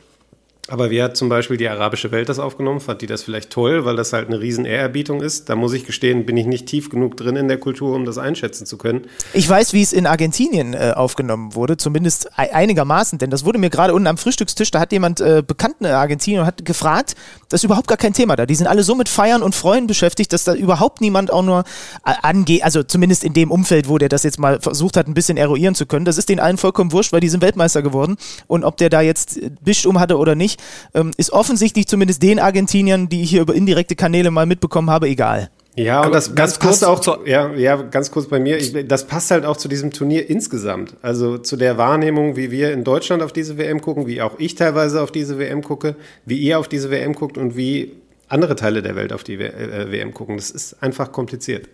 Aber 0.67 0.89
wie 0.89 1.01
hat 1.03 1.15
zum 1.15 1.29
Beispiel 1.29 1.57
die 1.57 1.69
arabische 1.69 2.11
Welt 2.11 2.27
das 2.27 2.39
aufgenommen? 2.39 2.79
Fand 2.79 3.01
die 3.01 3.05
das 3.05 3.21
vielleicht 3.21 3.51
toll, 3.51 3.85
weil 3.85 3.95
das 3.95 4.13
halt 4.13 4.27
eine 4.27 4.39
riesen 4.39 4.65
Ehrerbietung 4.65 5.21
ist? 5.21 5.47
Da 5.47 5.55
muss 5.55 5.73
ich 5.73 5.85
gestehen, 5.85 6.25
bin 6.25 6.37
ich 6.37 6.47
nicht 6.47 6.65
tief 6.65 6.89
genug 6.89 7.17
drin 7.17 7.35
in 7.35 7.47
der 7.47 7.59
Kultur, 7.59 7.95
um 7.95 8.03
das 8.03 8.17
einschätzen 8.17 8.65
zu 8.65 8.77
können. 8.77 9.05
Ich 9.33 9.47
weiß, 9.47 9.73
wie 9.73 9.83
es 9.83 9.93
in 9.93 10.07
Argentinien 10.07 10.73
äh, 10.73 10.93
aufgenommen 10.95 11.53
wurde, 11.53 11.77
zumindest 11.77 12.37
einigermaßen, 12.37 13.19
denn 13.19 13.29
das 13.29 13.45
wurde 13.45 13.59
mir 13.59 13.69
gerade 13.69 13.93
unten 13.93 14.07
am 14.07 14.17
Frühstückstisch, 14.17 14.71
da 14.71 14.79
hat 14.79 14.91
jemand 14.91 15.21
äh, 15.21 15.43
Bekannten 15.45 15.85
in 15.85 15.91
Argentinien 15.91 16.41
und 16.41 16.47
hat 16.47 16.65
gefragt, 16.65 17.15
das 17.49 17.61
ist 17.61 17.65
überhaupt 17.65 17.87
gar 17.87 17.97
kein 17.97 18.13
Thema 18.13 18.35
da. 18.35 18.47
Die 18.47 18.55
sind 18.55 18.65
alle 18.65 18.81
so 18.81 18.95
mit 18.95 19.07
Feiern 19.07 19.43
und 19.43 19.53
Freuen 19.53 19.85
beschäftigt, 19.85 20.33
dass 20.33 20.45
da 20.45 20.55
überhaupt 20.55 20.99
niemand 20.99 21.31
auch 21.31 21.43
nur 21.43 21.63
äh, 22.05 22.13
angeht, 22.23 22.63
also 22.63 22.81
zumindest 22.81 23.23
in 23.23 23.33
dem 23.33 23.51
Umfeld, 23.51 23.87
wo 23.87 23.99
der 23.99 24.09
das 24.09 24.23
jetzt 24.23 24.39
mal 24.39 24.59
versucht 24.59 24.97
hat, 24.97 25.07
ein 25.07 25.13
bisschen 25.13 25.37
eruieren 25.37 25.75
zu 25.75 25.85
können. 25.85 26.05
Das 26.05 26.17
ist 26.17 26.27
denen 26.27 26.39
allen 26.39 26.57
vollkommen 26.57 26.91
wurscht, 26.91 27.13
weil 27.13 27.19
die 27.19 27.29
sind 27.29 27.43
Weltmeister 27.43 27.83
geworden 27.83 28.17
und 28.47 28.63
ob 28.63 28.77
der 28.77 28.89
da 28.89 29.01
jetzt 29.01 29.39
Bisch 29.63 29.85
um 29.85 29.99
hatte 29.99 30.17
oder 30.17 30.33
nicht, 30.33 30.54
ähm, 30.93 31.11
ist 31.17 31.31
offensichtlich 31.31 31.87
zumindest 31.87 32.23
den 32.23 32.39
Argentiniern, 32.39 33.09
die 33.09 33.23
ich 33.23 33.29
hier 33.29 33.41
über 33.41 33.53
indirekte 33.53 33.95
Kanäle 33.95 34.31
mal 34.31 34.45
mitbekommen 34.45 34.89
habe, 34.89 35.07
egal. 35.07 35.49
Ja, 35.77 36.05
und 36.05 36.15
das, 36.15 36.33
das 36.33 36.57
passt 36.57 36.85
auch 36.85 37.01
zu, 37.01 37.17
ja, 37.25 37.53
ja, 37.53 37.75
ganz 37.75 38.09
kurz 38.09 38.27
bei 38.27 38.39
mir. 38.39 38.57
Ich, 38.57 38.73
das 38.87 39.07
passt 39.07 39.31
halt 39.31 39.45
auch 39.45 39.57
zu 39.57 39.67
diesem 39.67 39.91
Turnier 39.91 40.29
insgesamt. 40.29 40.95
Also 41.01 41.37
zu 41.37 41.57
der 41.57 41.77
Wahrnehmung, 41.77 42.37
wie 42.37 42.49
wir 42.49 42.71
in 42.71 42.85
Deutschland 42.85 43.21
auf 43.21 43.33
diese 43.33 43.57
WM 43.57 43.81
gucken, 43.81 44.07
wie 44.07 44.21
auch 44.21 44.39
ich 44.39 44.55
teilweise 44.55 45.01
auf 45.01 45.11
diese 45.11 45.37
WM 45.37 45.61
gucke, 45.61 45.95
wie 46.25 46.37
ihr 46.37 46.59
auf 46.59 46.69
diese 46.69 46.91
WM 46.91 47.13
guckt 47.13 47.37
und 47.37 47.57
wie 47.57 47.91
andere 48.29 48.55
Teile 48.55 48.81
der 48.81 48.95
Welt 48.95 49.11
auf 49.11 49.25
die 49.25 49.37
WM 49.37 50.13
gucken. 50.13 50.37
Das 50.37 50.49
ist 50.49 50.81
einfach 50.81 51.11
kompliziert. 51.11 51.67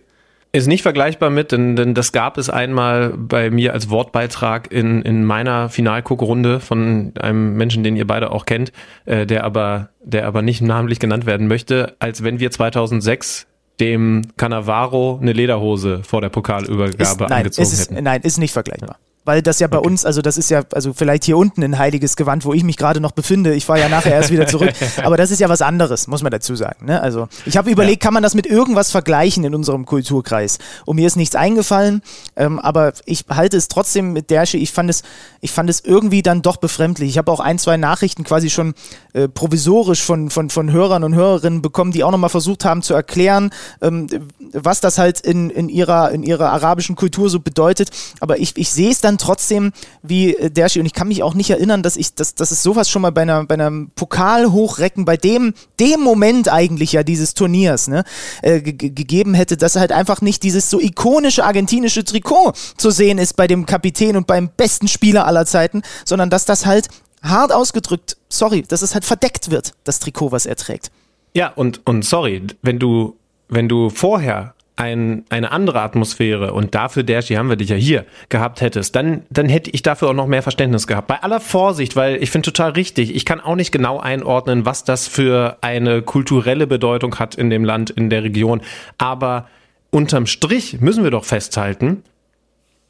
Ist 0.54 0.66
nicht 0.66 0.82
vergleichbar 0.82 1.30
mit, 1.30 1.50
denn, 1.50 1.76
denn 1.76 1.94
das 1.94 2.12
gab 2.12 2.36
es 2.36 2.50
einmal 2.50 3.14
bei 3.16 3.50
mir 3.50 3.72
als 3.72 3.88
Wortbeitrag 3.88 4.70
in, 4.70 5.00
in 5.00 5.24
meiner 5.24 5.70
Finalguckrunde 5.70 6.60
von 6.60 7.14
einem 7.18 7.54
Menschen, 7.54 7.82
den 7.82 7.96
ihr 7.96 8.06
beide 8.06 8.30
auch 8.30 8.44
kennt, 8.44 8.70
äh, 9.06 9.24
der 9.24 9.44
aber, 9.44 9.88
der 10.02 10.26
aber 10.26 10.42
nicht 10.42 10.60
namentlich 10.60 10.98
genannt 10.98 11.24
werden 11.24 11.48
möchte, 11.48 11.96
als 12.00 12.22
wenn 12.22 12.38
wir 12.38 12.50
2006 12.50 13.46
dem 13.80 14.22
Cannavaro 14.36 15.18
eine 15.22 15.32
Lederhose 15.32 16.02
vor 16.04 16.20
der 16.20 16.28
Pokalübergabe 16.28 17.02
ist, 17.02 17.20
nein, 17.20 17.32
angezogen 17.32 17.68
ist, 17.68 17.90
hätten. 17.90 18.04
Nein, 18.04 18.20
ist 18.22 18.36
nicht 18.38 18.52
vergleichbar 18.52 18.98
weil 19.24 19.40
das 19.42 19.60
ja 19.60 19.68
bei 19.68 19.78
okay. 19.78 19.86
uns, 19.86 20.04
also 20.04 20.20
das 20.20 20.36
ist 20.36 20.50
ja, 20.50 20.62
also 20.72 20.92
vielleicht 20.92 21.24
hier 21.24 21.36
unten 21.36 21.62
ein 21.62 21.78
heiliges 21.78 22.16
Gewand, 22.16 22.44
wo 22.44 22.52
ich 22.52 22.64
mich 22.64 22.76
gerade 22.76 23.00
noch 23.00 23.12
befinde. 23.12 23.54
Ich 23.54 23.66
fahre 23.66 23.80
ja 23.80 23.88
nachher 23.88 24.12
erst 24.12 24.30
wieder 24.30 24.46
zurück. 24.46 24.72
Aber 25.04 25.16
das 25.16 25.30
ist 25.30 25.38
ja 25.38 25.48
was 25.48 25.62
anderes, 25.62 26.08
muss 26.08 26.22
man 26.22 26.32
dazu 26.32 26.56
sagen. 26.56 26.86
Ne? 26.86 27.00
Also 27.00 27.28
ich 27.46 27.56
habe 27.56 27.70
überlegt, 27.70 28.02
ja. 28.02 28.06
kann 28.06 28.14
man 28.14 28.22
das 28.22 28.34
mit 28.34 28.46
irgendwas 28.46 28.90
vergleichen 28.90 29.44
in 29.44 29.54
unserem 29.54 29.86
Kulturkreis? 29.86 30.58
Und 30.86 30.96
mir 30.96 31.06
ist 31.06 31.16
nichts 31.16 31.36
eingefallen, 31.36 32.02
ähm, 32.34 32.58
aber 32.58 32.94
ich 33.06 33.26
halte 33.28 33.56
es 33.56 33.68
trotzdem 33.68 34.12
mit 34.12 34.30
Dersche, 34.30 34.56
ich 34.56 34.72
fand 34.72 34.90
es, 34.90 35.02
ich 35.40 35.52
fand 35.52 35.70
es 35.70 35.80
irgendwie 35.80 36.22
dann 36.22 36.42
doch 36.42 36.56
befremdlich. 36.56 37.10
Ich 37.10 37.18
habe 37.18 37.30
auch 37.30 37.40
ein, 37.40 37.58
zwei 37.58 37.76
Nachrichten 37.76 38.24
quasi 38.24 38.50
schon 38.50 38.74
äh, 39.12 39.28
provisorisch 39.28 40.02
von, 40.02 40.30
von, 40.30 40.50
von 40.50 40.72
Hörern 40.72 41.04
und 41.04 41.14
Hörerinnen 41.14 41.62
bekommen, 41.62 41.92
die 41.92 42.02
auch 42.02 42.10
nochmal 42.10 42.30
versucht 42.30 42.64
haben 42.64 42.82
zu 42.82 42.94
erklären, 42.94 43.50
ähm, 43.80 44.08
was 44.52 44.80
das 44.80 44.98
halt 44.98 45.20
in, 45.20 45.50
in, 45.50 45.68
ihrer, 45.68 46.10
in 46.10 46.24
ihrer 46.24 46.50
arabischen 46.50 46.96
Kultur 46.96 47.30
so 47.30 47.38
bedeutet. 47.38 47.90
Aber 48.18 48.38
ich, 48.38 48.56
ich 48.56 48.70
sehe 48.70 48.90
es 48.90 49.00
dann 49.00 49.11
trotzdem 49.18 49.72
wie 50.02 50.34
äh, 50.34 50.50
Dershi 50.50 50.80
und 50.80 50.86
ich 50.86 50.92
kann 50.92 51.08
mich 51.08 51.22
auch 51.22 51.34
nicht 51.34 51.50
erinnern, 51.50 51.82
dass 51.82 51.96
ich, 51.96 52.14
dass, 52.14 52.34
dass 52.34 52.50
es 52.50 52.62
sowas 52.62 52.88
schon 52.88 53.02
mal 53.02 53.12
bei, 53.12 53.22
einer, 53.22 53.44
bei 53.44 53.54
einem 53.54 53.90
Pokalhochrecken, 53.94 55.04
bei 55.04 55.16
dem, 55.16 55.54
dem 55.80 56.00
Moment 56.00 56.48
eigentlich 56.48 56.92
ja 56.92 57.02
dieses 57.02 57.34
Turniers, 57.34 57.88
ne, 57.88 58.04
äh, 58.42 58.60
gegeben 58.60 59.34
hätte, 59.34 59.56
dass 59.56 59.76
halt 59.76 59.92
einfach 59.92 60.20
nicht 60.20 60.42
dieses 60.42 60.70
so 60.70 60.80
ikonische 60.80 61.44
argentinische 61.44 62.04
Trikot 62.04 62.52
zu 62.76 62.90
sehen 62.90 63.18
ist 63.18 63.36
bei 63.36 63.46
dem 63.46 63.66
Kapitän 63.66 64.16
und 64.16 64.26
beim 64.26 64.48
besten 64.48 64.88
Spieler 64.88 65.26
aller 65.26 65.46
Zeiten, 65.46 65.82
sondern 66.04 66.30
dass 66.30 66.44
das 66.44 66.66
halt 66.66 66.88
hart 67.22 67.52
ausgedrückt, 67.52 68.16
sorry, 68.28 68.62
dass 68.62 68.82
es 68.82 68.94
halt 68.94 69.04
verdeckt 69.04 69.50
wird, 69.50 69.74
das 69.84 70.00
Trikot, 70.00 70.32
was 70.32 70.46
er 70.46 70.56
trägt. 70.56 70.90
Ja, 71.34 71.48
und, 71.48 71.80
und 71.86 72.04
sorry, 72.04 72.42
wenn 72.62 72.78
du 72.78 73.16
wenn 73.52 73.68
du 73.68 73.90
vorher 73.90 74.54
ein, 74.76 75.24
eine 75.28 75.52
andere 75.52 75.80
Atmosphäre 75.80 76.52
und 76.52 76.74
dafür, 76.74 77.02
Dershi, 77.02 77.34
haben 77.34 77.48
wir 77.48 77.56
dich 77.56 77.68
ja 77.68 77.76
hier 77.76 78.06
gehabt 78.30 78.60
hättest, 78.60 78.96
dann, 78.96 79.22
dann 79.30 79.48
hätte 79.48 79.70
ich 79.70 79.82
dafür 79.82 80.08
auch 80.08 80.14
noch 80.14 80.26
mehr 80.26 80.42
Verständnis 80.42 80.86
gehabt. 80.86 81.08
Bei 81.08 81.22
aller 81.22 81.40
Vorsicht, 81.40 81.94
weil 81.94 82.22
ich 82.22 82.30
finde 82.30 82.46
total 82.46 82.70
richtig, 82.70 83.14
ich 83.14 83.24
kann 83.24 83.40
auch 83.40 83.54
nicht 83.54 83.70
genau 83.70 84.00
einordnen, 84.00 84.64
was 84.64 84.84
das 84.84 85.06
für 85.06 85.58
eine 85.60 86.02
kulturelle 86.02 86.66
Bedeutung 86.66 87.18
hat 87.18 87.34
in 87.34 87.50
dem 87.50 87.64
Land, 87.64 87.90
in 87.90 88.08
der 88.08 88.22
Region. 88.22 88.62
Aber 88.96 89.46
unterm 89.90 90.26
Strich 90.26 90.80
müssen 90.80 91.04
wir 91.04 91.10
doch 91.10 91.24
festhalten, 91.24 92.02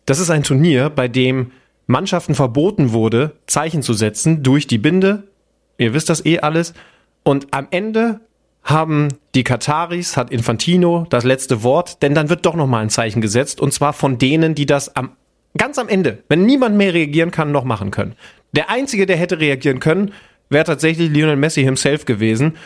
das 0.07 0.19
ist 0.19 0.31
ein 0.31 0.43
Turnier, 0.43 0.91
bei 0.91 1.09
dem 1.09 1.53
Mannschaften 1.87 2.35
verboten 2.35 2.93
wurde, 2.93 3.33
Zeichen 3.47 3.83
zu 3.83 3.93
setzen 3.93 4.43
durch 4.43 4.67
die 4.67 4.79
Binde. 4.79 5.25
Ihr 5.79 5.95
wisst 5.95 6.09
das 6.09 6.25
eh 6.25 6.41
alles. 6.41 6.75
Und 7.23 7.49
am 7.53 7.69
Ende 7.71 8.21
haben 8.65 9.09
die 9.35 9.45
Kataris, 9.45 10.17
hat 10.17 10.31
Infantino 10.31 11.07
das 11.11 11.25
letzte 11.25 11.63
Wort, 11.63 12.03
denn 12.03 12.15
dann 12.15 12.29
wird 12.29 12.47
doch 12.47 12.55
nochmal 12.55 12.83
ein 12.83 12.91
Zeichen 12.91 13.21
gesetzt 13.21 13.61
und 13.61 13.73
zwar 13.73 13.93
von 13.93 14.19
denen, 14.19 14.55
die 14.55 14.67
das 14.67 14.95
am, 14.95 15.17
ganz 15.57 15.79
am 15.79 15.89
Ende, 15.89 16.23
wenn 16.29 16.47
niemand 16.47 16.77
mehr 16.77 16.95
reagieren 16.95 17.31
kann, 17.31 17.53
noch 17.53 17.65
machen 17.65 17.91
können. 17.91 18.15
Der 18.53 18.71
einzige, 18.71 19.07
der 19.07 19.17
hätte 19.17 19.41
reagieren 19.41 19.81
können, 19.81 20.13
wäre 20.49 20.65
tatsächlich 20.65 21.11
Lionel 21.11 21.37
Messi 21.37 21.63
himself 21.63 22.05
gewesen, 22.05 22.57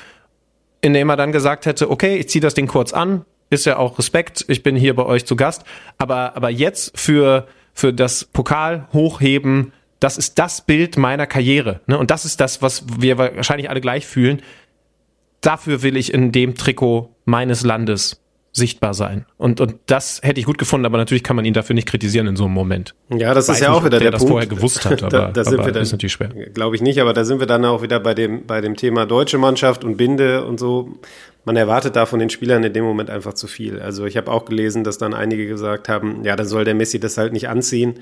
indem 0.81 1.09
er 1.09 1.17
dann 1.17 1.33
gesagt 1.33 1.67
hätte, 1.67 1.91
okay, 1.91 2.17
ich 2.17 2.29
ziehe 2.29 2.43
das 2.43 2.55
Ding 2.55 2.67
kurz 2.67 2.93
an, 2.93 3.25
ist 3.49 3.65
ja 3.65 3.79
auch 3.79 3.99
Respekt, 3.99 4.45
ich 4.49 4.63
bin 4.63 4.77
hier 4.77 4.95
bei 4.95 5.05
euch 5.05 5.25
zu 5.25 5.37
Gast, 5.37 5.65
aber, 5.99 6.37
aber 6.37 6.51
jetzt 6.51 6.99
für, 6.99 7.47
für 7.73 7.93
das 7.93 8.25
Pokal 8.25 8.89
hochheben, 8.93 9.73
das 10.01 10.19
ist 10.19 10.39
das 10.39 10.61
Bild 10.61 10.99
meiner 10.99 11.27
Karriere. 11.27 11.81
Ne? 11.87 11.97
Und 11.97 12.11
das 12.11 12.25
ist 12.25 12.41
das, 12.41 12.61
was 12.61 12.85
wir 12.99 13.17
wahrscheinlich 13.17 13.71
alle 13.71 13.81
gleich 13.81 14.05
fühlen 14.07 14.43
dafür 15.47 15.83
will 15.83 15.97
ich 15.97 16.13
in 16.13 16.33
dem 16.33 16.57
Trikot 16.57 17.15
meines 17.25 17.65
Landes 17.65 18.21
sichtbar 18.57 18.95
sein. 18.95 19.27
Und, 19.37 19.61
und 19.61 19.77
das 19.85 20.21
hätte 20.23 20.41
ich 20.41 20.47
gut 20.47 20.57
gefunden, 20.57 20.87
aber 20.87 20.97
natürlich 20.97 21.23
kann 21.23 21.37
man 21.37 21.45
ihn 21.45 21.53
dafür 21.53 21.75
nicht 21.75 21.87
kritisieren 21.87 22.27
in 22.27 22.37
so 22.37 22.45
einem 22.45 22.55
Moment. 22.55 22.95
Ja, 23.11 23.35
das 23.35 23.49
Weiß 23.49 23.57
ist 23.57 23.63
ja 23.63 23.73
auch 23.73 23.85
wieder 23.85 23.99
der, 23.99 24.11
der 24.11 24.19
Punkt. 24.19 24.31
vorher 24.31 24.49
gewusst 24.49 24.87
hat, 24.87 25.03
aber, 25.03 25.11
da, 25.11 25.31
da 25.31 25.45
sind 25.45 25.55
aber 25.55 25.67
wir 25.67 25.73
dann, 25.73 25.83
ist 25.83 25.93
natürlich 25.93 26.15
schwer. 26.15 26.29
Glaube 26.29 26.75
ich 26.75 26.81
nicht, 26.81 26.99
aber 27.01 27.13
da 27.13 27.25
sind 27.25 27.39
wir 27.39 27.47
dann 27.47 27.67
auch 27.67 27.83
wieder 27.83 28.01
bei 28.01 28.15
dem, 28.15 28.47
bei 28.47 28.63
dem 28.63 28.75
Thema 28.75 29.05
deutsche 29.05 29.37
Mannschaft 29.37 29.85
und 29.85 29.99
Binde 29.99 30.45
und 30.47 30.59
so. 30.59 30.99
Man 31.45 31.57
erwartet 31.57 31.97
da 31.97 32.07
von 32.07 32.19
den 32.19 32.31
Spielern 32.31 32.65
in 32.65 32.73
dem 32.73 32.85
Moment 32.85 33.11
einfach 33.11 33.35
zu 33.35 33.47
viel. 33.47 33.79
Also 33.79 34.07
ich 34.07 34.17
habe 34.17 34.33
auch 34.33 34.47
gelesen, 34.47 34.85
dass 34.85 34.97
dann 34.97 35.13
einige 35.13 35.47
gesagt 35.47 35.91
haben, 35.91 36.25
ja, 36.25 36.35
dann 36.35 36.47
soll 36.47 36.65
der 36.65 36.75
Messi 36.75 36.99
das 36.99 37.19
halt 37.19 37.35
nicht 37.35 37.49
anziehen. 37.49 38.01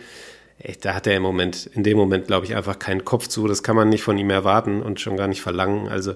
Ey, 0.58 0.76
da 0.80 0.94
hat 0.94 1.06
er 1.06 1.16
im 1.16 1.22
Moment, 1.22 1.66
in 1.74 1.82
dem 1.82 1.98
Moment, 1.98 2.26
glaube 2.26 2.46
ich, 2.46 2.54
einfach 2.54 2.78
keinen 2.78 3.04
Kopf 3.04 3.26
zu. 3.26 3.48
Das 3.48 3.62
kann 3.62 3.76
man 3.76 3.88
nicht 3.88 4.02
von 4.02 4.16
ihm 4.16 4.30
erwarten 4.30 4.82
und 4.82 5.00
schon 5.00 5.16
gar 5.16 5.28
nicht 5.28 5.42
verlangen. 5.42 5.88
Also 5.88 6.14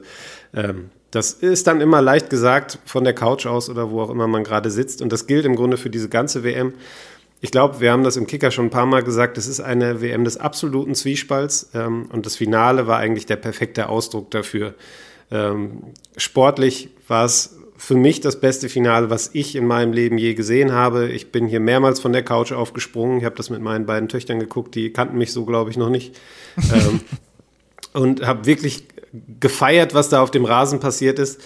ähm, 0.54 0.90
das 1.10 1.32
ist 1.32 1.66
dann 1.66 1.80
immer 1.80 2.02
leicht 2.02 2.30
gesagt 2.30 2.78
von 2.84 3.04
der 3.04 3.14
Couch 3.14 3.46
aus 3.46 3.68
oder 3.68 3.90
wo 3.90 4.00
auch 4.02 4.10
immer 4.10 4.28
man 4.28 4.44
gerade 4.44 4.70
sitzt. 4.70 5.02
Und 5.02 5.12
das 5.12 5.26
gilt 5.26 5.44
im 5.44 5.56
Grunde 5.56 5.76
für 5.76 5.90
diese 5.90 6.08
ganze 6.08 6.44
WM. 6.44 6.74
Ich 7.40 7.50
glaube, 7.50 7.80
wir 7.80 7.92
haben 7.92 8.04
das 8.04 8.16
im 8.16 8.26
Kicker 8.26 8.50
schon 8.50 8.66
ein 8.66 8.70
paar 8.70 8.86
Mal 8.86 9.02
gesagt, 9.02 9.38
es 9.38 9.46
ist 9.46 9.60
eine 9.60 10.00
WM 10.00 10.24
des 10.24 10.36
absoluten 10.36 10.94
Zwiespalts. 10.94 11.70
Ähm, 11.74 12.08
und 12.12 12.26
das 12.26 12.36
Finale 12.36 12.86
war 12.86 12.98
eigentlich 12.98 13.26
der 13.26 13.36
perfekte 13.36 13.88
Ausdruck 13.88 14.30
dafür. 14.30 14.74
Ähm, 15.30 15.82
sportlich 16.16 16.90
war 17.06 17.24
es 17.24 17.57
für 17.78 17.94
mich 17.94 18.20
das 18.20 18.40
beste 18.40 18.68
Finale, 18.68 19.08
was 19.08 19.30
ich 19.34 19.54
in 19.54 19.64
meinem 19.64 19.92
Leben 19.92 20.18
je 20.18 20.34
gesehen 20.34 20.72
habe. 20.72 21.08
Ich 21.08 21.30
bin 21.30 21.46
hier 21.46 21.60
mehrmals 21.60 22.00
von 22.00 22.12
der 22.12 22.24
Couch 22.24 22.50
aufgesprungen. 22.50 23.18
Ich 23.18 23.24
habe 23.24 23.36
das 23.36 23.50
mit 23.50 23.62
meinen 23.62 23.86
beiden 23.86 24.08
Töchtern 24.08 24.40
geguckt, 24.40 24.74
die 24.74 24.92
kannten 24.92 25.16
mich 25.16 25.32
so, 25.32 25.44
glaube 25.44 25.70
ich, 25.70 25.76
noch 25.76 25.88
nicht. 25.88 26.18
ähm, 26.74 27.00
und 27.92 28.26
habe 28.26 28.46
wirklich 28.46 28.84
gefeiert, 29.38 29.94
was 29.94 30.08
da 30.08 30.20
auf 30.20 30.32
dem 30.32 30.44
Rasen 30.44 30.80
passiert 30.80 31.20
ist. 31.20 31.40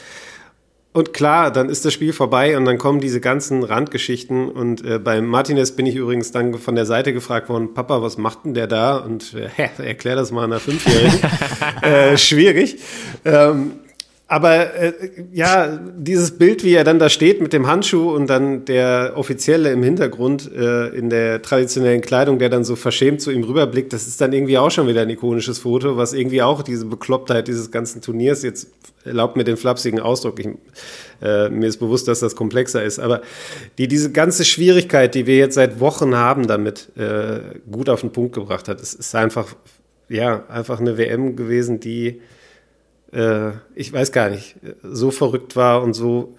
Und 0.95 1.13
klar, 1.13 1.51
dann 1.51 1.69
ist 1.69 1.85
das 1.85 1.93
Spiel 1.93 2.15
vorbei 2.15 2.57
und 2.57 2.65
dann 2.65 2.79
kommen 2.79 3.01
diese 3.01 3.21
ganzen 3.21 3.63
Randgeschichten. 3.63 4.49
Und 4.51 4.85
äh, 4.85 4.99
bei 4.99 5.21
Martinez 5.21 5.73
bin 5.73 5.85
ich 5.85 5.97
übrigens 5.97 6.33
dann 6.33 6.55
von 6.55 6.75
der 6.75 6.87
Seite 6.87 7.13
gefragt 7.13 7.51
worden, 7.51 7.75
Papa, 7.75 8.01
was 8.01 8.17
macht 8.17 8.47
denn 8.47 8.55
der 8.55 8.67
da? 8.67 8.97
Und 8.97 9.35
äh, 9.35 9.69
erklär 9.83 10.17
das 10.17 10.33
mal 10.33 10.45
einer 10.45 10.61
Fünfjährigen. 10.61 11.21
äh, 11.83 12.17
schwierig. 12.17 12.79
Ähm, 13.25 13.73
aber 14.33 14.75
äh, 14.75 14.95
ja, 15.35 15.79
dieses 15.95 16.39
Bild, 16.39 16.65
wie 16.65 16.73
er 16.73 16.85
dann 16.85 16.99
da 16.99 17.11
steht 17.11 17.43
mit 17.43 17.53
dem 17.53 17.67
Handschuh 17.67 18.15
und 18.15 18.31
dann 18.31 18.65
der 18.65 19.13
Offizielle 19.15 19.71
im 19.71 19.83
Hintergrund 19.83 20.51
äh, 20.51 20.89
in 20.89 21.11
der 21.11 21.43
traditionellen 21.43 22.01
Kleidung, 22.01 22.39
der 22.39 22.49
dann 22.49 22.65
so 22.65 22.75
verschämt 22.75 23.21
zu 23.21 23.31
ihm 23.31 23.45
rüberblickt, 23.45 23.93
das 23.93 24.07
ist 24.07 24.23
dann 24.23 24.33
irgendwie 24.33 24.57
auch 24.57 24.71
schon 24.71 24.89
wieder 24.89 25.03
ein 25.03 25.11
ikonisches 25.11 25.59
Foto, 25.59 25.99
was 25.99 26.15
irgendwie 26.15 26.41
auch 26.41 26.63
diese 26.63 26.87
Beklopptheit 26.87 27.47
dieses 27.47 27.71
ganzen 27.71 28.01
Turniers, 28.01 28.43
jetzt 28.43 28.69
erlaubt 29.05 29.37
mir 29.37 29.45
den 29.45 29.59
flapsigen 29.59 30.01
Ausdruck, 30.01 30.41
ich, 30.41 30.49
äh, 31.21 31.51
mir 31.51 31.67
ist 31.67 31.77
bewusst, 31.77 32.09
dass 32.09 32.21
das 32.21 32.35
komplexer 32.35 32.83
ist, 32.83 33.01
aber 33.01 33.21
die 33.77 33.87
diese 33.87 34.13
ganze 34.13 34.47
Schwierigkeit, 34.47 35.15
die 35.15 35.27
wir 35.27 35.37
jetzt 35.37 35.57
seit 35.57 35.79
Wochen 35.79 36.17
haben, 36.17 36.47
damit 36.47 36.89
äh, 36.97 37.41
gut 37.71 37.91
auf 37.91 38.01
den 38.01 38.13
Punkt 38.13 38.35
gebracht 38.35 38.67
hat. 38.69 38.81
Es 38.81 38.95
ist 38.95 39.15
einfach, 39.15 39.55
ja, 40.09 40.47
einfach 40.49 40.81
eine 40.81 40.97
WM 40.97 41.37
gewesen, 41.37 41.81
die 41.81 42.23
äh, 43.13 43.53
ich 43.75 43.93
weiß 43.93 44.13
gar 44.13 44.31
nicht, 44.31 44.57
so 44.83 45.11
verrückt 45.11 45.57
war 45.57 45.83
und 45.83 45.95
so 45.95 46.37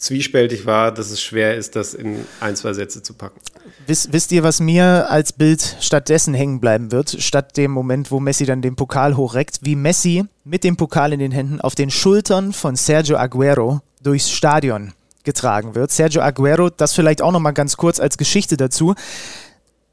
zwiespältig 0.00 0.64
war, 0.64 0.92
dass 0.92 1.10
es 1.10 1.20
schwer 1.20 1.56
ist, 1.56 1.76
das 1.76 1.92
in 1.92 2.24
ein, 2.40 2.56
zwei 2.56 2.72
Sätze 2.72 3.02
zu 3.02 3.12
packen. 3.12 3.38
Wisst, 3.86 4.12
wisst 4.12 4.32
ihr, 4.32 4.42
was 4.42 4.60
mir 4.60 5.10
als 5.10 5.32
Bild 5.32 5.76
stattdessen 5.80 6.32
hängen 6.32 6.58
bleiben 6.58 6.90
wird, 6.90 7.16
statt 7.20 7.56
dem 7.56 7.70
Moment, 7.70 8.10
wo 8.10 8.18
Messi 8.18 8.46
dann 8.46 8.62
den 8.62 8.76
Pokal 8.76 9.16
hochreckt, 9.16 9.58
wie 9.62 9.76
Messi 9.76 10.24
mit 10.44 10.64
dem 10.64 10.76
Pokal 10.76 11.12
in 11.12 11.20
den 11.20 11.32
Händen 11.32 11.60
auf 11.60 11.74
den 11.74 11.90
Schultern 11.90 12.52
von 12.52 12.76
Sergio 12.76 13.18
Aguero 13.18 13.80
durchs 14.02 14.30
Stadion 14.30 14.94
getragen 15.24 15.74
wird. 15.74 15.90
Sergio 15.90 16.22
Aguero, 16.22 16.70
das 16.70 16.94
vielleicht 16.94 17.20
auch 17.20 17.32
noch 17.32 17.40
mal 17.40 17.50
ganz 17.50 17.76
kurz 17.76 18.00
als 18.00 18.16
Geschichte 18.16 18.56
dazu. 18.56 18.94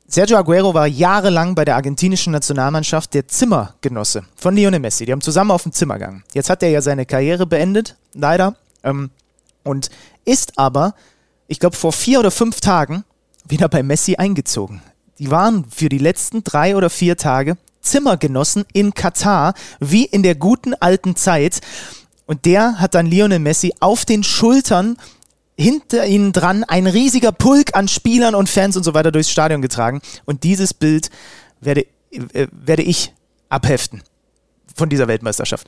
Sergio 0.10 0.38
Aguero 0.38 0.74
war 0.74 0.88
jahrelang 0.88 1.54
bei 1.54 1.66
der 1.66 1.76
argentinischen 1.76 2.32
Nationalmannschaft 2.32 3.14
der 3.14 3.28
Zimmergenosse 3.28 4.24
von 4.38 4.56
Lionel 4.56 4.80
Messi. 4.80 5.06
Die 5.06 5.12
haben 5.12 5.20
zusammen 5.20 5.52
auf 5.52 5.64
dem 5.64 5.74
Zimmer 5.74 5.96
gegangen. 5.96 6.24
Jetzt 6.34 6.50
hat 6.50 6.64
er 6.64 6.70
ja 6.70 6.82
seine 6.82 7.06
Karriere 7.06 7.46
beendet, 7.46 7.98
leider, 8.14 8.56
ähm, 8.84 9.10
und 9.64 9.90
ist 10.24 10.58
aber, 10.58 10.96
ich 11.50 11.60
glaube, 11.60 11.76
vor 11.76 11.92
vier 11.92 12.22
oder 12.22 12.32
fünf 12.32 12.62
Tagen 12.62 13.04
wieder 13.46 13.68
bei 13.68 13.84
Messi 13.84 14.16
eingezogen. 14.16 14.82
Die 15.20 15.30
waren 15.30 15.66
für 15.70 15.90
die 15.90 15.98
letzten 15.98 16.42
drei 16.42 16.78
oder 16.78 16.90
vier 16.90 17.18
Tage 17.18 17.58
Zimmergenossen 17.82 18.64
in 18.72 18.94
Katar, 18.94 19.56
wie 19.82 20.06
in 20.06 20.24
der 20.24 20.36
guten 20.36 20.74
alten 20.74 21.18
Zeit. 21.18 21.60
Und 22.26 22.46
der 22.46 22.80
hat 22.80 22.96
dann 22.96 23.08
Lionel 23.08 23.40
Messi 23.40 23.74
auf 23.82 24.06
den 24.06 24.24
Schultern 24.24 24.96
hinter 25.58 26.06
ihnen 26.06 26.34
dran 26.34 26.64
ein 26.64 26.88
riesiger 26.88 27.32
Pulk 27.32 27.76
an 27.76 27.88
Spielern 27.88 28.36
und 28.36 28.48
Fans 28.48 28.78
und 28.78 28.84
so 28.84 28.94
weiter 28.94 29.12
durchs 29.12 29.32
Stadion 29.32 29.62
getragen. 29.62 30.02
Und 30.26 30.44
dieses 30.44 30.74
Bild 30.74 31.10
werde, 31.60 31.86
äh, 32.12 32.48
werde 32.52 32.84
ich 32.84 33.14
abheften 33.50 34.04
von 34.76 34.90
dieser 34.90 35.08
Weltmeisterschaft. 35.08 35.68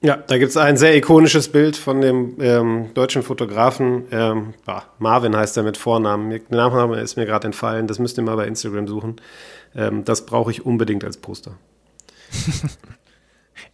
Ja, 0.00 0.16
da 0.16 0.38
gibt 0.38 0.50
es 0.50 0.56
ein 0.56 0.76
sehr 0.76 0.94
ikonisches 0.96 1.48
Bild 1.48 1.76
von 1.76 2.00
dem 2.00 2.36
ähm, 2.40 2.90
deutschen 2.94 3.22
Fotografen. 3.22 4.04
Ähm, 4.12 4.54
bah, 4.64 4.84
Marvin 4.98 5.36
heißt 5.36 5.56
er 5.56 5.64
mit 5.64 5.76
Vornamen. 5.76 6.30
Der 6.30 6.40
Nachname 6.50 7.00
ist 7.00 7.16
mir 7.16 7.26
gerade 7.26 7.46
entfallen. 7.46 7.88
Das 7.88 7.98
müsst 7.98 8.16
ihr 8.16 8.22
mal 8.22 8.36
bei 8.36 8.46
Instagram 8.46 8.86
suchen. 8.86 9.16
Ähm, 9.74 10.04
das 10.04 10.24
brauche 10.24 10.52
ich 10.52 10.64
unbedingt 10.64 11.04
als 11.04 11.16
Poster. 11.16 11.56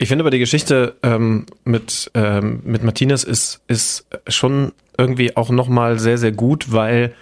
Ich 0.05 0.09
finde 0.09 0.23
aber 0.23 0.31
die 0.31 0.39
Geschichte 0.39 0.97
ähm, 1.03 1.47
mit, 1.65 2.11
ähm, 2.13 2.61
mit 2.63 2.85
Martinez 2.85 3.25
ist, 3.25 3.63
ist 3.69 4.07
schon 4.29 4.73
irgendwie 4.99 5.35
auch 5.35 5.49
nochmal 5.49 5.99
sehr, 5.99 6.19
sehr 6.19 6.31
gut, 6.31 6.71
weil 6.73 7.15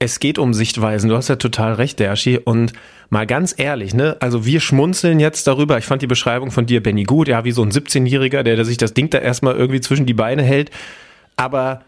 es 0.00 0.18
geht 0.18 0.40
um 0.40 0.52
Sichtweisen. 0.52 1.08
Du 1.08 1.14
hast 1.14 1.28
ja 1.28 1.36
total 1.36 1.74
recht, 1.74 2.00
Derschi. 2.00 2.36
Und 2.38 2.72
mal 3.10 3.28
ganz 3.28 3.54
ehrlich, 3.56 3.94
ne, 3.94 4.16
also 4.18 4.44
wir 4.44 4.58
schmunzeln 4.58 5.20
jetzt 5.20 5.46
darüber. 5.46 5.78
Ich 5.78 5.84
fand 5.84 6.02
die 6.02 6.08
Beschreibung 6.08 6.50
von 6.50 6.66
dir, 6.66 6.82
Benny, 6.82 7.04
gut. 7.04 7.28
Ja, 7.28 7.44
wie 7.44 7.52
so 7.52 7.62
ein 7.62 7.70
17-Jähriger, 7.70 8.42
der, 8.42 8.56
der 8.56 8.64
sich 8.64 8.76
das 8.76 8.92
Ding 8.92 9.08
da 9.08 9.18
erstmal 9.18 9.54
irgendwie 9.54 9.80
zwischen 9.80 10.04
die 10.04 10.12
Beine 10.12 10.42
hält. 10.42 10.72
Aber 11.36 11.84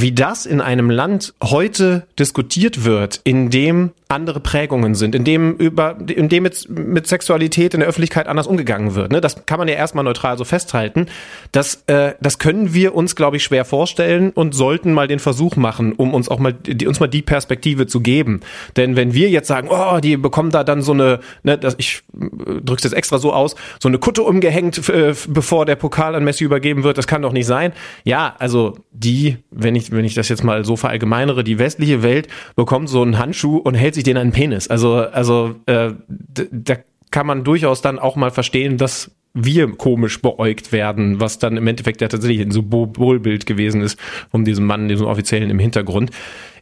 wie 0.00 0.12
das 0.12 0.44
in 0.44 0.60
einem 0.60 0.90
Land 0.90 1.32
heute 1.42 2.06
diskutiert 2.18 2.84
wird, 2.84 3.20
in 3.24 3.48
dem 3.48 3.92
andere 4.08 4.38
Prägungen 4.38 4.94
sind, 4.94 5.14
in 5.14 5.24
dem 5.24 5.56
über, 5.56 5.96
in 6.06 6.28
dem 6.28 6.44
mit, 6.44 6.68
mit 6.68 7.08
Sexualität 7.08 7.74
in 7.74 7.80
der 7.80 7.88
Öffentlichkeit 7.88 8.28
anders 8.28 8.46
umgegangen 8.46 8.94
wird. 8.94 9.10
Ne? 9.10 9.20
Das 9.20 9.46
kann 9.46 9.58
man 9.58 9.66
ja 9.66 9.74
erstmal 9.74 10.04
neutral 10.04 10.38
so 10.38 10.44
festhalten. 10.44 11.06
Das, 11.50 11.82
äh, 11.88 12.12
das 12.20 12.38
können 12.38 12.72
wir 12.72 12.94
uns, 12.94 13.16
glaube 13.16 13.38
ich, 13.38 13.42
schwer 13.42 13.64
vorstellen 13.64 14.30
und 14.30 14.54
sollten 14.54 14.92
mal 14.92 15.08
den 15.08 15.18
Versuch 15.18 15.56
machen, 15.56 15.92
um 15.92 16.14
uns 16.14 16.28
auch 16.28 16.38
mal 16.38 16.52
die, 16.52 16.86
uns 16.86 17.00
mal 17.00 17.08
die 17.08 17.22
Perspektive 17.22 17.88
zu 17.88 18.00
geben. 18.00 18.42
Denn 18.76 18.94
wenn 18.94 19.12
wir 19.12 19.28
jetzt 19.28 19.48
sagen, 19.48 19.68
oh, 19.70 19.98
die 19.98 20.16
bekommen 20.16 20.50
da 20.50 20.62
dann 20.62 20.82
so 20.82 20.92
eine, 20.92 21.18
ne, 21.42 21.58
das, 21.58 21.74
ich 21.78 22.02
äh, 22.14 22.60
drück's 22.60 22.84
jetzt 22.84 22.94
extra 22.94 23.18
so 23.18 23.32
aus, 23.32 23.56
so 23.80 23.88
eine 23.88 23.98
Kutte 23.98 24.22
umgehängt, 24.22 24.88
äh, 24.88 25.14
bevor 25.26 25.66
der 25.66 25.76
Pokal 25.76 26.14
an 26.14 26.22
Messi 26.22 26.44
übergeben 26.44 26.84
wird, 26.84 26.96
das 26.96 27.08
kann 27.08 27.22
doch 27.22 27.32
nicht 27.32 27.46
sein. 27.46 27.72
Ja, 28.04 28.36
also 28.38 28.76
die, 28.92 29.38
wenn 29.50 29.74
ich, 29.74 29.85
wenn 29.92 30.04
ich 30.04 30.14
das 30.14 30.28
jetzt 30.28 30.44
mal 30.44 30.64
so 30.64 30.76
verallgemeinere, 30.76 31.44
die 31.44 31.58
westliche 31.58 32.02
Welt 32.02 32.28
bekommt 32.54 32.88
so 32.88 33.02
einen 33.02 33.18
Handschuh 33.18 33.56
und 33.58 33.74
hält 33.74 33.94
sich 33.94 34.04
den 34.04 34.16
an 34.16 34.28
den 34.28 34.32
Penis. 34.32 34.68
Also, 34.68 34.96
also 34.96 35.56
äh, 35.66 35.92
da 36.08 36.76
kann 37.10 37.26
man 37.26 37.44
durchaus 37.44 37.82
dann 37.82 37.98
auch 37.98 38.16
mal 38.16 38.30
verstehen, 38.30 38.76
dass 38.76 39.10
wir 39.32 39.70
komisch 39.76 40.22
beäugt 40.22 40.72
werden, 40.72 41.20
was 41.20 41.38
dann 41.38 41.56
im 41.56 41.66
Endeffekt 41.66 42.00
ja 42.00 42.08
tatsächlich 42.08 42.40
ein 42.40 42.50
Symbolbild 42.50 43.44
gewesen 43.44 43.82
ist 43.82 43.98
um 44.32 44.44
diesen 44.44 44.64
Mann, 44.64 44.88
diesem 44.88 45.06
Offiziellen 45.06 45.50
im 45.50 45.58
Hintergrund. 45.58 46.10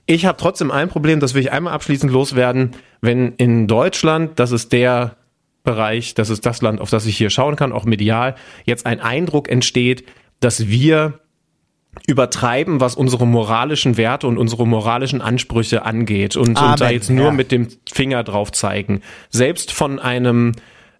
Ich 0.07 0.27
habe 0.27 0.37
trotzdem 0.37 0.71
ein 0.71 0.89
Problem, 0.89 1.21
das 1.21 1.35
will 1.35 1.41
ich 1.41 1.53
einmal 1.53 1.73
abschließend 1.73 2.13
loswerden. 2.13 2.73
Wenn 3.01 3.33
in 3.37 3.69
Deutschland, 3.69 4.39
das 4.39 4.51
ist 4.51 4.73
der 4.73 5.17
Bereich, 5.63 6.15
das 6.15 6.29
ist 6.29 6.45
das 6.45 6.61
Land, 6.61 6.81
auf 6.81 6.91
das 6.91 7.07
ich 7.07 7.17
hier 7.17 7.31
schauen 7.31 7.57
kann, 7.57 7.73
auch 7.73 7.85
medial, 7.85 8.35
jetzt 8.65 8.85
ein 8.85 9.01
Eindruck 9.01 9.49
entsteht, 9.49 10.05
dass 10.41 10.69
wir 10.69 11.21
übertreiben, 12.07 12.81
was 12.81 12.97
unsere 12.97 13.27
moralischen 13.27 13.97
Werte 13.97 14.27
und 14.27 14.37
unsere 14.37 14.67
moralischen 14.67 15.23
Ansprüche 15.23 15.85
angeht 15.85 16.37
und, 16.37 16.61
und 16.61 16.81
da 16.81 16.91
jetzt 16.91 17.11
nur 17.11 17.27
ja. 17.27 17.31
mit 17.31 17.51
dem 17.51 17.69
Finger 17.91 18.23
drauf 18.25 18.53
zeigen. 18.53 19.01
Selbst 19.31 19.73
von 19.73 19.99
einem 19.99 20.53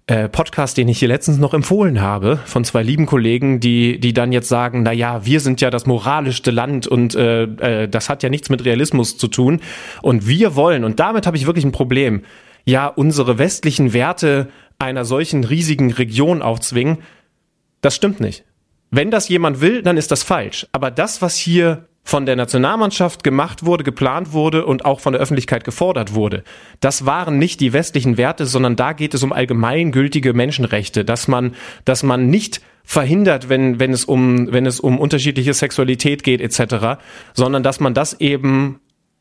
äh, 0.07 0.29
Podcast, 0.29 0.77
den 0.77 0.89
ich 0.89 0.99
hier 0.99 1.09
letztens 1.09 1.39
noch 1.39 1.53
empfohlen 1.53 2.01
habe, 2.01 2.39
von 2.45 2.65
zwei 2.65 2.83
lieben 2.83 3.05
Kollegen, 3.07 3.61
die, 3.61 4.01
die 4.01 4.15
dann 4.15 4.33
jetzt 4.33 4.49
sagen, 4.49 4.83
na 4.83 4.93
ja, 4.93 5.27
wir 5.27 5.41
sind 5.41 5.61
ja 5.61 5.71
das 5.71 5.87
moralischste 5.87 6.51
Land 6.51 6.87
und 6.87 7.15
äh, 7.15 7.45
äh, 7.45 7.89
das 7.89 8.09
hat 8.09 8.23
ja 8.23 8.31
nichts 8.31 8.49
mit 8.49 8.65
Realismus 8.65 9.19
zu 9.19 9.29
tun. 9.29 9.61
Und 10.01 10.27
wir 10.27 10.57
wollen, 10.57 10.85
und 10.85 11.01
damit 11.01 11.27
habe 11.27 11.37
ich 11.37 11.47
wirklich 11.47 11.65
ein 11.65 11.73
Problem, 11.73 12.23
ja, 12.65 12.87
unsere 12.87 13.39
westlichen 13.39 13.93
Werte 13.93 14.49
einer 14.79 15.05
solchen 15.05 15.45
riesigen 15.45 15.93
Region 15.93 16.43
aufzwingen. 16.43 16.99
Das 17.81 17.95
stimmt 17.95 18.21
nicht. 18.21 18.45
Wenn 18.91 19.11
das 19.11 19.29
jemand 19.29 19.61
will, 19.61 19.83
dann 19.83 19.97
ist 19.97 20.11
das 20.11 20.23
falsch. 20.23 20.67
Aber 20.73 20.91
das, 20.91 21.23
was 21.23 21.37
hier 21.37 21.89
von 22.05 22.27
der 22.27 22.37
Nationalmannschaft 22.37 23.25
gemacht 23.25 23.65
wurde, 23.65 23.83
geplant 23.83 24.33
wurde 24.33 24.67
und 24.67 24.85
auch 24.85 25.01
von 25.01 25.15
der 25.15 25.23
Öffentlichkeit 25.23 25.65
gefordert 25.65 26.15
wurde. 26.15 26.45
Das 26.81 27.07
waren 27.07 27.39
nicht 27.39 27.61
die 27.61 27.73
westlichen 27.73 28.19
Werte, 28.19 28.45
sondern 28.45 28.77
da 28.77 28.93
geht 28.93 29.15
es 29.15 29.23
um 29.23 29.33
allgemeingültige 29.33 30.35
Menschenrechte, 30.35 31.05
dass 31.05 31.29
man, 31.29 31.55
dass 31.87 32.03
man 32.03 32.29
nicht 32.29 32.61
verhindert, 32.85 33.49
wenn, 33.49 33.81
wenn 33.81 33.93
es 33.93 34.05
um, 34.05 34.53
wenn 34.53 34.67
es 34.67 34.81
um 34.81 35.01
unterschiedliche 35.01 35.55
Sexualität 35.55 36.23
geht, 36.23 36.43
etc., 36.43 37.01
sondern 37.33 37.63
dass 37.63 37.81
man 37.81 37.95
das 37.95 38.21
eben 38.21 38.81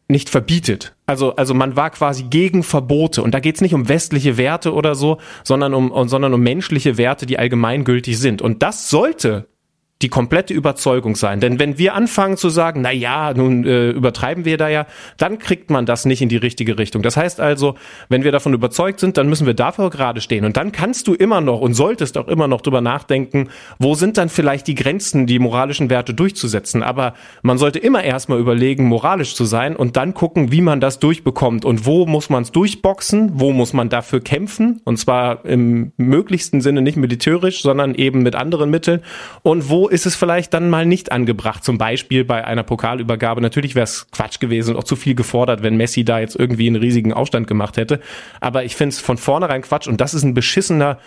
nicht 0.10 0.30
verbietet. 0.30 0.94
Also, 1.06 1.38
also 1.38 1.54
man 1.54 1.78
war 1.78 1.90
quasi 1.90 2.24
gegen 2.24 2.64
Verbote. 2.64 3.24
Und 3.24 3.34
da 3.34 3.40
geht 3.40 3.56
es 3.56 3.62
nicht 3.62 3.74
um 3.74 3.88
westliche 3.88 4.38
Werte 4.38 4.74
oder 4.74 4.96
so, 4.96 5.20
sondern 5.46 5.74
um, 5.74 6.10
sondern 6.10 6.34
um 6.34 6.42
menschliche 6.42 6.98
Werte, 6.98 7.26
die 7.26 7.40
allgemeingültig 7.40 8.20
sind. 8.20 8.42
Und 8.42 8.62
das 8.62 8.90
sollte 8.90 9.48
die 10.04 10.10
komplette 10.10 10.54
Überzeugung 10.54 11.16
sein. 11.16 11.40
Denn 11.40 11.60
wenn 11.60 11.78
wir 11.78 11.96
anfangen 11.96 12.38
zu 12.38 12.50
sagen, 12.50 12.82
na 12.82 12.92
ja, 12.92 13.34
nun 13.34 13.66
äh, 13.66 13.90
übertreiben 13.90 14.46
wir 14.46 14.58
da 14.58 14.68
ja, 14.68 14.86
dann 15.18 15.40
kriegt 15.40 15.70
man 15.70 15.86
das 15.86 16.06
nicht 16.06 16.22
in 16.22 16.30
die 16.30 16.38
richtige 16.38 16.78
Richtung. 16.78 17.02
Das 17.02 17.18
heißt 17.18 17.40
also, 17.40 17.76
wenn 18.10 18.24
wir 18.24 18.32
davon 18.32 18.54
überzeugt 18.54 19.00
sind, 19.00 19.18
dann 19.18 19.30
müssen 19.30 19.48
wir 19.48 19.54
dafür 19.54 19.90
gerade 19.90 20.22
stehen. 20.22 20.46
Und 20.46 20.58
dann 20.58 20.72
kannst 20.72 21.08
du 21.08 21.14
immer 21.14 21.42
noch 21.42 21.62
und 21.62 21.74
solltest 21.74 22.18
auch 22.18 22.28
immer 22.28 22.48
noch 22.48 22.62
drüber 22.62 22.82
nachdenken, 22.82 23.50
wo 23.80 23.96
sind 23.96 24.18
dann 24.18 24.30
vielleicht 24.30 24.68
die 24.68 24.76
Grenzen, 24.76 25.26
die 25.26 25.40
moralischen 25.40 25.90
Werte 25.90 26.14
durchzusetzen. 26.14 26.84
Aber 26.84 27.14
man 27.42 27.58
sollte 27.58 27.80
immer 27.80 28.04
erstmal 28.04 28.40
überlegen, 28.40 28.86
moralisch 28.86 29.36
zu 29.36 29.46
sein 29.46 29.76
und 29.76 29.96
dann 29.96 30.14
gucken, 30.14 30.52
wie 30.52 30.62
man 30.62 30.82
das 30.82 31.00
durchbekommt 31.00 31.64
und 31.64 31.86
wo 31.86 32.06
muss 32.06 32.30
man 32.30 32.44
es 32.44 32.52
durchboxen, 32.52 33.32
wo 33.36 33.54
muss 33.54 33.72
man 33.72 33.88
dafür 33.88 34.20
kämpfen. 34.20 34.82
Und 34.84 34.98
zwar 34.98 35.46
im 35.46 35.94
möglichsten 35.96 36.60
Sinne 36.60 36.82
nicht 36.82 36.98
militärisch, 36.98 37.62
sondern 37.62 37.96
eben 37.96 38.22
mit 38.22 38.36
anderen 38.36 38.70
Mitteln. 38.70 39.02
Und 39.44 39.70
wo 39.70 39.88
ist 39.94 40.08
es 40.08 40.16
vielleicht 40.16 40.54
dann 40.54 40.70
mal 40.70 40.86
nicht 40.86 41.12
angebracht. 41.12 41.64
Zum 41.64 41.78
Beispiel 41.78 42.26
bei 42.26 42.44
einer 42.46 42.64
Pokalübergabe. 42.64 43.42
Natürlich 43.42 43.76
wäre 43.76 43.84
es 43.84 44.08
Quatsch 44.12 44.40
gewesen 44.40 44.72
und 44.72 44.80
auch 44.80 44.84
zu 44.84 44.96
viel 44.96 45.14
gefordert, 45.14 45.62
wenn 45.62 45.78
Messi 45.78 46.04
da 46.04 46.20
jetzt 46.20 46.36
irgendwie 46.36 46.68
einen 46.68 46.78
riesigen 46.78 47.14
Aufstand 47.14 47.48
gemacht 47.48 47.78
hätte. 47.78 48.00
Aber 48.42 48.64
ich 48.64 48.76
finde 48.76 48.94
es 48.94 49.00
von 49.00 49.18
vornherein 49.18 49.62
Quatsch 49.62 49.88
und 49.88 50.02
das 50.02 50.16
ist 50.16 50.24
ein 50.24 50.34
beschissener 50.34 50.98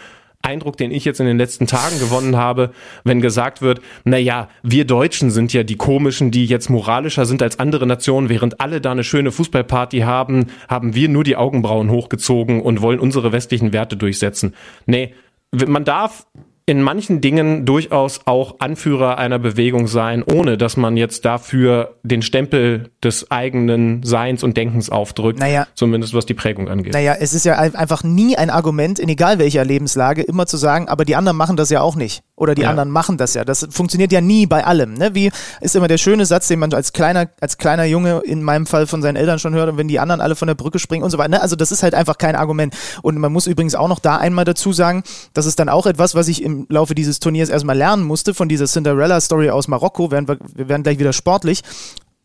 Eindruck, 0.41 0.77
den 0.77 0.93
ich 0.93 1.05
jetzt 1.05 1.19
in 1.19 1.27
den 1.27 1.39
letzten 1.39 1.67
Tagen 1.67 1.99
gewonnen 1.99 2.37
habe, 2.37 2.71
wenn 3.03 3.21
gesagt 3.21 3.61
wird, 3.61 3.81
na 4.05 4.19
ja, 4.19 4.49
wir 4.63 4.85
Deutschen 4.85 5.31
sind 5.31 5.53
ja 5.53 5.65
die 5.65 5.77
komischen, 5.77 6.31
die 6.31 6.47
jetzt 6.47 6.71
moralischer 6.71 7.27
sind 7.27 7.43
als 7.43 7.59
andere 7.59 7.87
Nationen, 7.87 8.29
während 8.29 8.61
alle 8.61 8.81
da 8.81 8.93
eine 8.93 9.03
schöne 9.03 9.33
Fußballparty 9.33 10.01
haben, 10.01 10.47
haben 10.69 10.95
wir 10.95 11.09
nur 11.09 11.25
die 11.25 11.35
Augenbrauen 11.35 11.91
hochgezogen 11.91 12.63
und 12.63 12.83
wollen 12.83 13.01
unsere 13.01 13.33
westlichen 13.33 13.73
Werte 13.73 13.97
durchsetzen. 13.97 14.55
Nee, 14.87 15.15
man 15.51 15.85
darf 15.85 16.27
in 16.69 16.83
manchen 16.83 17.21
Dingen 17.21 17.65
durchaus 17.65 18.23
auch 18.25 18.57
Anführer 18.59 19.19
einer 19.19 19.39
Bewegung 19.39 19.87
sein, 19.87 20.25
ohne 20.25 20.59
dass 20.59 20.77
man 20.77 20.97
jetzt 20.97 21.25
dafür 21.25 21.95
den 22.03 22.23
Stempel 22.23 22.91
des 23.05 23.31
eigenen 23.31 24.03
Seins 24.03 24.43
und 24.43 24.57
Denkens 24.57 24.91
aufdrückt. 24.91 25.39
Naja, 25.39 25.69
zumindest 25.77 26.13
was 26.13 26.27
die 26.27 26.35
Prägung 26.35 26.69
angeht. 26.69 26.93
Naja, 26.93 27.15
es 27.21 27.35
ist 27.35 27.45
ja 27.45 27.55
einfach 27.55 28.03
nie 28.03 28.37
ein 28.37 28.51
Argument, 28.51 28.99
in 28.99 29.09
egal 29.09 29.39
welcher 29.39 29.65
Lebenslage, 29.65 30.23
immer 30.23 30.47
zu 30.47 30.57
sagen, 30.57 30.89
aber 30.89 31.05
die 31.05 31.15
anderen 31.15 31.37
machen 31.37 31.57
das 31.57 31.71
ja 31.71 31.83
auch 31.83 31.95
nicht. 31.95 32.25
oder 32.35 32.55
die 32.55 32.63
ja. 32.63 32.71
anderen 32.71 32.91
machen 32.91 33.17
das 33.17 33.35
ja. 33.35 33.45
Das 33.45 33.67
funktioniert 33.71 34.13
ja 34.13 34.21
nie 34.21 34.47
bei 34.47 34.65
allem. 34.65 34.95
Ne? 34.95 35.15
Wie 35.15 35.31
ist 35.61 35.75
immer 35.75 35.89
der 35.89 35.99
schöne 35.99 36.27
Satz, 36.27 36.49
den 36.49 36.59
man 36.59 36.73
als 36.73 36.93
kleiner, 36.93 37.29
als 37.41 37.59
kleiner 37.59 37.85
Junge 37.85 38.23
in 38.25 38.43
meinem 38.43 38.67
Fall 38.67 38.87
von 38.87 39.03
seinen 39.03 39.17
Eltern 39.17 39.39
schon 39.39 39.55
hört, 39.55 39.71
und 39.71 39.79
wenn 39.79 39.89
die 39.89 40.01
anderen 40.01 40.21
alle 40.21 40.35
von 40.35 40.49
der 40.49 40.55
Brücke 40.55 40.79
springen 40.79 41.05
und 41.05 41.11
so 41.11 41.19
weiter. 41.19 41.31
Ne? 41.31 41.41
Also 41.41 41.57
das 41.57 41.73
ist 41.73 41.83
halt 41.83 41.95
einfach 41.95 42.19
kein 42.19 42.37
Argument. 42.37 42.77
Und 43.03 43.19
man 43.19 43.33
muss 43.33 43.47
übrigens 43.47 43.75
auch 43.75 43.89
noch 43.89 44.01
da 44.01 44.17
einmal 44.17 44.45
dazu 44.45 44.73
sagen, 44.73 45.03
das 45.33 45.47
ist 45.47 45.59
dann 45.59 45.69
auch 45.69 45.87
etwas, 45.87 46.15
was 46.15 46.29
ich 46.29 46.43
im 46.43 46.56
Laufe 46.69 46.95
dieses 46.95 47.21
Turniers 47.21 47.49
erstmal 47.51 47.77
lernen 47.77 48.05
musste 48.05 48.33
von 48.33 48.49
dieser 48.49 48.67
Cinderella-Story 48.67 49.51
aus 49.51 49.69
Marokko. 49.69 50.11
Werden 50.11 50.29
wir, 50.29 50.39
wir 50.55 50.69
werden 50.69 50.83
gleich 50.83 50.99
wieder 50.99 51.13
sportlich. 51.13 51.63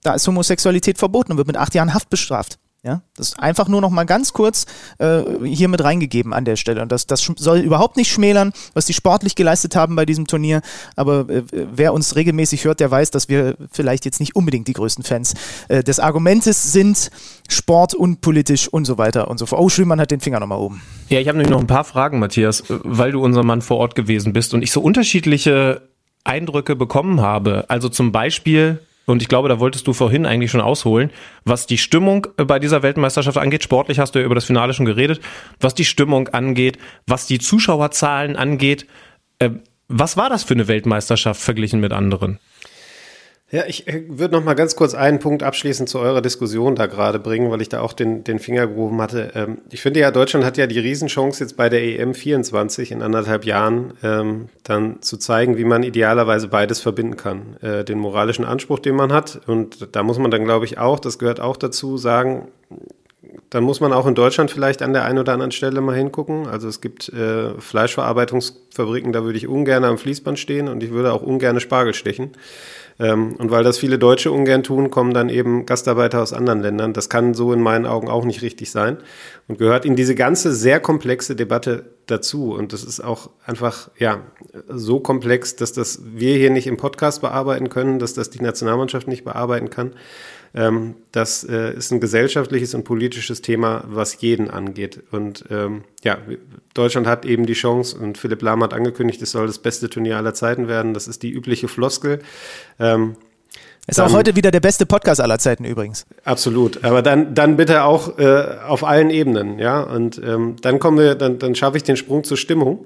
Da 0.03 0.14
ist 0.14 0.28
Homosexualität 0.28 0.98
verboten 0.98 1.34
und 1.34 1.38
wird 1.38 1.48
mit 1.48 1.58
acht 1.58 1.76
Jahren 1.76 1.94
Haft 1.94 2.10
bestraft. 2.10 2.58
Ja, 2.84 3.03
das 3.16 3.30
ist 3.30 3.40
einfach 3.40 3.68
nur 3.68 3.80
noch 3.80 3.91
mal 3.91 4.06
ganz 4.06 4.34
kurz 4.34 4.66
äh, 4.98 5.22
hier 5.44 5.68
mit 5.68 5.84
reingegeben 5.84 6.34
an 6.34 6.45
der 6.45 6.56
Stelle. 6.56 6.82
Und 6.82 6.91
das, 6.91 7.06
das 7.06 7.22
soll 7.22 7.60
überhaupt 7.60 7.95
nicht 7.95 8.12
schmälern, 8.12 8.53
was 8.74 8.88
die 8.88 8.94
sportlich 8.94 9.36
geleistet 9.36 9.76
haben 9.76 9.95
bei 9.95 10.03
diesem 10.03 10.26
Turnier. 10.26 10.62
Aber 10.95 11.30
äh, 11.30 11.44
wer 11.52 11.94
uns 11.94 12.16
regelmäßig 12.16 12.66
hört, 12.66 12.80
der 12.80 12.90
weiß, 12.90 13.12
dass 13.12 13.30
wir 13.30 13.56
vielleicht 13.72 14.06
jetzt 14.06 14.20
nicht 14.20 14.36
unbedingt 14.36 14.68
die 14.68 14.74
größten 14.74 15.03
Fans 15.03 15.36
äh, 15.68 15.84
des 15.84 15.99
Argumentes 15.99 16.72
sind, 16.72 17.12
Sport 17.48 17.94
und 17.94 18.22
politisch 18.22 18.68
und 18.68 18.86
so 18.86 18.98
weiter 18.98 19.30
und 19.30 19.38
so 19.38 19.45
fort. 19.45 19.62
Oh, 19.62 19.70
Schülmann 19.70 20.02
hat 20.02 20.10
den 20.10 20.20
Finger 20.20 20.40
nochmal 20.40 20.58
oben. 20.58 20.82
Ja, 21.10 21.20
ich 21.20 21.28
habe 21.28 21.38
nämlich 21.38 21.52
noch 21.52 21.60
ein 21.60 21.68
paar 21.68 21.84
Fragen, 21.84 22.18
Matthias, 22.18 22.64
weil 22.68 23.12
du 23.12 23.24
unser 23.24 23.44
Mann 23.44 23.62
vor 23.62 23.78
Ort 23.78 23.94
gewesen 23.94 24.34
bist 24.34 24.56
und 24.56 24.64
ich 24.64 24.72
so 24.72 24.82
unterschiedliche 24.82 25.88
Eindrücke 26.24 26.76
bekommen 26.76 27.22
habe. 27.22 27.66
Also 27.68 27.90
zum 27.90 28.12
Beispiel 28.12 28.80
und 29.12 29.22
ich 29.22 29.28
glaube, 29.28 29.50
da 29.50 29.60
wolltest 29.60 29.86
du 29.88 29.94
vorhin 29.94 30.26
eigentlich 30.26 30.52
schon 30.52 30.62
ausholen, 30.62 31.12
was 31.44 31.68
die 31.68 31.78
Stimmung 31.78 32.28
bei 32.38 32.60
dieser 32.60 32.82
Weltmeisterschaft 32.82 33.38
angeht. 33.38 33.64
Sportlich 33.64 34.00
hast 34.00 34.16
du 34.16 34.20
ja 34.20 34.26
über 34.26 34.36
das 34.36 34.46
Finale 34.46 34.74
schon 34.74 34.86
geredet. 34.86 35.22
Was 35.60 35.76
die 35.76 35.86
Stimmung 35.86 36.30
angeht, 36.30 36.78
was 37.08 37.28
die 37.28 37.40
Zuschauerzahlen 37.40 38.36
angeht. 38.36 38.88
Äh, 39.40 39.52
was 39.88 40.16
war 40.16 40.30
das 40.30 40.44
für 40.44 40.54
eine 40.54 40.68
Weltmeisterschaft 40.70 41.42
verglichen 41.42 41.82
mit 41.82 41.92
anderen? 41.92 42.40
Ja, 43.52 43.64
ich 43.68 43.86
äh, 43.88 44.03
würde 44.07 44.36
noch 44.36 44.44
mal 44.44 44.53
ganz 44.53 44.78
kurz 44.78 44.94
einen 44.94 45.19
Punkt 45.19 45.44
abschließend 45.44 45.90
zu 45.90 45.99
eurer 45.99 46.22
Diskussion 46.22 46.76
da 46.76 46.86
gerade 46.86 47.19
bringen, 47.19 47.52
weil 47.52 47.61
ich 47.61 47.68
da 47.68 47.82
auch 47.82 47.91
den, 47.91 48.23
den 48.23 48.40
Finger 48.40 48.68
gehoben 48.68 49.02
hatte. 49.02 49.32
Ähm, 49.36 49.57
ich 49.69 49.82
finde 49.82 49.99
ja, 49.99 50.10
Deutschland 50.10 50.45
hat 50.45 50.57
ja 50.57 50.68
die 50.68 50.80
Riesenchance 50.80 51.44
jetzt 51.44 51.57
bei 51.57 51.68
der 51.68 51.84
EM 51.84 52.14
24 52.14 52.91
in 52.91 53.02
anderthalb 53.02 53.44
Jahren 53.45 53.94
ähm, 54.03 54.48
dann 54.64 55.02
zu 55.02 55.18
zeigen, 55.18 55.57
wie 55.57 55.65
man 55.65 55.84
idealerweise 55.84 56.48
beides 56.48 56.80
verbinden 56.80 57.18
kann. 57.18 57.57
Äh, 57.61 57.84
den 57.84 57.99
moralischen 57.99 58.45
Anspruch, 58.45 58.80
den 58.80 58.95
man 58.95 59.11
hat 59.11 59.41
und 59.48 59.90
da 59.91 60.02
muss 60.02 60.18
man 60.18 60.32
dann, 60.32 60.45
glaube 60.45 60.64
ich, 60.64 60.78
auch, 60.78 61.02
das 61.02 61.19
gehört 61.19 61.41
auch 61.41 61.57
dazu, 61.57 61.98
sagen, 61.98 62.48
dann 63.49 63.65
muss 63.65 63.82
man 63.82 63.91
auch 63.91 64.07
in 64.07 64.15
Deutschland 64.15 64.49
vielleicht 64.49 64.82
an 64.82 64.94
der 64.94 65.03
einen 65.03 65.19
oder 65.19 65.34
anderen 65.34 65.52
Stelle 65.52 65.82
mal 65.82 65.95
hingucken. 65.95 66.48
Also 66.48 66.69
es 66.69 66.80
gibt 66.80 67.10
äh, 67.10 67.60
Fleischverarbeitungsfabriken, 67.60 69.11
da 69.11 69.26
würde 69.26 69.38
ich 69.38 69.48
ungern 69.48 69.84
am 69.84 69.98
Fließband 69.98 70.40
stehen 70.40 70.69
und 70.69 70.82
ich 70.84 70.91
würde 70.91 71.11
auch 71.11 71.22
ungern 71.22 71.60
Spargel 71.60 71.94
stechen. 71.94 72.32
Ähm, 73.02 73.36
und 73.38 73.49
weil 73.49 73.64
das 73.64 73.80
viele 73.80 73.98
Deutsche 73.98 74.32
ungern 74.32 74.61
tun, 74.61 74.91
kommen 74.91 75.11
dann 75.11 75.30
eben 75.30 75.65
Gastarbeiter 75.65 76.22
aus 76.22 76.34
anderen 76.34 76.61
Ländern. 76.61 76.94
Das 76.94 77.10
kann 77.10 77.34
so 77.34 77.52
in 77.52 77.60
meinen 77.60 77.88
Augen 77.88 78.10
auch 78.10 78.23
nicht 78.26 78.44
richtig 78.44 78.69
sein 78.69 78.98
und 79.48 79.57
gehört 79.57 79.86
in 79.86 79.95
diese 79.95 80.14
ganze 80.14 80.53
sehr 80.53 80.80
komplexe 80.80 81.36
Debatte 81.36 81.86
dazu. 82.06 82.53
Und 82.53 82.73
das 82.73 82.84
ist 82.84 83.03
auch 83.03 83.32
einfach, 83.44 83.90
ja, 83.98 84.22
so 84.68 84.99
komplex, 84.99 85.56
dass 85.56 85.73
das 85.73 86.02
wir 86.14 86.38
hier 86.38 86.52
nicht 86.52 86.68
im 86.68 86.78
Podcast 86.78 87.22
bearbeiten 87.22 87.69
können, 87.69 87.98
dass 87.98 88.14
das 88.14 88.30
die 88.30 88.41
Nationalmannschaft 88.41 89.07
nicht 89.07 89.23
bearbeiten 89.23 89.72
kann. 89.72 89.94
Ähm, 90.53 90.95
das 91.11 91.44
äh, 91.44 91.73
ist 91.73 91.91
ein 91.91 91.99
gesellschaftliches 91.99 92.73
und 92.73 92.84
politisches 92.84 93.41
Thema, 93.41 93.84
was 93.88 94.19
jeden 94.22 94.49
angeht. 94.49 95.02
Und 95.11 95.45
ähm, 95.49 95.84
ja, 96.03 96.18
Deutschland 96.73 97.07
hat 97.07 97.26
eben 97.26 97.45
die 97.45 97.53
Chance 97.53 97.98
und 97.98 98.18
Philipp 98.18 98.41
Lahm 98.41 98.64
hat 98.64 98.73
angekündigt, 98.73 99.22
es 99.22 99.32
soll 99.32 99.48
das 99.48 99.60
beste 99.60 99.90
Turnier 99.90 100.18
aller 100.18 100.34
Zeiten 100.34 100.68
werden. 100.68 100.94
Das 100.94 101.07
ist 101.07 101.23
die 101.23 101.32
übliche 101.32 101.68
Floskel. 101.68 102.19
Ähm, 102.80 103.15
ist 103.88 103.98
dann, 103.98 104.10
auch 104.10 104.14
heute 104.14 104.36
wieder 104.36 104.52
der 104.52 104.60
beste 104.60 104.86
Podcast 104.86 105.22
aller 105.22 105.40
Zeiten 105.40 105.65
übrigens. 105.65 106.06
Absolut. 106.23 106.84
Aber 106.84 107.02
dann, 107.02 107.34
dann 107.34 107.57
bitte 107.57 107.84
auch 107.84 108.19
äh, 108.19 108.57
auf 108.68 108.84
allen 108.84 109.10
Ebenen, 109.10 109.57
ja. 109.57 109.82
Und 109.82 110.22
ähm, 110.23 110.57
dann 110.61 110.80
kommen 110.80 110.98
wir, 110.98 111.15
dann, 111.15 111.40
dann 111.40 111.56
schaffe 111.56 111.78
ich 111.78 111.84
den 111.84 111.98
Sprung 111.98 112.23
zur 112.23 112.38
Stimmung. 112.38 112.86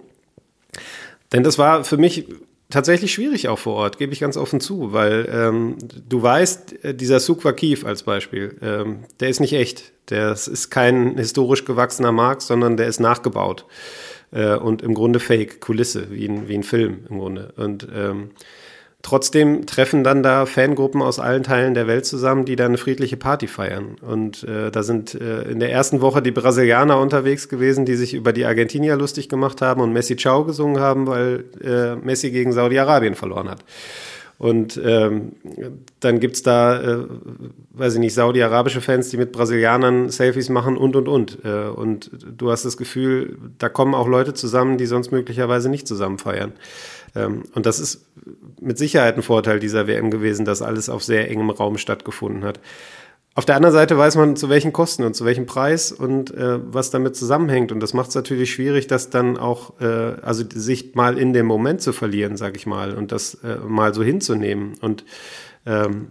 Denn 1.34 1.44
das 1.44 1.58
war 1.58 1.84
für 1.84 1.98
mich 1.98 2.28
tatsächlich 2.76 3.14
schwierig 3.14 3.48
auch 3.48 3.58
vor 3.58 3.76
Ort, 3.76 3.98
gebe 3.98 4.12
ich 4.12 4.20
ganz 4.20 4.36
offen 4.36 4.60
zu, 4.60 4.92
weil 4.92 5.30
ähm, 5.32 5.78
du 6.10 6.22
weißt, 6.22 6.84
äh, 6.84 6.94
dieser 6.94 7.22
Sukwa 7.22 7.54
Kiev 7.54 7.86
als 7.86 8.04
Beispiel, 8.04 8.58
ähm, 8.62 9.06
der 9.22 9.30
ist 9.30 9.40
nicht 9.40 9.54
echt. 9.54 9.94
Das 10.08 10.50
ist 10.50 10.72
kein 10.72 11.18
historisch 11.18 11.64
gewachsener 11.64 12.12
Markt, 12.12 12.42
sondern 12.42 12.76
der 12.76 12.88
ist 12.88 13.00
nachgebaut 13.00 13.66
äh, 14.32 14.56
und 14.56 14.82
im 14.82 14.94
Grunde 14.94 15.22
Fake, 15.22 15.62
Kulisse, 15.62 16.12
wie 16.12 16.28
ein, 16.28 16.50
wie 16.50 16.56
ein 16.56 16.64
Film 16.64 17.06
im 17.10 17.20
Grunde. 17.20 17.54
Und 17.56 17.88
ähm, 17.96 18.32
Trotzdem 19.06 19.68
treffen 19.68 20.04
dann 20.04 20.24
da 20.24 20.48
Fangruppen 20.48 21.04
aus 21.04 21.20
allen 21.20 21.44
Teilen 21.44 21.76
der 21.76 21.86
Welt 21.86 22.08
zusammen, 22.08 22.44
die 22.44 22.56
da 22.56 22.66
eine 22.66 22.80
friedliche 22.80 23.18
Party 23.18 23.46
feiern. 23.46 23.98
Und 24.02 24.44
äh, 24.46 24.72
da 24.72 24.82
sind 24.82 25.14
äh, 25.14 25.44
in 25.44 25.60
der 25.60 25.72
ersten 25.72 26.02
Woche 26.02 26.24
die 26.24 26.32
Brasilianer 26.32 27.00
unterwegs 27.00 27.48
gewesen, 27.48 27.86
die 27.86 27.98
sich 27.98 28.16
über 28.16 28.34
die 28.34 28.46
Argentinier 28.46 28.96
lustig 28.96 29.30
gemacht 29.30 29.62
haben 29.62 29.80
und 29.80 29.94
Messi 29.94 30.16
Ciao 30.16 30.44
gesungen 30.44 30.80
haben, 30.80 31.06
weil 31.06 31.44
äh, 31.64 31.96
Messi 31.98 32.32
gegen 32.32 32.52
Saudi-Arabien 32.52 33.14
verloren 33.14 33.48
hat. 33.48 33.64
Und 34.40 34.82
ähm, 34.84 35.34
dann 36.00 36.20
gibt's 36.20 36.42
da, 36.42 36.82
äh, 36.82 37.06
weiß 37.74 37.94
ich 37.94 38.00
nicht, 38.00 38.16
saudi-arabische 38.16 38.82
Fans, 38.82 39.10
die 39.10 39.18
mit 39.18 39.32
Brasilianern 39.32 40.10
Selfies 40.10 40.50
machen 40.50 40.78
und, 40.78 40.96
und, 40.96 41.08
und. 41.08 41.46
Äh, 41.46 41.68
und 41.68 42.10
du 42.36 42.50
hast 42.50 42.66
das 42.66 42.76
Gefühl, 42.76 43.38
da 43.60 43.70
kommen 43.70 43.94
auch 43.94 44.08
Leute 44.08 44.34
zusammen, 44.34 44.80
die 44.80 44.88
sonst 44.88 45.12
möglicherweise 45.12 45.70
nicht 45.70 45.88
zusammen 45.88 46.18
feiern. 46.18 46.54
Ähm, 47.16 47.44
und 47.54 47.66
das 47.66 47.80
ist 47.80 48.06
mit 48.60 48.78
Sicherheit 48.78 49.16
ein 49.16 49.24
Vorteil 49.24 49.60
dieser 49.60 49.88
WM 49.88 50.12
gewesen, 50.12 50.46
dass 50.46 50.62
alles 50.62 50.90
auf 50.90 51.04
sehr 51.04 51.30
engem 51.30 51.50
Raum 51.50 51.78
stattgefunden 51.78 52.44
hat. 52.44 52.60
Auf 53.38 53.44
der 53.44 53.58
anderen 53.58 53.74
Seite 53.74 53.98
weiß 53.98 54.16
man, 54.16 54.38
zu 54.38 54.48
welchen 54.48 54.72
Kosten 54.72 55.04
und 55.04 55.14
zu 55.14 55.26
welchem 55.26 55.46
Preis 55.46 55.92
und 55.92 56.34
äh, 56.34 56.58
was 56.74 56.90
damit 56.90 57.18
zusammenhängt. 57.18 57.74
Und 57.74 57.82
das 57.82 57.94
macht 57.94 58.10
es 58.10 58.16
natürlich 58.16 58.54
schwierig, 58.54 58.88
das 58.88 59.10
dann 59.10 59.36
auch, 59.36 59.80
äh, 59.82 59.86
also 60.22 60.46
sich 60.54 60.96
mal 60.96 61.18
in 61.18 61.34
dem 61.34 61.46
Moment 61.46 61.82
zu 61.82 61.92
verlieren, 61.92 62.38
sag 62.38 62.56
ich 62.56 62.66
mal, 62.66 62.96
und 62.96 63.12
das 63.12 63.36
äh, 63.44 63.58
mal 63.58 63.94
so 63.94 64.04
hinzunehmen. 64.04 64.76
Und 64.80 65.04
ähm, 65.66 66.08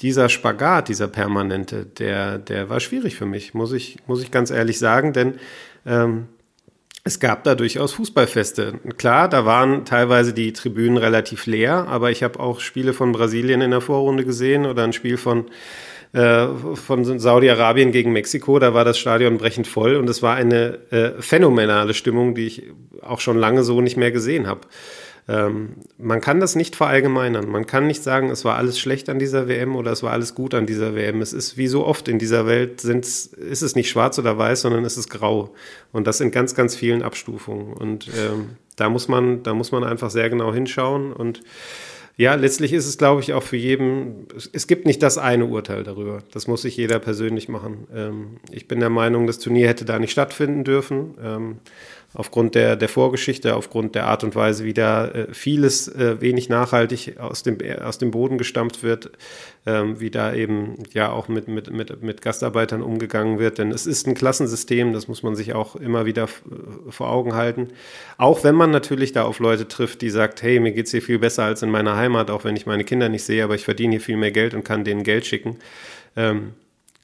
dieser 0.00 0.28
Spagat, 0.28 0.88
dieser 0.88 1.08
permanente, 1.08 1.86
der, 1.86 2.38
der 2.38 2.68
war 2.68 2.80
schwierig 2.80 3.16
für 3.16 3.26
mich, 3.26 3.54
muss 3.54 3.72
ich, 3.72 3.96
muss 4.06 4.22
ich 4.22 4.30
ganz 4.30 4.50
ehrlich 4.50 4.78
sagen, 4.78 5.14
denn 5.14 5.36
ähm, 5.86 6.28
es 7.04 7.18
gab 7.18 7.42
da 7.44 7.54
durchaus 7.54 7.92
Fußballfeste. 7.94 8.74
Klar, 8.96 9.28
da 9.28 9.44
waren 9.44 9.84
teilweise 9.84 10.32
die 10.32 10.52
Tribünen 10.52 10.98
relativ 10.98 11.46
leer, 11.46 11.88
aber 11.88 12.10
ich 12.12 12.22
habe 12.22 12.38
auch 12.38 12.60
Spiele 12.60 12.92
von 12.92 13.10
Brasilien 13.12 13.60
in 13.60 13.72
der 13.72 13.80
Vorrunde 13.80 14.24
gesehen 14.24 14.66
oder 14.66 14.84
ein 14.84 14.92
Spiel 14.92 15.16
von, 15.16 15.46
äh, 16.12 16.46
von 16.74 17.18
Saudi-Arabien 17.18 17.90
gegen 17.90 18.12
Mexiko. 18.12 18.60
Da 18.60 18.72
war 18.72 18.84
das 18.84 18.98
Stadion 18.98 19.36
brechend 19.38 19.66
voll 19.66 19.96
und 19.96 20.08
es 20.08 20.22
war 20.22 20.36
eine 20.36 20.78
äh, 20.92 21.20
phänomenale 21.20 21.94
Stimmung, 21.94 22.36
die 22.36 22.46
ich 22.46 22.62
auch 23.00 23.20
schon 23.20 23.36
lange 23.36 23.64
so 23.64 23.80
nicht 23.80 23.96
mehr 23.96 24.12
gesehen 24.12 24.46
habe. 24.46 24.60
Ähm, 25.28 25.74
man 25.98 26.20
kann 26.20 26.40
das 26.40 26.56
nicht 26.56 26.74
verallgemeinern. 26.74 27.48
Man 27.48 27.66
kann 27.66 27.86
nicht 27.86 28.02
sagen, 28.02 28.30
es 28.30 28.44
war 28.44 28.56
alles 28.56 28.78
schlecht 28.78 29.08
an 29.08 29.18
dieser 29.18 29.48
WM 29.48 29.76
oder 29.76 29.92
es 29.92 30.02
war 30.02 30.12
alles 30.12 30.34
gut 30.34 30.54
an 30.54 30.66
dieser 30.66 30.94
WM. 30.94 31.20
Es 31.20 31.32
ist 31.32 31.56
wie 31.56 31.68
so 31.68 31.86
oft 31.86 32.08
in 32.08 32.18
dieser 32.18 32.46
Welt 32.46 32.80
sind's, 32.80 33.26
ist 33.26 33.62
es 33.62 33.76
nicht 33.76 33.88
schwarz 33.88 34.18
oder 34.18 34.36
weiß, 34.36 34.62
sondern 34.62 34.84
es 34.84 34.96
ist 34.96 35.10
grau. 35.10 35.54
Und 35.92 36.06
das 36.06 36.20
in 36.20 36.30
ganz, 36.32 36.54
ganz 36.54 36.74
vielen 36.74 37.02
Abstufungen. 37.02 37.72
Und 37.72 38.08
ähm, 38.08 38.56
da 38.76 38.88
muss 38.88 39.08
man, 39.08 39.42
da 39.42 39.54
muss 39.54 39.70
man 39.70 39.84
einfach 39.84 40.10
sehr 40.10 40.28
genau 40.28 40.52
hinschauen 40.52 41.12
und 41.12 41.42
ja, 42.16 42.34
letztlich 42.34 42.74
ist 42.74 42.86
es, 42.86 42.98
glaube 42.98 43.22
ich, 43.22 43.32
auch 43.32 43.42
für 43.42 43.56
jeden, 43.56 44.26
es 44.52 44.66
gibt 44.66 44.84
nicht 44.84 45.02
das 45.02 45.16
eine 45.16 45.46
Urteil 45.46 45.82
darüber. 45.82 46.22
Das 46.32 46.46
muss 46.46 46.62
sich 46.62 46.76
jeder 46.76 46.98
persönlich 46.98 47.48
machen. 47.48 47.86
Ähm, 47.94 48.36
ich 48.50 48.68
bin 48.68 48.80
der 48.80 48.90
Meinung, 48.90 49.26
das 49.26 49.38
Turnier 49.38 49.68
hätte 49.68 49.86
da 49.86 49.98
nicht 49.98 50.12
stattfinden 50.12 50.62
dürfen. 50.62 51.14
Aufgrund 52.14 52.54
der, 52.54 52.76
der 52.76 52.90
Vorgeschichte, 52.90 53.56
aufgrund 53.56 53.94
der 53.94 54.06
Art 54.06 54.22
und 54.22 54.34
Weise, 54.34 54.64
wie 54.64 54.74
da 54.74 55.08
äh, 55.08 55.32
vieles 55.32 55.88
äh, 55.88 56.20
wenig 56.20 56.50
nachhaltig 56.50 57.18
aus 57.18 57.42
dem, 57.42 57.56
aus 57.82 57.96
dem 57.96 58.10
Boden 58.10 58.36
gestampft 58.36 58.82
wird, 58.82 59.10
ähm, 59.64 59.98
wie 59.98 60.10
da 60.10 60.34
eben 60.34 60.74
ja 60.92 61.10
auch 61.10 61.28
mit, 61.28 61.48
mit, 61.48 61.70
mit, 61.70 62.02
mit 62.02 62.20
Gastarbeitern 62.20 62.82
umgegangen 62.82 63.38
wird. 63.38 63.56
Denn 63.56 63.70
es 63.72 63.86
ist 63.86 64.06
ein 64.06 64.14
Klassensystem, 64.14 64.92
das 64.92 65.08
muss 65.08 65.22
man 65.22 65.34
sich 65.34 65.54
auch 65.54 65.74
immer 65.76 66.04
wieder 66.04 66.28
vor 66.90 67.08
Augen 67.08 67.34
halten. 67.34 67.68
Auch 68.18 68.44
wenn 68.44 68.56
man 68.56 68.70
natürlich 68.70 69.12
da 69.12 69.22
auf 69.24 69.38
Leute 69.38 69.66
trifft, 69.66 70.02
die 70.02 70.10
sagt, 70.10 70.42
hey, 70.42 70.60
mir 70.60 70.72
geht's 70.72 70.90
hier 70.90 71.02
viel 71.02 71.18
besser 71.18 71.44
als 71.44 71.62
in 71.62 71.70
meiner 71.70 71.96
Heimat, 71.96 72.30
auch 72.30 72.44
wenn 72.44 72.56
ich 72.56 72.66
meine 72.66 72.84
Kinder 72.84 73.08
nicht 73.08 73.24
sehe, 73.24 73.42
aber 73.42 73.54
ich 73.54 73.64
verdiene 73.64 73.92
hier 73.92 74.00
viel 74.00 74.16
mehr 74.18 74.32
Geld 74.32 74.52
und 74.52 74.64
kann 74.64 74.84
denen 74.84 75.02
Geld 75.02 75.24
schicken. 75.24 75.56
Ähm, 76.14 76.52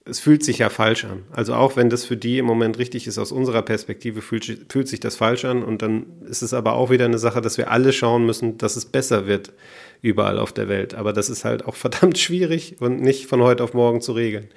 es 0.08 0.20
fühlt 0.20 0.44
sich 0.44 0.58
ja 0.58 0.70
falsch 0.70 1.04
an. 1.04 1.24
Also 1.30 1.54
auch 1.54 1.76
wenn 1.76 1.90
das 1.90 2.04
für 2.04 2.16
die 2.16 2.38
im 2.38 2.46
Moment 2.46 2.78
richtig 2.78 3.06
ist, 3.06 3.18
aus 3.18 3.32
unserer 3.32 3.62
Perspektive 3.62 4.22
fühlt, 4.22 4.66
fühlt 4.68 4.88
sich 4.88 5.00
das 5.00 5.16
falsch 5.16 5.44
an. 5.44 5.62
Und 5.62 5.82
dann 5.82 6.06
ist 6.28 6.42
es 6.42 6.54
aber 6.54 6.74
auch 6.74 6.90
wieder 6.90 7.04
eine 7.04 7.18
Sache, 7.18 7.40
dass 7.40 7.58
wir 7.58 7.70
alle 7.70 7.92
schauen 7.92 8.24
müssen, 8.26 8.58
dass 8.58 8.76
es 8.76 8.86
besser 8.86 9.26
wird 9.26 9.52
überall 10.00 10.38
auf 10.38 10.52
der 10.52 10.68
Welt. 10.68 10.94
Aber 10.94 11.12
das 11.12 11.30
ist 11.30 11.44
halt 11.44 11.64
auch 11.64 11.74
verdammt 11.76 12.18
schwierig 12.18 12.76
und 12.80 13.00
nicht 13.00 13.26
von 13.26 13.42
heute 13.42 13.62
auf 13.62 13.74
morgen 13.74 14.00
zu 14.00 14.12
regeln. 14.12 14.48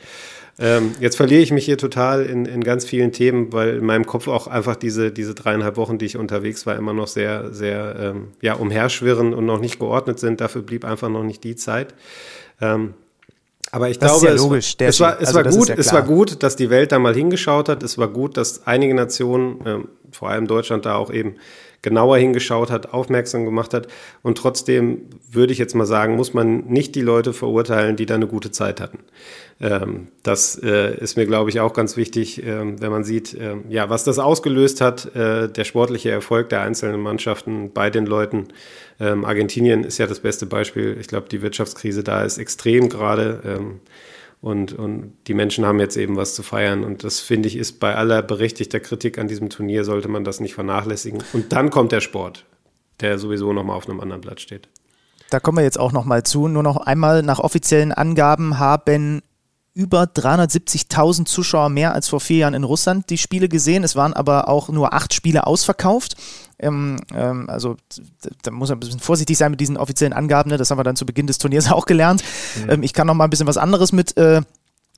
Ähm, 0.60 0.94
jetzt 1.00 1.16
verliere 1.16 1.42
ich 1.42 1.52
mich 1.52 1.66
hier 1.66 1.78
total 1.78 2.26
in, 2.26 2.46
in 2.46 2.64
ganz 2.64 2.86
vielen 2.86 3.12
Themen, 3.12 3.52
weil 3.54 3.78
in 3.78 3.86
meinem 3.86 4.06
Kopf 4.06 4.28
auch 4.28 4.48
einfach 4.48 4.76
diese, 4.76 5.12
diese 5.12 5.34
dreieinhalb 5.34 5.78
Wochen, 5.78 5.98
die 5.98 6.06
ich 6.06 6.18
unterwegs 6.18 6.66
war, 6.66 6.76
immer 6.76 6.94
noch 6.94 7.08
sehr, 7.08 7.54
sehr 7.54 7.96
ähm, 7.98 8.28
ja, 8.42 8.56
umherschwirren 8.56 9.34
und 9.34 9.46
noch 9.46 9.60
nicht 9.60 9.80
geordnet 9.80 10.20
sind. 10.20 10.42
Dafür 10.42 10.62
blieb 10.62 10.86
einfach 10.86 11.10
noch 11.10 11.24
nicht 11.24 11.44
die 11.44 11.56
Zeit. 11.56 11.96
Ähm, 12.60 12.94
aber 13.72 13.90
ich 13.90 14.00
das 14.00 14.12
glaube, 14.12 14.28
ja 14.28 14.34
logisch, 14.34 14.76
es, 14.80 14.96
es, 14.96 15.00
war, 15.00 15.20
es, 15.22 15.28
also 15.28 15.36
war 15.36 15.52
gut, 15.52 15.70
ja 15.70 15.76
es 15.76 15.94
war 15.94 16.02
gut, 16.02 16.44
dass 16.44 16.56
die 16.56 16.70
Welt 16.70 16.92
da 16.92 17.00
mal 17.00 17.14
hingeschaut 17.14 17.70
hat. 17.70 17.84
Es 17.84 17.98
war 17.98 18.08
gut, 18.08 18.38
dass 18.38 18.66
einige 18.66 18.94
Nationen, 18.94 19.60
ähm, 19.66 19.88
vor 20.12 20.30
allem 20.30 20.48
Deutschland, 20.48 20.86
da 20.86 20.96
auch 20.96 21.12
eben 21.12 21.36
genauer 21.82 22.18
hingeschaut 22.18 22.70
hat, 22.70 22.94
aufmerksam 22.94 23.46
gemacht 23.46 23.74
hat. 23.74 23.88
Und 24.22 24.38
trotzdem 24.38 25.02
würde 25.32 25.52
ich 25.54 25.60
jetzt 25.60 25.74
mal 25.74 25.86
sagen, 25.86 26.16
muss 26.16 26.34
man 26.34 26.66
nicht 26.68 26.96
die 26.96 27.02
Leute 27.02 27.34
verurteilen, 27.34 27.96
die 27.96 28.06
da 28.06 28.16
eine 28.16 28.28
gute 28.28 28.52
Zeit 28.52 28.80
hatten. 28.80 29.00
Ähm, 29.60 30.08
das 30.24 30.62
äh, 30.62 30.96
ist 30.98 31.18
mir, 31.18 31.26
glaube 31.26 31.50
ich, 31.50 31.60
auch 31.60 31.74
ganz 31.74 31.98
wichtig, 31.98 32.44
äh, 32.44 32.80
wenn 32.80 32.92
man 32.92 33.04
sieht, 33.04 33.34
äh, 33.34 33.56
ja, 33.70 33.90
was 33.90 34.04
das 34.04 34.20
ausgelöst 34.20 34.82
hat, 34.82 35.16
äh, 35.16 35.50
der 35.50 35.64
sportliche 35.64 36.12
Erfolg 36.12 36.50
der 36.50 36.62
einzelnen 36.62 37.02
Mannschaften 37.02 37.72
bei 37.74 37.90
den 37.90 38.06
Leuten. 38.06 38.50
Ähm, 39.02 39.26
Argentinien 39.26 39.84
ist 39.84 39.98
ja 39.98 40.06
das 40.06 40.20
beste 40.20 40.46
Beispiel. 40.46 40.96
Ich 41.00 41.08
glaube, 41.08 41.28
die 41.28 41.42
Wirtschaftskrise 41.42 42.04
da 42.04 42.24
ist 42.24 42.38
extrem 42.38 42.88
gerade. 42.88 43.42
Ähm, 43.44 43.80
und, 44.42 44.74
und 44.74 45.14
die 45.26 45.34
Menschen 45.34 45.66
haben 45.66 45.80
jetzt 45.80 45.98
eben 45.98 46.18
was 46.18 46.36
zu 46.36 46.44
feiern. 46.44 46.84
Und 46.84 47.04
das 47.04 47.20
finde 47.20 47.48
ich 47.48 47.58
ist 47.58 47.80
bei 47.80 47.96
aller 47.96 48.22
berechtigter 48.22 48.80
Kritik 48.80 49.18
an 49.18 49.28
diesem 49.28 49.50
Turnier, 49.50 49.84
sollte 49.86 50.08
man 50.08 50.24
das 50.24 50.40
nicht 50.40 50.54
vernachlässigen. 50.54 51.24
Und 51.34 51.52
dann 51.52 51.72
kommt 51.72 51.92
der 51.92 52.02
Sport, 52.02 52.46
der 53.00 53.18
sowieso 53.18 53.54
nochmal 53.54 53.76
auf 53.76 53.90
einem 53.90 54.00
anderen 54.00 54.22
Blatt 54.22 54.40
steht. 54.40 54.70
Da 55.32 55.40
kommen 55.40 55.58
wir 55.58 55.64
jetzt 55.64 55.80
auch 55.80 55.94
nochmal 55.94 56.22
zu. 56.22 56.48
Nur 56.48 56.62
noch 56.62 56.78
einmal 56.78 57.24
nach 57.24 57.40
offiziellen 57.40 57.92
Angaben 57.92 58.60
haben 58.60 59.24
über 59.74 60.04
370.000 60.04 61.26
Zuschauer 61.26 61.70
mehr 61.70 61.94
als 61.94 62.10
vor 62.10 62.20
vier 62.20 62.38
Jahren 62.38 62.54
in 62.54 62.66
Russland 62.66 63.10
die 63.10 63.18
Spiele 63.18 63.48
gesehen. 63.48 63.84
Es 63.84 63.96
waren 63.96 64.14
aber 64.14 64.50
auch 64.50 64.70
nur 64.70 64.94
acht 64.94 65.14
Spiele 65.14 65.48
ausverkauft. 65.48 66.16
Ähm, 66.62 67.00
ähm, 67.14 67.50
also 67.50 67.76
da 68.44 68.52
muss 68.52 68.70
man 68.70 68.78
ein 68.78 68.80
bisschen 68.80 69.00
vorsichtig 69.00 69.38
sein 69.38 69.52
mit 69.52 69.60
diesen 69.60 69.78
offiziellen 69.78 70.14
Angaben. 70.14 70.50
Ne? 70.50 70.58
Das 70.58 70.72
haben 70.72 70.78
wir 70.78 70.84
dann 70.84 70.96
zu 70.96 71.06
Beginn 71.06 71.28
des 71.28 71.38
Turniers 71.38 71.72
auch 71.72 71.86
gelernt. 71.86 72.24
Mhm. 72.64 72.70
Ähm, 72.70 72.84
ich 72.84 72.94
kann 72.94 73.08
noch 73.08 73.16
mal 73.16 73.26
ein 73.26 73.30
bisschen 73.30 73.48
was 73.48 73.58
anderes 73.58 73.92
mit 73.92 74.16
äh, 74.18 74.42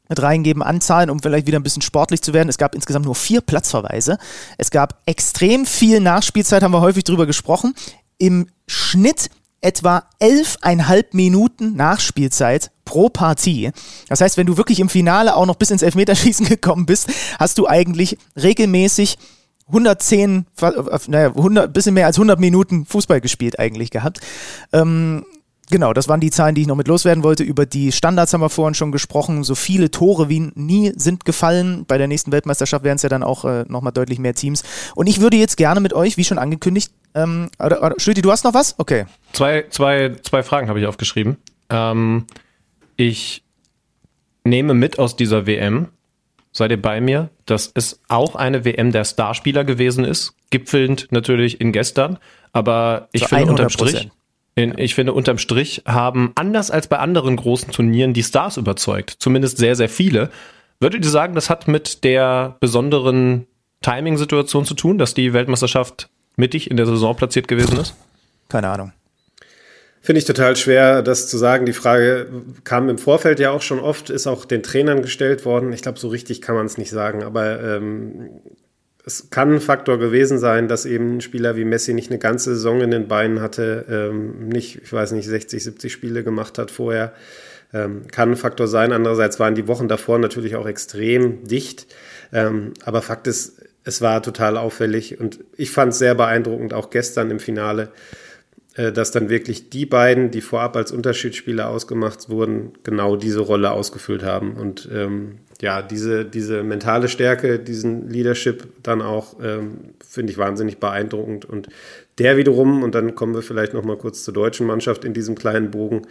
mit 0.09 0.21
reingeben 0.21 0.61
an 0.61 0.81
Zahlen, 0.81 1.09
um 1.09 1.21
vielleicht 1.21 1.47
wieder 1.47 1.57
ein 1.57 1.63
bisschen 1.63 1.81
sportlich 1.81 2.21
zu 2.21 2.33
werden. 2.33 2.49
Es 2.49 2.57
gab 2.57 2.75
insgesamt 2.75 3.05
nur 3.05 3.15
vier 3.15 3.41
Platzverweise. 3.41 4.17
Es 4.57 4.69
gab 4.69 5.01
extrem 5.05 5.65
viel 5.65 6.01
Nachspielzeit, 6.01 6.61
haben 6.61 6.73
wir 6.73 6.81
häufig 6.81 7.05
drüber 7.05 7.25
gesprochen. 7.25 7.73
Im 8.17 8.47
Schnitt 8.67 9.29
etwa 9.61 10.03
elfeinhalb 10.19 11.13
Minuten 11.13 11.75
Nachspielzeit 11.75 12.71
pro 12.83 13.09
Partie. 13.09 13.71
Das 14.09 14.19
heißt, 14.19 14.35
wenn 14.35 14.45
du 14.45 14.57
wirklich 14.57 14.81
im 14.81 14.89
Finale 14.89 15.35
auch 15.35 15.45
noch 15.45 15.55
bis 15.55 15.71
ins 15.71 15.81
Elfmeterschießen 15.81 16.45
gekommen 16.49 16.85
bist, 16.85 17.07
hast 17.39 17.57
du 17.57 17.67
eigentlich 17.67 18.17
regelmäßig 18.35 19.17
110, 19.67 20.45
naja, 21.07 21.29
100, 21.29 21.73
bisschen 21.73 21.93
mehr 21.93 22.05
als 22.05 22.17
100 22.17 22.39
Minuten 22.39 22.85
Fußball 22.85 23.21
gespielt 23.21 23.59
eigentlich 23.59 23.91
gehabt. 23.91 24.19
Ähm, 24.71 25.25
Genau, 25.69 25.93
das 25.93 26.07
waren 26.07 26.19
die 26.19 26.29
Zahlen, 26.29 26.55
die 26.55 26.61
ich 26.61 26.67
noch 26.67 26.75
mit 26.75 26.87
loswerden 26.87 27.23
wollte. 27.23 27.43
Über 27.43 27.65
die 27.65 27.91
Standards 27.91 28.33
haben 28.33 28.41
wir 28.41 28.49
vorhin 28.49 28.75
schon 28.75 28.91
gesprochen. 28.91 29.43
So 29.43 29.55
viele 29.55 29.89
Tore 29.89 30.29
wie 30.29 30.51
nie 30.55 30.91
sind 30.95 31.25
gefallen. 31.25 31.85
Bei 31.87 31.97
der 31.97 32.07
nächsten 32.07 32.31
Weltmeisterschaft 32.31 32.83
wären 32.83 32.97
es 32.97 33.01
ja 33.01 33.09
dann 33.09 33.23
auch 33.23 33.45
äh, 33.45 33.63
nochmal 33.67 33.93
deutlich 33.93 34.19
mehr 34.19 34.35
Teams. 34.35 34.63
Und 34.93 35.07
ich 35.07 35.21
würde 35.21 35.37
jetzt 35.37 35.55
gerne 35.55 35.79
mit 35.79 35.93
euch, 35.93 36.17
wie 36.17 36.25
schon 36.25 36.37
angekündigt, 36.37 36.91
ähm, 37.15 37.49
oder, 37.59 37.81
oder, 37.81 37.95
Schlüti, 37.97 38.21
du 38.21 38.31
hast 38.31 38.43
noch 38.43 38.53
was? 38.53 38.75
Okay. 38.77 39.05
Zwei, 39.31 39.65
zwei, 39.69 40.15
zwei 40.21 40.43
Fragen 40.43 40.67
habe 40.67 40.79
ich 40.79 40.85
aufgeschrieben. 40.85 41.37
Ähm, 41.69 42.25
ich 42.97 43.43
nehme 44.43 44.73
mit 44.73 44.99
aus 44.99 45.15
dieser 45.15 45.47
WM, 45.47 45.87
seid 46.53 46.71
ihr 46.71 46.81
bei 46.81 47.01
mir, 47.01 47.29
dass 47.45 47.71
es 47.73 47.99
auch 48.07 48.35
eine 48.35 48.63
WM 48.63 48.91
der 48.91 49.03
Starspieler 49.03 49.65
gewesen 49.65 50.05
ist, 50.05 50.35
gipfelnd 50.51 51.07
natürlich 51.11 51.59
in 51.59 51.73
gestern, 51.73 52.19
aber 52.53 53.09
ich 53.11 53.23
so 53.23 53.27
finde 53.27 53.51
unterm 53.51 53.69
Strich, 53.69 54.09
in, 54.55 54.77
ich 54.77 54.95
finde 54.95 55.13
unterm 55.13 55.39
Strich 55.39 55.81
haben 55.85 56.31
anders 56.35 56.71
als 56.71 56.87
bei 56.87 56.99
anderen 56.99 57.35
großen 57.35 57.71
Turnieren 57.71 58.13
die 58.13 58.23
Stars 58.23 58.57
überzeugt, 58.57 59.15
zumindest 59.19 59.57
sehr, 59.57 59.75
sehr 59.75 59.89
viele. 59.89 60.29
Würdet 60.79 61.03
ihr 61.03 61.11
sagen, 61.11 61.33
das 61.35 61.49
hat 61.49 61.67
mit 61.67 62.03
der 62.03 62.55
besonderen 62.59 63.47
Timing-Situation 63.81 64.65
zu 64.65 64.75
tun, 64.75 64.97
dass 64.97 65.13
die 65.13 65.33
Weltmeisterschaft 65.33 66.09
mittig 66.35 66.69
in 66.69 66.77
der 66.77 66.85
Saison 66.85 67.15
platziert 67.15 67.47
gewesen 67.47 67.79
ist? 67.79 67.95
Keine 68.49 68.69
Ahnung. 68.69 68.91
Finde 70.05 70.19
ich 70.19 70.25
total 70.25 70.57
schwer, 70.57 71.01
das 71.01 71.29
zu 71.29 71.37
sagen. 71.37 71.65
Die 71.65 71.71
Frage 71.71 72.27
kam 72.65 72.89
im 72.89 72.97
Vorfeld 72.97 73.39
ja 73.39 73.51
auch 73.51 73.61
schon 73.61 73.79
oft, 73.79 74.09
ist 74.09 74.27
auch 74.27 74.43
den 74.43 74.61
Trainern 74.61 75.01
gestellt 75.01 75.45
worden. 75.45 75.71
Ich 75.71 75.81
glaube, 75.81 75.97
so 75.97 76.09
richtig 76.09 76.41
kann 76.41 76.55
man 76.55 76.65
es 76.65 76.77
nicht 76.77 76.89
sagen, 76.89 77.23
aber 77.23 77.63
ähm, 77.63 78.29
es 79.05 79.29
kann 79.29 79.53
ein 79.53 79.61
Faktor 79.61 79.99
gewesen 79.99 80.39
sein, 80.39 80.67
dass 80.67 80.85
eben 80.85 81.15
ein 81.17 81.21
Spieler 81.21 81.55
wie 81.55 81.63
Messi 81.63 81.93
nicht 81.93 82.11
eine 82.11 82.19
ganze 82.19 82.53
Saison 82.53 82.81
in 82.81 82.91
den 82.91 83.07
Beinen 83.07 83.39
hatte, 83.39 83.85
ähm, 83.89 84.49
nicht, 84.49 84.81
ich 84.83 84.91
weiß 84.91 85.13
nicht, 85.13 85.25
60, 85.25 85.63
70 85.63 85.93
Spiele 85.93 86.25
gemacht 86.25 86.57
hat 86.57 86.69
vorher. 86.69 87.13
Ähm, 87.73 88.01
kann 88.11 88.31
ein 88.31 88.35
Faktor 88.35 88.67
sein. 88.67 88.91
Andererseits 88.91 89.39
waren 89.39 89.55
die 89.55 89.69
Wochen 89.69 89.87
davor 89.87 90.19
natürlich 90.19 90.57
auch 90.57 90.67
extrem 90.67 91.47
dicht. 91.47 91.87
Ähm, 92.33 92.73
aber 92.83 93.01
Fakt 93.01 93.27
ist, 93.27 93.61
es 93.85 94.01
war 94.01 94.21
total 94.21 94.57
auffällig 94.57 95.21
und 95.21 95.39
ich 95.55 95.71
fand 95.71 95.93
es 95.93 95.99
sehr 95.99 96.13
beeindruckend, 96.13 96.73
auch 96.73 96.89
gestern 96.89 97.31
im 97.31 97.39
Finale, 97.39 97.89
dass 98.75 99.11
dann 99.11 99.29
wirklich 99.29 99.69
die 99.69 99.85
beiden, 99.85 100.31
die 100.31 100.41
vorab 100.41 100.75
als 100.75 100.91
Unterschiedsspieler 100.91 101.69
ausgemacht 101.69 102.29
wurden, 102.29 102.73
genau 102.83 103.15
diese 103.15 103.39
Rolle 103.41 103.71
ausgefüllt 103.71 104.23
haben. 104.23 104.53
Und 104.53 104.89
ähm, 104.91 105.39
ja, 105.61 105.81
diese, 105.81 106.25
diese 106.25 106.63
mentale 106.63 107.07
Stärke, 107.07 107.59
diesen 107.59 108.09
Leadership 108.09 108.67
dann 108.81 109.01
auch, 109.01 109.35
ähm, 109.41 109.93
finde 110.05 110.31
ich 110.31 110.37
wahnsinnig 110.37 110.79
beeindruckend. 110.79 111.45
Und 111.45 111.69
der 112.17 112.35
wiederum, 112.35 112.83
und 112.83 112.95
dann 112.95 113.15
kommen 113.15 113.35
wir 113.35 113.43
vielleicht 113.43 113.73
noch 113.73 113.83
mal 113.83 113.97
kurz 113.97 114.23
zur 114.23 114.33
deutschen 114.33 114.65
Mannschaft 114.65 115.05
in 115.05 115.13
diesem 115.13 115.35
kleinen 115.35 115.71
Bogen, 115.71 116.07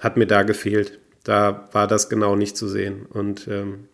hat 0.00 0.16
mir 0.16 0.26
da 0.26 0.42
gefehlt. 0.42 0.98
Da 1.22 1.68
war 1.72 1.86
das 1.86 2.08
genau 2.08 2.34
nicht 2.34 2.56
zu 2.56 2.66
sehen. 2.66 3.06
Und 3.10 3.46
ähm, 3.48 3.88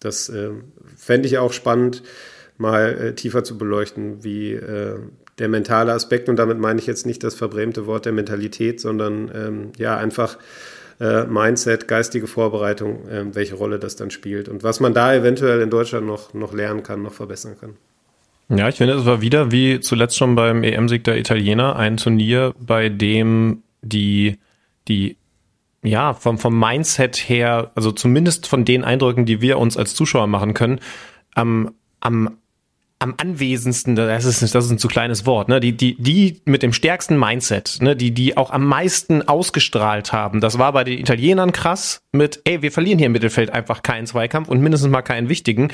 das 0.00 0.28
äh, 0.28 0.50
fände 0.96 1.26
ich 1.26 1.38
auch 1.38 1.52
spannend, 1.52 2.02
mal 2.56 2.98
äh, 2.98 3.14
tiefer 3.14 3.42
zu 3.42 3.58
beleuchten, 3.58 4.22
wie 4.22 4.52
äh, 4.52 4.98
der 5.38 5.48
mentale 5.48 5.92
Aspekt, 5.92 6.28
und 6.28 6.36
damit 6.36 6.58
meine 6.58 6.80
ich 6.80 6.86
jetzt 6.86 7.06
nicht 7.06 7.24
das 7.24 7.34
verbrämte 7.34 7.86
Wort 7.86 8.04
der 8.04 8.12
Mentalität, 8.12 8.80
sondern 8.80 9.30
ähm, 9.34 9.72
ja, 9.76 9.96
einfach 9.96 10.38
äh, 11.00 11.24
Mindset, 11.24 11.88
geistige 11.88 12.26
Vorbereitung, 12.26 13.08
äh, 13.08 13.24
welche 13.34 13.56
Rolle 13.56 13.78
das 13.78 13.96
dann 13.96 14.10
spielt 14.10 14.48
und 14.48 14.62
was 14.62 14.80
man 14.80 14.94
da 14.94 15.14
eventuell 15.14 15.60
in 15.60 15.70
Deutschland 15.70 16.06
noch, 16.06 16.34
noch 16.34 16.52
lernen 16.52 16.82
kann, 16.82 17.02
noch 17.02 17.12
verbessern 17.12 17.56
kann. 17.60 17.76
Ja, 18.48 18.68
ich 18.68 18.76
finde, 18.76 18.94
es 18.94 19.06
war 19.06 19.20
wieder 19.20 19.50
wie 19.50 19.80
zuletzt 19.80 20.16
schon 20.16 20.34
beim 20.34 20.62
EM-Sieg 20.62 21.02
der 21.04 21.16
Italiener 21.16 21.76
ein 21.76 21.96
Turnier, 21.96 22.54
bei 22.60 22.90
dem 22.90 23.62
die, 23.82 24.38
die 24.86 25.16
ja, 25.82 26.14
vom, 26.14 26.38
vom 26.38 26.58
Mindset 26.58 27.16
her, 27.16 27.70
also 27.74 27.90
zumindest 27.92 28.46
von 28.46 28.64
den 28.64 28.84
Eindrücken, 28.84 29.26
die 29.26 29.40
wir 29.40 29.58
uns 29.58 29.76
als 29.76 29.94
Zuschauer 29.94 30.26
machen 30.26 30.54
können, 30.54 30.80
am, 31.34 31.74
am 32.00 32.38
am 33.04 33.14
anwesendsten, 33.18 33.96
das 33.96 34.24
ist, 34.24 34.40
das 34.54 34.64
ist 34.64 34.70
ein 34.70 34.78
zu 34.78 34.88
kleines 34.88 35.26
Wort, 35.26 35.48
ne? 35.48 35.60
Die, 35.60 35.76
die, 35.76 35.94
die 35.98 36.40
mit 36.46 36.62
dem 36.62 36.72
stärksten 36.72 37.18
Mindset, 37.18 37.76
ne? 37.82 37.94
Die, 37.94 38.12
die 38.12 38.38
auch 38.38 38.50
am 38.50 38.64
meisten 38.64 39.28
ausgestrahlt 39.28 40.14
haben. 40.14 40.40
Das 40.40 40.58
war 40.58 40.72
bei 40.72 40.84
den 40.84 40.98
Italienern 40.98 41.52
krass 41.52 42.00
mit, 42.12 42.40
ey, 42.44 42.62
wir 42.62 42.72
verlieren 42.72 42.96
hier 42.98 43.06
im 43.06 43.12
Mittelfeld 43.12 43.50
einfach 43.50 43.82
keinen 43.82 44.06
Zweikampf 44.06 44.48
und 44.48 44.62
mindestens 44.62 44.90
mal 44.90 45.02
keinen 45.02 45.28
wichtigen. 45.28 45.70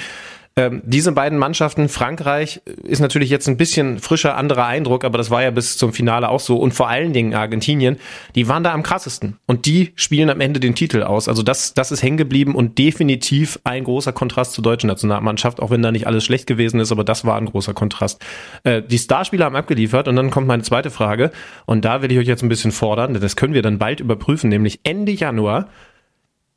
Ähm, 0.56 0.82
diese 0.84 1.12
beiden 1.12 1.38
Mannschaften, 1.38 1.88
Frankreich 1.88 2.60
ist 2.82 3.00
natürlich 3.00 3.30
jetzt 3.30 3.48
ein 3.48 3.56
bisschen 3.56 4.00
frischer, 4.00 4.36
anderer 4.36 4.66
Eindruck, 4.66 5.04
aber 5.04 5.16
das 5.16 5.30
war 5.30 5.42
ja 5.42 5.50
bis 5.52 5.78
zum 5.78 5.92
Finale 5.92 6.28
auch 6.28 6.40
so. 6.40 6.56
Und 6.56 6.72
vor 6.74 6.88
allen 6.88 7.12
Dingen 7.12 7.34
Argentinien, 7.34 7.98
die 8.34 8.48
waren 8.48 8.64
da 8.64 8.72
am 8.72 8.82
krassesten. 8.82 9.36
Und 9.46 9.66
die 9.66 9.92
spielen 9.94 10.28
am 10.28 10.40
Ende 10.40 10.58
den 10.58 10.74
Titel 10.74 11.04
aus. 11.04 11.28
Also 11.28 11.44
das, 11.44 11.72
das 11.74 11.92
ist 11.92 12.02
hängen 12.02 12.16
geblieben 12.16 12.56
und 12.56 12.78
definitiv 12.78 13.60
ein 13.62 13.84
großer 13.84 14.12
Kontrast 14.12 14.52
zur 14.52 14.62
deutschen 14.62 14.88
Nationalmannschaft, 14.88 15.60
auch 15.60 15.70
wenn 15.70 15.82
da 15.82 15.92
nicht 15.92 16.08
alles 16.08 16.24
schlecht 16.24 16.48
gewesen 16.48 16.80
ist, 16.80 16.90
aber 16.90 17.04
das 17.04 17.24
war 17.24 17.36
ein 17.36 17.46
großer 17.46 17.72
Kontrast. 17.72 18.20
Äh, 18.64 18.82
die 18.82 18.98
Starspieler 18.98 19.44
haben 19.44 19.56
abgeliefert 19.56 20.08
und 20.08 20.16
dann 20.16 20.30
kommt 20.30 20.48
meine 20.48 20.64
zweite 20.64 20.90
Frage. 20.90 21.30
Und 21.64 21.84
da 21.84 22.02
will 22.02 22.10
ich 22.10 22.18
euch 22.18 22.26
jetzt 22.26 22.42
ein 22.42 22.48
bisschen 22.48 22.72
fordern, 22.72 23.12
denn 23.12 23.22
das 23.22 23.36
können 23.36 23.54
wir 23.54 23.62
dann 23.62 23.78
bald 23.78 24.00
überprüfen, 24.00 24.50
nämlich 24.50 24.80
Ende 24.82 25.12
Januar 25.12 25.68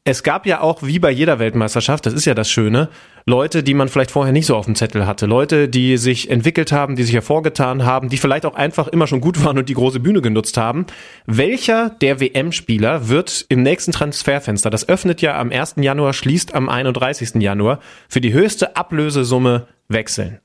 es 0.06 0.24
gab 0.24 0.46
ja 0.46 0.60
auch, 0.60 0.84
wie 0.84 1.00
bei 1.00 1.12
jeder 1.12 1.40
Weltmeisterschaft, 1.40 2.06
das 2.06 2.14
ist 2.14 2.26
ja 2.26 2.34
das 2.34 2.50
Schöne, 2.50 2.90
Leute, 3.26 3.64
die 3.64 3.74
man 3.74 3.88
vielleicht 3.88 4.12
vorher 4.12 4.34
nicht 4.34 4.46
so 4.46 4.58
auf 4.58 4.66
dem 4.66 4.76
Zettel 4.76 5.08
hatte. 5.08 5.28
Leute, 5.28 5.70
die 5.70 5.96
sich 5.96 6.30
entwickelt 6.30 6.74
haben, 6.74 6.98
die 6.98 7.04
sich 7.04 7.14
hervorgetan 7.14 7.86
haben, 7.86 8.10
die 8.10 8.18
vielleicht 8.18 8.46
auch 8.46 8.56
einfach 8.56 8.90
immer 8.90 9.08
schon 9.08 9.22
gut 9.22 9.44
waren 9.46 9.58
und 9.58 9.70
die 9.70 9.74
große 9.74 10.02
Bühne 10.02 10.22
genutzt 10.22 10.58
haben. 10.58 10.86
Welcher 11.26 11.90
der 11.90 12.20
WM-Spieler 12.20 13.08
wird 13.08 13.46
im 13.48 13.64
nächsten 13.64 13.94
Transferfenster, 13.94 14.70
das 14.70 14.90
öffnet 14.90 15.22
ja 15.22 15.40
am 15.40 15.52
1. 15.52 15.76
Januar, 15.78 16.12
schließt 16.12 16.54
am 16.54 16.68
31. 16.68 17.36
Januar, 17.36 17.80
für 18.10 18.20
die 18.20 18.34
höchste 18.34 18.76
Ablösesumme 18.76 19.68
wechseln? 19.88 20.40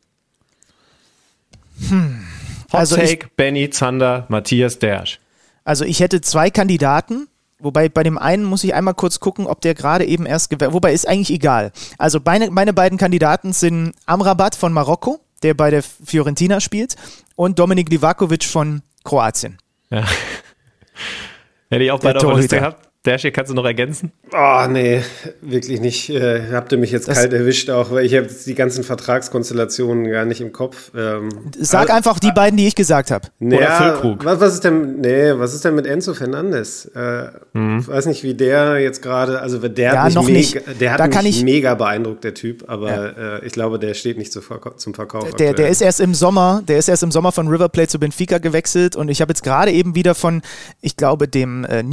Hm. 1.88 2.24
Hot 2.72 2.80
also 2.80 2.96
Take, 2.96 3.28
Benny, 3.36 3.70
Zander, 3.70 4.26
Matthias 4.28 4.78
Dersch. 4.78 5.18
Also 5.64 5.84
ich 5.84 5.98
hätte 5.98 6.20
zwei 6.20 6.50
Kandidaten. 6.50 7.26
Wobei 7.60 7.88
bei 7.88 8.04
dem 8.04 8.18
einen 8.18 8.44
muss 8.44 8.62
ich 8.62 8.74
einmal 8.74 8.94
kurz 8.94 9.18
gucken, 9.18 9.46
ob 9.46 9.60
der 9.60 9.74
gerade 9.74 10.04
eben 10.04 10.26
erst 10.26 10.50
gewählt. 10.50 10.72
Wobei 10.72 10.92
ist 10.92 11.08
eigentlich 11.08 11.30
egal. 11.30 11.72
Also 11.98 12.20
meine, 12.24 12.50
meine 12.50 12.72
beiden 12.72 12.98
Kandidaten 12.98 13.52
sind 13.52 13.94
Amrabat 14.06 14.54
von 14.54 14.72
Marokko, 14.72 15.20
der 15.42 15.54
bei 15.54 15.70
der 15.70 15.82
Fiorentina 15.82 16.60
spielt, 16.60 16.94
und 17.34 17.58
Dominik 17.58 17.90
Livakovic 17.90 18.44
von 18.44 18.82
Kroatien. 19.02 19.58
Ja. 19.90 20.04
Hätte 21.70 21.84
ich 21.84 21.90
auch 21.90 22.00
bei 22.00 22.12
der 22.12 22.34
Liste 22.34 22.56
gehabt. 22.56 22.87
Dashi, 23.04 23.30
kannst 23.30 23.50
du 23.50 23.54
noch 23.54 23.64
ergänzen? 23.64 24.10
Oh, 24.32 24.66
nee, 24.68 25.02
wirklich 25.40 25.80
nicht. 25.80 26.10
Äh, 26.10 26.52
habt 26.52 26.72
ihr 26.72 26.78
mich 26.78 26.90
jetzt 26.90 27.06
das 27.06 27.18
kalt 27.18 27.32
erwischt, 27.32 27.70
auch 27.70 27.92
weil 27.92 28.04
ich 28.04 28.14
habe 28.14 28.26
die 28.44 28.54
ganzen 28.54 28.82
Vertragskonstellationen 28.82 30.10
gar 30.10 30.24
nicht 30.24 30.40
im 30.40 30.52
Kopf. 30.52 30.90
Ähm, 30.96 31.28
Sag 31.56 31.82
also, 31.82 31.92
einfach 31.92 32.18
die 32.18 32.32
beiden, 32.32 32.56
die 32.56 32.66
ich 32.66 32.74
gesagt 32.74 33.12
habe. 33.12 33.28
Naja, 33.38 34.00
was, 34.02 34.40
was, 34.40 34.54
ist 34.54 34.64
denn, 34.64 35.00
nee, 35.00 35.32
was 35.36 35.54
ist 35.54 35.64
denn 35.64 35.76
mit 35.76 35.86
Enzo 35.86 36.12
Fernandes? 36.12 36.86
Äh, 36.86 37.28
mhm. 37.52 37.78
Ich 37.78 37.88
weiß 37.88 38.06
nicht, 38.06 38.24
wie 38.24 38.34
der 38.34 38.78
jetzt 38.80 39.00
gerade, 39.00 39.40
also 39.40 39.58
der 39.58 39.94
ja, 39.94 40.02
hat 40.02 40.14
mich, 40.26 40.54
mega, 40.56 40.72
der 40.72 40.92
hat 40.92 41.14
da 41.14 41.22
mich 41.22 41.44
mega 41.44 41.74
beeindruckt, 41.76 42.24
der 42.24 42.34
Typ, 42.34 42.64
aber 42.66 42.90
ja. 42.90 43.36
äh, 43.36 43.46
ich 43.46 43.52
glaube, 43.52 43.78
der 43.78 43.94
steht 43.94 44.18
nicht 44.18 44.32
zum 44.32 44.94
Verkauf. 44.94 45.34
Der, 45.36 45.54
der 45.54 45.68
ist 45.68 45.80
erst 45.80 46.00
im 46.00 46.14
Sommer, 46.14 46.62
der 46.66 46.78
ist 46.78 46.88
erst 46.88 47.04
im 47.04 47.12
Sommer 47.12 47.30
von 47.30 47.46
River 47.46 47.68
Plate 47.68 47.88
zu 47.88 48.00
Benfica 48.00 48.38
gewechselt 48.38 48.96
und 48.96 49.08
ich 49.08 49.20
habe 49.20 49.30
jetzt 49.30 49.44
gerade 49.44 49.70
eben 49.70 49.94
wieder 49.94 50.16
von, 50.16 50.42
ich 50.80 50.96
glaube, 50.96 51.28
dem 51.28 51.64
äh, 51.64 51.84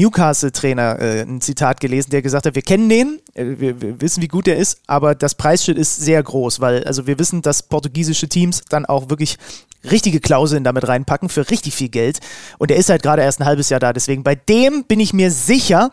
Äh, 0.99 1.22
ein 1.22 1.41
Zitat 1.41 1.80
gelesen, 1.80 2.11
der 2.11 2.22
gesagt 2.22 2.45
hat, 2.45 2.55
wir 2.55 2.61
kennen 2.61 2.89
den, 2.89 3.19
äh, 3.34 3.45
wir, 3.57 3.81
wir, 3.81 4.01
wissen, 4.01 4.22
wie 4.22 4.27
gut 4.27 4.47
er 4.47 4.57
ist, 4.57 4.80
aber 4.88 5.15
das 5.15 5.35
Preisschild 5.35 5.77
ist 5.77 5.97
sehr 5.97 6.22
groß, 6.22 6.59
weil 6.59 6.84
also 6.84 7.07
wir 7.07 7.19
wissen, 7.19 7.41
dass 7.41 7.63
portugiesische 7.63 8.27
Teams 8.27 8.61
dann 8.69 8.85
auch 8.85 9.09
wirklich 9.09 9.38
richtige 9.84 10.19
Klauseln 10.19 10.63
damit 10.63 10.88
reinpacken 10.88 11.30
für 11.30 11.49
richtig 11.49 11.76
viel 11.76 11.89
Geld. 11.89 12.19
Und 12.57 12.72
er 12.72 12.77
ist 12.77 12.89
halt 12.89 13.03
gerade 13.03 13.22
erst 13.22 13.39
ein 13.39 13.45
halbes 13.45 13.69
Jahr 13.69 13.80
da. 13.80 13.93
Deswegen 13.93 14.23
bei 14.23 14.35
dem 14.35 14.84
bin 14.85 14.99
ich 14.99 15.13
mir 15.13 15.31
sicher, 15.31 15.91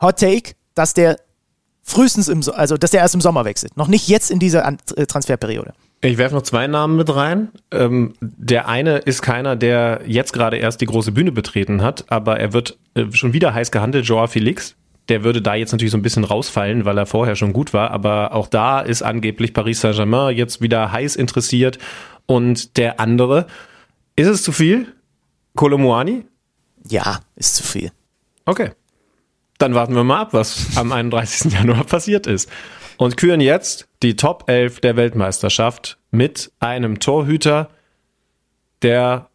Hot 0.00 0.20
Take, 0.20 0.52
dass 0.74 0.94
der 0.94 1.18
frühestens 1.82 2.28
im, 2.28 2.42
also 2.54 2.76
dass 2.76 2.90
der 2.90 3.00
erst 3.00 3.14
im 3.14 3.20
Sommer 3.20 3.44
wechselt. 3.44 3.76
Noch 3.76 3.88
nicht 3.88 4.08
jetzt 4.08 4.30
in 4.30 4.38
dieser 4.38 4.66
äh, 4.66 5.06
Transferperiode. 5.06 5.72
Ich 6.02 6.18
werfe 6.18 6.34
noch 6.34 6.42
zwei 6.42 6.66
Namen 6.66 6.96
mit 6.96 7.14
rein. 7.14 7.48
Ähm, 7.70 8.14
der 8.20 8.68
eine 8.68 8.98
ist 8.98 9.22
keiner, 9.22 9.56
der 9.56 10.02
jetzt 10.06 10.32
gerade 10.32 10.58
erst 10.58 10.80
die 10.80 10.86
große 10.86 11.12
Bühne 11.12 11.32
betreten 11.32 11.82
hat, 11.82 12.04
aber 12.08 12.38
er 12.38 12.52
wird 12.52 12.78
äh, 12.94 13.06
schon 13.12 13.32
wieder 13.32 13.54
heiß 13.54 13.70
gehandelt, 13.70 14.06
Joao 14.06 14.26
Felix. 14.26 14.76
Der 15.08 15.24
würde 15.24 15.40
da 15.40 15.54
jetzt 15.54 15.72
natürlich 15.72 15.92
so 15.92 15.98
ein 15.98 16.02
bisschen 16.02 16.24
rausfallen, 16.24 16.84
weil 16.84 16.98
er 16.98 17.06
vorher 17.06 17.36
schon 17.36 17.52
gut 17.52 17.72
war, 17.72 17.92
aber 17.92 18.34
auch 18.34 18.48
da 18.48 18.80
ist 18.80 19.02
angeblich 19.02 19.54
Paris 19.54 19.80
Saint-Germain 19.80 20.36
jetzt 20.36 20.60
wieder 20.60 20.92
heiß 20.92 21.16
interessiert. 21.16 21.78
Und 22.26 22.76
der 22.76 22.98
andere, 23.00 23.46
ist 24.16 24.26
es 24.26 24.42
zu 24.42 24.52
viel? 24.52 24.92
Kolomuani? 25.54 26.24
Ja, 26.88 27.20
ist 27.36 27.56
zu 27.56 27.62
viel. 27.62 27.92
Okay. 28.44 28.72
Dann 29.58 29.74
warten 29.74 29.94
wir 29.94 30.04
mal 30.04 30.20
ab, 30.20 30.34
was 30.34 30.76
am 30.76 30.92
31. 30.92 31.52
Januar 31.52 31.84
passiert 31.84 32.26
ist 32.26 32.50
und 32.98 33.16
küren 33.16 33.40
jetzt 33.40 33.88
die 34.02 34.16
Top 34.16 34.44
11 34.48 34.80
der 34.80 34.96
Weltmeisterschaft 34.96 35.98
mit 36.10 36.50
einem 36.60 37.00
Torhüter, 37.00 37.70
der 38.82 39.28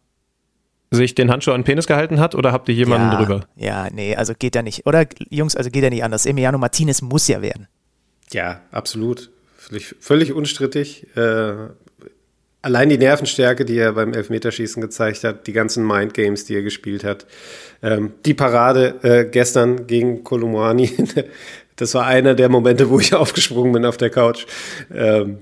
sich 0.90 1.14
den 1.14 1.30
Handschuh 1.30 1.52
an 1.52 1.60
den 1.60 1.64
Penis 1.64 1.86
gehalten 1.86 2.20
hat 2.20 2.34
oder 2.34 2.52
habt 2.52 2.68
ihr 2.68 2.74
jemanden 2.74 3.12
ja, 3.12 3.18
drüber? 3.18 3.46
Ja, 3.56 3.88
nee, 3.90 4.14
also 4.14 4.34
geht 4.38 4.54
ja 4.54 4.62
nicht. 4.62 4.86
Oder 4.86 5.06
Jungs, 5.30 5.56
also 5.56 5.70
geht 5.70 5.82
ja 5.82 5.90
nicht 5.90 6.04
anders. 6.04 6.26
Emiliano 6.26 6.58
Martinez 6.58 7.00
muss 7.02 7.28
ja 7.28 7.40
werden. 7.40 7.66
Ja, 8.30 8.60
absolut. 8.70 9.30
Völlig, 9.56 9.94
völlig 10.00 10.32
unstrittig. 10.32 11.06
Äh, 11.16 11.54
allein 12.62 12.88
die 12.88 12.98
Nervenstärke, 12.98 13.64
die 13.64 13.78
er 13.78 13.92
beim 13.92 14.12
Elfmeterschießen 14.12 14.80
gezeigt 14.80 15.24
hat, 15.24 15.46
die 15.46 15.52
ganzen 15.52 15.86
Mindgames, 15.86 16.44
die 16.44 16.54
er 16.54 16.62
gespielt 16.62 17.04
hat, 17.04 17.26
ähm, 17.82 18.12
die 18.24 18.34
Parade 18.34 18.98
äh, 19.02 19.24
gestern 19.24 19.86
gegen 19.86 20.24
Kolumani 20.24 20.90
Das 21.76 21.94
war 21.94 22.06
einer 22.06 22.34
der 22.34 22.48
Momente, 22.48 22.90
wo 22.90 23.00
ich 23.00 23.14
aufgesprungen 23.14 23.72
bin 23.72 23.84
auf 23.84 23.96
der 23.96 24.10
Couch. 24.10 24.46
Ähm, 24.92 25.38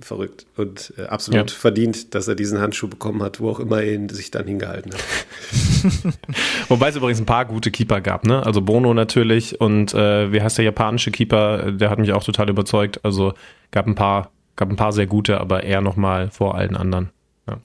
verrückt 0.00 0.46
und 0.56 0.92
äh, 0.98 1.04
absolut 1.04 1.50
ja. 1.50 1.56
verdient, 1.56 2.14
dass 2.14 2.28
er 2.28 2.34
diesen 2.34 2.60
Handschuh 2.60 2.88
bekommen 2.88 3.22
hat, 3.22 3.40
wo 3.40 3.50
auch 3.50 3.60
immer 3.60 3.80
er 3.80 3.94
ihn 3.94 4.08
sich 4.08 4.30
dann 4.30 4.46
hingehalten 4.46 4.92
hat. 4.92 5.00
Wobei 6.68 6.88
es 6.90 6.96
übrigens 6.96 7.18
ein 7.18 7.26
paar 7.26 7.46
gute 7.46 7.70
Keeper 7.70 8.00
gab, 8.00 8.26
ne? 8.26 8.44
Also 8.44 8.60
Bono 8.60 8.92
natürlich 8.92 9.60
und 9.60 9.94
äh, 9.94 10.32
wie 10.32 10.42
heißt 10.42 10.58
der 10.58 10.66
japanische 10.66 11.10
Keeper? 11.10 11.72
Der 11.72 11.88
hat 11.88 11.98
mich 11.98 12.12
auch 12.12 12.24
total 12.24 12.50
überzeugt. 12.50 13.00
Also 13.04 13.32
gab 13.70 13.86
ein 13.86 13.94
paar, 13.94 14.30
gab 14.56 14.68
ein 14.68 14.76
paar 14.76 14.92
sehr 14.92 15.06
gute, 15.06 15.40
aber 15.40 15.64
er 15.64 15.80
nochmal 15.80 16.30
vor 16.30 16.56
allen 16.56 16.76
anderen. 16.76 17.10
Ja. 17.48 17.58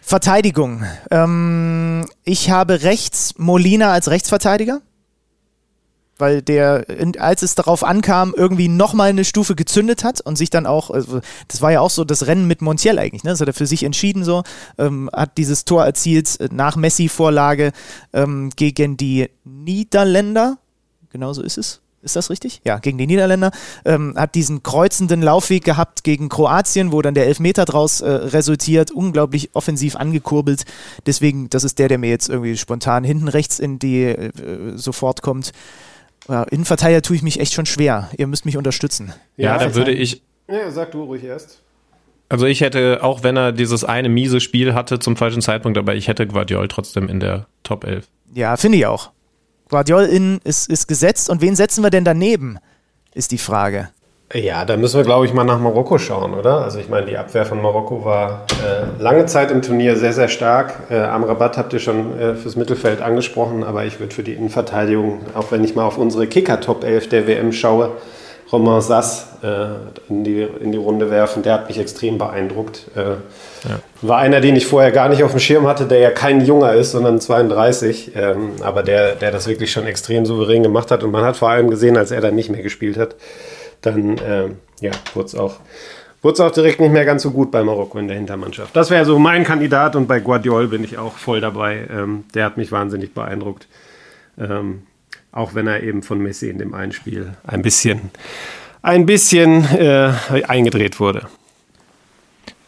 Verteidigung. 0.00 0.84
Ähm, 1.10 2.06
ich 2.24 2.50
habe 2.50 2.84
rechts 2.84 3.34
Molina 3.38 3.92
als 3.92 4.10
Rechtsverteidiger 4.10 4.80
weil 6.18 6.42
der, 6.42 6.86
als 7.18 7.42
es 7.42 7.54
darauf 7.54 7.84
ankam, 7.84 8.34
irgendwie 8.36 8.68
nochmal 8.68 9.10
eine 9.10 9.24
Stufe 9.24 9.54
gezündet 9.54 10.04
hat 10.04 10.20
und 10.20 10.36
sich 10.36 10.50
dann 10.50 10.66
auch, 10.66 10.90
also 10.90 11.20
das 11.48 11.62
war 11.62 11.72
ja 11.72 11.80
auch 11.80 11.90
so 11.90 12.04
das 12.04 12.26
Rennen 12.26 12.46
mit 12.46 12.62
Montiel 12.62 12.98
eigentlich, 12.98 13.24
ne? 13.24 13.30
Das 13.30 13.40
hat 13.40 13.48
er 13.48 13.54
für 13.54 13.66
sich 13.66 13.82
entschieden 13.82 14.24
so, 14.24 14.42
ähm, 14.78 15.10
hat 15.12 15.38
dieses 15.38 15.64
Tor 15.64 15.84
erzielt 15.84 16.40
äh, 16.40 16.48
nach 16.50 16.76
Messi-Vorlage 16.76 17.72
ähm, 18.12 18.50
gegen 18.56 18.96
die 18.96 19.28
Niederländer. 19.44 20.58
Genau 21.10 21.32
so 21.32 21.42
ist 21.42 21.58
es. 21.58 21.80
Ist 22.06 22.14
das 22.14 22.30
richtig? 22.30 22.60
Ja, 22.64 22.78
gegen 22.78 22.98
die 22.98 23.06
Niederländer. 23.08 23.50
Ähm, 23.84 24.14
hat 24.16 24.36
diesen 24.36 24.62
kreuzenden 24.62 25.22
Laufweg 25.22 25.64
gehabt 25.64 26.04
gegen 26.04 26.28
Kroatien, 26.28 26.92
wo 26.92 27.02
dann 27.02 27.14
der 27.14 27.26
Elfmeter 27.26 27.64
draus 27.64 28.00
äh, 28.00 28.08
resultiert. 28.08 28.92
Unglaublich 28.92 29.50
offensiv 29.54 29.96
angekurbelt. 29.96 30.66
Deswegen, 31.04 31.50
das 31.50 31.64
ist 31.64 31.80
der, 31.80 31.88
der 31.88 31.98
mir 31.98 32.10
jetzt 32.10 32.28
irgendwie 32.28 32.56
spontan 32.56 33.02
hinten 33.02 33.26
rechts 33.26 33.58
in 33.58 33.80
die 33.80 34.04
äh, 34.04 34.30
sofort 34.76 35.22
kommt. 35.22 35.50
Ja, 36.28 36.42
Innenverteidiger 36.44 37.02
tue 37.02 37.16
ich 37.16 37.22
mich 37.22 37.40
echt 37.40 37.54
schon 37.54 37.66
schwer. 37.66 38.10
Ihr 38.16 38.26
müsst 38.26 38.44
mich 38.44 38.56
unterstützen. 38.56 39.12
Ja, 39.36 39.52
ja 39.52 39.58
dann 39.58 39.74
würde 39.74 39.92
ich. 39.92 40.22
Ja, 40.48 40.70
sag 40.70 40.92
du 40.92 41.04
ruhig 41.04 41.24
erst. 41.24 41.60
Also 42.28 42.46
ich 42.46 42.60
hätte, 42.60 43.02
auch 43.02 43.22
wenn 43.22 43.36
er 43.36 43.52
dieses 43.52 43.84
eine 43.84 44.08
miese 44.08 44.40
Spiel 44.40 44.74
hatte 44.74 44.98
zum 44.98 45.16
falschen 45.16 45.42
Zeitpunkt, 45.42 45.78
aber 45.78 45.94
ich 45.94 46.08
hätte 46.08 46.26
Guardiol 46.26 46.66
trotzdem 46.66 47.08
in 47.08 47.20
der 47.20 47.46
Top 47.62 47.84
11. 47.84 48.08
Ja, 48.34 48.56
finde 48.56 48.78
ich 48.78 48.86
auch. 48.86 49.12
Guardiol 49.68 50.04
in 50.04 50.40
ist, 50.42 50.68
ist 50.68 50.88
gesetzt 50.88 51.30
und 51.30 51.40
wen 51.40 51.54
setzen 51.54 51.82
wir 51.82 51.90
denn 51.90 52.04
daneben, 52.04 52.58
ist 53.14 53.30
die 53.30 53.38
Frage. 53.38 53.90
Ja, 54.34 54.64
da 54.64 54.76
müssen 54.76 54.96
wir, 54.96 55.04
glaube 55.04 55.24
ich, 55.24 55.32
mal 55.32 55.44
nach 55.44 55.60
Marokko 55.60 55.98
schauen, 55.98 56.34
oder? 56.34 56.62
Also 56.62 56.80
ich 56.80 56.88
meine, 56.88 57.06
die 57.06 57.16
Abwehr 57.16 57.46
von 57.46 57.62
Marokko 57.62 58.04
war 58.04 58.44
äh, 58.64 59.00
lange 59.00 59.26
Zeit 59.26 59.52
im 59.52 59.62
Turnier 59.62 59.96
sehr, 59.96 60.12
sehr 60.12 60.26
stark. 60.26 60.74
Äh, 60.90 60.98
Amrabat 60.98 61.56
habt 61.56 61.72
ihr 61.72 61.78
schon 61.78 62.18
äh, 62.18 62.34
fürs 62.34 62.56
Mittelfeld 62.56 63.02
angesprochen, 63.02 63.62
aber 63.62 63.84
ich 63.84 64.00
würde 64.00 64.12
für 64.12 64.24
die 64.24 64.32
Innenverteidigung, 64.32 65.20
auch 65.34 65.52
wenn 65.52 65.62
ich 65.62 65.76
mal 65.76 65.84
auf 65.84 65.96
unsere 65.96 66.26
Kicker-Top 66.26 66.82
11 66.82 67.08
der 67.08 67.28
WM 67.28 67.52
schaue, 67.52 67.92
Romain 68.50 68.80
Sass 68.80 69.28
äh, 69.44 69.66
in, 70.08 70.24
die, 70.24 70.42
in 70.42 70.72
die 70.72 70.78
Runde 70.78 71.08
werfen. 71.08 71.44
Der 71.44 71.54
hat 71.54 71.68
mich 71.68 71.78
extrem 71.78 72.18
beeindruckt. 72.18 72.82
Äh, 72.96 73.00
ja. 73.00 73.78
War 74.02 74.18
einer, 74.18 74.40
den 74.40 74.56
ich 74.56 74.66
vorher 74.66 74.90
gar 74.90 75.08
nicht 75.08 75.22
auf 75.22 75.32
dem 75.32 75.40
Schirm 75.40 75.68
hatte, 75.68 75.86
der 75.86 76.00
ja 76.00 76.10
kein 76.10 76.44
Junger 76.44 76.72
ist, 76.72 76.90
sondern 76.90 77.20
32, 77.20 78.12
ähm, 78.16 78.52
aber 78.60 78.82
der, 78.82 79.14
der 79.14 79.30
das 79.30 79.46
wirklich 79.46 79.70
schon 79.70 79.86
extrem 79.86 80.26
souverän 80.26 80.64
gemacht 80.64 80.90
hat. 80.90 81.04
Und 81.04 81.12
man 81.12 81.24
hat 81.24 81.36
vor 81.36 81.48
allem 81.50 81.70
gesehen, 81.70 81.96
als 81.96 82.10
er 82.10 82.20
dann 82.20 82.34
nicht 82.34 82.50
mehr 82.50 82.62
gespielt 82.62 82.98
hat, 82.98 83.14
dann 83.80 84.18
äh, 84.18 84.48
ja, 84.80 84.92
wurde 85.14 85.26
es 85.26 85.34
auch, 85.34 85.60
auch 86.22 86.50
direkt 86.50 86.80
nicht 86.80 86.92
mehr 86.92 87.04
ganz 87.04 87.22
so 87.22 87.30
gut 87.30 87.50
bei 87.50 87.62
Marokko 87.62 87.98
in 87.98 88.08
der 88.08 88.16
Hintermannschaft. 88.16 88.74
Das 88.74 88.90
wäre 88.90 89.04
so 89.04 89.18
mein 89.18 89.44
Kandidat 89.44 89.96
und 89.96 90.06
bei 90.06 90.20
Guardiol 90.20 90.68
bin 90.68 90.82
ich 90.84 90.98
auch 90.98 91.16
voll 91.16 91.40
dabei. 91.40 91.86
Ähm, 91.90 92.24
der 92.34 92.44
hat 92.44 92.56
mich 92.56 92.72
wahnsinnig 92.72 93.14
beeindruckt. 93.14 93.68
Ähm, 94.38 94.82
auch 95.32 95.54
wenn 95.54 95.66
er 95.66 95.82
eben 95.82 96.02
von 96.02 96.18
Messi 96.18 96.48
in 96.48 96.58
dem 96.58 96.74
einen 96.74 96.92
Spiel 96.92 97.34
ein 97.46 97.62
bisschen, 97.62 98.10
ein 98.82 99.06
bisschen 99.06 99.64
äh, 99.76 100.12
eingedreht 100.46 100.98
wurde. 100.98 101.28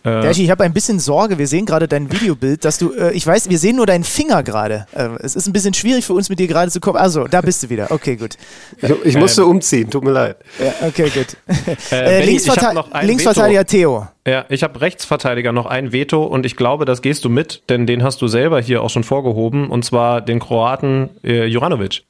Äh, 0.09 0.23
Dashi, 0.23 0.45
ich 0.45 0.51
habe 0.51 0.65
ein 0.65 0.73
bisschen 0.73 0.99
Sorge. 0.99 1.39
Wir 1.39 1.47
sehen 1.47 1.67
gerade 1.67 1.89
dein 1.89 2.11
Videobild, 2.11 2.65
dass 2.65 2.79
du, 2.79 2.93
äh, 2.93 3.13
ich 3.13 3.27
weiß, 3.27 3.51
wir 3.51 3.59
sehen 3.59 3.77
nur 3.77 3.87
deinen 3.87 4.05
Finger 4.05 4.43
gerade. 4.43 4.87
Äh, 4.93 5.09
es 5.21 5.37
ist 5.37 5.47
ein 5.47 5.53
bisschen 5.53 5.75
schwierig 5.75 6.05
für 6.05 6.15
uns 6.15 6.29
mit 6.29 6.39
dir 6.39 6.47
gerade 6.47 6.71
zu 6.71 6.81
kommen. 6.81 6.97
Also, 6.97 7.27
da 7.27 7.41
bist 7.41 7.63
du 7.63 7.71
wieder. 7.71 7.91
Okay, 7.91 8.17
gut. 8.17 8.37
Ich, 8.81 8.91
ich 9.05 9.17
musste 9.17 9.43
ähm, 9.43 9.49
umziehen, 9.49 9.91
tut 9.91 10.05
mir 10.05 10.13
leid. 10.13 10.37
Ja, 10.59 10.87
okay, 10.87 11.11
gut. 11.11 11.37
Äh, 11.91 12.21
äh 12.21 12.25
Linksverte 12.25 12.85
Linksverteidiger 13.03 13.65
Theo. 13.65 14.09
Ja, 14.27 14.45
ich 14.49 14.63
habe 14.63 14.81
Rechtsverteidiger 14.81 15.53
noch 15.53 15.67
ein 15.67 15.93
Veto 15.93 16.25
und 16.25 16.45
ich 16.45 16.57
glaube, 16.57 16.85
das 16.85 17.03
gehst 17.03 17.25
du 17.25 17.29
mit, 17.29 17.63
denn 17.69 17.87
den 17.87 18.03
hast 18.03 18.21
du 18.21 18.29
selber 18.29 18.61
hier 18.61 18.83
auch 18.83 18.91
schon 18.91 19.05
vorgehoben 19.05 19.71
und 19.71 19.85
zwar 19.85 20.21
den 20.21 20.39
Kroaten 20.39 21.11
äh, 21.25 21.47
Juranovic. 21.47 22.03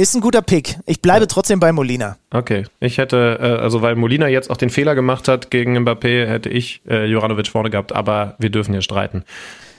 Ist 0.00 0.14
ein 0.14 0.22
guter 0.22 0.40
Pick. 0.40 0.78
Ich 0.86 1.02
bleibe 1.02 1.26
trotzdem 1.26 1.60
bei 1.60 1.72
Molina. 1.72 2.16
Okay, 2.30 2.64
ich 2.80 2.96
hätte, 2.96 3.38
äh, 3.38 3.62
also 3.62 3.82
weil 3.82 3.96
Molina 3.96 4.28
jetzt 4.28 4.48
auch 4.48 4.56
den 4.56 4.70
Fehler 4.70 4.94
gemacht 4.94 5.28
hat 5.28 5.50
gegen 5.50 5.76
Mbappé, 5.76 6.24
hätte 6.24 6.48
ich 6.48 6.80
äh, 6.88 7.04
Juranovic 7.04 7.48
vorne 7.48 7.68
gehabt, 7.68 7.92
aber 7.92 8.34
wir 8.38 8.48
dürfen 8.48 8.72
hier 8.72 8.80
streiten. 8.80 9.24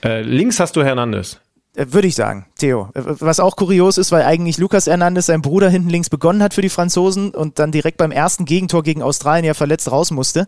Äh, 0.04 0.22
links 0.22 0.60
hast 0.60 0.76
du 0.76 0.84
Hernandez. 0.84 1.40
Äh, 1.74 1.86
Würde 1.90 2.08
ich 2.08 2.14
sagen, 2.14 2.46
Theo. 2.58 2.90
Äh, 2.94 3.02
Was 3.04 3.40
auch 3.40 3.56
kurios 3.56 3.98
ist, 3.98 4.12
weil 4.12 4.22
eigentlich 4.22 4.58
Lucas 4.58 4.86
Hernandez, 4.86 5.26
sein 5.26 5.42
Bruder, 5.42 5.70
hinten 5.70 5.88
links 5.88 6.10
begonnen 6.10 6.42
hat 6.42 6.54
für 6.54 6.62
die 6.62 6.68
Franzosen 6.68 7.30
und 7.30 7.58
dann 7.58 7.72
direkt 7.72 7.96
beim 7.96 8.10
ersten 8.10 8.44
Gegentor 8.44 8.82
gegen 8.82 9.02
Australien 9.02 9.44
ja 9.44 9.54
verletzt 9.54 9.90
raus 9.90 10.10
musste. 10.10 10.46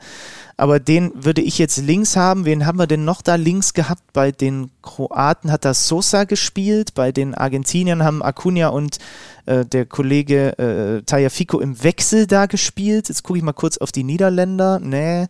Aber 0.57 0.79
den 0.79 1.13
würde 1.15 1.41
ich 1.41 1.59
jetzt 1.59 1.79
links 1.79 2.17
haben. 2.17 2.45
Wen 2.45 2.67
haben 2.67 2.79
wir 2.79 2.87
denn 2.87 3.05
noch 3.05 3.23
da 3.23 3.37
links 3.37 3.73
gehabt? 3.73 4.03
Bei 4.13 4.33
den 4.33 4.71
Kroaten 4.83 5.51
hat 5.51 5.65
da 5.65 5.75
Sosa 5.75 6.25
gespielt, 6.25 6.95
bei 6.95 7.11
den 7.11 7.35
Argentiniern 7.35 8.05
haben 8.05 8.23
Acuna 8.23 8.69
und 8.69 8.99
äh, 9.47 9.65
der 9.65 9.87
Kollege 9.87 10.59
äh, 10.59 11.03
Tagliafico 11.03 11.59
im 11.59 11.83
Wechsel 11.83 12.27
da 12.27 12.47
gespielt. 12.47 13.09
Jetzt 13.09 13.25
gucke 13.25 13.39
ich 13.39 13.45
mal 13.45 13.53
kurz 13.53 13.79
auf 13.79 13.93
die 13.93 14.05
Niederländer. 14.05 14.79
Nee. 14.79 15.27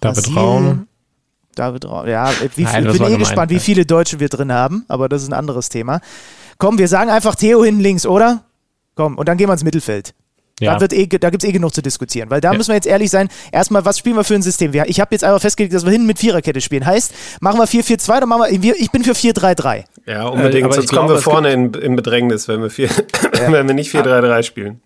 David 0.00 0.24
Brasilien. 0.24 0.38
Raum. 0.38 0.87
David 1.58 1.84
Raum. 1.86 2.06
Ja, 2.08 2.30
wie 2.56 2.62
Nein, 2.64 2.74
viel, 2.74 2.84
das 2.84 2.92
bin 2.94 3.02
eh 3.02 3.04
gemein. 3.06 3.18
gespannt, 3.18 3.50
wie 3.50 3.58
viele 3.60 3.84
Deutsche 3.86 4.20
wir 4.20 4.28
drin 4.28 4.52
haben, 4.52 4.84
aber 4.88 5.08
das 5.08 5.22
ist 5.22 5.28
ein 5.28 5.34
anderes 5.34 5.68
Thema. 5.68 6.00
Komm, 6.58 6.78
wir 6.78 6.88
sagen 6.88 7.10
einfach 7.10 7.34
Theo 7.34 7.64
hinten 7.64 7.80
links, 7.80 8.06
oder? 8.06 8.42
Komm, 8.94 9.16
und 9.16 9.28
dann 9.28 9.36
gehen 9.38 9.48
wir 9.48 9.52
ins 9.52 9.64
Mittelfeld. 9.64 10.14
Ja. 10.60 10.74
Da, 10.74 10.80
wird 10.80 10.92
eh, 10.92 11.06
da 11.06 11.30
gibt 11.30 11.44
es 11.44 11.48
eh 11.48 11.52
genug 11.52 11.72
zu 11.72 11.82
diskutieren, 11.82 12.30
weil 12.30 12.40
da 12.40 12.50
Ja. 12.50 12.58
müssen 12.58 12.70
wir 12.70 12.74
jetzt 12.74 12.88
ehrlich 12.88 13.10
sein. 13.10 13.28
Erstmal, 13.52 13.84
was 13.84 13.96
spielen 13.98 14.16
wir 14.16 14.24
für 14.24 14.34
ein 14.34 14.42
System? 14.42 14.72
Wir- 14.72 14.88
Ich 14.88 14.98
habe 14.98 15.14
jetzt 15.14 15.22
einfach 15.22 15.40
festgelegt, 15.40 15.72
dass 15.72 15.84
wir 15.84 15.92
hinten 15.92 16.08
mit 16.08 16.18
Viererkette 16.18 16.60
spielen. 16.60 16.84
Heißt, 16.84 17.14
machen 17.40 17.60
wir 17.60 17.68
4-4-2 17.68 18.16
oder 18.16 18.26
machen 18.26 18.42
wir, 18.60 18.74
ich 18.76 18.90
bin 18.90 19.04
für 19.04 19.14
4-3-3. 19.14 19.84
Ja, 20.06 20.26
unbedingt. 20.26 20.64
aber 20.64 20.72
ich 20.74 20.80
Sonst 20.80 20.92
kommen 20.92 21.08
wir 21.10 21.18
vorne 21.18 21.52
in, 21.52 21.74
in 21.74 21.94
Bedrängnis, 21.94 22.48
wenn 22.48 22.60
wir, 22.60 22.70
vier, 22.70 22.88
wenn 23.48 23.68
wir 23.68 23.74
nicht 23.74 23.94
4-3-3 23.94 24.42
spielen. 24.42 24.80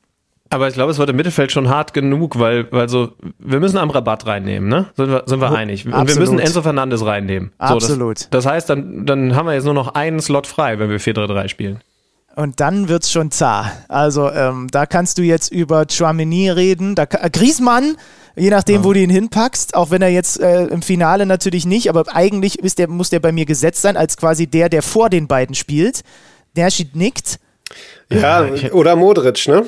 Aber 0.53 0.69
ich 0.69 0.75
glaube, 0.75 0.93
es 0.93 0.99
wird 0.99 1.09
im 1.09 1.17
Mittelfeld 1.17 1.51
schon 1.51 1.71
hart 1.71 1.95
genug, 1.95 2.39
weil, 2.39 2.71
weil 2.71 2.89
so, 2.89 3.13
wir 3.39 3.59
müssen 3.59 3.79
am 3.79 3.89
Rabatt 3.89 4.27
reinnehmen, 4.27 4.69
ne? 4.69 4.87
Sind 4.97 5.11
wir, 5.11 5.23
sind 5.25 5.41
wir 5.41 5.51
einig. 5.51 5.87
Und 5.87 6.09
wir 6.09 6.17
müssen 6.17 6.39
Enzo 6.39 6.61
Fernandes 6.61 7.05
reinnehmen. 7.07 7.53
So, 7.59 7.75
Absolut. 7.75 8.21
das, 8.21 8.31
das 8.31 8.47
heißt, 8.47 8.69
dann, 8.69 9.07
dann 9.07 9.35
haben 9.35 9.47
wir 9.47 9.55
jetzt 9.55 9.65
nur 9.65 9.73
noch 9.73 9.95
einen 9.95 10.21
Slot 10.21 10.47
frei, 10.47 10.79
wenn 10.79 10.91
wir 10.91 11.01
4-3-3 11.01 11.49
spielen. 11.49 11.81
Und 12.37 12.61
dann 12.61 12.89
wird's 12.89 13.11
schon 13.11 13.31
zah. 13.31 13.73
Also 13.89 14.31
ähm, 14.31 14.69
da 14.71 14.85
kannst 14.85 15.17
du 15.17 15.23
jetzt 15.23 15.53
über 15.53 15.87
Chouameni 15.87 16.51
reden. 16.51 16.95
Da, 16.95 17.05
äh, 17.05 17.31
Griezmann, 17.31 17.97
je 18.37 18.51
nachdem, 18.51 18.85
wo 18.85 18.93
du 18.93 19.01
ihn 19.01 19.11
hinpackst, 19.11 19.75
auch 19.75 19.91
wenn 19.91 20.03
er 20.03 20.09
jetzt 20.09 20.39
äh, 20.39 20.65
im 20.65 20.83
Finale 20.83 21.25
natürlich 21.25 21.65
nicht, 21.65 21.89
aber 21.89 22.05
eigentlich 22.15 22.59
ist 22.59 22.79
der, 22.79 22.89
muss 22.89 23.09
der 23.09 23.21
bei 23.21 23.33
mir 23.33 23.47
gesetzt 23.47 23.83
sein, 23.83 23.97
als 23.97 24.19
quasi 24.19 24.47
der, 24.47 24.69
der 24.69 24.83
vor 24.83 25.09
den 25.09 25.29
beiden 25.29 25.55
spielt. 25.55 26.03
Der 26.57 26.69
nickt. 26.93 27.39
Ja, 28.11 28.47
oder 28.73 28.97
Modric, 28.97 29.49
ne? 29.49 29.65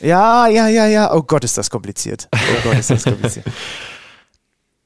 Ja, 0.00 0.46
ja, 0.48 0.68
ja, 0.68 0.86
ja. 0.86 1.12
Oh 1.14 1.22
Gott, 1.22 1.44
ist 1.44 1.56
das 1.58 1.70
kompliziert. 1.70 2.28
Oh 2.34 2.38
Gott, 2.64 2.78
ist 2.78 2.90
das 2.90 3.04
kompliziert. 3.04 3.46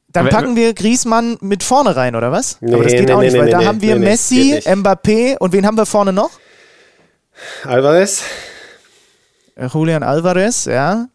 Dann 0.08 0.26
Aber- 0.28 0.36
packen 0.36 0.56
wir 0.56 0.74
Griezmann 0.74 1.36
mit 1.40 1.62
vorne 1.62 1.96
rein, 1.96 2.14
oder 2.14 2.30
was? 2.30 2.58
Nee, 2.60 2.74
Aber 2.74 2.84
das 2.84 2.92
geht 2.92 3.08
nee, 3.08 3.12
auch 3.12 3.20
nee, 3.20 3.26
nicht, 3.30 3.38
weil 3.38 3.50
da 3.50 3.64
haben 3.64 3.80
wir 3.80 3.96
Messi. 3.96 4.60
Mbappé 4.64 5.36
und 5.38 5.52
wen 5.52 5.66
haben 5.66 5.76
wir 5.76 5.86
vorne 5.86 6.12
noch? 6.12 6.30
Alvarez? 7.64 8.22
Äh, 9.56 9.66
Julian 9.66 10.02
Alvarez, 10.02 10.66
ja. 10.66 11.06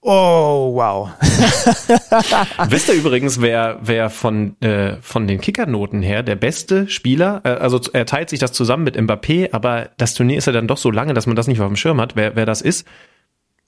Oh, 0.00 0.74
wow. 0.74 1.10
Wisst 2.70 2.88
ihr 2.88 2.94
übrigens, 2.94 3.40
wer, 3.40 3.78
wer 3.82 4.10
von, 4.10 4.60
äh, 4.60 4.96
von 5.00 5.26
den 5.26 5.40
Kickernoten 5.40 6.02
her 6.02 6.22
der 6.22 6.36
beste 6.36 6.88
Spieler, 6.88 7.40
äh, 7.44 7.48
also 7.48 7.80
er 7.92 8.06
teilt 8.06 8.30
sich 8.30 8.38
das 8.38 8.52
zusammen 8.52 8.84
mit 8.84 8.96
Mbappé, 8.96 9.52
aber 9.52 9.90
das 9.96 10.14
Turnier 10.14 10.38
ist 10.38 10.46
ja 10.46 10.52
dann 10.52 10.68
doch 10.68 10.76
so 10.76 10.92
lange, 10.92 11.14
dass 11.14 11.26
man 11.26 11.34
das 11.34 11.48
nicht 11.48 11.60
auf 11.60 11.66
dem 11.66 11.76
Schirm 11.76 12.00
hat, 12.00 12.14
wer, 12.14 12.36
wer 12.36 12.46
das 12.46 12.62
ist? 12.62 12.86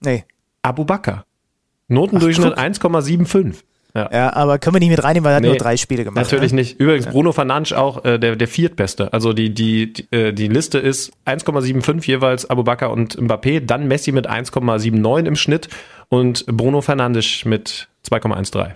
Nee. 0.01 0.25
Abu 0.63 0.85
Bakr. 0.85 1.25
Notendurchschnitt 1.89 2.57
1,75. 2.57 3.57
Ja. 3.95 4.09
Ja, 4.13 4.33
aber 4.35 4.59
können 4.61 4.77
wir 4.77 4.81
nicht 4.81 4.91
mit 4.91 5.03
reinnehmen, 5.03 5.25
weil 5.25 5.33
er 5.33 5.37
hat 5.37 5.43
Nee, 5.43 5.49
nur 5.49 5.57
drei 5.57 5.77
Spiele 5.77 6.05
gemacht. 6.05 6.23
Natürlich 6.23 6.53
ne? 6.53 6.61
nicht. 6.61 6.79
Übrigens, 6.79 7.07
Bruno 7.07 7.33
Fernandes 7.33 7.73
auch 7.73 8.05
äh, 8.05 8.19
der, 8.19 8.37
der 8.37 8.47
Viertbeste. 8.47 9.13
Also 9.13 9.33
die, 9.33 9.53
die, 9.53 9.93
die, 9.93 10.07
äh, 10.13 10.33
die 10.33 10.47
Liste 10.47 10.79
ist 10.79 11.13
1,75 11.27 12.07
jeweils 12.07 12.49
Abu 12.49 12.63
Bakr 12.63 12.91
und 12.91 13.17
Mbappé, 13.17 13.59
dann 13.59 13.89
Messi 13.89 14.13
mit 14.13 14.31
1,79 14.31 15.27
im 15.27 15.35
Schnitt 15.35 15.69
und 16.11 16.45
Bruno 16.47 16.83
Fernandes 16.83 17.47
mit 17.47 17.89
2,13. 18.09 18.73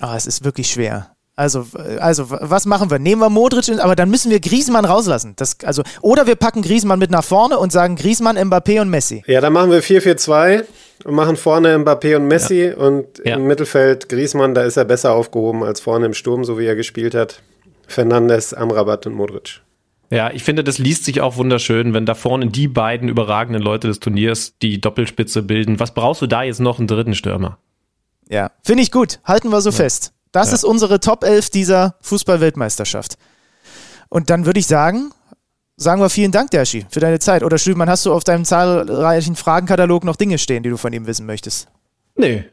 Ah, 0.00 0.16
es 0.16 0.26
ist 0.26 0.44
wirklich 0.44 0.68
schwer. 0.68 1.10
Also, 1.36 1.66
also, 1.98 2.30
was 2.30 2.64
machen 2.64 2.90
wir? 2.90 3.00
Nehmen 3.00 3.20
wir 3.20 3.28
Modric, 3.28 3.66
in, 3.68 3.80
aber 3.80 3.96
dann 3.96 4.08
müssen 4.08 4.30
wir 4.30 4.38
Griezmann 4.38 4.84
rauslassen. 4.84 5.34
Das, 5.36 5.56
also, 5.64 5.82
oder 6.00 6.28
wir 6.28 6.36
packen 6.36 6.62
Griezmann 6.62 7.00
mit 7.00 7.10
nach 7.10 7.24
vorne 7.24 7.58
und 7.58 7.72
sagen 7.72 7.96
Griezmann, 7.96 8.38
Mbappé 8.38 8.80
und 8.80 8.88
Messi. 8.88 9.24
Ja, 9.26 9.40
dann 9.40 9.52
machen 9.52 9.72
wir 9.72 9.82
4-4-2 9.82 10.64
und 11.04 11.14
machen 11.14 11.36
vorne 11.36 11.76
Mbappé 11.76 12.14
und 12.16 12.28
Messi 12.28 12.72
und 12.72 13.06
Ja. 13.24 13.34
im 13.34 13.46
Mittelfeld 13.48 14.08
Griezmann, 14.08 14.54
da 14.54 14.62
ist 14.62 14.76
er 14.76 14.84
besser 14.84 15.12
aufgehoben 15.12 15.64
als 15.64 15.80
vorne 15.80 16.06
im 16.06 16.14
Sturm, 16.14 16.44
so 16.44 16.56
wie 16.56 16.66
er 16.66 16.76
gespielt 16.76 17.14
hat. 17.16 17.42
Fernandes, 17.88 18.54
Amrabat 18.54 19.06
und 19.08 19.14
Modric. 19.14 19.60
Ja, 20.10 20.30
ich 20.30 20.44
finde, 20.44 20.62
das 20.62 20.78
liest 20.78 21.04
sich 21.04 21.20
auch 21.20 21.36
wunderschön, 21.36 21.94
wenn 21.94 22.06
da 22.06 22.14
vorne 22.14 22.46
die 22.48 22.68
beiden 22.68 23.08
überragenden 23.08 23.62
Leute 23.62 23.88
des 23.88 24.00
Turniers 24.00 24.58
die 24.60 24.80
Doppelspitze 24.80 25.42
bilden. 25.42 25.80
Was 25.80 25.94
brauchst 25.94 26.22
du 26.22 26.26
da 26.26 26.42
jetzt 26.42 26.60
noch 26.60 26.78
einen 26.78 26.88
dritten 26.88 27.14
Stürmer? 27.14 27.58
Ja. 28.28 28.50
Finde 28.62 28.82
ich 28.82 28.90
gut. 28.90 29.20
Halten 29.24 29.50
wir 29.50 29.60
so 29.60 29.72
fest. 29.72 30.12
Das 30.32 30.52
ist 30.52 30.64
unsere 30.64 30.98
Top 30.98 31.22
11 31.22 31.50
dieser 31.50 31.94
Fußball-Weltmeisterschaft. 32.00 33.16
Und 34.08 34.30
dann 34.30 34.46
würde 34.46 34.58
ich 34.58 34.66
sagen, 34.66 35.12
sagen 35.76 36.00
wir 36.00 36.10
vielen 36.10 36.32
Dank, 36.32 36.50
Derschi, 36.50 36.86
für 36.90 37.00
deine 37.00 37.18
Zeit. 37.18 37.42
Oder 37.42 37.58
Stübmann, 37.58 37.88
hast 37.88 38.04
du 38.06 38.12
auf 38.12 38.24
deinem 38.24 38.44
zahlreichen 38.44 39.36
Fragenkatalog 39.36 40.04
noch 40.04 40.16
Dinge 40.16 40.38
stehen, 40.38 40.62
die 40.62 40.70
du 40.70 40.76
von 40.76 40.92
ihm 40.92 41.06
wissen 41.06 41.26
möchtest? 41.26 41.68
Nee. 42.16 42.44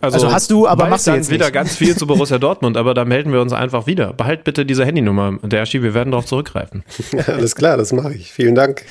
Also 0.00 0.30
hast 0.30 0.50
du, 0.50 0.68
aber 0.68 0.86
machst 0.86 1.06
du 1.06 1.10
dann 1.10 1.20
jetzt 1.20 1.30
wieder 1.30 1.46
nicht. 1.46 1.54
ganz 1.54 1.74
viel 1.74 1.96
zu 1.96 2.06
Borussia 2.06 2.38
Dortmund, 2.38 2.76
aber 2.76 2.94
da 2.94 3.04
melden 3.04 3.32
wir 3.32 3.40
uns 3.40 3.52
einfach 3.52 3.86
wieder. 3.86 4.12
Behalt 4.12 4.44
bitte 4.44 4.64
diese 4.64 4.84
Handynummer, 4.84 5.38
der 5.42 5.62
Aschi, 5.62 5.82
wir 5.82 5.92
werden 5.92 6.12
darauf 6.12 6.26
zurückgreifen. 6.26 6.84
Alles 7.26 7.56
klar, 7.56 7.76
das 7.76 7.92
mache 7.92 8.14
ich. 8.14 8.32
Vielen 8.32 8.54
Dank. 8.54 8.84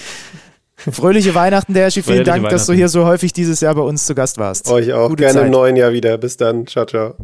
Fröhliche 0.75 1.33
Weihnachten, 1.33 1.73
Derschi. 1.73 2.03
Vielen 2.03 2.17
Fröhliche 2.17 2.41
Dank, 2.41 2.49
dass 2.49 2.65
du 2.67 2.73
hier 2.73 2.89
so 2.89 3.05
häufig 3.05 3.33
dieses 3.33 3.61
Jahr 3.61 3.73
bei 3.73 3.81
uns 3.81 4.05
zu 4.05 4.15
Gast 4.15 4.37
warst. 4.37 4.69
Euch 4.69 4.93
auch. 4.93 5.09
Gute 5.09 5.23
Gerne 5.23 5.39
Zeit. 5.39 5.45
im 5.45 5.51
neuen 5.51 5.75
Jahr 5.75 5.91
wieder. 5.91 6.17
Bis 6.17 6.37
dann. 6.37 6.67
Ciao, 6.67 6.85
ciao. 6.85 7.15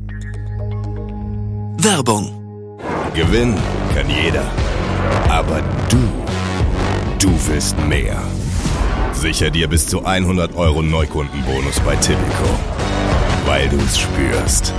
Werbung. 1.77 2.79
Gewinnen 3.13 3.55
kann 3.93 4.07
jeder. 4.09 4.43
Aber 5.29 5.61
du, 5.89 5.97
du 7.19 7.31
willst 7.47 7.77
mehr. 7.87 8.17
Sicher 9.13 9.51
dir 9.51 9.67
bis 9.67 9.87
zu 9.87 10.03
100 10.03 10.55
Euro 10.55 10.81
Neukundenbonus 10.81 11.79
bei 11.81 11.95
Tipico. 11.95 12.49
Weil 13.45 13.69
du 13.69 13.77
es 13.77 13.99
spürst. 13.99 14.73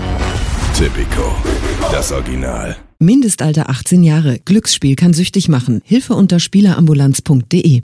Tipico, 0.74 1.36
das 1.92 2.12
Original. 2.12 2.76
Mindestalter 2.98 3.68
18 3.68 4.02
Jahre. 4.02 4.38
Glücksspiel 4.38 4.96
kann 4.96 5.12
süchtig 5.12 5.48
machen. 5.48 5.82
Hilfe 5.84 6.14
unter 6.14 6.40
Spielerambulanz.de. 6.40 7.82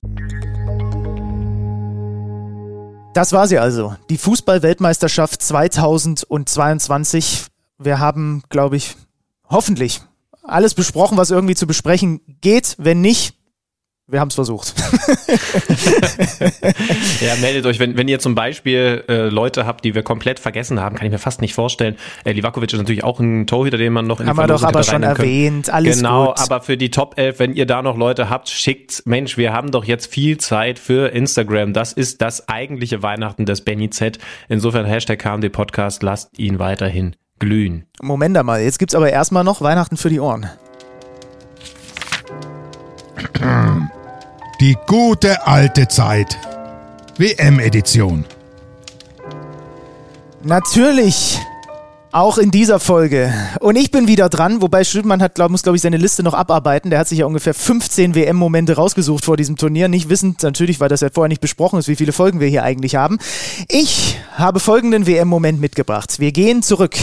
Das 3.12 3.32
war 3.32 3.46
sie 3.46 3.58
also. 3.58 3.94
Die 4.08 4.16
Fußball-Weltmeisterschaft 4.16 5.42
2022. 5.42 7.46
Wir 7.78 7.98
haben, 7.98 8.42
glaube 8.48 8.76
ich, 8.76 8.96
hoffentlich 9.48 10.00
alles 10.42 10.74
besprochen, 10.74 11.18
was 11.18 11.30
irgendwie 11.30 11.54
zu 11.54 11.66
besprechen 11.66 12.20
geht. 12.40 12.76
Wenn 12.78 13.00
nicht, 13.00 13.34
wir 14.10 14.20
haben 14.20 14.28
es 14.28 14.34
versucht. 14.34 14.74
Ja, 17.20 17.34
meldet 17.40 17.66
euch, 17.66 17.78
wenn, 17.78 17.96
wenn 17.96 18.08
ihr 18.08 18.18
zum 18.18 18.34
Beispiel 18.34 19.04
äh, 19.08 19.28
Leute 19.28 19.66
habt, 19.66 19.84
die 19.84 19.94
wir 19.94 20.02
komplett 20.02 20.38
vergessen 20.38 20.80
haben, 20.80 20.96
kann 20.96 21.06
ich 21.06 21.12
mir 21.12 21.18
fast 21.18 21.40
nicht 21.40 21.54
vorstellen. 21.54 21.96
Äh, 22.24 22.32
Livakovic 22.32 22.72
ist 22.72 22.78
natürlich 22.78 23.04
auch 23.04 23.20
ein 23.20 23.46
Torhüter, 23.46 23.76
den 23.76 23.92
man 23.92 24.06
noch 24.06 24.20
in 24.20 24.26
die 24.26 24.30
haben 24.30 24.38
wir 24.38 24.46
doch 24.46 24.62
aber 24.62 24.82
schon 24.82 25.02
können. 25.02 25.16
erwähnt. 25.16 25.70
Alles 25.70 25.98
genau, 25.98 26.28
gut. 26.28 26.40
aber 26.40 26.60
für 26.62 26.76
die 26.76 26.90
Top 26.90 27.18
11, 27.18 27.38
wenn 27.38 27.52
ihr 27.54 27.66
da 27.66 27.82
noch 27.82 27.96
Leute 27.96 28.30
habt, 28.30 28.48
schickt, 28.48 29.02
Mensch, 29.06 29.36
wir 29.36 29.52
haben 29.52 29.70
doch 29.70 29.84
jetzt 29.84 30.12
viel 30.12 30.38
Zeit 30.38 30.78
für 30.78 31.12
Instagram. 31.12 31.72
Das 31.72 31.92
ist 31.92 32.22
das 32.22 32.48
eigentliche 32.48 33.02
Weihnachten 33.02 33.44
des 33.44 33.62
Benny 33.62 33.90
Z. 33.90 34.18
Insofern 34.48 34.86
Hashtag 34.86 35.18
KMD 35.18 35.52
Podcast, 35.52 36.02
lasst 36.02 36.38
ihn 36.38 36.58
weiterhin 36.58 37.16
glühen. 37.38 37.86
Moment 38.00 38.36
einmal. 38.36 38.62
Jetzt 38.62 38.78
gibt's 38.78 38.94
aber 38.94 39.10
erstmal 39.10 39.44
noch 39.44 39.60
Weihnachten 39.60 39.96
für 39.96 40.08
die 40.08 40.20
Ohren. 40.20 40.48
Die 44.60 44.76
gute 44.86 45.46
alte 45.46 45.88
Zeit. 45.88 46.36
WM-Edition. 47.16 48.26
Natürlich. 50.42 51.40
Auch 52.12 52.36
in 52.36 52.50
dieser 52.50 52.78
Folge. 52.78 53.32
Und 53.60 53.76
ich 53.76 53.90
bin 53.90 54.06
wieder 54.06 54.28
dran, 54.28 54.60
wobei 54.60 54.84
Stüttmann 54.84 55.22
hat, 55.22 55.36
glaub, 55.36 55.50
muss, 55.50 55.62
glaube 55.62 55.76
ich, 55.76 55.82
seine 55.82 55.96
Liste 55.96 56.22
noch 56.22 56.34
abarbeiten. 56.34 56.90
Der 56.90 56.98
hat 56.98 57.08
sich 57.08 57.20
ja 57.20 57.24
ungefähr 57.24 57.54
15 57.54 58.14
WM-Momente 58.14 58.76
rausgesucht 58.76 59.24
vor 59.24 59.38
diesem 59.38 59.56
Turnier. 59.56 59.88
Nicht 59.88 60.10
wissend, 60.10 60.42
natürlich, 60.42 60.78
weil 60.78 60.90
das 60.90 61.00
ja 61.00 61.08
vorher 61.10 61.30
nicht 61.30 61.40
besprochen 61.40 61.78
ist, 61.78 61.88
wie 61.88 61.96
viele 61.96 62.12
Folgen 62.12 62.38
wir 62.38 62.48
hier 62.48 62.62
eigentlich 62.62 62.96
haben. 62.96 63.18
Ich 63.66 64.18
habe 64.34 64.60
folgenden 64.60 65.06
WM-Moment 65.06 65.58
mitgebracht. 65.58 66.18
Wir 66.18 66.32
gehen 66.32 66.62
zurück 66.62 66.96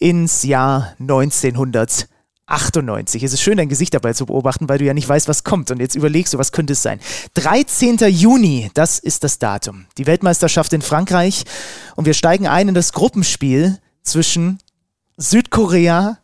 ins 0.00 0.42
Jahr 0.42 0.94
1900. 0.98 2.08
98. 2.46 3.22
Es 3.22 3.32
ist 3.32 3.42
schön, 3.42 3.56
dein 3.56 3.68
Gesicht 3.68 3.92
dabei 3.92 4.12
zu 4.12 4.26
beobachten, 4.26 4.68
weil 4.68 4.78
du 4.78 4.84
ja 4.84 4.94
nicht 4.94 5.08
weißt, 5.08 5.28
was 5.28 5.44
kommt. 5.44 5.70
Und 5.70 5.80
jetzt 5.80 5.96
überlegst 5.96 6.32
du, 6.32 6.38
was 6.38 6.52
könnte 6.52 6.74
es 6.74 6.82
sein? 6.82 7.00
13. 7.34 7.98
Juni, 8.08 8.70
das 8.74 8.98
ist 8.98 9.24
das 9.24 9.38
Datum. 9.38 9.86
Die 9.98 10.06
Weltmeisterschaft 10.06 10.72
in 10.72 10.82
Frankreich. 10.82 11.44
Und 11.96 12.06
wir 12.06 12.14
steigen 12.14 12.46
ein 12.46 12.68
in 12.68 12.74
das 12.74 12.92
Gruppenspiel 12.92 13.78
zwischen 14.02 14.58
Südkorea 15.16 16.18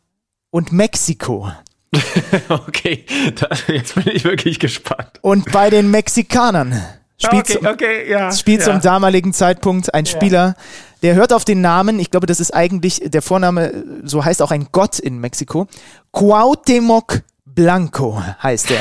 und 0.51 0.73
Mexiko. 0.73 1.51
okay, 2.49 3.05
da, 3.35 3.49
jetzt 3.66 3.97
bin 3.97 4.05
ich 4.15 4.24
wirklich 4.24 4.59
gespannt. 4.59 5.19
Und 5.20 5.51
bei 5.51 5.70
den 5.70 5.90
Mexikanern 5.90 6.81
spielt, 7.19 7.57
okay, 7.57 7.69
okay, 7.69 8.11
ja, 8.11 8.32
spielt 8.32 8.61
ja. 8.61 8.66
zum 8.66 8.81
damaligen 8.81 9.32
Zeitpunkt 9.32 9.93
ein 9.93 10.07
Spieler, 10.07 10.57
der 11.03 11.15
hört 11.15 11.33
auf 11.33 11.45
den 11.45 11.61
Namen, 11.61 11.99
ich 11.99 12.11
glaube, 12.11 12.27
das 12.27 12.41
ist 12.41 12.55
eigentlich, 12.55 13.03
der 13.05 13.23
Vorname, 13.23 13.85
so 14.05 14.24
heißt 14.24 14.41
auch 14.43 14.51
ein 14.51 14.69
Gott 14.73 14.99
in 14.99 15.19
Mexiko. 15.19 15.66
Cuauhtémoc 16.12 17.23
Blanco 17.45 18.23
heißt 18.43 18.70
er. 18.70 18.81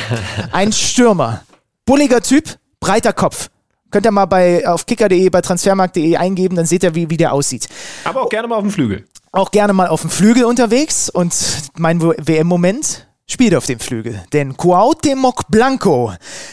Ein 0.52 0.72
Stürmer. 0.72 1.42
Bulliger 1.84 2.20
Typ, 2.20 2.58
breiter 2.80 3.12
Kopf. 3.12 3.50
Könnt 3.90 4.06
ihr 4.06 4.12
mal 4.12 4.26
bei, 4.26 4.66
auf 4.66 4.86
kicker.de, 4.86 5.28
bei 5.28 5.40
transfermarkt.de 5.42 6.16
eingeben, 6.16 6.56
dann 6.56 6.64
seht 6.64 6.82
ihr, 6.82 6.94
wie, 6.94 7.10
wie 7.10 7.16
der 7.16 7.32
aussieht. 7.32 7.68
Aber 8.04 8.22
auch 8.22 8.28
gerne 8.28 8.48
mal 8.48 8.56
auf 8.56 8.62
dem 8.62 8.70
Flügel. 8.70 9.04
Auch 9.32 9.50
gerne 9.50 9.72
mal 9.72 9.88
auf 9.88 10.00
dem 10.00 10.10
Flügel 10.10 10.44
unterwegs 10.44 11.10
und 11.10 11.34
mein 11.76 12.00
WM-Moment 12.00 13.06
spielt 13.26 13.54
auf 13.54 13.66
dem 13.66 13.80
Flügel. 13.80 14.22
Denn 14.32 14.56
Cuauhtémoc 14.56 15.42
Blanco, 15.48 16.12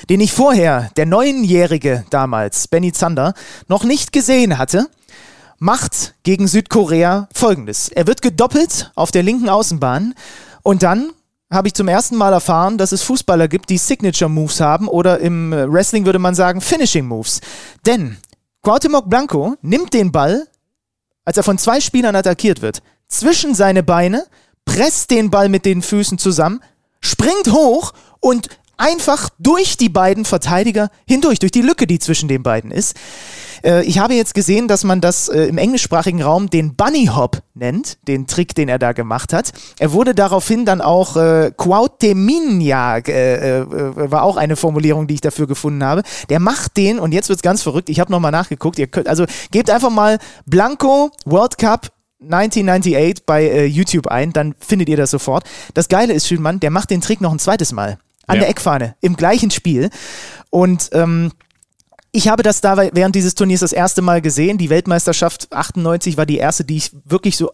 den 0.10 0.20
ich 0.20 0.34
vorher, 0.34 0.90
der 0.98 1.06
neunjährige 1.06 2.06
damals, 2.10 2.68
Benny 2.68 2.92
Zander, 2.92 3.34
noch 3.68 3.84
nicht 3.84 4.12
gesehen 4.12 4.58
hatte, 4.58 4.88
macht 5.60 6.16
gegen 6.24 6.48
Südkorea 6.48 7.30
folgendes. 7.34 7.90
Er 7.90 8.08
wird 8.08 8.22
gedoppelt 8.22 8.92
auf 8.96 9.12
der 9.12 9.24
linken 9.24 9.50
Außenbahn 9.50 10.16
und 10.64 10.84
dann 10.84 11.12
habe 11.52 11.68
ich 11.68 11.74
zum 11.74 11.88
ersten 11.88 12.16
Mal 12.16 12.32
erfahren, 12.32 12.78
dass 12.78 12.92
es 12.92 13.04
Fußballer 13.04 13.48
gibt, 13.48 13.70
die 13.70 13.78
Signature 13.78 14.30
Moves 14.30 14.62
haben 14.62 14.88
oder 14.88 15.20
im 15.20 15.52
Wrestling 15.52 16.06
würde 16.06 16.20
man 16.20 16.36
sagen 16.36 16.62
Finishing 16.62 17.06
Moves. 17.06 17.42
Denn 17.86 18.18
Cuauhtémoc 18.64 19.08
Blanco 19.08 19.56
nimmt 19.62 19.94
den 19.94 20.12
Ball, 20.12 20.48
als 21.26 21.38
er 21.38 21.44
von 21.44 21.58
zwei 21.58 21.80
Spielern 21.82 22.16
attackiert 22.16 22.62
wird, 22.62 22.82
zwischen 23.08 23.56
seine 23.56 23.84
Beine, 23.84 24.26
presst 24.66 25.10
den 25.10 25.32
Ball 25.32 25.50
mit 25.50 25.66
den 25.66 25.82
Füßen 25.82 26.18
zusammen, 26.20 26.62
springt 27.02 27.52
hoch 27.52 27.94
und 28.20 28.50
einfach 28.80 29.30
durch 29.38 29.78
die 29.78 29.90
beiden 29.90 30.26
Verteidiger 30.26 30.90
hindurch, 31.06 31.40
durch 31.40 31.52
die 31.52 31.62
Lücke, 31.62 31.86
die 31.86 32.00
zwischen 32.00 32.28
den 32.28 32.42
beiden 32.42 32.72
ist. 32.72 32.96
Äh, 33.64 33.84
ich 33.84 34.00
habe 34.00 34.14
jetzt 34.14 34.34
gesehen, 34.34 34.68
dass 34.68 34.84
man 34.84 35.02
das 35.02 35.28
äh, 35.28 35.44
im 35.44 35.58
englischsprachigen 35.58 36.22
Raum 36.22 36.50
den 36.50 36.76
Bunny 36.76 37.08
Hop 37.08 37.42
nennt, 37.54 37.98
den 38.08 38.26
Trick, 38.26 38.56
den 38.56 38.70
er 38.70 38.80
da 38.80 38.94
gemacht 38.94 39.34
hat. 39.34 39.52
Er 39.80 39.92
wurde 39.92 40.16
daraufhin 40.16 40.66
dann 40.66 40.82
auch 40.82 41.18
äh, 41.18 41.52
Cuauhteminia, 41.56 43.00
äh, 43.00 43.60
äh, 43.60 43.66
war 44.12 44.24
auch 44.24 44.38
eine 44.38 44.56
Formulierung, 44.56 45.08
die 45.08 45.16
ich 45.16 45.22
dafür 45.22 45.48
gefunden 45.48 45.84
habe. 45.84 46.04
Der 46.30 46.40
macht 46.40 46.78
den, 46.78 47.00
und 47.00 47.12
jetzt 47.12 47.30
wird's 47.30 47.42
ganz 47.42 47.62
verrückt, 47.62 47.90
ich 47.90 48.00
habe 48.00 48.12
nochmal 48.12 48.32
nachgeguckt, 48.32 48.80
ihr 48.80 48.88
könnt, 48.88 49.08
also 49.08 49.26
gebt 49.52 49.70
einfach 49.70 49.90
mal 49.92 50.20
Blanco 50.46 51.12
World 51.26 51.58
Cup 51.58 51.88
1998 52.22 53.26
bei 53.26 53.44
äh, 53.44 53.66
YouTube 53.66 54.08
ein, 54.08 54.34
dann 54.34 54.56
findet 54.60 54.90
ihr 54.90 54.98
das 54.98 55.12
sofort. 55.12 55.44
Das 55.74 55.88
Geile 55.88 56.14
ist, 56.14 56.28
Schönmann, 56.28 56.60
der 56.60 56.70
macht 56.70 56.90
den 56.90 57.02
Trick 57.02 57.22
noch 57.22 57.32
ein 57.32 57.40
zweites 57.40 57.72
Mal. 57.72 57.98
An 58.30 58.36
Ja. 58.36 58.42
der 58.42 58.50
Eckfahne, 58.50 58.96
im 59.02 59.16
gleichen 59.16 59.52
Spiel. 59.52 59.90
Und 60.50 60.90
ähm, 60.94 61.32
ich 62.12 62.28
habe 62.28 62.44
das 62.44 62.62
da 62.62 62.78
während 62.78 63.16
dieses 63.16 63.36
Turniers 63.36 63.60
das 63.60 63.74
erste 63.74 64.02
Mal 64.02 64.22
gesehen. 64.22 64.58
Die 64.58 64.70
Weltmeisterschaft 64.70 65.52
98 65.52 66.18
war 66.18 66.26
die 66.26 66.38
erste, 66.38 66.64
die 66.64 66.78
ich 66.78 66.92
wirklich 67.06 67.38
so 67.38 67.52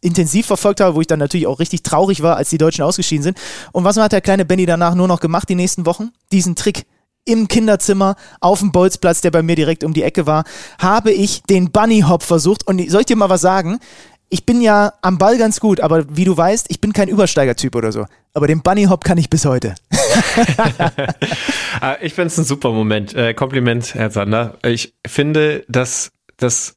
intensiv 0.00 0.46
verfolgt 0.46 0.80
habe, 0.80 0.94
wo 0.94 1.00
ich 1.00 1.06
dann 1.06 1.18
natürlich 1.18 1.46
auch 1.46 1.58
richtig 1.58 1.82
traurig 1.82 2.22
war, 2.22 2.36
als 2.36 2.50
die 2.50 2.58
Deutschen 2.58 2.82
ausgeschieden 2.84 3.22
sind. 3.22 3.38
Und 3.72 3.84
was 3.84 3.96
hat 3.96 4.12
der 4.12 4.20
kleine 4.20 4.44
Benny 4.44 4.66
danach 4.66 4.94
nur 4.94 5.08
noch 5.08 5.20
gemacht 5.20 5.48
die 5.48 5.54
nächsten 5.54 5.86
Wochen? 5.86 6.10
Diesen 6.30 6.56
Trick 6.56 6.84
im 7.24 7.46
Kinderzimmer 7.48 8.16
auf 8.40 8.58
dem 8.58 8.72
Bolzplatz, 8.72 9.20
der 9.20 9.30
bei 9.30 9.42
mir 9.42 9.54
direkt 9.56 9.84
um 9.84 9.94
die 9.94 10.02
Ecke 10.02 10.26
war, 10.26 10.44
habe 10.78 11.12
ich 11.12 11.42
den 11.44 11.70
Bunny 11.70 12.00
Hop 12.02 12.22
versucht. 12.22 12.66
Und 12.66 12.90
soll 12.90 13.00
ich 13.00 13.06
dir 13.06 13.16
mal 13.16 13.30
was 13.30 13.40
sagen? 13.40 13.78
Ich 14.28 14.44
bin 14.44 14.60
ja 14.60 14.92
am 15.02 15.18
Ball 15.18 15.38
ganz 15.38 15.60
gut, 15.60 15.80
aber 15.80 16.04
wie 16.16 16.24
du 16.24 16.36
weißt, 16.36 16.66
ich 16.68 16.80
bin 16.80 16.92
kein 16.92 17.08
Übersteigertyp 17.08 17.74
oder 17.76 17.92
so. 17.92 18.06
Aber 18.34 18.46
den 18.46 18.62
Bunny 18.62 18.84
Hop 18.84 19.04
kann 19.04 19.18
ich 19.18 19.30
bis 19.30 19.44
heute. 19.44 19.74
Ah, 21.80 21.96
Ich 22.00 22.14
finde 22.14 22.28
es 22.28 22.38
ein 22.38 22.44
super 22.44 22.70
Moment. 22.70 23.14
Äh, 23.14 23.34
Kompliment, 23.34 23.94
Herr 23.94 24.10
Sander. 24.10 24.58
Ich 24.64 24.94
finde, 25.06 25.64
dass 25.68 26.12
das 26.36 26.76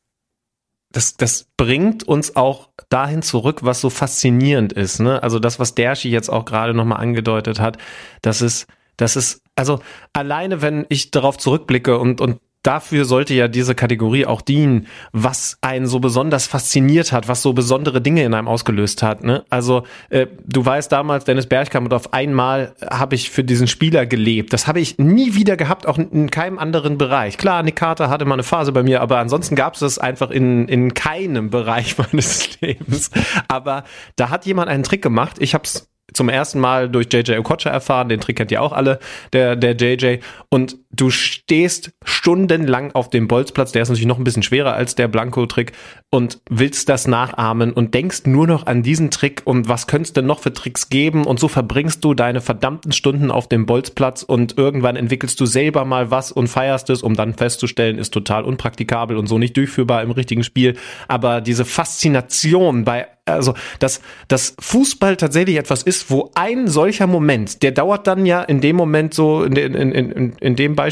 das, 0.95 1.17
das 1.17 1.47
bringt 1.57 2.07
uns 2.07 2.37
auch 2.37 2.69
dahin 2.87 3.21
zurück, 3.21 3.63
was 3.63 3.81
so 3.81 3.89
faszinierend 3.89 4.71
ist. 4.71 4.99
Ne? 4.99 5.21
Also 5.21 5.39
das, 5.39 5.59
was 5.59 5.75
Derschi 5.75 6.09
jetzt 6.09 6.29
auch 6.29 6.45
gerade 6.45 6.73
nochmal 6.73 7.01
angedeutet 7.01 7.59
hat, 7.59 7.77
dass 8.21 8.39
es, 8.39 8.65
dass 8.95 9.17
es, 9.17 9.41
also 9.55 9.81
alleine 10.13 10.61
wenn 10.61 10.85
ich 10.87 11.11
darauf 11.11 11.37
zurückblicke 11.37 11.97
und, 11.97 12.21
und 12.21 12.39
dafür 12.65 13.05
sollte 13.05 13.33
ja 13.33 13.47
diese 13.47 13.75
Kategorie 13.75 14.25
auch 14.25 14.41
dienen, 14.41 14.87
was 15.11 15.57
einen 15.61 15.85
so 15.85 15.99
besonders 15.99 16.47
fasziniert 16.47 17.11
hat, 17.11 17.27
was 17.27 17.41
so 17.41 17.53
besondere 17.53 18.01
Dinge 18.01 18.23
in 18.23 18.33
einem 18.33 18.47
ausgelöst 18.47 19.03
hat. 19.03 19.23
Ne? 19.23 19.45
Also 19.49 19.83
äh, 20.09 20.27
du 20.45 20.65
weißt 20.65 20.91
damals, 20.91 21.25
Dennis 21.25 21.47
Bergkamp 21.47 21.85
und 21.85 21.93
auf 21.93 22.13
einmal 22.13 22.75
habe 22.89 23.15
ich 23.15 23.29
für 23.29 23.43
diesen 23.43 23.67
Spieler 23.67 24.05
gelebt. 24.05 24.51
Das 24.53 24.67
habe 24.67 24.79
ich 24.79 24.97
nie 24.97 25.35
wieder 25.35 25.57
gehabt, 25.57 25.87
auch 25.87 25.97
in 25.97 26.31
keinem 26.31 26.57
anderen 26.57 26.97
Bereich. 26.97 27.37
Klar, 27.37 27.61
Nick 27.61 27.75
Carter 27.75 28.09
hatte 28.09 28.25
mal 28.25 28.33
eine 28.33 28.43
Phase 28.43 28.71
bei 28.71 28.83
mir, 28.83 29.01
aber 29.01 29.19
ansonsten 29.19 29.55
gab 29.55 29.75
es 29.75 29.81
das 29.81 29.99
einfach 29.99 30.31
in, 30.31 30.67
in 30.67 30.93
keinem 30.93 31.51
Bereich 31.51 31.97
meines 31.99 32.59
Lebens. 32.61 33.11
Aber 33.47 33.83
da 34.15 34.29
hat 34.29 34.45
jemand 34.45 34.69
einen 34.69 34.83
Trick 34.83 35.01
gemacht. 35.01 35.37
Ich 35.39 35.53
habe 35.53 35.65
es 35.65 35.87
zum 36.13 36.29
ersten 36.29 36.59
Mal 36.59 36.89
durch 36.89 37.07
JJ 37.11 37.37
Okocha 37.37 37.69
erfahren, 37.69 38.09
den 38.09 38.19
Trick 38.19 38.37
kennt 38.37 38.51
ihr 38.51 38.61
auch 38.61 38.71
alle, 38.71 38.99
der, 39.33 39.55
der 39.55 39.75
JJ. 39.75 40.19
Und 40.49 40.77
du 40.95 41.09
stehst 41.09 41.91
stundenlang 42.03 42.91
auf 42.93 43.09
dem 43.09 43.27
Bolzplatz, 43.27 43.71
der 43.71 43.81
ist 43.81 43.89
natürlich 43.89 44.07
noch 44.07 44.17
ein 44.17 44.23
bisschen 44.23 44.43
schwerer 44.43 44.73
als 44.73 44.95
der 44.95 45.07
Blanco-Trick 45.07 45.73
und 46.09 46.39
willst 46.49 46.89
das 46.89 47.07
nachahmen 47.07 47.73
und 47.73 47.93
denkst 47.93 48.21
nur 48.25 48.47
noch 48.47 48.65
an 48.65 48.83
diesen 48.83 49.11
Trick 49.11 49.41
und 49.45 49.67
was 49.67 49.87
könnte 49.87 50.07
es 50.07 50.13
denn 50.13 50.25
noch 50.25 50.39
für 50.39 50.53
Tricks 50.53 50.89
geben 50.89 51.25
und 51.25 51.39
so 51.39 51.47
verbringst 51.47 52.03
du 52.03 52.13
deine 52.13 52.41
verdammten 52.41 52.91
Stunden 52.91 53.31
auf 53.31 53.47
dem 53.47 53.65
Bolzplatz 53.65 54.23
und 54.23 54.57
irgendwann 54.57 54.95
entwickelst 54.95 55.39
du 55.39 55.45
selber 55.45 55.85
mal 55.85 56.11
was 56.11 56.31
und 56.31 56.47
feierst 56.47 56.89
es, 56.89 57.03
um 57.03 57.15
dann 57.15 57.33
festzustellen, 57.33 57.97
ist 57.97 58.13
total 58.13 58.43
unpraktikabel 58.43 59.17
und 59.17 59.27
so 59.27 59.37
nicht 59.37 59.57
durchführbar 59.57 60.03
im 60.03 60.11
richtigen 60.11 60.43
Spiel. 60.43 60.77
Aber 61.07 61.41
diese 61.41 61.65
Faszination 61.65 62.85
bei 62.85 63.07
also 63.27 63.55
dass, 63.79 64.01
dass 64.27 64.55
Fußball 64.59 65.17
tatsächlich 65.17 65.57
etwas 65.57 65.81
ist, 65.81 66.11
wo 66.11 66.31
ein 66.35 66.67
solcher 66.67 67.07
Moment, 67.07 67.63
der 67.63 67.71
dauert 67.71 68.05
dann 68.05 68.27
ja 68.27 68.43
in 68.43 68.61
dem 68.61 68.75
Moment 68.75 69.15
so, 69.15 69.43
in, 69.43 69.55
in, 69.55 69.73
in, 69.73 70.11
in, 70.11 70.33
in 70.33 70.55
dem 70.55 70.75
Beispiel 70.75 70.84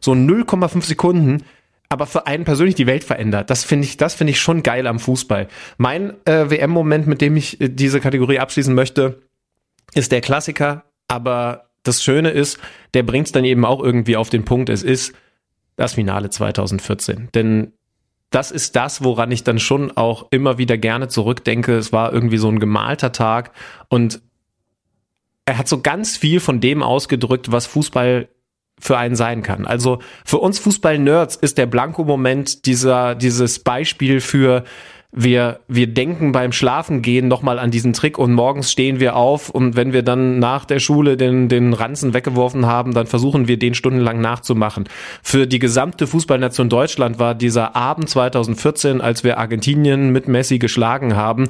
so 0.00 0.12
0,5 0.12 0.82
Sekunden, 0.84 1.44
aber 1.88 2.06
für 2.06 2.26
einen 2.26 2.44
persönlich 2.44 2.76
die 2.76 2.86
Welt 2.86 3.04
verändert. 3.04 3.50
Das 3.50 3.64
finde 3.64 3.86
ich, 3.86 3.96
das 3.96 4.14
finde 4.14 4.30
ich 4.30 4.40
schon 4.40 4.62
geil 4.62 4.86
am 4.86 5.00
Fußball. 5.00 5.48
Mein 5.76 6.14
äh, 6.24 6.48
WM-Moment, 6.48 7.06
mit 7.06 7.20
dem 7.20 7.36
ich 7.36 7.60
äh, 7.60 7.68
diese 7.68 8.00
Kategorie 8.00 8.38
abschließen 8.38 8.74
möchte, 8.74 9.22
ist 9.94 10.12
der 10.12 10.20
Klassiker, 10.20 10.84
aber 11.08 11.70
das 11.82 12.02
Schöne 12.02 12.30
ist, 12.30 12.58
der 12.94 13.02
bringt 13.02 13.26
es 13.26 13.32
dann 13.32 13.44
eben 13.44 13.64
auch 13.64 13.82
irgendwie 13.82 14.16
auf 14.16 14.30
den 14.30 14.44
Punkt, 14.44 14.68
es 14.68 14.82
ist 14.82 15.14
das 15.76 15.94
Finale 15.94 16.30
2014. 16.30 17.30
Denn 17.34 17.72
das 18.30 18.52
ist 18.52 18.76
das, 18.76 19.02
woran 19.02 19.32
ich 19.32 19.42
dann 19.42 19.58
schon 19.58 19.90
auch 19.96 20.28
immer 20.30 20.58
wieder 20.58 20.78
gerne 20.78 21.08
zurückdenke. 21.08 21.76
Es 21.76 21.92
war 21.92 22.12
irgendwie 22.12 22.36
so 22.36 22.48
ein 22.48 22.60
gemalter 22.60 23.10
Tag 23.10 23.52
und 23.88 24.20
er 25.44 25.58
hat 25.58 25.66
so 25.66 25.80
ganz 25.80 26.16
viel 26.16 26.38
von 26.38 26.60
dem 26.60 26.82
ausgedrückt, 26.82 27.50
was 27.50 27.66
Fußball 27.66 28.28
für 28.80 28.98
einen 28.98 29.16
sein 29.16 29.42
kann. 29.42 29.66
Also 29.66 30.00
für 30.24 30.38
uns 30.38 30.58
Fußball-Nerds 30.58 31.36
ist 31.36 31.58
der 31.58 31.66
Blanco-Moment 31.66 32.66
dieser, 32.66 33.14
dieses 33.14 33.58
Beispiel 33.60 34.20
für 34.20 34.64
wir, 35.12 35.60
wir 35.66 35.88
denken 35.88 36.30
beim 36.30 36.52
Schlafengehen 36.52 37.26
nochmal 37.26 37.58
an 37.58 37.72
diesen 37.72 37.92
Trick 37.92 38.16
und 38.16 38.32
morgens 38.32 38.70
stehen 38.70 39.00
wir 39.00 39.16
auf 39.16 39.50
und 39.50 39.74
wenn 39.74 39.92
wir 39.92 40.02
dann 40.02 40.38
nach 40.38 40.64
der 40.64 40.78
Schule 40.78 41.16
den, 41.16 41.48
den 41.48 41.72
Ranzen 41.72 42.14
weggeworfen 42.14 42.66
haben, 42.66 42.94
dann 42.94 43.08
versuchen 43.08 43.48
wir 43.48 43.58
den 43.58 43.74
stundenlang 43.74 44.20
nachzumachen. 44.20 44.88
Für 45.22 45.48
die 45.48 45.58
gesamte 45.58 46.06
Fußballnation 46.06 46.68
Deutschland 46.68 47.18
war 47.18 47.34
dieser 47.34 47.74
Abend 47.74 48.08
2014, 48.08 49.00
als 49.00 49.24
wir 49.24 49.38
Argentinien 49.38 50.10
mit 50.10 50.28
Messi 50.28 50.60
geschlagen 50.60 51.16
haben, 51.16 51.48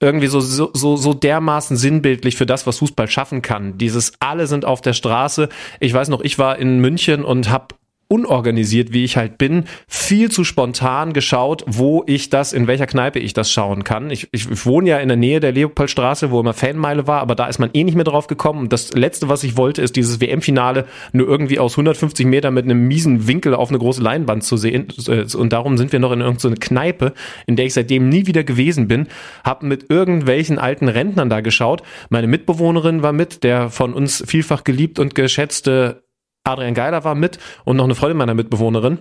irgendwie 0.00 0.28
so, 0.28 0.40
so, 0.40 0.70
so, 0.72 0.96
so 0.96 1.14
dermaßen 1.14 1.76
sinnbildlich 1.76 2.36
für 2.36 2.46
das, 2.46 2.66
was 2.66 2.78
Fußball 2.78 3.08
schaffen 3.08 3.42
kann. 3.42 3.76
Dieses 3.76 4.14
alle 4.18 4.46
sind 4.46 4.64
auf 4.64 4.80
der 4.80 4.94
Straße. 4.94 5.48
Ich 5.78 5.92
weiß 5.92 6.08
noch, 6.08 6.22
ich 6.22 6.38
war 6.38 6.58
in 6.58 6.80
München 6.80 7.24
und 7.24 7.50
hab 7.50 7.79
unorganisiert, 8.10 8.92
wie 8.92 9.04
ich 9.04 9.16
halt 9.16 9.38
bin, 9.38 9.64
viel 9.86 10.30
zu 10.30 10.42
spontan 10.42 11.12
geschaut, 11.12 11.64
wo 11.66 12.02
ich 12.06 12.28
das, 12.28 12.52
in 12.52 12.66
welcher 12.66 12.86
Kneipe 12.86 13.20
ich 13.20 13.34
das 13.34 13.52
schauen 13.52 13.84
kann. 13.84 14.10
Ich, 14.10 14.28
ich, 14.32 14.50
ich 14.50 14.66
wohne 14.66 14.90
ja 14.90 14.98
in 14.98 15.06
der 15.06 15.16
Nähe 15.16 15.38
der 15.38 15.52
Leopoldstraße, 15.52 16.32
wo 16.32 16.40
immer 16.40 16.52
Fanmeile 16.52 17.06
war, 17.06 17.20
aber 17.20 17.36
da 17.36 17.46
ist 17.46 17.60
man 17.60 17.70
eh 17.72 17.84
nicht 17.84 17.94
mehr 17.94 18.04
drauf 18.04 18.26
gekommen. 18.26 18.58
Und 18.60 18.72
das 18.72 18.92
Letzte, 18.94 19.28
was 19.28 19.44
ich 19.44 19.56
wollte, 19.56 19.80
ist 19.80 19.94
dieses 19.94 20.20
WM-Finale 20.20 20.86
nur 21.12 21.28
irgendwie 21.28 21.60
aus 21.60 21.74
150 21.74 22.26
Metern 22.26 22.52
mit 22.52 22.64
einem 22.64 22.88
miesen 22.88 23.28
Winkel 23.28 23.54
auf 23.54 23.68
eine 23.68 23.78
große 23.78 24.02
Leinwand 24.02 24.42
zu 24.42 24.56
sehen. 24.56 24.88
Und 25.36 25.52
darum 25.52 25.78
sind 25.78 25.92
wir 25.92 26.00
noch 26.00 26.10
in 26.10 26.20
irgendeine 26.20 26.56
Kneipe, 26.56 27.14
in 27.46 27.54
der 27.54 27.66
ich 27.66 27.74
seitdem 27.74 28.08
nie 28.08 28.26
wieder 28.26 28.42
gewesen 28.42 28.88
bin, 28.88 29.06
hab 29.44 29.62
mit 29.62 29.88
irgendwelchen 29.88 30.58
alten 30.58 30.88
Rentnern 30.88 31.30
da 31.30 31.42
geschaut. 31.42 31.84
Meine 32.08 32.26
Mitbewohnerin 32.26 33.04
war 33.04 33.12
mit, 33.12 33.44
der 33.44 33.70
von 33.70 33.94
uns 33.94 34.24
vielfach 34.26 34.64
geliebt 34.64 34.98
und 34.98 35.14
geschätzte 35.14 36.02
Adrian 36.44 36.74
Geiler 36.74 37.04
war 37.04 37.14
mit 37.14 37.38
und 37.64 37.76
noch 37.76 37.84
eine 37.84 37.94
Freundin 37.94 38.18
meiner 38.18 38.34
Mitbewohnerin. 38.34 38.98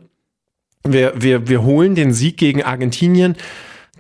Wir, 0.84 1.14
wir, 1.22 1.48
wir 1.48 1.64
holen 1.64 1.96
den 1.96 2.14
Sieg 2.14 2.38
gegen 2.38 2.64
Argentinien, 2.64 3.36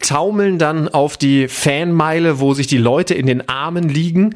taumeln 0.02 0.60
dann 0.60 0.88
auf 0.88 1.18
die 1.18 1.48
Fanmeile, 1.48 2.40
wo 2.40 2.54
sich 2.54 2.68
die 2.68 2.78
Leute 2.78 3.14
in 3.14 3.26
den 3.26 3.50
Armen 3.50 3.90
liegen. 3.90 4.36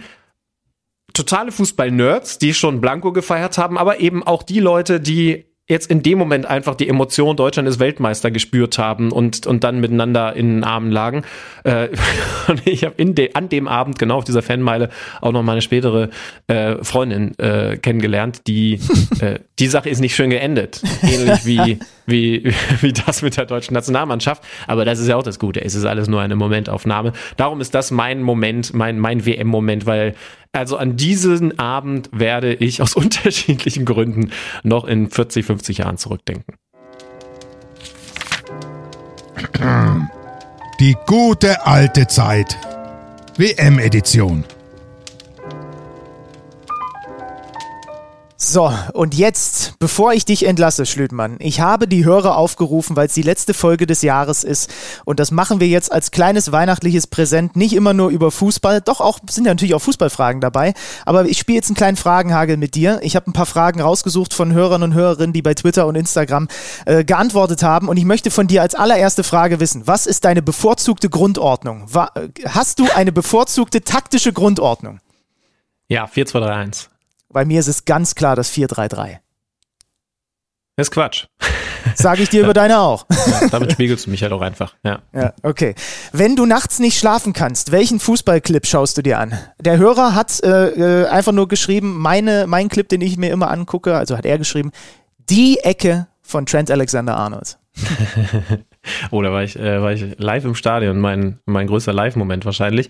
Totale 1.13 1.51
Fußball-Nerds, 1.51 2.39
die 2.39 2.53
schon 2.53 2.81
Blanco 2.81 3.13
gefeiert 3.13 3.57
haben, 3.57 3.77
aber 3.77 3.99
eben 3.99 4.23
auch 4.23 4.43
die 4.43 4.59
Leute, 4.59 4.99
die 4.99 5.52
jetzt 5.67 5.89
in 5.89 6.03
dem 6.03 6.17
Moment 6.17 6.45
einfach 6.45 6.75
die 6.75 6.89
Emotion 6.89 7.37
Deutschland 7.37 7.69
ist 7.69 7.79
Weltmeister 7.79 8.31
gespürt 8.31 8.77
haben 8.77 9.11
und 9.11 9.47
und 9.47 9.63
dann 9.63 9.79
miteinander 9.79 10.35
in 10.35 10.55
den 10.55 10.63
Armen 10.63 10.91
lagen. 10.91 11.23
Äh, 11.63 11.89
und 12.47 12.67
ich 12.67 12.83
habe 12.83 13.03
de, 13.03 13.33
an 13.33 13.47
dem 13.47 13.67
Abend 13.67 13.97
genau 13.97 14.17
auf 14.17 14.25
dieser 14.25 14.41
Fanmeile 14.41 14.89
auch 15.21 15.31
noch 15.31 15.43
meine 15.43 15.61
spätere 15.61 16.09
äh, 16.47 16.83
Freundin 16.83 17.37
äh, 17.39 17.77
kennengelernt. 17.77 18.41
Die 18.47 18.79
äh, 19.21 19.39
die 19.57 19.67
Sache 19.67 19.89
ist 19.89 20.01
nicht 20.01 20.15
schön 20.15 20.31
geendet, 20.31 20.81
ähnlich 21.01 21.45
wie 21.45 21.79
wie 22.05 22.53
wie 22.81 22.91
das 22.91 23.21
mit 23.21 23.37
der 23.37 23.45
deutschen 23.45 23.73
Nationalmannschaft. 23.73 24.43
Aber 24.67 24.83
das 24.83 24.99
ist 24.99 25.07
ja 25.07 25.15
auch 25.15 25.23
das 25.23 25.39
Gute. 25.39 25.63
Es 25.63 25.75
ist 25.75 25.85
alles 25.85 26.09
nur 26.09 26.19
eine 26.19 26.35
Momentaufnahme. 26.35 27.13
Darum 27.37 27.61
ist 27.61 27.73
das 27.73 27.89
mein 27.89 28.21
Moment, 28.21 28.73
mein 28.73 28.99
mein 28.99 29.25
WM-Moment, 29.25 29.85
weil 29.85 30.15
also 30.53 30.77
an 30.77 30.95
diesen 30.95 31.59
Abend 31.59 32.09
werde 32.13 32.53
ich 32.53 32.81
aus 32.81 32.95
unterschiedlichen 32.95 33.85
Gründen 33.85 34.31
noch 34.63 34.85
in 34.85 35.09
40, 35.09 35.45
50 35.45 35.79
Jahren 35.79 35.97
zurückdenken. 35.97 36.55
Die 40.79 40.95
gute 41.05 41.65
alte 41.65 42.07
Zeit. 42.07 42.57
WM-Edition. 43.37 44.43
So, 48.45 48.73
und 48.91 49.15
jetzt, 49.15 49.79
bevor 49.79 50.11
ich 50.11 50.25
dich 50.25 50.45
entlasse, 50.45 50.85
Schlütmann, 50.85 51.37
ich 51.39 51.61
habe 51.61 51.87
die 51.87 52.03
Hörer 52.03 52.35
aufgerufen, 52.35 52.97
weil 52.97 53.07
es 53.07 53.13
die 53.13 53.21
letzte 53.21 53.53
Folge 53.53 53.87
des 53.87 54.01
Jahres 54.01 54.43
ist. 54.43 54.69
Und 55.05 55.21
das 55.21 55.31
machen 55.31 55.61
wir 55.61 55.69
jetzt 55.69 55.93
als 55.93 56.11
kleines 56.11 56.51
weihnachtliches 56.51 57.07
Präsent, 57.07 57.55
nicht 57.55 57.73
immer 57.73 57.93
nur 57.93 58.09
über 58.09 58.31
Fußball, 58.31 58.81
doch 58.81 58.99
auch 58.99 59.19
sind 59.29 59.45
ja 59.45 59.53
natürlich 59.53 59.73
auch 59.73 59.81
Fußballfragen 59.81 60.41
dabei. 60.41 60.73
Aber 61.05 61.23
ich 61.25 61.37
spiele 61.37 61.55
jetzt 61.55 61.69
einen 61.69 61.77
kleinen 61.77 61.95
Fragenhagel 61.95 62.57
mit 62.57 62.75
dir. 62.75 62.99
Ich 63.01 63.15
habe 63.15 63.31
ein 63.31 63.33
paar 63.33 63.45
Fragen 63.45 63.79
rausgesucht 63.79 64.33
von 64.33 64.51
Hörern 64.51 64.83
und 64.83 64.93
Hörerinnen, 64.93 65.31
die 65.31 65.41
bei 65.41 65.53
Twitter 65.53 65.87
und 65.87 65.95
Instagram 65.95 66.49
äh, 66.85 67.05
geantwortet 67.05 67.63
haben. 67.63 67.87
Und 67.87 67.95
ich 67.95 68.05
möchte 68.05 68.29
von 68.29 68.47
dir 68.47 68.61
als 68.61 68.75
allererste 68.75 69.23
Frage 69.23 69.61
wissen, 69.61 69.87
was 69.87 70.05
ist 70.05 70.25
deine 70.25 70.41
bevorzugte 70.41 71.09
Grundordnung? 71.09 71.85
War, 71.93 72.11
hast 72.45 72.79
du 72.79 72.87
eine 72.93 73.13
bevorzugte 73.13 73.83
taktische 73.83 74.33
Grundordnung? 74.33 74.99
Ja, 75.87 76.05
4-2-3-1. 76.05 76.92
Bei 77.33 77.45
mir 77.45 77.59
ist 77.59 77.67
es 77.67 77.85
ganz 77.85 78.15
klar 78.15 78.35
das 78.35 78.51
4-3-3. 78.53 79.17
Das 80.75 80.87
ist 80.87 80.91
Quatsch. 80.91 81.25
Sage 81.95 82.23
ich 82.23 82.29
dir 82.29 82.43
über 82.43 82.53
deine 82.53 82.79
auch. 82.79 83.05
Ja, 83.27 83.47
damit 83.49 83.71
spiegelst 83.71 84.05
du 84.05 84.11
mich 84.11 84.21
halt 84.21 84.33
auch 84.33 84.41
einfach. 84.41 84.75
Ja. 84.83 84.99
ja, 85.13 85.33
okay. 85.43 85.75
Wenn 86.11 86.35
du 86.35 86.45
nachts 86.45 86.79
nicht 86.79 86.97
schlafen 86.97 87.33
kannst, 87.33 87.71
welchen 87.71 87.99
Fußballclip 87.99 88.65
schaust 88.65 88.97
du 88.97 89.01
dir 89.01 89.17
an? 89.19 89.37
Der 89.59 89.77
Hörer 89.77 90.13
hat 90.13 90.43
äh, 90.43 91.03
äh 91.03 91.07
einfach 91.07 91.31
nur 91.31 91.47
geschrieben, 91.47 91.97
meine, 91.99 92.45
mein 92.47 92.69
Clip, 92.69 92.87
den 92.87 93.01
ich 93.01 93.17
mir 93.17 93.31
immer 93.31 93.49
angucke, 93.49 93.95
also 93.95 94.17
hat 94.17 94.25
er 94.25 94.37
geschrieben, 94.37 94.71
die 95.29 95.59
Ecke 95.59 96.07
von 96.21 96.45
Trent 96.45 96.69
Alexander 96.69 97.15
Arnold. 97.15 97.57
oh, 99.11 99.21
da 99.21 99.31
war 99.31 99.43
ich, 99.43 99.57
äh, 99.57 99.81
war 99.81 99.93
ich 99.93 100.17
live 100.17 100.45
im 100.45 100.55
Stadion, 100.55 100.99
mein, 100.99 101.39
mein 101.45 101.67
größter 101.67 101.93
Live-Moment 101.93 102.45
wahrscheinlich. 102.45 102.89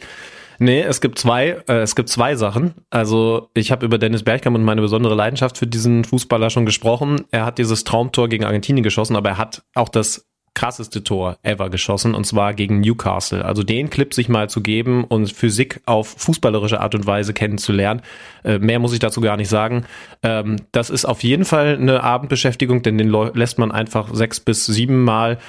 Nee, 0.60 0.82
es 0.82 1.02
gibt 1.02 1.20
zwei, 1.20 1.62
äh, 1.68 1.82
es 1.82 1.96
gibt 1.96 2.10
zwei 2.10 2.36
Sachen. 2.36 2.74
Also 2.90 3.50
ich 3.54 3.72
habe 3.72 3.86
über 3.86 3.98
Dennis 3.98 4.24
Bergkamp 4.24 4.56
und 4.56 4.64
meine 4.64 4.82
besondere 4.82 5.16
Leidenschaft 5.16 5.58
für 5.58 5.68
diesen 5.68 6.04
Fußballer 6.04 6.50
schon 6.50 6.66
gesprochen. 6.66 7.26
Er 7.32 7.46
hat 7.46 7.58
dieses 7.58 7.84
Traumtor 7.84 8.30
gegen 8.30 8.46
Argentinien 8.46 8.84
geschossen, 8.84 9.16
aber 9.16 9.30
er 9.30 9.38
hat 9.38 9.64
auch 9.76 9.90
das 9.90 10.28
krasseste 10.56 11.04
Tor 11.04 11.38
ever 11.42 11.70
geschossen 11.70 12.14
und 12.14 12.26
zwar 12.26 12.54
gegen 12.54 12.80
Newcastle. 12.80 13.44
Also 13.44 13.64
den 13.64 13.90
Clip 13.90 14.14
sich 14.14 14.30
mal 14.30 14.50
zu 14.50 14.62
geben 14.62 15.04
und 15.04 15.32
Physik 15.32 15.82
auf 15.86 16.16
fußballerische 16.18 16.80
Art 16.80 16.94
und 16.96 17.08
Weise 17.08 17.34
kennenzulernen. 17.34 18.02
Äh, 18.44 18.60
mehr 18.60 18.80
muss 18.80 18.94
ich 18.94 19.00
dazu 19.00 19.22
gar 19.22 19.38
nicht 19.38 19.50
sagen. 19.50 19.86
Ähm, 20.22 20.58
das 20.72 20.90
ist 20.90 21.06
auf 21.06 21.24
jeden 21.24 21.46
Fall 21.46 21.78
eine 21.80 22.04
Abendbeschäftigung, 22.04 22.84
denn 22.84 22.98
den 22.98 23.10
lässt 23.34 23.58
man 23.58 23.72
einfach 23.72 24.14
sechs 24.14 24.40
bis 24.40 24.66
sieben 24.66 25.04
Mal 25.04 25.40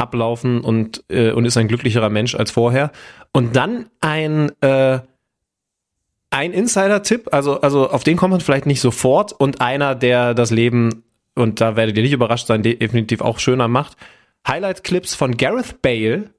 ablaufen 0.00 0.60
und, 0.60 1.04
äh, 1.08 1.32
und 1.32 1.44
ist 1.44 1.56
ein 1.56 1.68
glücklicherer 1.68 2.08
Mensch 2.08 2.34
als 2.34 2.50
vorher. 2.50 2.90
Und 3.32 3.54
dann 3.56 3.88
ein, 4.00 4.50
äh, 4.62 5.00
ein 6.30 6.52
Insider-Tipp, 6.52 7.28
also, 7.32 7.60
also 7.60 7.90
auf 7.90 8.04
den 8.04 8.16
kommt 8.16 8.32
man 8.32 8.40
vielleicht 8.40 8.66
nicht 8.66 8.80
sofort 8.80 9.32
und 9.32 9.60
einer, 9.60 9.94
der 9.94 10.34
das 10.34 10.50
Leben, 10.50 11.04
und 11.34 11.60
da 11.60 11.76
werdet 11.76 11.96
ihr 11.96 12.02
nicht 12.02 12.12
überrascht 12.12 12.46
sein, 12.46 12.62
definitiv 12.62 13.20
auch 13.20 13.38
schöner 13.38 13.68
macht. 13.68 13.96
Highlight-Clips 14.46 15.14
von 15.14 15.36
Gareth 15.36 15.82
Bale 15.82 16.30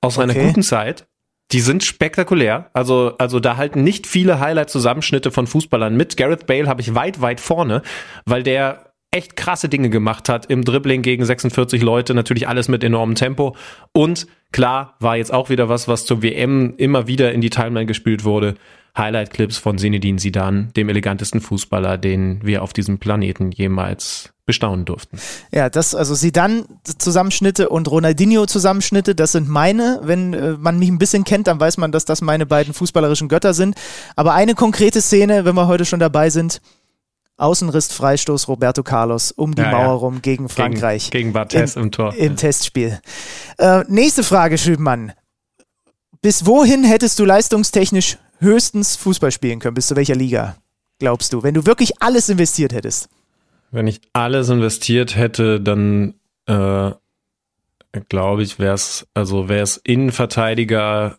aus 0.00 0.18
okay. 0.18 0.30
einer 0.30 0.46
guten 0.46 0.62
Zeit. 0.62 1.06
Die 1.52 1.60
sind 1.60 1.82
spektakulär. 1.82 2.68
Also, 2.74 3.14
also 3.16 3.40
da 3.40 3.56
halten 3.56 3.82
nicht 3.82 4.06
viele 4.06 4.38
Highlight-Zusammenschnitte 4.38 5.30
von 5.30 5.46
Fußballern 5.46 5.96
mit. 5.96 6.18
Gareth 6.18 6.46
Bale 6.46 6.68
habe 6.68 6.82
ich 6.82 6.94
weit, 6.94 7.22
weit 7.22 7.40
vorne, 7.40 7.82
weil 8.26 8.42
der 8.42 8.87
echt 9.10 9.36
krasse 9.36 9.68
Dinge 9.68 9.90
gemacht 9.90 10.28
hat 10.28 10.46
im 10.46 10.64
Dribbling 10.64 11.02
gegen 11.02 11.24
46 11.24 11.82
Leute, 11.82 12.14
natürlich 12.14 12.48
alles 12.48 12.68
mit 12.68 12.84
enormem 12.84 13.14
Tempo 13.14 13.56
und 13.92 14.26
klar 14.52 14.96
war 15.00 15.16
jetzt 15.16 15.32
auch 15.32 15.48
wieder 15.48 15.68
was, 15.68 15.88
was 15.88 16.04
zur 16.04 16.22
WM 16.22 16.74
immer 16.76 17.06
wieder 17.06 17.32
in 17.32 17.40
die 17.40 17.50
Timeline 17.50 17.86
gespielt 17.86 18.24
wurde. 18.24 18.54
Highlight-Clips 18.96 19.58
von 19.58 19.78
Zinedine 19.78 20.18
Zidane, 20.18 20.68
dem 20.76 20.88
elegantesten 20.88 21.40
Fußballer, 21.40 21.98
den 21.98 22.40
wir 22.42 22.62
auf 22.62 22.72
diesem 22.72 22.98
Planeten 22.98 23.52
jemals 23.52 24.32
bestaunen 24.44 24.86
durften. 24.86 25.18
Ja, 25.52 25.68
das, 25.68 25.94
also 25.94 26.14
Zidane-Zusammenschnitte 26.14 27.68
und 27.68 27.88
Ronaldinho-Zusammenschnitte, 27.88 29.14
das 29.14 29.32
sind 29.32 29.48
meine. 29.48 30.00
Wenn 30.02 30.32
äh, 30.32 30.52
man 30.58 30.78
mich 30.78 30.88
ein 30.88 30.98
bisschen 30.98 31.24
kennt, 31.24 31.46
dann 31.46 31.60
weiß 31.60 31.76
man, 31.76 31.92
dass 31.92 32.06
das 32.06 32.22
meine 32.22 32.46
beiden 32.46 32.72
fußballerischen 32.72 33.28
Götter 33.28 33.52
sind. 33.52 33.76
Aber 34.16 34.32
eine 34.32 34.54
konkrete 34.54 35.02
Szene, 35.02 35.44
wenn 35.44 35.54
wir 35.54 35.68
heute 35.68 35.84
schon 35.84 36.00
dabei 36.00 36.30
sind, 36.30 36.62
Außenriss, 37.38 37.92
Freistoß, 37.92 38.48
Roberto 38.48 38.82
Carlos 38.82 39.32
um 39.32 39.54
die 39.54 39.62
ja, 39.62 39.70
Mauer 39.70 39.84
ja. 39.84 39.92
rum 39.92 40.22
gegen 40.22 40.48
Frankreich. 40.48 41.10
Gegen, 41.10 41.22
gegen 41.28 41.32
Barthez 41.32 41.76
im, 41.76 41.84
im 41.84 41.90
Tor. 41.92 42.14
Im. 42.14 42.36
Testspiel. 42.36 43.00
Äh, 43.58 43.84
nächste 43.88 44.24
Frage, 44.24 44.58
Schübmann. 44.58 45.12
Bis 46.20 46.44
wohin 46.44 46.84
hättest 46.84 47.18
du 47.18 47.24
leistungstechnisch 47.24 48.18
höchstens 48.40 48.96
Fußball 48.96 49.30
spielen 49.30 49.60
können? 49.60 49.74
Bis 49.74 49.86
zu 49.86 49.96
welcher 49.96 50.16
Liga, 50.16 50.56
glaubst 50.98 51.32
du? 51.32 51.44
Wenn 51.44 51.54
du 51.54 51.64
wirklich 51.64 52.02
alles 52.02 52.28
investiert 52.28 52.72
hättest? 52.72 53.08
Wenn 53.70 53.86
ich 53.86 54.00
alles 54.12 54.48
investiert 54.48 55.16
hätte, 55.16 55.60
dann 55.60 56.14
äh, 56.46 56.90
glaube 58.08 58.42
ich, 58.42 58.58
wäre 58.58 58.74
es, 58.74 59.06
also 59.14 59.48
wäre 59.48 59.62
es 59.62 59.76
Innenverteidiger 59.76 61.18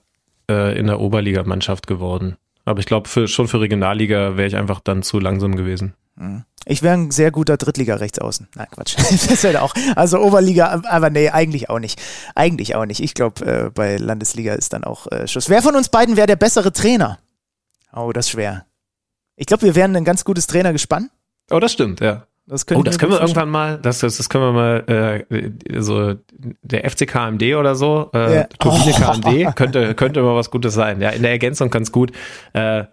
äh, 0.49 0.77
in 0.77 0.87
der 0.87 0.99
Oberligamannschaft 0.99 1.87
geworden. 1.87 2.35
Aber 2.65 2.79
ich 2.79 2.85
glaube, 2.85 3.07
schon 3.27 3.47
für 3.47 3.61
Regionalliga 3.61 4.37
wäre 4.37 4.47
ich 4.47 4.55
einfach 4.55 4.79
dann 4.79 5.01
zu 5.01 5.19
langsam 5.19 5.55
gewesen. 5.55 5.95
Mhm. 6.19 6.43
Ich 6.65 6.83
wäre 6.83 6.93
ein 6.93 7.11
sehr 7.11 7.31
guter 7.31 7.57
Drittliga-Rechtsaußen. 7.57 8.49
Nein, 8.55 8.67
Quatsch. 8.69 8.95
das 9.29 9.43
wäre 9.43 9.61
auch. 9.61 9.73
Also 9.95 10.19
Oberliga, 10.19 10.81
aber 10.87 11.09
nee, 11.09 11.29
eigentlich 11.29 11.69
auch 11.69 11.79
nicht. 11.79 11.99
Eigentlich 12.35 12.75
auch 12.75 12.85
nicht. 12.85 12.99
Ich 13.01 13.13
glaube, 13.13 13.45
äh, 13.45 13.69
bei 13.73 13.97
Landesliga 13.97 14.53
ist 14.53 14.73
dann 14.73 14.83
auch 14.83 15.07
äh, 15.07 15.27
Schluss. 15.27 15.49
Wer 15.49 15.61
von 15.61 15.75
uns 15.75 15.89
beiden 15.89 16.17
wäre 16.17 16.27
der 16.27 16.35
bessere 16.35 16.71
Trainer? 16.71 17.19
Oh, 17.93 18.11
das 18.11 18.25
ist 18.25 18.31
schwer. 18.31 18.65
Ich 19.35 19.47
glaube, 19.47 19.63
wir 19.63 19.75
wären 19.75 19.95
ein 19.95 20.03
ganz 20.03 20.25
gutes 20.25 20.47
Trainer 20.47 20.73
gespannt. 20.73 21.09
Oh, 21.49 21.59
das 21.59 21.71
stimmt, 21.71 22.01
ja. 22.01 22.27
Das 22.45 22.65
oh, 22.73 22.81
das 22.81 22.97
können 22.97 23.11
wir 23.11 23.21
irgendwann 23.21 23.49
mal, 23.49 23.77
das, 23.77 23.99
das, 23.99 24.17
das 24.17 24.27
können 24.27 24.43
wir 24.43 24.51
mal, 24.51 25.25
äh, 25.29 25.79
so 25.79 26.15
der 26.63 26.89
FC 26.89 27.07
KMD 27.07 27.55
oder 27.55 27.75
so, 27.75 28.09
äh, 28.13 28.35
ja. 28.37 28.43
Turbine 28.59 28.91
oh. 28.91 29.21
KMD, 29.21 29.55
könnte, 29.55 29.93
könnte 29.93 30.19
immer 30.19 30.35
was 30.35 30.49
Gutes 30.49 30.73
sein. 30.73 30.99
Ja, 30.99 31.09
in 31.11 31.21
der 31.21 31.31
Ergänzung 31.31 31.69
ganz 31.69 31.91
gut. 31.91 32.11
Äh, 32.53 32.85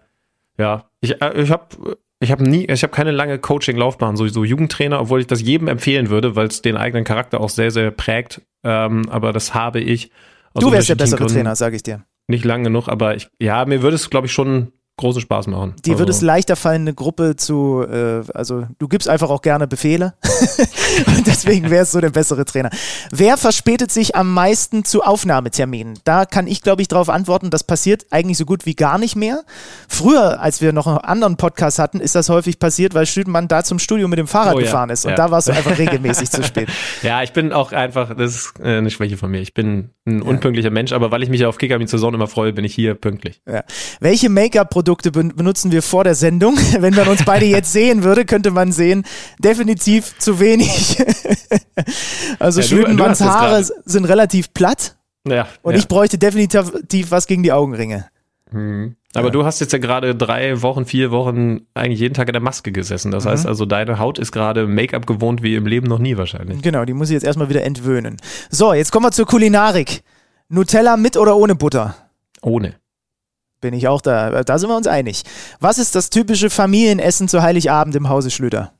ja, 0.59 0.85
ich, 1.01 1.21
äh, 1.21 1.41
ich 1.41 1.51
habe 1.51 1.97
ich 2.19 2.31
habe 2.31 2.43
nie, 2.43 2.65
ich 2.65 2.83
habe 2.83 2.93
keine 2.93 3.11
lange 3.11 3.37
Coaching-Laufbahn, 3.37 4.17
so, 4.17 4.27
so 4.27 4.43
Jugendtrainer, 4.43 4.99
obwohl 5.01 5.19
ich 5.19 5.27
das 5.27 5.41
jedem 5.41 5.67
empfehlen 5.67 6.09
würde, 6.09 6.35
weil 6.35 6.47
es 6.47 6.61
den 6.61 6.75
eigenen 6.75 7.03
Charakter 7.03 7.39
auch 7.39 7.49
sehr, 7.49 7.71
sehr 7.71 7.91
prägt. 7.91 8.41
Ähm, 8.63 9.07
aber 9.09 9.33
das 9.33 9.53
habe 9.53 9.79
ich. 9.79 10.11
du 10.55 10.71
wärst 10.71 10.89
der 10.89 10.95
bessere 10.95 11.19
Gründen 11.19 11.35
Trainer, 11.35 11.55
sage 11.55 11.75
ich 11.75 11.83
dir. 11.83 12.05
Nicht 12.27 12.43
lang 12.43 12.63
genug, 12.63 12.87
aber 12.87 13.15
ich, 13.15 13.29
ja, 13.39 13.63
mir 13.65 13.81
würde 13.81 13.95
es, 13.95 14.09
glaube 14.09 14.27
ich, 14.27 14.33
schon 14.33 14.73
großen 14.97 15.21
Spaß 15.21 15.47
machen. 15.47 15.75
Dir 15.85 15.91
also, 15.91 15.99
wird 15.99 16.09
es 16.09 16.21
leichter 16.21 16.55
fallen, 16.55 16.81
eine 16.81 16.93
Gruppe 16.93 17.35
zu, 17.35 17.85
äh, 17.87 18.23
also 18.33 18.65
du 18.79 18.87
gibst 18.87 19.07
einfach 19.07 19.29
auch 19.29 19.43
gerne 19.43 19.67
Befehle. 19.67 20.15
Und 21.05 21.27
deswegen 21.27 21.69
wärst 21.69 21.93
du 21.93 22.01
der 22.01 22.09
bessere 22.09 22.45
Trainer. 22.45 22.71
Wer 23.11 23.37
verspätet 23.37 23.91
sich 23.91 24.15
am 24.15 24.33
meisten 24.33 24.83
zu 24.83 25.03
Aufnahmeterminen? 25.03 25.99
Da 26.03 26.25
kann 26.25 26.47
ich, 26.47 26.63
glaube 26.63 26.81
ich, 26.81 26.87
darauf 26.87 27.09
antworten, 27.09 27.51
das 27.51 27.63
passiert 27.63 28.07
eigentlich 28.09 28.37
so 28.37 28.45
gut 28.45 28.65
wie 28.65 28.73
gar 28.73 28.97
nicht 28.97 29.15
mehr. 29.15 29.43
Früher, 29.87 30.41
als 30.41 30.61
wir 30.61 30.73
noch 30.73 30.87
einen 30.87 30.97
anderen 30.97 31.37
Podcast 31.37 31.77
hatten, 31.77 31.99
ist 31.99 32.15
das 32.15 32.29
häufig 32.29 32.57
passiert, 32.57 32.95
weil 32.95 33.05
Stüdenmann 33.05 33.47
da 33.47 33.63
zum 33.63 33.77
Studio 33.77 34.07
mit 34.07 34.17
dem 34.17 34.27
Fahrrad 34.27 34.55
Oh 34.55 34.59
ja, 34.59 34.65
gefahren 34.65 34.89
ist. 34.89 35.05
Und 35.05 35.11
ja. 35.11 35.17
da 35.17 35.29
warst 35.29 35.47
du 35.47 35.51
einfach 35.51 35.77
regelmäßig 35.77 36.31
zu 36.31 36.43
spät. 36.43 36.69
Ja, 37.03 37.21
ich 37.21 37.33
bin 37.33 37.53
auch 37.53 37.71
einfach, 37.71 38.15
das 38.15 38.35
ist 38.35 38.53
äh, 38.59 38.77
eine 38.77 38.89
Schwäche 38.89 39.17
von 39.17 39.29
mir. 39.29 39.41
Ich 39.41 39.53
bin 39.53 39.91
ein 40.07 40.23
unpünktlicher 40.23 40.71
Mensch, 40.71 40.91
aber 40.91 41.11
weil 41.11 41.21
ich 41.21 41.29
mich 41.29 41.45
auf 41.45 41.59
Kicker 41.59 41.77
mit 41.77 41.89
Saison 41.89 42.15
immer 42.15 42.27
freue, 42.27 42.53
bin 42.53 42.65
ich 42.65 42.73
hier 42.73 42.95
pünktlich. 42.95 43.41
Ja. 43.45 43.63
Welche 43.99 44.29
Make-up-Produkte 44.29 44.86
ben 44.95 45.35
benutzen 45.35 45.71
wir 45.71 45.81
vor 45.81 46.03
der 46.03 46.15
Sendung? 46.15 46.57
Wenn 46.79 46.93
man 46.93 47.07
uns 47.07 47.23
beide 47.25 47.45
jetzt 47.45 47.71
sehen 47.71 48.03
würde, 48.03 48.25
könnte 48.25 48.51
man 48.51 48.71
sehen, 48.71 49.05
definitiv 49.39 50.17
zu 50.17 50.39
wenig. 50.39 50.97
also 52.39 52.61
Ja, 52.61 52.67
Schlütenmanns 52.67 53.21
Haare 53.21 53.65
sind 53.85 54.05
relativ 54.05 54.53
platt 54.53 54.97
Ja, 55.27 55.47
und 55.61 55.73
ja. 55.73 55.79
ich 55.79 55.87
bräuchte 55.87 56.17
definitiv 56.17 57.11
was 57.11 57.27
gegen 57.27 57.43
die 57.43 57.51
Augenringe. 57.51 58.07
Aber 59.13 59.29
du 59.29 59.43
hast 59.43 59.59
jetzt 59.59 59.73
ja 59.73 59.79
gerade 59.79 60.15
drei 60.15 60.61
Wochen, 60.61 60.85
vier 60.85 61.11
Wochen 61.11 61.61
eigentlich 61.73 61.99
jeden 61.99 62.13
Tag 62.13 62.29
in 62.29 62.33
der 62.33 62.41
Maske 62.41 62.71
gesessen. 62.71 63.11
Das 63.11 63.25
heißt 63.25 63.45
also, 63.45 63.65
deine 63.65 63.99
Haut 63.99 64.19
ist 64.19 64.31
gerade 64.31 64.67
Make-up 64.67 65.05
gewohnt 65.05 65.43
wie 65.43 65.55
im 65.55 65.65
Leben 65.65 65.87
noch 65.87 65.99
nie 65.99 66.17
wahrscheinlich. 66.17 66.61
Genau, 66.61 66.85
die 66.85 66.93
muss 66.93 67.09
ich 67.09 67.15
jetzt 67.15 67.23
erstmal 67.25 67.49
wieder 67.49 67.63
entwöhnen. 67.63 68.17
So, 68.49 68.73
jetzt 68.73 68.91
kommen 68.91 69.05
wir 69.05 69.11
zur 69.11 69.25
Kulinarik. 69.25 70.01
Nutella 70.49 70.95
mit 70.95 71.17
oder 71.17 71.35
ohne 71.35 71.55
Butter? 71.55 71.95
Ohne. 72.41 72.75
Bin 73.59 73.73
ich 73.73 73.87
auch 73.87 74.01
da. 74.01 74.43
Da 74.43 74.59
sind 74.59 74.69
wir 74.69 74.77
uns 74.77 74.87
einig. 74.87 75.23
Was 75.59 75.77
ist 75.77 75.95
das 75.95 76.09
typische 76.09 76.49
Familienessen 76.49 77.27
zu 77.27 77.41
Heiligabend 77.41 77.95
im 77.95 78.09
Hause 78.09 78.29
Schlüter? 78.29 78.73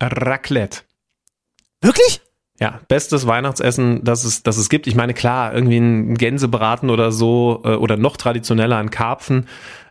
Raclette. 0.00 0.80
Wirklich? 1.80 2.20
Ja, 2.60 2.80
bestes 2.88 3.26
Weihnachtsessen, 3.26 4.02
das 4.02 4.24
es, 4.24 4.42
das 4.42 4.56
es 4.56 4.68
gibt. 4.68 4.86
Ich 4.88 4.96
meine, 4.96 5.14
klar, 5.14 5.54
irgendwie 5.54 5.78
ein 5.78 6.14
Gänsebraten 6.16 6.90
oder 6.90 7.12
so 7.12 7.62
äh, 7.64 7.74
oder 7.74 7.96
noch 7.96 8.16
traditioneller 8.16 8.78
ein 8.78 8.90
Karpfen, 8.90 9.46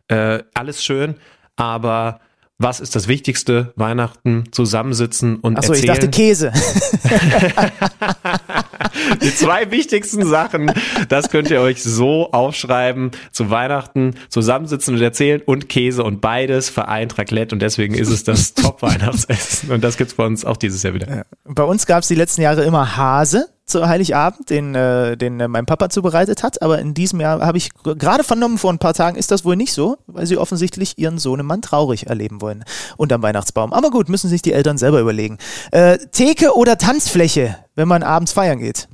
äh, 0.10 0.44
alles 0.54 0.84
schön, 0.84 1.16
aber 1.56 2.20
was 2.60 2.80
ist 2.80 2.96
das 2.96 3.08
Wichtigste? 3.08 3.72
Weihnachten, 3.76 4.52
zusammensitzen 4.52 5.38
und 5.38 5.58
Achso, 5.58 5.74
ich 5.74 5.88
erzählen. 5.88 6.10
dachte 6.10 6.10
Käse. 6.10 6.52
Die 9.22 9.36
zwei 9.36 9.72
wichtigsten 9.72 10.26
Sachen, 10.26 10.72
das 11.10 11.30
könnt 11.30 11.50
ihr 11.50 11.62
euch 11.62 11.84
so 11.84 12.32
aufschreiben. 12.32 13.12
Zu 13.32 13.50
Weihnachten 13.50 14.16
zusammensitzen 14.30 14.96
und 14.96 15.02
erzählen 15.02 15.42
und 15.46 15.70
Käse 15.70 16.04
und 16.04 16.22
beides 16.22 16.70
vereint 16.70 17.18
Raclette 17.18 17.54
und 17.56 17.62
deswegen 17.62 17.94
ist 17.94 18.10
es 18.10 18.24
das 18.24 18.54
Top-Weihnachtsessen 18.56 19.72
und 19.72 19.84
das 19.84 19.98
gibt's 19.98 20.14
bei 20.14 20.26
uns 20.26 20.46
auch 20.46 20.58
dieses 20.58 20.84
Jahr 20.84 20.94
wieder. 20.94 21.26
Bei 21.46 21.64
uns 21.64 21.86
gab 21.86 22.04
es 22.04 22.08
die 22.08 22.16
letzten 22.16 22.42
Jahre 22.42 22.64
immer 22.64 22.98
Hase 22.98 23.48
zu 23.68 23.88
Heiligabend, 23.88 24.50
den, 24.50 24.74
äh, 24.74 25.18
den 25.18 25.40
äh, 25.40 25.48
mein 25.48 25.66
Papa 25.66 25.90
zubereitet 25.90 26.42
hat. 26.42 26.62
Aber 26.62 26.80
in 26.80 26.94
diesem 26.94 27.20
Jahr 27.20 27.42
habe 27.42 27.58
ich 27.58 27.70
gerade 27.84 28.24
vernommen, 28.24 28.58
vor 28.58 28.72
ein 28.72 28.80
paar 28.80 28.94
Tagen 28.94 29.18
ist 29.18 29.30
das 29.30 29.46
wohl 29.46 29.58
nicht 29.58 29.74
so, 29.74 29.98
weil 30.08 30.26
sie 30.26 30.38
offensichtlich 30.38 30.98
ihren 30.98 31.20
Sohnemann 31.20 31.62
traurig 31.62 32.08
erleben 32.08 32.42
wollen 32.42 32.64
unterm 32.96 33.22
Weihnachtsbaum. 33.22 33.74
Aber 33.74 33.92
gut, 33.92 34.10
müssen 34.10 34.30
sich 34.30 34.42
die 34.42 34.54
Eltern 34.54 34.78
selber 34.78 35.02
überlegen. 35.02 35.38
Äh, 35.72 35.98
Theke 36.12 36.56
oder 36.56 36.78
Tanzfläche, 36.78 37.58
wenn 37.76 37.88
man 37.88 38.04
abends 38.04 38.32
feiern 38.32 38.60
geht? 38.60 38.88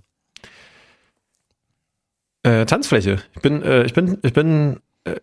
Äh, 2.42 2.66
Tanzfläche. 2.66 3.22
Ich 3.36 3.42
bin, 3.42 3.62
äh, 3.62 3.84
ich 3.84 3.94
bin, 3.94 4.18
ich 4.24 4.34
bin, 4.34 4.80
äh, 5.06 5.16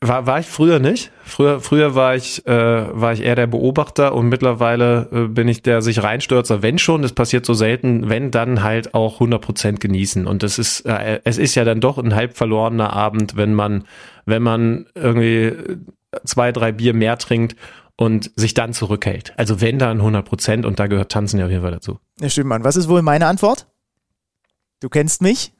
war, 0.00 0.26
war 0.26 0.40
ich 0.40 0.46
früher 0.46 0.78
nicht. 0.78 1.12
Früher, 1.24 1.60
früher 1.60 1.94
war 1.94 2.16
ich, 2.16 2.46
äh, 2.46 2.52
war 2.52 3.12
ich 3.12 3.22
eher 3.22 3.36
der 3.36 3.46
Beobachter 3.46 4.14
und 4.14 4.28
mittlerweile 4.28 5.08
äh, 5.12 5.28
bin 5.28 5.46
ich 5.46 5.62
der 5.62 5.82
sich 5.82 6.02
reinstürzer. 6.02 6.62
Wenn 6.62 6.78
schon, 6.78 7.02
das 7.02 7.12
passiert 7.12 7.44
so 7.44 7.54
selten, 7.54 8.08
wenn 8.08 8.30
dann 8.30 8.62
halt 8.62 8.94
auch 8.94 9.20
100% 9.20 9.78
genießen. 9.78 10.26
Und 10.26 10.42
das 10.42 10.58
ist, 10.58 10.80
äh, 10.86 11.20
es 11.24 11.38
ist 11.38 11.54
ja 11.54 11.64
dann 11.64 11.80
doch 11.80 11.98
ein 11.98 12.14
halb 12.14 12.36
verlorener 12.36 12.94
Abend, 12.94 13.36
wenn 13.36 13.52
man, 13.52 13.84
wenn 14.24 14.42
man 14.42 14.86
irgendwie 14.94 15.52
zwei, 16.24 16.50
drei 16.52 16.72
Bier 16.72 16.94
mehr 16.94 17.18
trinkt 17.18 17.56
und 17.96 18.30
sich 18.34 18.54
dann 18.54 18.72
zurückhält. 18.72 19.34
Also 19.36 19.60
wenn 19.60 19.78
dann 19.78 20.00
100% 20.00 20.64
und 20.64 20.78
da 20.78 20.86
gehört 20.86 21.12
Tanzen 21.12 21.38
ja 21.38 21.44
auf 21.44 21.50
jeden 21.50 21.62
Fall 21.62 21.72
dazu. 21.72 21.98
Ja, 22.20 22.30
stimmt, 22.30 22.48
Mann. 22.48 22.64
Was 22.64 22.76
ist 22.76 22.88
wohl 22.88 23.02
meine 23.02 23.26
Antwort? 23.26 23.66
Du 24.80 24.88
kennst 24.88 25.20
mich? 25.20 25.52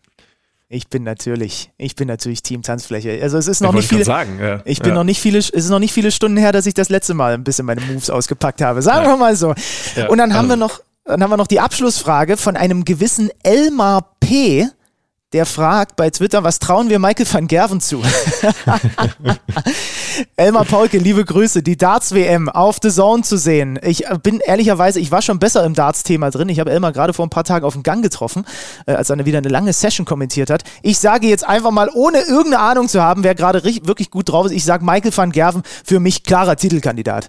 Ich 0.72 0.86
bin 0.86 1.02
natürlich, 1.02 1.72
ich 1.78 1.96
bin 1.96 2.06
natürlich 2.06 2.44
Team 2.44 2.62
Tanzfläche. 2.62 3.18
Also 3.20 3.38
es 3.38 3.48
ist 3.48 3.60
noch 3.60 3.72
nicht 3.72 3.88
viel. 3.88 3.98
grad 3.98 4.06
sagen. 4.06 4.38
Ja. 4.40 4.62
Ich 4.64 4.78
bin 4.78 4.90
ja. 4.90 4.94
noch 4.94 5.02
nicht 5.02 5.20
viele, 5.20 5.38
es 5.38 5.50
ist 5.50 5.68
noch 5.68 5.80
nicht 5.80 5.92
viele 5.92 6.12
Stunden 6.12 6.36
her, 6.36 6.52
dass 6.52 6.64
ich 6.64 6.74
das 6.74 6.90
letzte 6.90 7.12
Mal 7.12 7.34
ein 7.34 7.42
bisschen 7.42 7.66
meine 7.66 7.80
Moves 7.80 8.08
ausgepackt 8.08 8.62
habe. 8.62 8.80
Sagen 8.80 9.04
wir 9.08 9.16
mal 9.16 9.34
so. 9.34 9.52
Ja, 9.96 10.06
Und 10.08 10.18
dann 10.18 10.32
haben 10.32 10.48
also- 10.48 10.48
wir 10.50 10.56
noch, 10.56 10.80
dann 11.04 11.24
haben 11.24 11.30
wir 11.30 11.36
noch 11.36 11.48
die 11.48 11.58
Abschlussfrage 11.58 12.36
von 12.36 12.54
einem 12.56 12.84
gewissen 12.84 13.30
Elmar 13.42 14.14
P., 14.20 14.68
der 15.32 15.46
fragt 15.46 15.94
bei 15.94 16.10
Twitter, 16.10 16.42
was 16.42 16.58
trauen 16.58 16.88
wir 16.90 16.98
Michael 16.98 17.26
van 17.32 17.46
Gerven 17.46 17.80
zu? 17.80 18.02
Elmar 20.36 20.64
Paulke, 20.64 20.98
liebe 20.98 21.24
Grüße, 21.24 21.62
die 21.62 21.76
Darts-WM 21.76 22.48
auf 22.48 22.78
The 22.82 22.90
Zone 22.90 23.22
zu 23.22 23.36
sehen. 23.36 23.78
Ich 23.82 24.06
äh, 24.06 24.18
bin 24.20 24.40
ehrlicherweise, 24.40 24.98
ich 24.98 25.12
war 25.12 25.22
schon 25.22 25.38
besser 25.38 25.64
im 25.64 25.74
Darts-Thema 25.74 26.30
drin. 26.30 26.48
Ich 26.48 26.58
habe 26.58 26.72
Elmar 26.72 26.92
gerade 26.92 27.12
vor 27.12 27.24
ein 27.26 27.30
paar 27.30 27.44
Tagen 27.44 27.64
auf 27.64 27.74
dem 27.74 27.84
Gang 27.84 28.02
getroffen, 28.02 28.44
äh, 28.86 28.92
als 28.92 29.08
er 29.10 29.24
wieder 29.24 29.38
eine 29.38 29.48
lange 29.48 29.72
Session 29.72 30.04
kommentiert 30.04 30.50
hat. 30.50 30.64
Ich 30.82 30.98
sage 30.98 31.28
jetzt 31.28 31.46
einfach 31.46 31.70
mal, 31.70 31.90
ohne 31.94 32.20
irgendeine 32.22 32.58
Ahnung 32.60 32.88
zu 32.88 33.00
haben, 33.00 33.22
wer 33.22 33.36
gerade 33.36 33.62
richtig- 33.62 33.86
wirklich 33.86 34.10
gut 34.10 34.28
drauf 34.30 34.46
ist, 34.46 34.52
ich 34.52 34.64
sage 34.64 34.84
Michael 34.84 35.16
van 35.16 35.30
Gerven, 35.30 35.62
für 35.84 36.00
mich 36.00 36.24
klarer 36.24 36.56
Titelkandidat. 36.56 37.28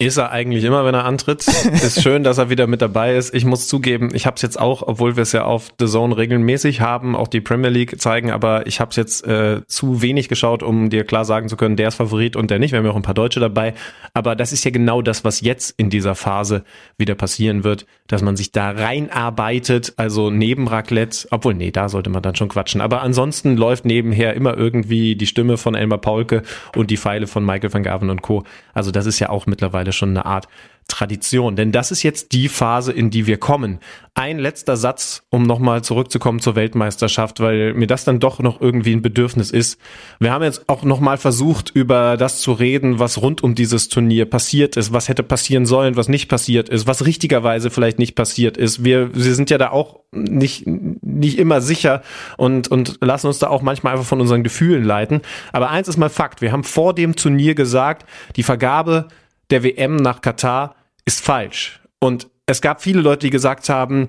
Ist 0.00 0.16
er 0.16 0.30
eigentlich 0.30 0.64
immer, 0.64 0.86
wenn 0.86 0.94
er 0.94 1.04
antritt. 1.04 1.46
Ist 1.46 2.02
schön, 2.02 2.24
dass 2.24 2.38
er 2.38 2.48
wieder 2.48 2.66
mit 2.66 2.80
dabei 2.80 3.16
ist. 3.16 3.34
Ich 3.34 3.44
muss 3.44 3.68
zugeben, 3.68 4.08
ich 4.14 4.24
habe 4.24 4.36
es 4.36 4.40
jetzt 4.40 4.58
auch, 4.58 4.80
obwohl 4.80 5.16
wir 5.16 5.24
es 5.24 5.32
ja 5.32 5.44
auf 5.44 5.74
The 5.78 5.84
Zone 5.84 6.16
regelmäßig 6.16 6.80
haben, 6.80 7.14
auch 7.14 7.28
die 7.28 7.42
Premier 7.42 7.68
League 7.68 8.00
zeigen, 8.00 8.30
aber 8.30 8.66
ich 8.66 8.80
habe 8.80 8.88
es 8.92 8.96
jetzt 8.96 9.26
äh, 9.26 9.60
zu 9.66 10.00
wenig 10.00 10.30
geschaut, 10.30 10.62
um 10.62 10.88
dir 10.88 11.04
klar 11.04 11.26
sagen 11.26 11.50
zu 11.50 11.58
können, 11.58 11.76
der 11.76 11.88
ist 11.88 11.96
Favorit 11.96 12.34
und 12.34 12.50
der 12.50 12.58
nicht. 12.58 12.72
Wir 12.72 12.78
haben 12.78 12.86
ja 12.86 12.92
auch 12.92 12.96
ein 12.96 13.02
paar 13.02 13.12
Deutsche 13.12 13.40
dabei. 13.40 13.74
Aber 14.14 14.34
das 14.36 14.54
ist 14.54 14.64
ja 14.64 14.70
genau 14.70 15.02
das, 15.02 15.22
was 15.22 15.42
jetzt 15.42 15.74
in 15.76 15.90
dieser 15.90 16.14
Phase 16.14 16.64
wieder 16.96 17.14
passieren 17.14 17.62
wird, 17.62 17.84
dass 18.06 18.22
man 18.22 18.36
sich 18.36 18.52
da 18.52 18.70
reinarbeitet, 18.70 19.92
also 19.98 20.30
neben 20.30 20.66
Raclette, 20.66 21.28
obwohl, 21.30 21.52
nee, 21.52 21.72
da 21.72 21.90
sollte 21.90 22.08
man 22.08 22.22
dann 22.22 22.36
schon 22.36 22.48
quatschen. 22.48 22.80
Aber 22.80 23.02
ansonsten 23.02 23.54
läuft 23.54 23.84
nebenher 23.84 24.32
immer 24.32 24.56
irgendwie 24.56 25.14
die 25.14 25.26
Stimme 25.26 25.58
von 25.58 25.74
Elmar 25.74 25.98
Paulke 25.98 26.42
und 26.74 26.90
die 26.90 26.96
Pfeile 26.96 27.26
von 27.26 27.44
Michael 27.44 27.70
van 27.70 27.82
Gaven 27.82 28.08
und 28.08 28.22
Co. 28.22 28.44
Also 28.72 28.90
das 28.92 29.04
ist 29.04 29.18
ja 29.18 29.28
auch 29.28 29.44
mittlerweile 29.44 29.89
schon 29.92 30.10
eine 30.10 30.26
Art 30.26 30.48
Tradition. 30.90 31.56
Denn 31.56 31.72
das 31.72 31.90
ist 31.90 32.02
jetzt 32.02 32.32
die 32.32 32.48
Phase, 32.48 32.92
in 32.92 33.10
die 33.10 33.26
wir 33.26 33.38
kommen. 33.38 33.78
Ein 34.14 34.38
letzter 34.38 34.76
Satz, 34.76 35.22
um 35.30 35.44
nochmal 35.44 35.82
zurückzukommen 35.82 36.40
zur 36.40 36.56
Weltmeisterschaft, 36.56 37.40
weil 37.40 37.72
mir 37.74 37.86
das 37.86 38.04
dann 38.04 38.20
doch 38.20 38.40
noch 38.40 38.60
irgendwie 38.60 38.92
ein 38.92 39.00
Bedürfnis 39.00 39.50
ist. 39.50 39.80
Wir 40.18 40.32
haben 40.32 40.42
jetzt 40.42 40.68
auch 40.68 40.82
nochmal 40.82 41.16
versucht, 41.16 41.70
über 41.72 42.16
das 42.16 42.40
zu 42.40 42.52
reden, 42.52 42.98
was 42.98 43.22
rund 43.22 43.42
um 43.42 43.54
dieses 43.54 43.88
Turnier 43.88 44.26
passiert 44.26 44.76
ist, 44.76 44.92
was 44.92 45.08
hätte 45.08 45.22
passieren 45.22 45.64
sollen, 45.64 45.96
was 45.96 46.08
nicht 46.08 46.28
passiert 46.28 46.68
ist, 46.68 46.86
was 46.86 47.06
richtigerweise 47.06 47.70
vielleicht 47.70 47.98
nicht 47.98 48.14
passiert 48.14 48.56
ist. 48.56 48.84
Wir, 48.84 49.14
wir 49.14 49.34
sind 49.34 49.48
ja 49.48 49.58
da 49.58 49.70
auch 49.70 50.00
nicht, 50.12 50.66
nicht 50.66 51.38
immer 51.38 51.60
sicher 51.60 52.02
und, 52.36 52.68
und 52.68 52.98
lassen 53.00 53.28
uns 53.28 53.38
da 53.38 53.46
auch 53.46 53.62
manchmal 53.62 53.92
einfach 53.92 54.06
von 54.06 54.20
unseren 54.20 54.42
Gefühlen 54.42 54.84
leiten. 54.84 55.20
Aber 55.52 55.70
eins 55.70 55.86
ist 55.86 55.96
mal 55.96 56.10
Fakt. 56.10 56.42
Wir 56.42 56.50
haben 56.50 56.64
vor 56.64 56.94
dem 56.94 57.14
Turnier 57.14 57.54
gesagt, 57.54 58.04
die 58.34 58.42
Vergabe 58.42 59.06
der 59.50 59.62
WM 59.62 59.96
nach 59.96 60.20
Katar 60.20 60.76
ist 61.04 61.24
falsch. 61.24 61.80
Und 61.98 62.28
es 62.46 62.60
gab 62.60 62.82
viele 62.82 63.00
Leute, 63.00 63.26
die 63.26 63.30
gesagt 63.30 63.68
haben, 63.68 64.08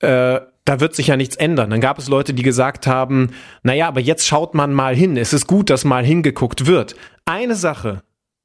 äh, 0.00 0.40
da 0.64 0.80
wird 0.80 0.94
sich 0.94 1.08
ja 1.08 1.16
nichts 1.16 1.36
ändern. 1.36 1.70
Dann 1.70 1.80
gab 1.80 1.98
es 1.98 2.08
Leute, 2.08 2.34
die 2.34 2.42
gesagt 2.42 2.86
haben, 2.86 3.30
naja, 3.62 3.88
aber 3.88 4.00
jetzt 4.00 4.26
schaut 4.26 4.54
man 4.54 4.72
mal 4.72 4.94
hin. 4.94 5.16
Es 5.16 5.32
ist 5.32 5.46
gut, 5.46 5.70
dass 5.70 5.84
mal 5.84 6.04
hingeguckt 6.04 6.66
wird. 6.66 6.94
Eine 7.24 7.56
Sache 7.56 8.02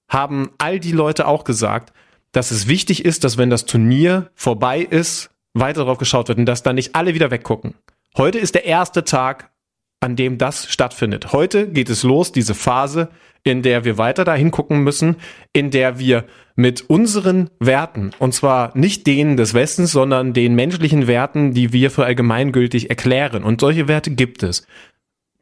haben 0.10 0.52
all 0.57 0.80
die 0.80 0.91
Leute 0.91 1.28
auch 1.28 1.44
gesagt, 1.44 1.94
dass 2.32 2.52
es 2.52 2.68
wichtig 2.68 3.06
ist, 3.06 3.24
dass 3.24 3.38
wenn 3.38 3.49
das 3.49 3.65
Turnier 3.65 4.30
vorbei 4.36 4.82
ist, 4.82 5.30
weiter 5.53 5.82
darauf 5.82 5.98
geschaut 5.98 6.28
wird 6.28 6.40
und 6.40 6.45
dass 6.45 6.64
dann 6.64 6.76
nicht 6.76 6.95
alle 6.95 7.14
wieder 7.14 7.32
weggucken. 7.32 7.76
Heute 8.15 8.40
ist 8.40 8.56
der 8.56 8.65
erste 8.65 9.03
Tag, 9.03 9.52
an 9.99 10.15
dem 10.15 10.38
das 10.38 10.72
stattfindet. 10.72 11.34
Heute 11.34 11.68
geht 11.68 11.90
es 11.90 12.03
los, 12.03 12.32
diese 12.32 12.53
Phase, 12.53 13.10
in 13.44 13.61
der 13.61 13.86
wir 13.86 13.98
weiter 13.98 14.26
dahin 14.26 14.52
gucken 14.52 14.84
müssen, 14.84 15.15
in 15.53 15.72
der 15.72 15.99
wir 15.99 16.26
mit 16.56 16.90
unseren 16.90 17.49
Werten, 17.60 18.11
und 18.19 18.34
zwar 18.34 18.76
nicht 18.78 19.07
denen 19.07 19.38
des 19.38 19.53
Westens, 19.53 19.91
sondern 19.91 20.34
den 20.34 20.56
menschlichen 20.56 21.07
Werten, 21.07 21.53
die 21.53 21.72
wir 21.72 21.91
für 21.91 22.06
allgemeingültig 22.06 22.90
erklären. 22.90 23.44
Und 23.44 23.61
solche 23.61 23.88
Werte 23.88 24.11
gibt 24.11 24.44
es. 24.44 24.68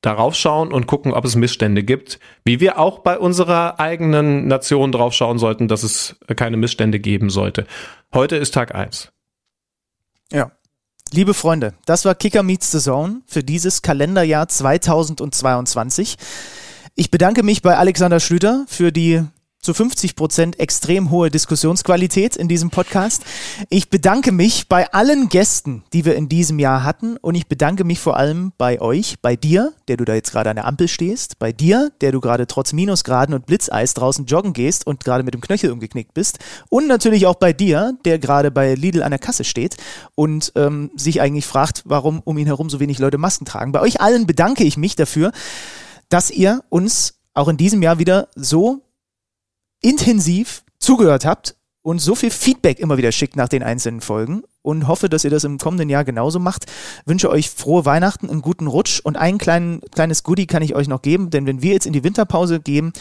Darauf 0.02 0.36
schauen 0.36 0.72
und 0.72 0.86
gucken, 0.86 1.14
ob 1.14 1.26
es 1.26 1.36
Missstände 1.36 1.84
gibt, 1.84 2.20
wie 2.44 2.60
wir 2.60 2.78
auch 2.78 3.00
bei 3.00 3.18
unserer 3.18 3.80
eigenen 3.80 4.48
Nation 4.48 4.92
drauf 4.92 5.14
schauen 5.14 5.40
sollten, 5.40 5.68
dass 5.68 5.82
es 5.82 6.18
keine 6.36 6.58
Missstände 6.58 7.00
geben 7.00 7.30
sollte. 7.32 7.66
Heute 8.14 8.36
ist 8.36 8.54
Tag 8.54 8.76
eins. 8.76 9.12
Ja. 10.32 10.52
Liebe 11.14 11.36
Freunde, 11.36 11.76
das 11.86 12.04
war 12.04 12.16
Kicker 12.16 12.42
Meets 12.42 12.72
the 12.72 12.80
Zone 12.80 13.22
für 13.28 13.44
dieses 13.44 13.82
Kalenderjahr 13.82 14.48
2022. 14.48 16.16
Ich 16.96 17.12
bedanke 17.12 17.44
mich 17.44 17.62
bei 17.62 17.78
Alexander 17.78 18.20
Schlüter 18.20 18.66
für 18.68 18.92
die 18.92 19.24
zu 19.66 19.74
50 19.74 20.16
Prozent 20.16 20.60
extrem 20.60 21.10
hohe 21.10 21.32
Diskussionsqualität 21.32 22.36
in 22.36 22.48
diesem 22.48 22.70
Podcast. 22.70 23.24
Ich 23.70 23.90
bedanke 23.90 24.32
mich 24.32 24.70
bei 24.70 24.94
allen 24.94 25.28
Gästen, 25.28 25.84
die 25.92 26.06
wir 26.06 26.16
in 26.16 26.30
diesem 26.30 26.60
Jahr 26.60 26.84
hatten 26.84 27.18
und 27.18 27.34
ich 27.34 27.48
bedanke 27.48 27.84
mich 27.84 28.00
vor 28.00 28.16
allem 28.16 28.54
bei 28.60 28.80
euch, 28.80 29.16
bei 29.24 29.36
dir, 29.36 29.74
der 29.88 29.98
du 29.98 30.06
da 30.06 30.14
jetzt 30.14 30.32
gerade 30.32 30.52
an 30.52 30.56
der 30.56 30.66
Ampel 30.66 30.88
stehst, 30.88 31.40
bei 31.40 31.52
dir, 31.52 31.92
der 32.00 32.12
du 32.12 32.22
gerade 32.22 32.46
trotz 32.46 32.74
Minusgraden 32.74 33.34
und 33.34 33.48
Blitzeis 33.48 33.96
draußen 33.96 34.28
joggen 34.28 34.54
gehst 34.54 34.86
und 34.86 35.04
gerade 35.04 35.24
mit 35.24 35.34
dem 35.34 35.42
Knöchel 35.42 35.72
umgeknickt 35.72 36.14
bist 36.14 36.38
und 36.70 36.88
natürlich 36.88 37.26
auch 37.26 37.36
bei 37.36 37.52
dir, 37.52 37.98
der 38.06 38.20
gerade 38.20 38.52
bei 38.52 38.76
Lidl 38.76 39.02
an 39.02 39.10
der 39.10 39.20
Kasse 39.20 39.44
steht 39.44 39.78
und 40.14 40.52
ähm, 40.56 40.92
sich 40.96 41.22
eigentlich 41.22 41.48
fragt, 41.48 41.82
warum 41.86 42.22
um 42.24 42.38
ihn 42.38 42.46
herum 42.46 42.70
so 42.70 42.80
wenig 42.80 43.00
Leute 43.00 43.18
Masken 43.18 43.46
tragen. 43.46 43.72
Bei 43.72 43.82
euch 43.82 44.00
allen 44.00 44.28
bedanke 44.28 44.64
ich 44.64 44.78
mich 44.78 44.96
dafür, 44.96 45.32
dass 46.10 46.30
ihr 46.30 46.64
uns 46.70 47.16
auch 47.34 47.48
in 47.48 47.58
diesem 47.58 47.82
Jahr 47.82 47.98
wieder 47.98 48.30
so 48.36 48.85
intensiv 49.86 50.64
zugehört 50.80 51.26
habt 51.26 51.56
und 51.84 52.00
so 52.00 52.16
viel 52.16 52.32
Feedback 52.32 52.80
immer 52.80 52.98
wieder 52.98 53.12
schickt 53.12 53.36
nach 53.36 53.48
den 53.48 53.62
einzelnen 53.62 54.02
Folgen 54.02 54.42
und 54.64 54.88
hoffe, 54.88 55.08
dass 55.10 55.24
ihr 55.24 55.30
das 55.30 55.44
im 55.44 55.60
kommenden 55.60 55.90
Jahr 55.90 56.04
genauso 56.04 56.40
macht. 56.40 56.66
Wünsche 57.06 57.30
euch 57.30 57.52
frohe 57.52 57.86
Weihnachten, 57.86 58.28
einen 58.28 58.42
guten 58.42 58.66
Rutsch 58.66 59.00
und 59.00 59.16
ein 59.16 59.38
klein, 59.38 59.82
kleines 59.92 60.24
Goodie 60.24 60.48
kann 60.48 60.64
ich 60.64 60.76
euch 60.76 60.88
noch 60.88 61.04
geben, 61.04 61.30
denn 61.30 61.46
wenn 61.46 61.62
wir 61.62 61.74
jetzt 61.74 61.86
in 61.86 61.94
die 61.94 62.04
Winterpause 62.04 62.60
gehen, 62.60 62.92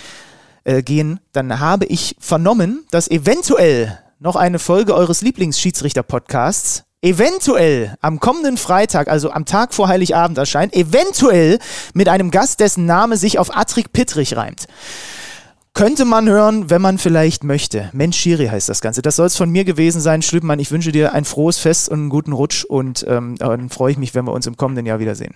äh, 0.65 0.83
gehen, 0.83 1.21
dann 1.33 1.59
habe 1.59 1.87
ich 1.87 2.17
vernommen, 2.21 2.85
dass 2.91 3.11
eventuell 3.11 3.99
noch 4.19 4.37
eine 4.37 4.59
Folge 4.59 4.95
eures 4.95 5.23
Lieblingsschiedsrichter-Podcasts 5.23 6.85
eventuell 7.01 7.97
am 8.03 8.21
kommenden 8.21 8.59
Freitag, 8.59 9.09
also 9.09 9.31
am 9.31 9.47
Tag 9.47 9.73
vor 9.73 9.89
Heiligabend 9.89 10.37
erscheint, 10.37 10.75
eventuell 10.75 11.59
mit 11.95 12.09
einem 12.09 12.31
Gast, 12.31 12.61
dessen 12.61 12.85
Name 12.87 13.17
sich 13.17 13.39
auf 13.39 13.57
Atrik 13.57 13.93
Pittrich 13.93 14.37
reimt. 14.37 14.67
Könnte 15.75 16.05
man 16.05 16.29
hören, 16.29 16.71
wenn 16.71 16.81
man 16.81 16.99
vielleicht 16.99 17.43
möchte. 17.43 17.91
Mensch, 17.93 18.17
Schiri 18.17 18.47
heißt 18.47 18.69
das 18.69 18.81
Ganze. 18.81 19.03
Das 19.03 19.17
soll 19.17 19.27
es 19.27 19.37
von 19.37 19.51
mir 19.51 19.65
gewesen 19.65 20.01
sein. 20.01 20.23
Schlüppmann, 20.23 20.61
ich 20.61 20.71
wünsche 20.71 20.93
dir 20.93 21.13
ein 21.13 21.25
frohes 21.25 21.59
Fest 21.59 21.89
und 21.89 21.99
einen 21.99 22.09
guten 22.11 22.33
Rutsch 22.33 22.65
und 22.65 23.05
ähm, 23.09 23.35
dann 23.39 23.69
freue 23.71 23.91
ich 23.91 23.99
mich, 23.99 24.15
wenn 24.15 24.25
wir 24.25 24.33
uns 24.33 24.47
im 24.47 24.57
kommenden 24.57 24.87
Jahr 24.87 25.01
wiedersehen. 25.01 25.35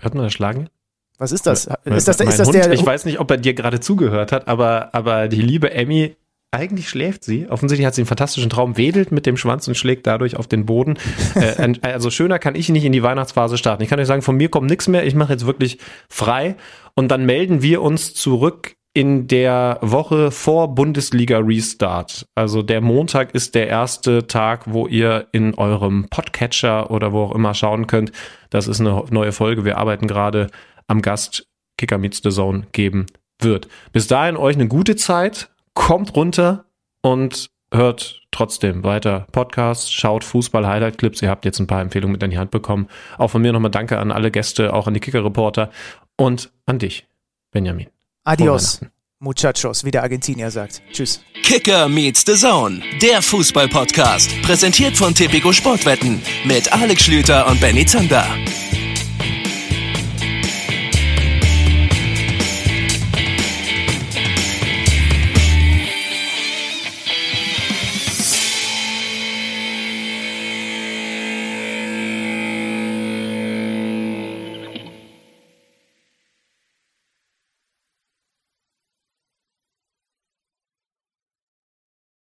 Hört 0.00 0.14
man 0.14 0.24
das 0.24 0.34
Schlagen? 0.34 0.68
Was 1.16 1.32
ist 1.32 1.46
das? 1.46 1.66
Ist 1.84 2.08
das, 2.08 2.20
ist 2.20 2.38
das 2.38 2.46
Hund, 2.46 2.56
der? 2.56 2.70
Ich 2.72 2.84
weiß 2.84 3.06
nicht, 3.06 3.18
ob 3.18 3.30
er 3.30 3.38
dir 3.38 3.54
gerade 3.54 3.80
zugehört 3.80 4.32
hat, 4.32 4.48
aber, 4.48 4.94
aber 4.94 5.28
die 5.28 5.40
liebe 5.40 5.70
Emmy, 5.70 6.14
eigentlich 6.50 6.90
schläft 6.90 7.24
sie. 7.24 7.48
Offensichtlich 7.48 7.86
hat 7.86 7.94
sie 7.94 8.02
einen 8.02 8.08
fantastischen 8.08 8.50
Traum, 8.50 8.76
wedelt 8.76 9.12
mit 9.12 9.24
dem 9.24 9.38
Schwanz 9.38 9.66
und 9.66 9.76
schlägt 9.76 10.06
dadurch 10.06 10.36
auf 10.36 10.46
den 10.46 10.66
Boden. 10.66 10.98
äh, 11.34 11.72
also 11.80 12.10
schöner 12.10 12.38
kann 12.38 12.54
ich 12.54 12.68
nicht 12.68 12.84
in 12.84 12.92
die 12.92 13.02
Weihnachtsphase 13.02 13.56
starten. 13.56 13.82
Ich 13.82 13.88
kann 13.88 13.98
euch 13.98 14.06
sagen, 14.06 14.20
von 14.20 14.36
mir 14.36 14.50
kommt 14.50 14.68
nichts 14.68 14.88
mehr. 14.88 15.06
Ich 15.06 15.14
mache 15.14 15.32
jetzt 15.32 15.46
wirklich 15.46 15.78
frei 16.10 16.56
und 16.94 17.08
dann 17.08 17.24
melden 17.24 17.62
wir 17.62 17.80
uns 17.80 18.12
zurück 18.12 18.76
in 18.96 19.26
der 19.26 19.78
Woche 19.82 20.30
vor 20.30 20.74
Bundesliga 20.74 21.36
Restart. 21.36 22.26
Also 22.34 22.62
der 22.62 22.80
Montag 22.80 23.34
ist 23.34 23.54
der 23.54 23.68
erste 23.68 24.26
Tag, 24.26 24.72
wo 24.72 24.86
ihr 24.86 25.26
in 25.32 25.52
eurem 25.52 26.06
Podcatcher 26.08 26.90
oder 26.90 27.12
wo 27.12 27.24
auch 27.24 27.34
immer 27.34 27.52
schauen 27.52 27.88
könnt. 27.88 28.10
Das 28.48 28.66
ist 28.66 28.80
eine 28.80 29.04
neue 29.10 29.32
Folge. 29.32 29.66
Wir 29.66 29.76
arbeiten 29.76 30.06
gerade 30.06 30.46
am 30.86 31.02
Gast 31.02 31.46
Kicker 31.76 31.98
Meets 31.98 32.22
the 32.24 32.30
Zone 32.30 32.68
geben 32.72 33.04
wird. 33.38 33.68
Bis 33.92 34.06
dahin 34.06 34.38
euch 34.38 34.54
eine 34.54 34.66
gute 34.66 34.96
Zeit. 34.96 35.50
Kommt 35.74 36.16
runter 36.16 36.64
und 37.02 37.50
hört 37.70 38.22
trotzdem 38.30 38.82
weiter 38.82 39.26
Podcasts, 39.30 39.92
schaut 39.92 40.24
Fußball-Highlight-Clips. 40.24 41.20
Ihr 41.20 41.28
habt 41.28 41.44
jetzt 41.44 41.60
ein 41.60 41.66
paar 41.66 41.82
Empfehlungen 41.82 42.12
mit 42.12 42.22
in 42.22 42.30
die 42.30 42.38
Hand 42.38 42.50
bekommen. 42.50 42.88
Auch 43.18 43.28
von 43.28 43.42
mir 43.42 43.52
nochmal 43.52 43.70
Danke 43.70 43.98
an 43.98 44.10
alle 44.10 44.30
Gäste, 44.30 44.72
auch 44.72 44.86
an 44.86 44.94
die 44.94 45.00
Kicker-Reporter 45.00 45.68
und 46.16 46.50
an 46.64 46.78
dich, 46.78 47.06
Benjamin. 47.50 47.88
Adios, 48.26 48.80
muchachos, 49.20 49.84
wie 49.84 49.92
der 49.92 50.02
Argentinier 50.02 50.50
sagt. 50.50 50.82
Tschüss. 50.92 51.20
Kicker 51.44 51.88
meets 51.88 52.24
the 52.26 52.34
Zone, 52.34 52.82
der 53.00 53.22
Fußball-Podcast. 53.22 54.42
Präsentiert 54.42 54.96
von 54.96 55.14
Tipico 55.14 55.52
Sportwetten 55.52 56.20
mit 56.44 56.72
Alex 56.72 57.04
Schlüter 57.04 57.46
und 57.46 57.60
Benny 57.60 57.86
Zander. 57.86 58.26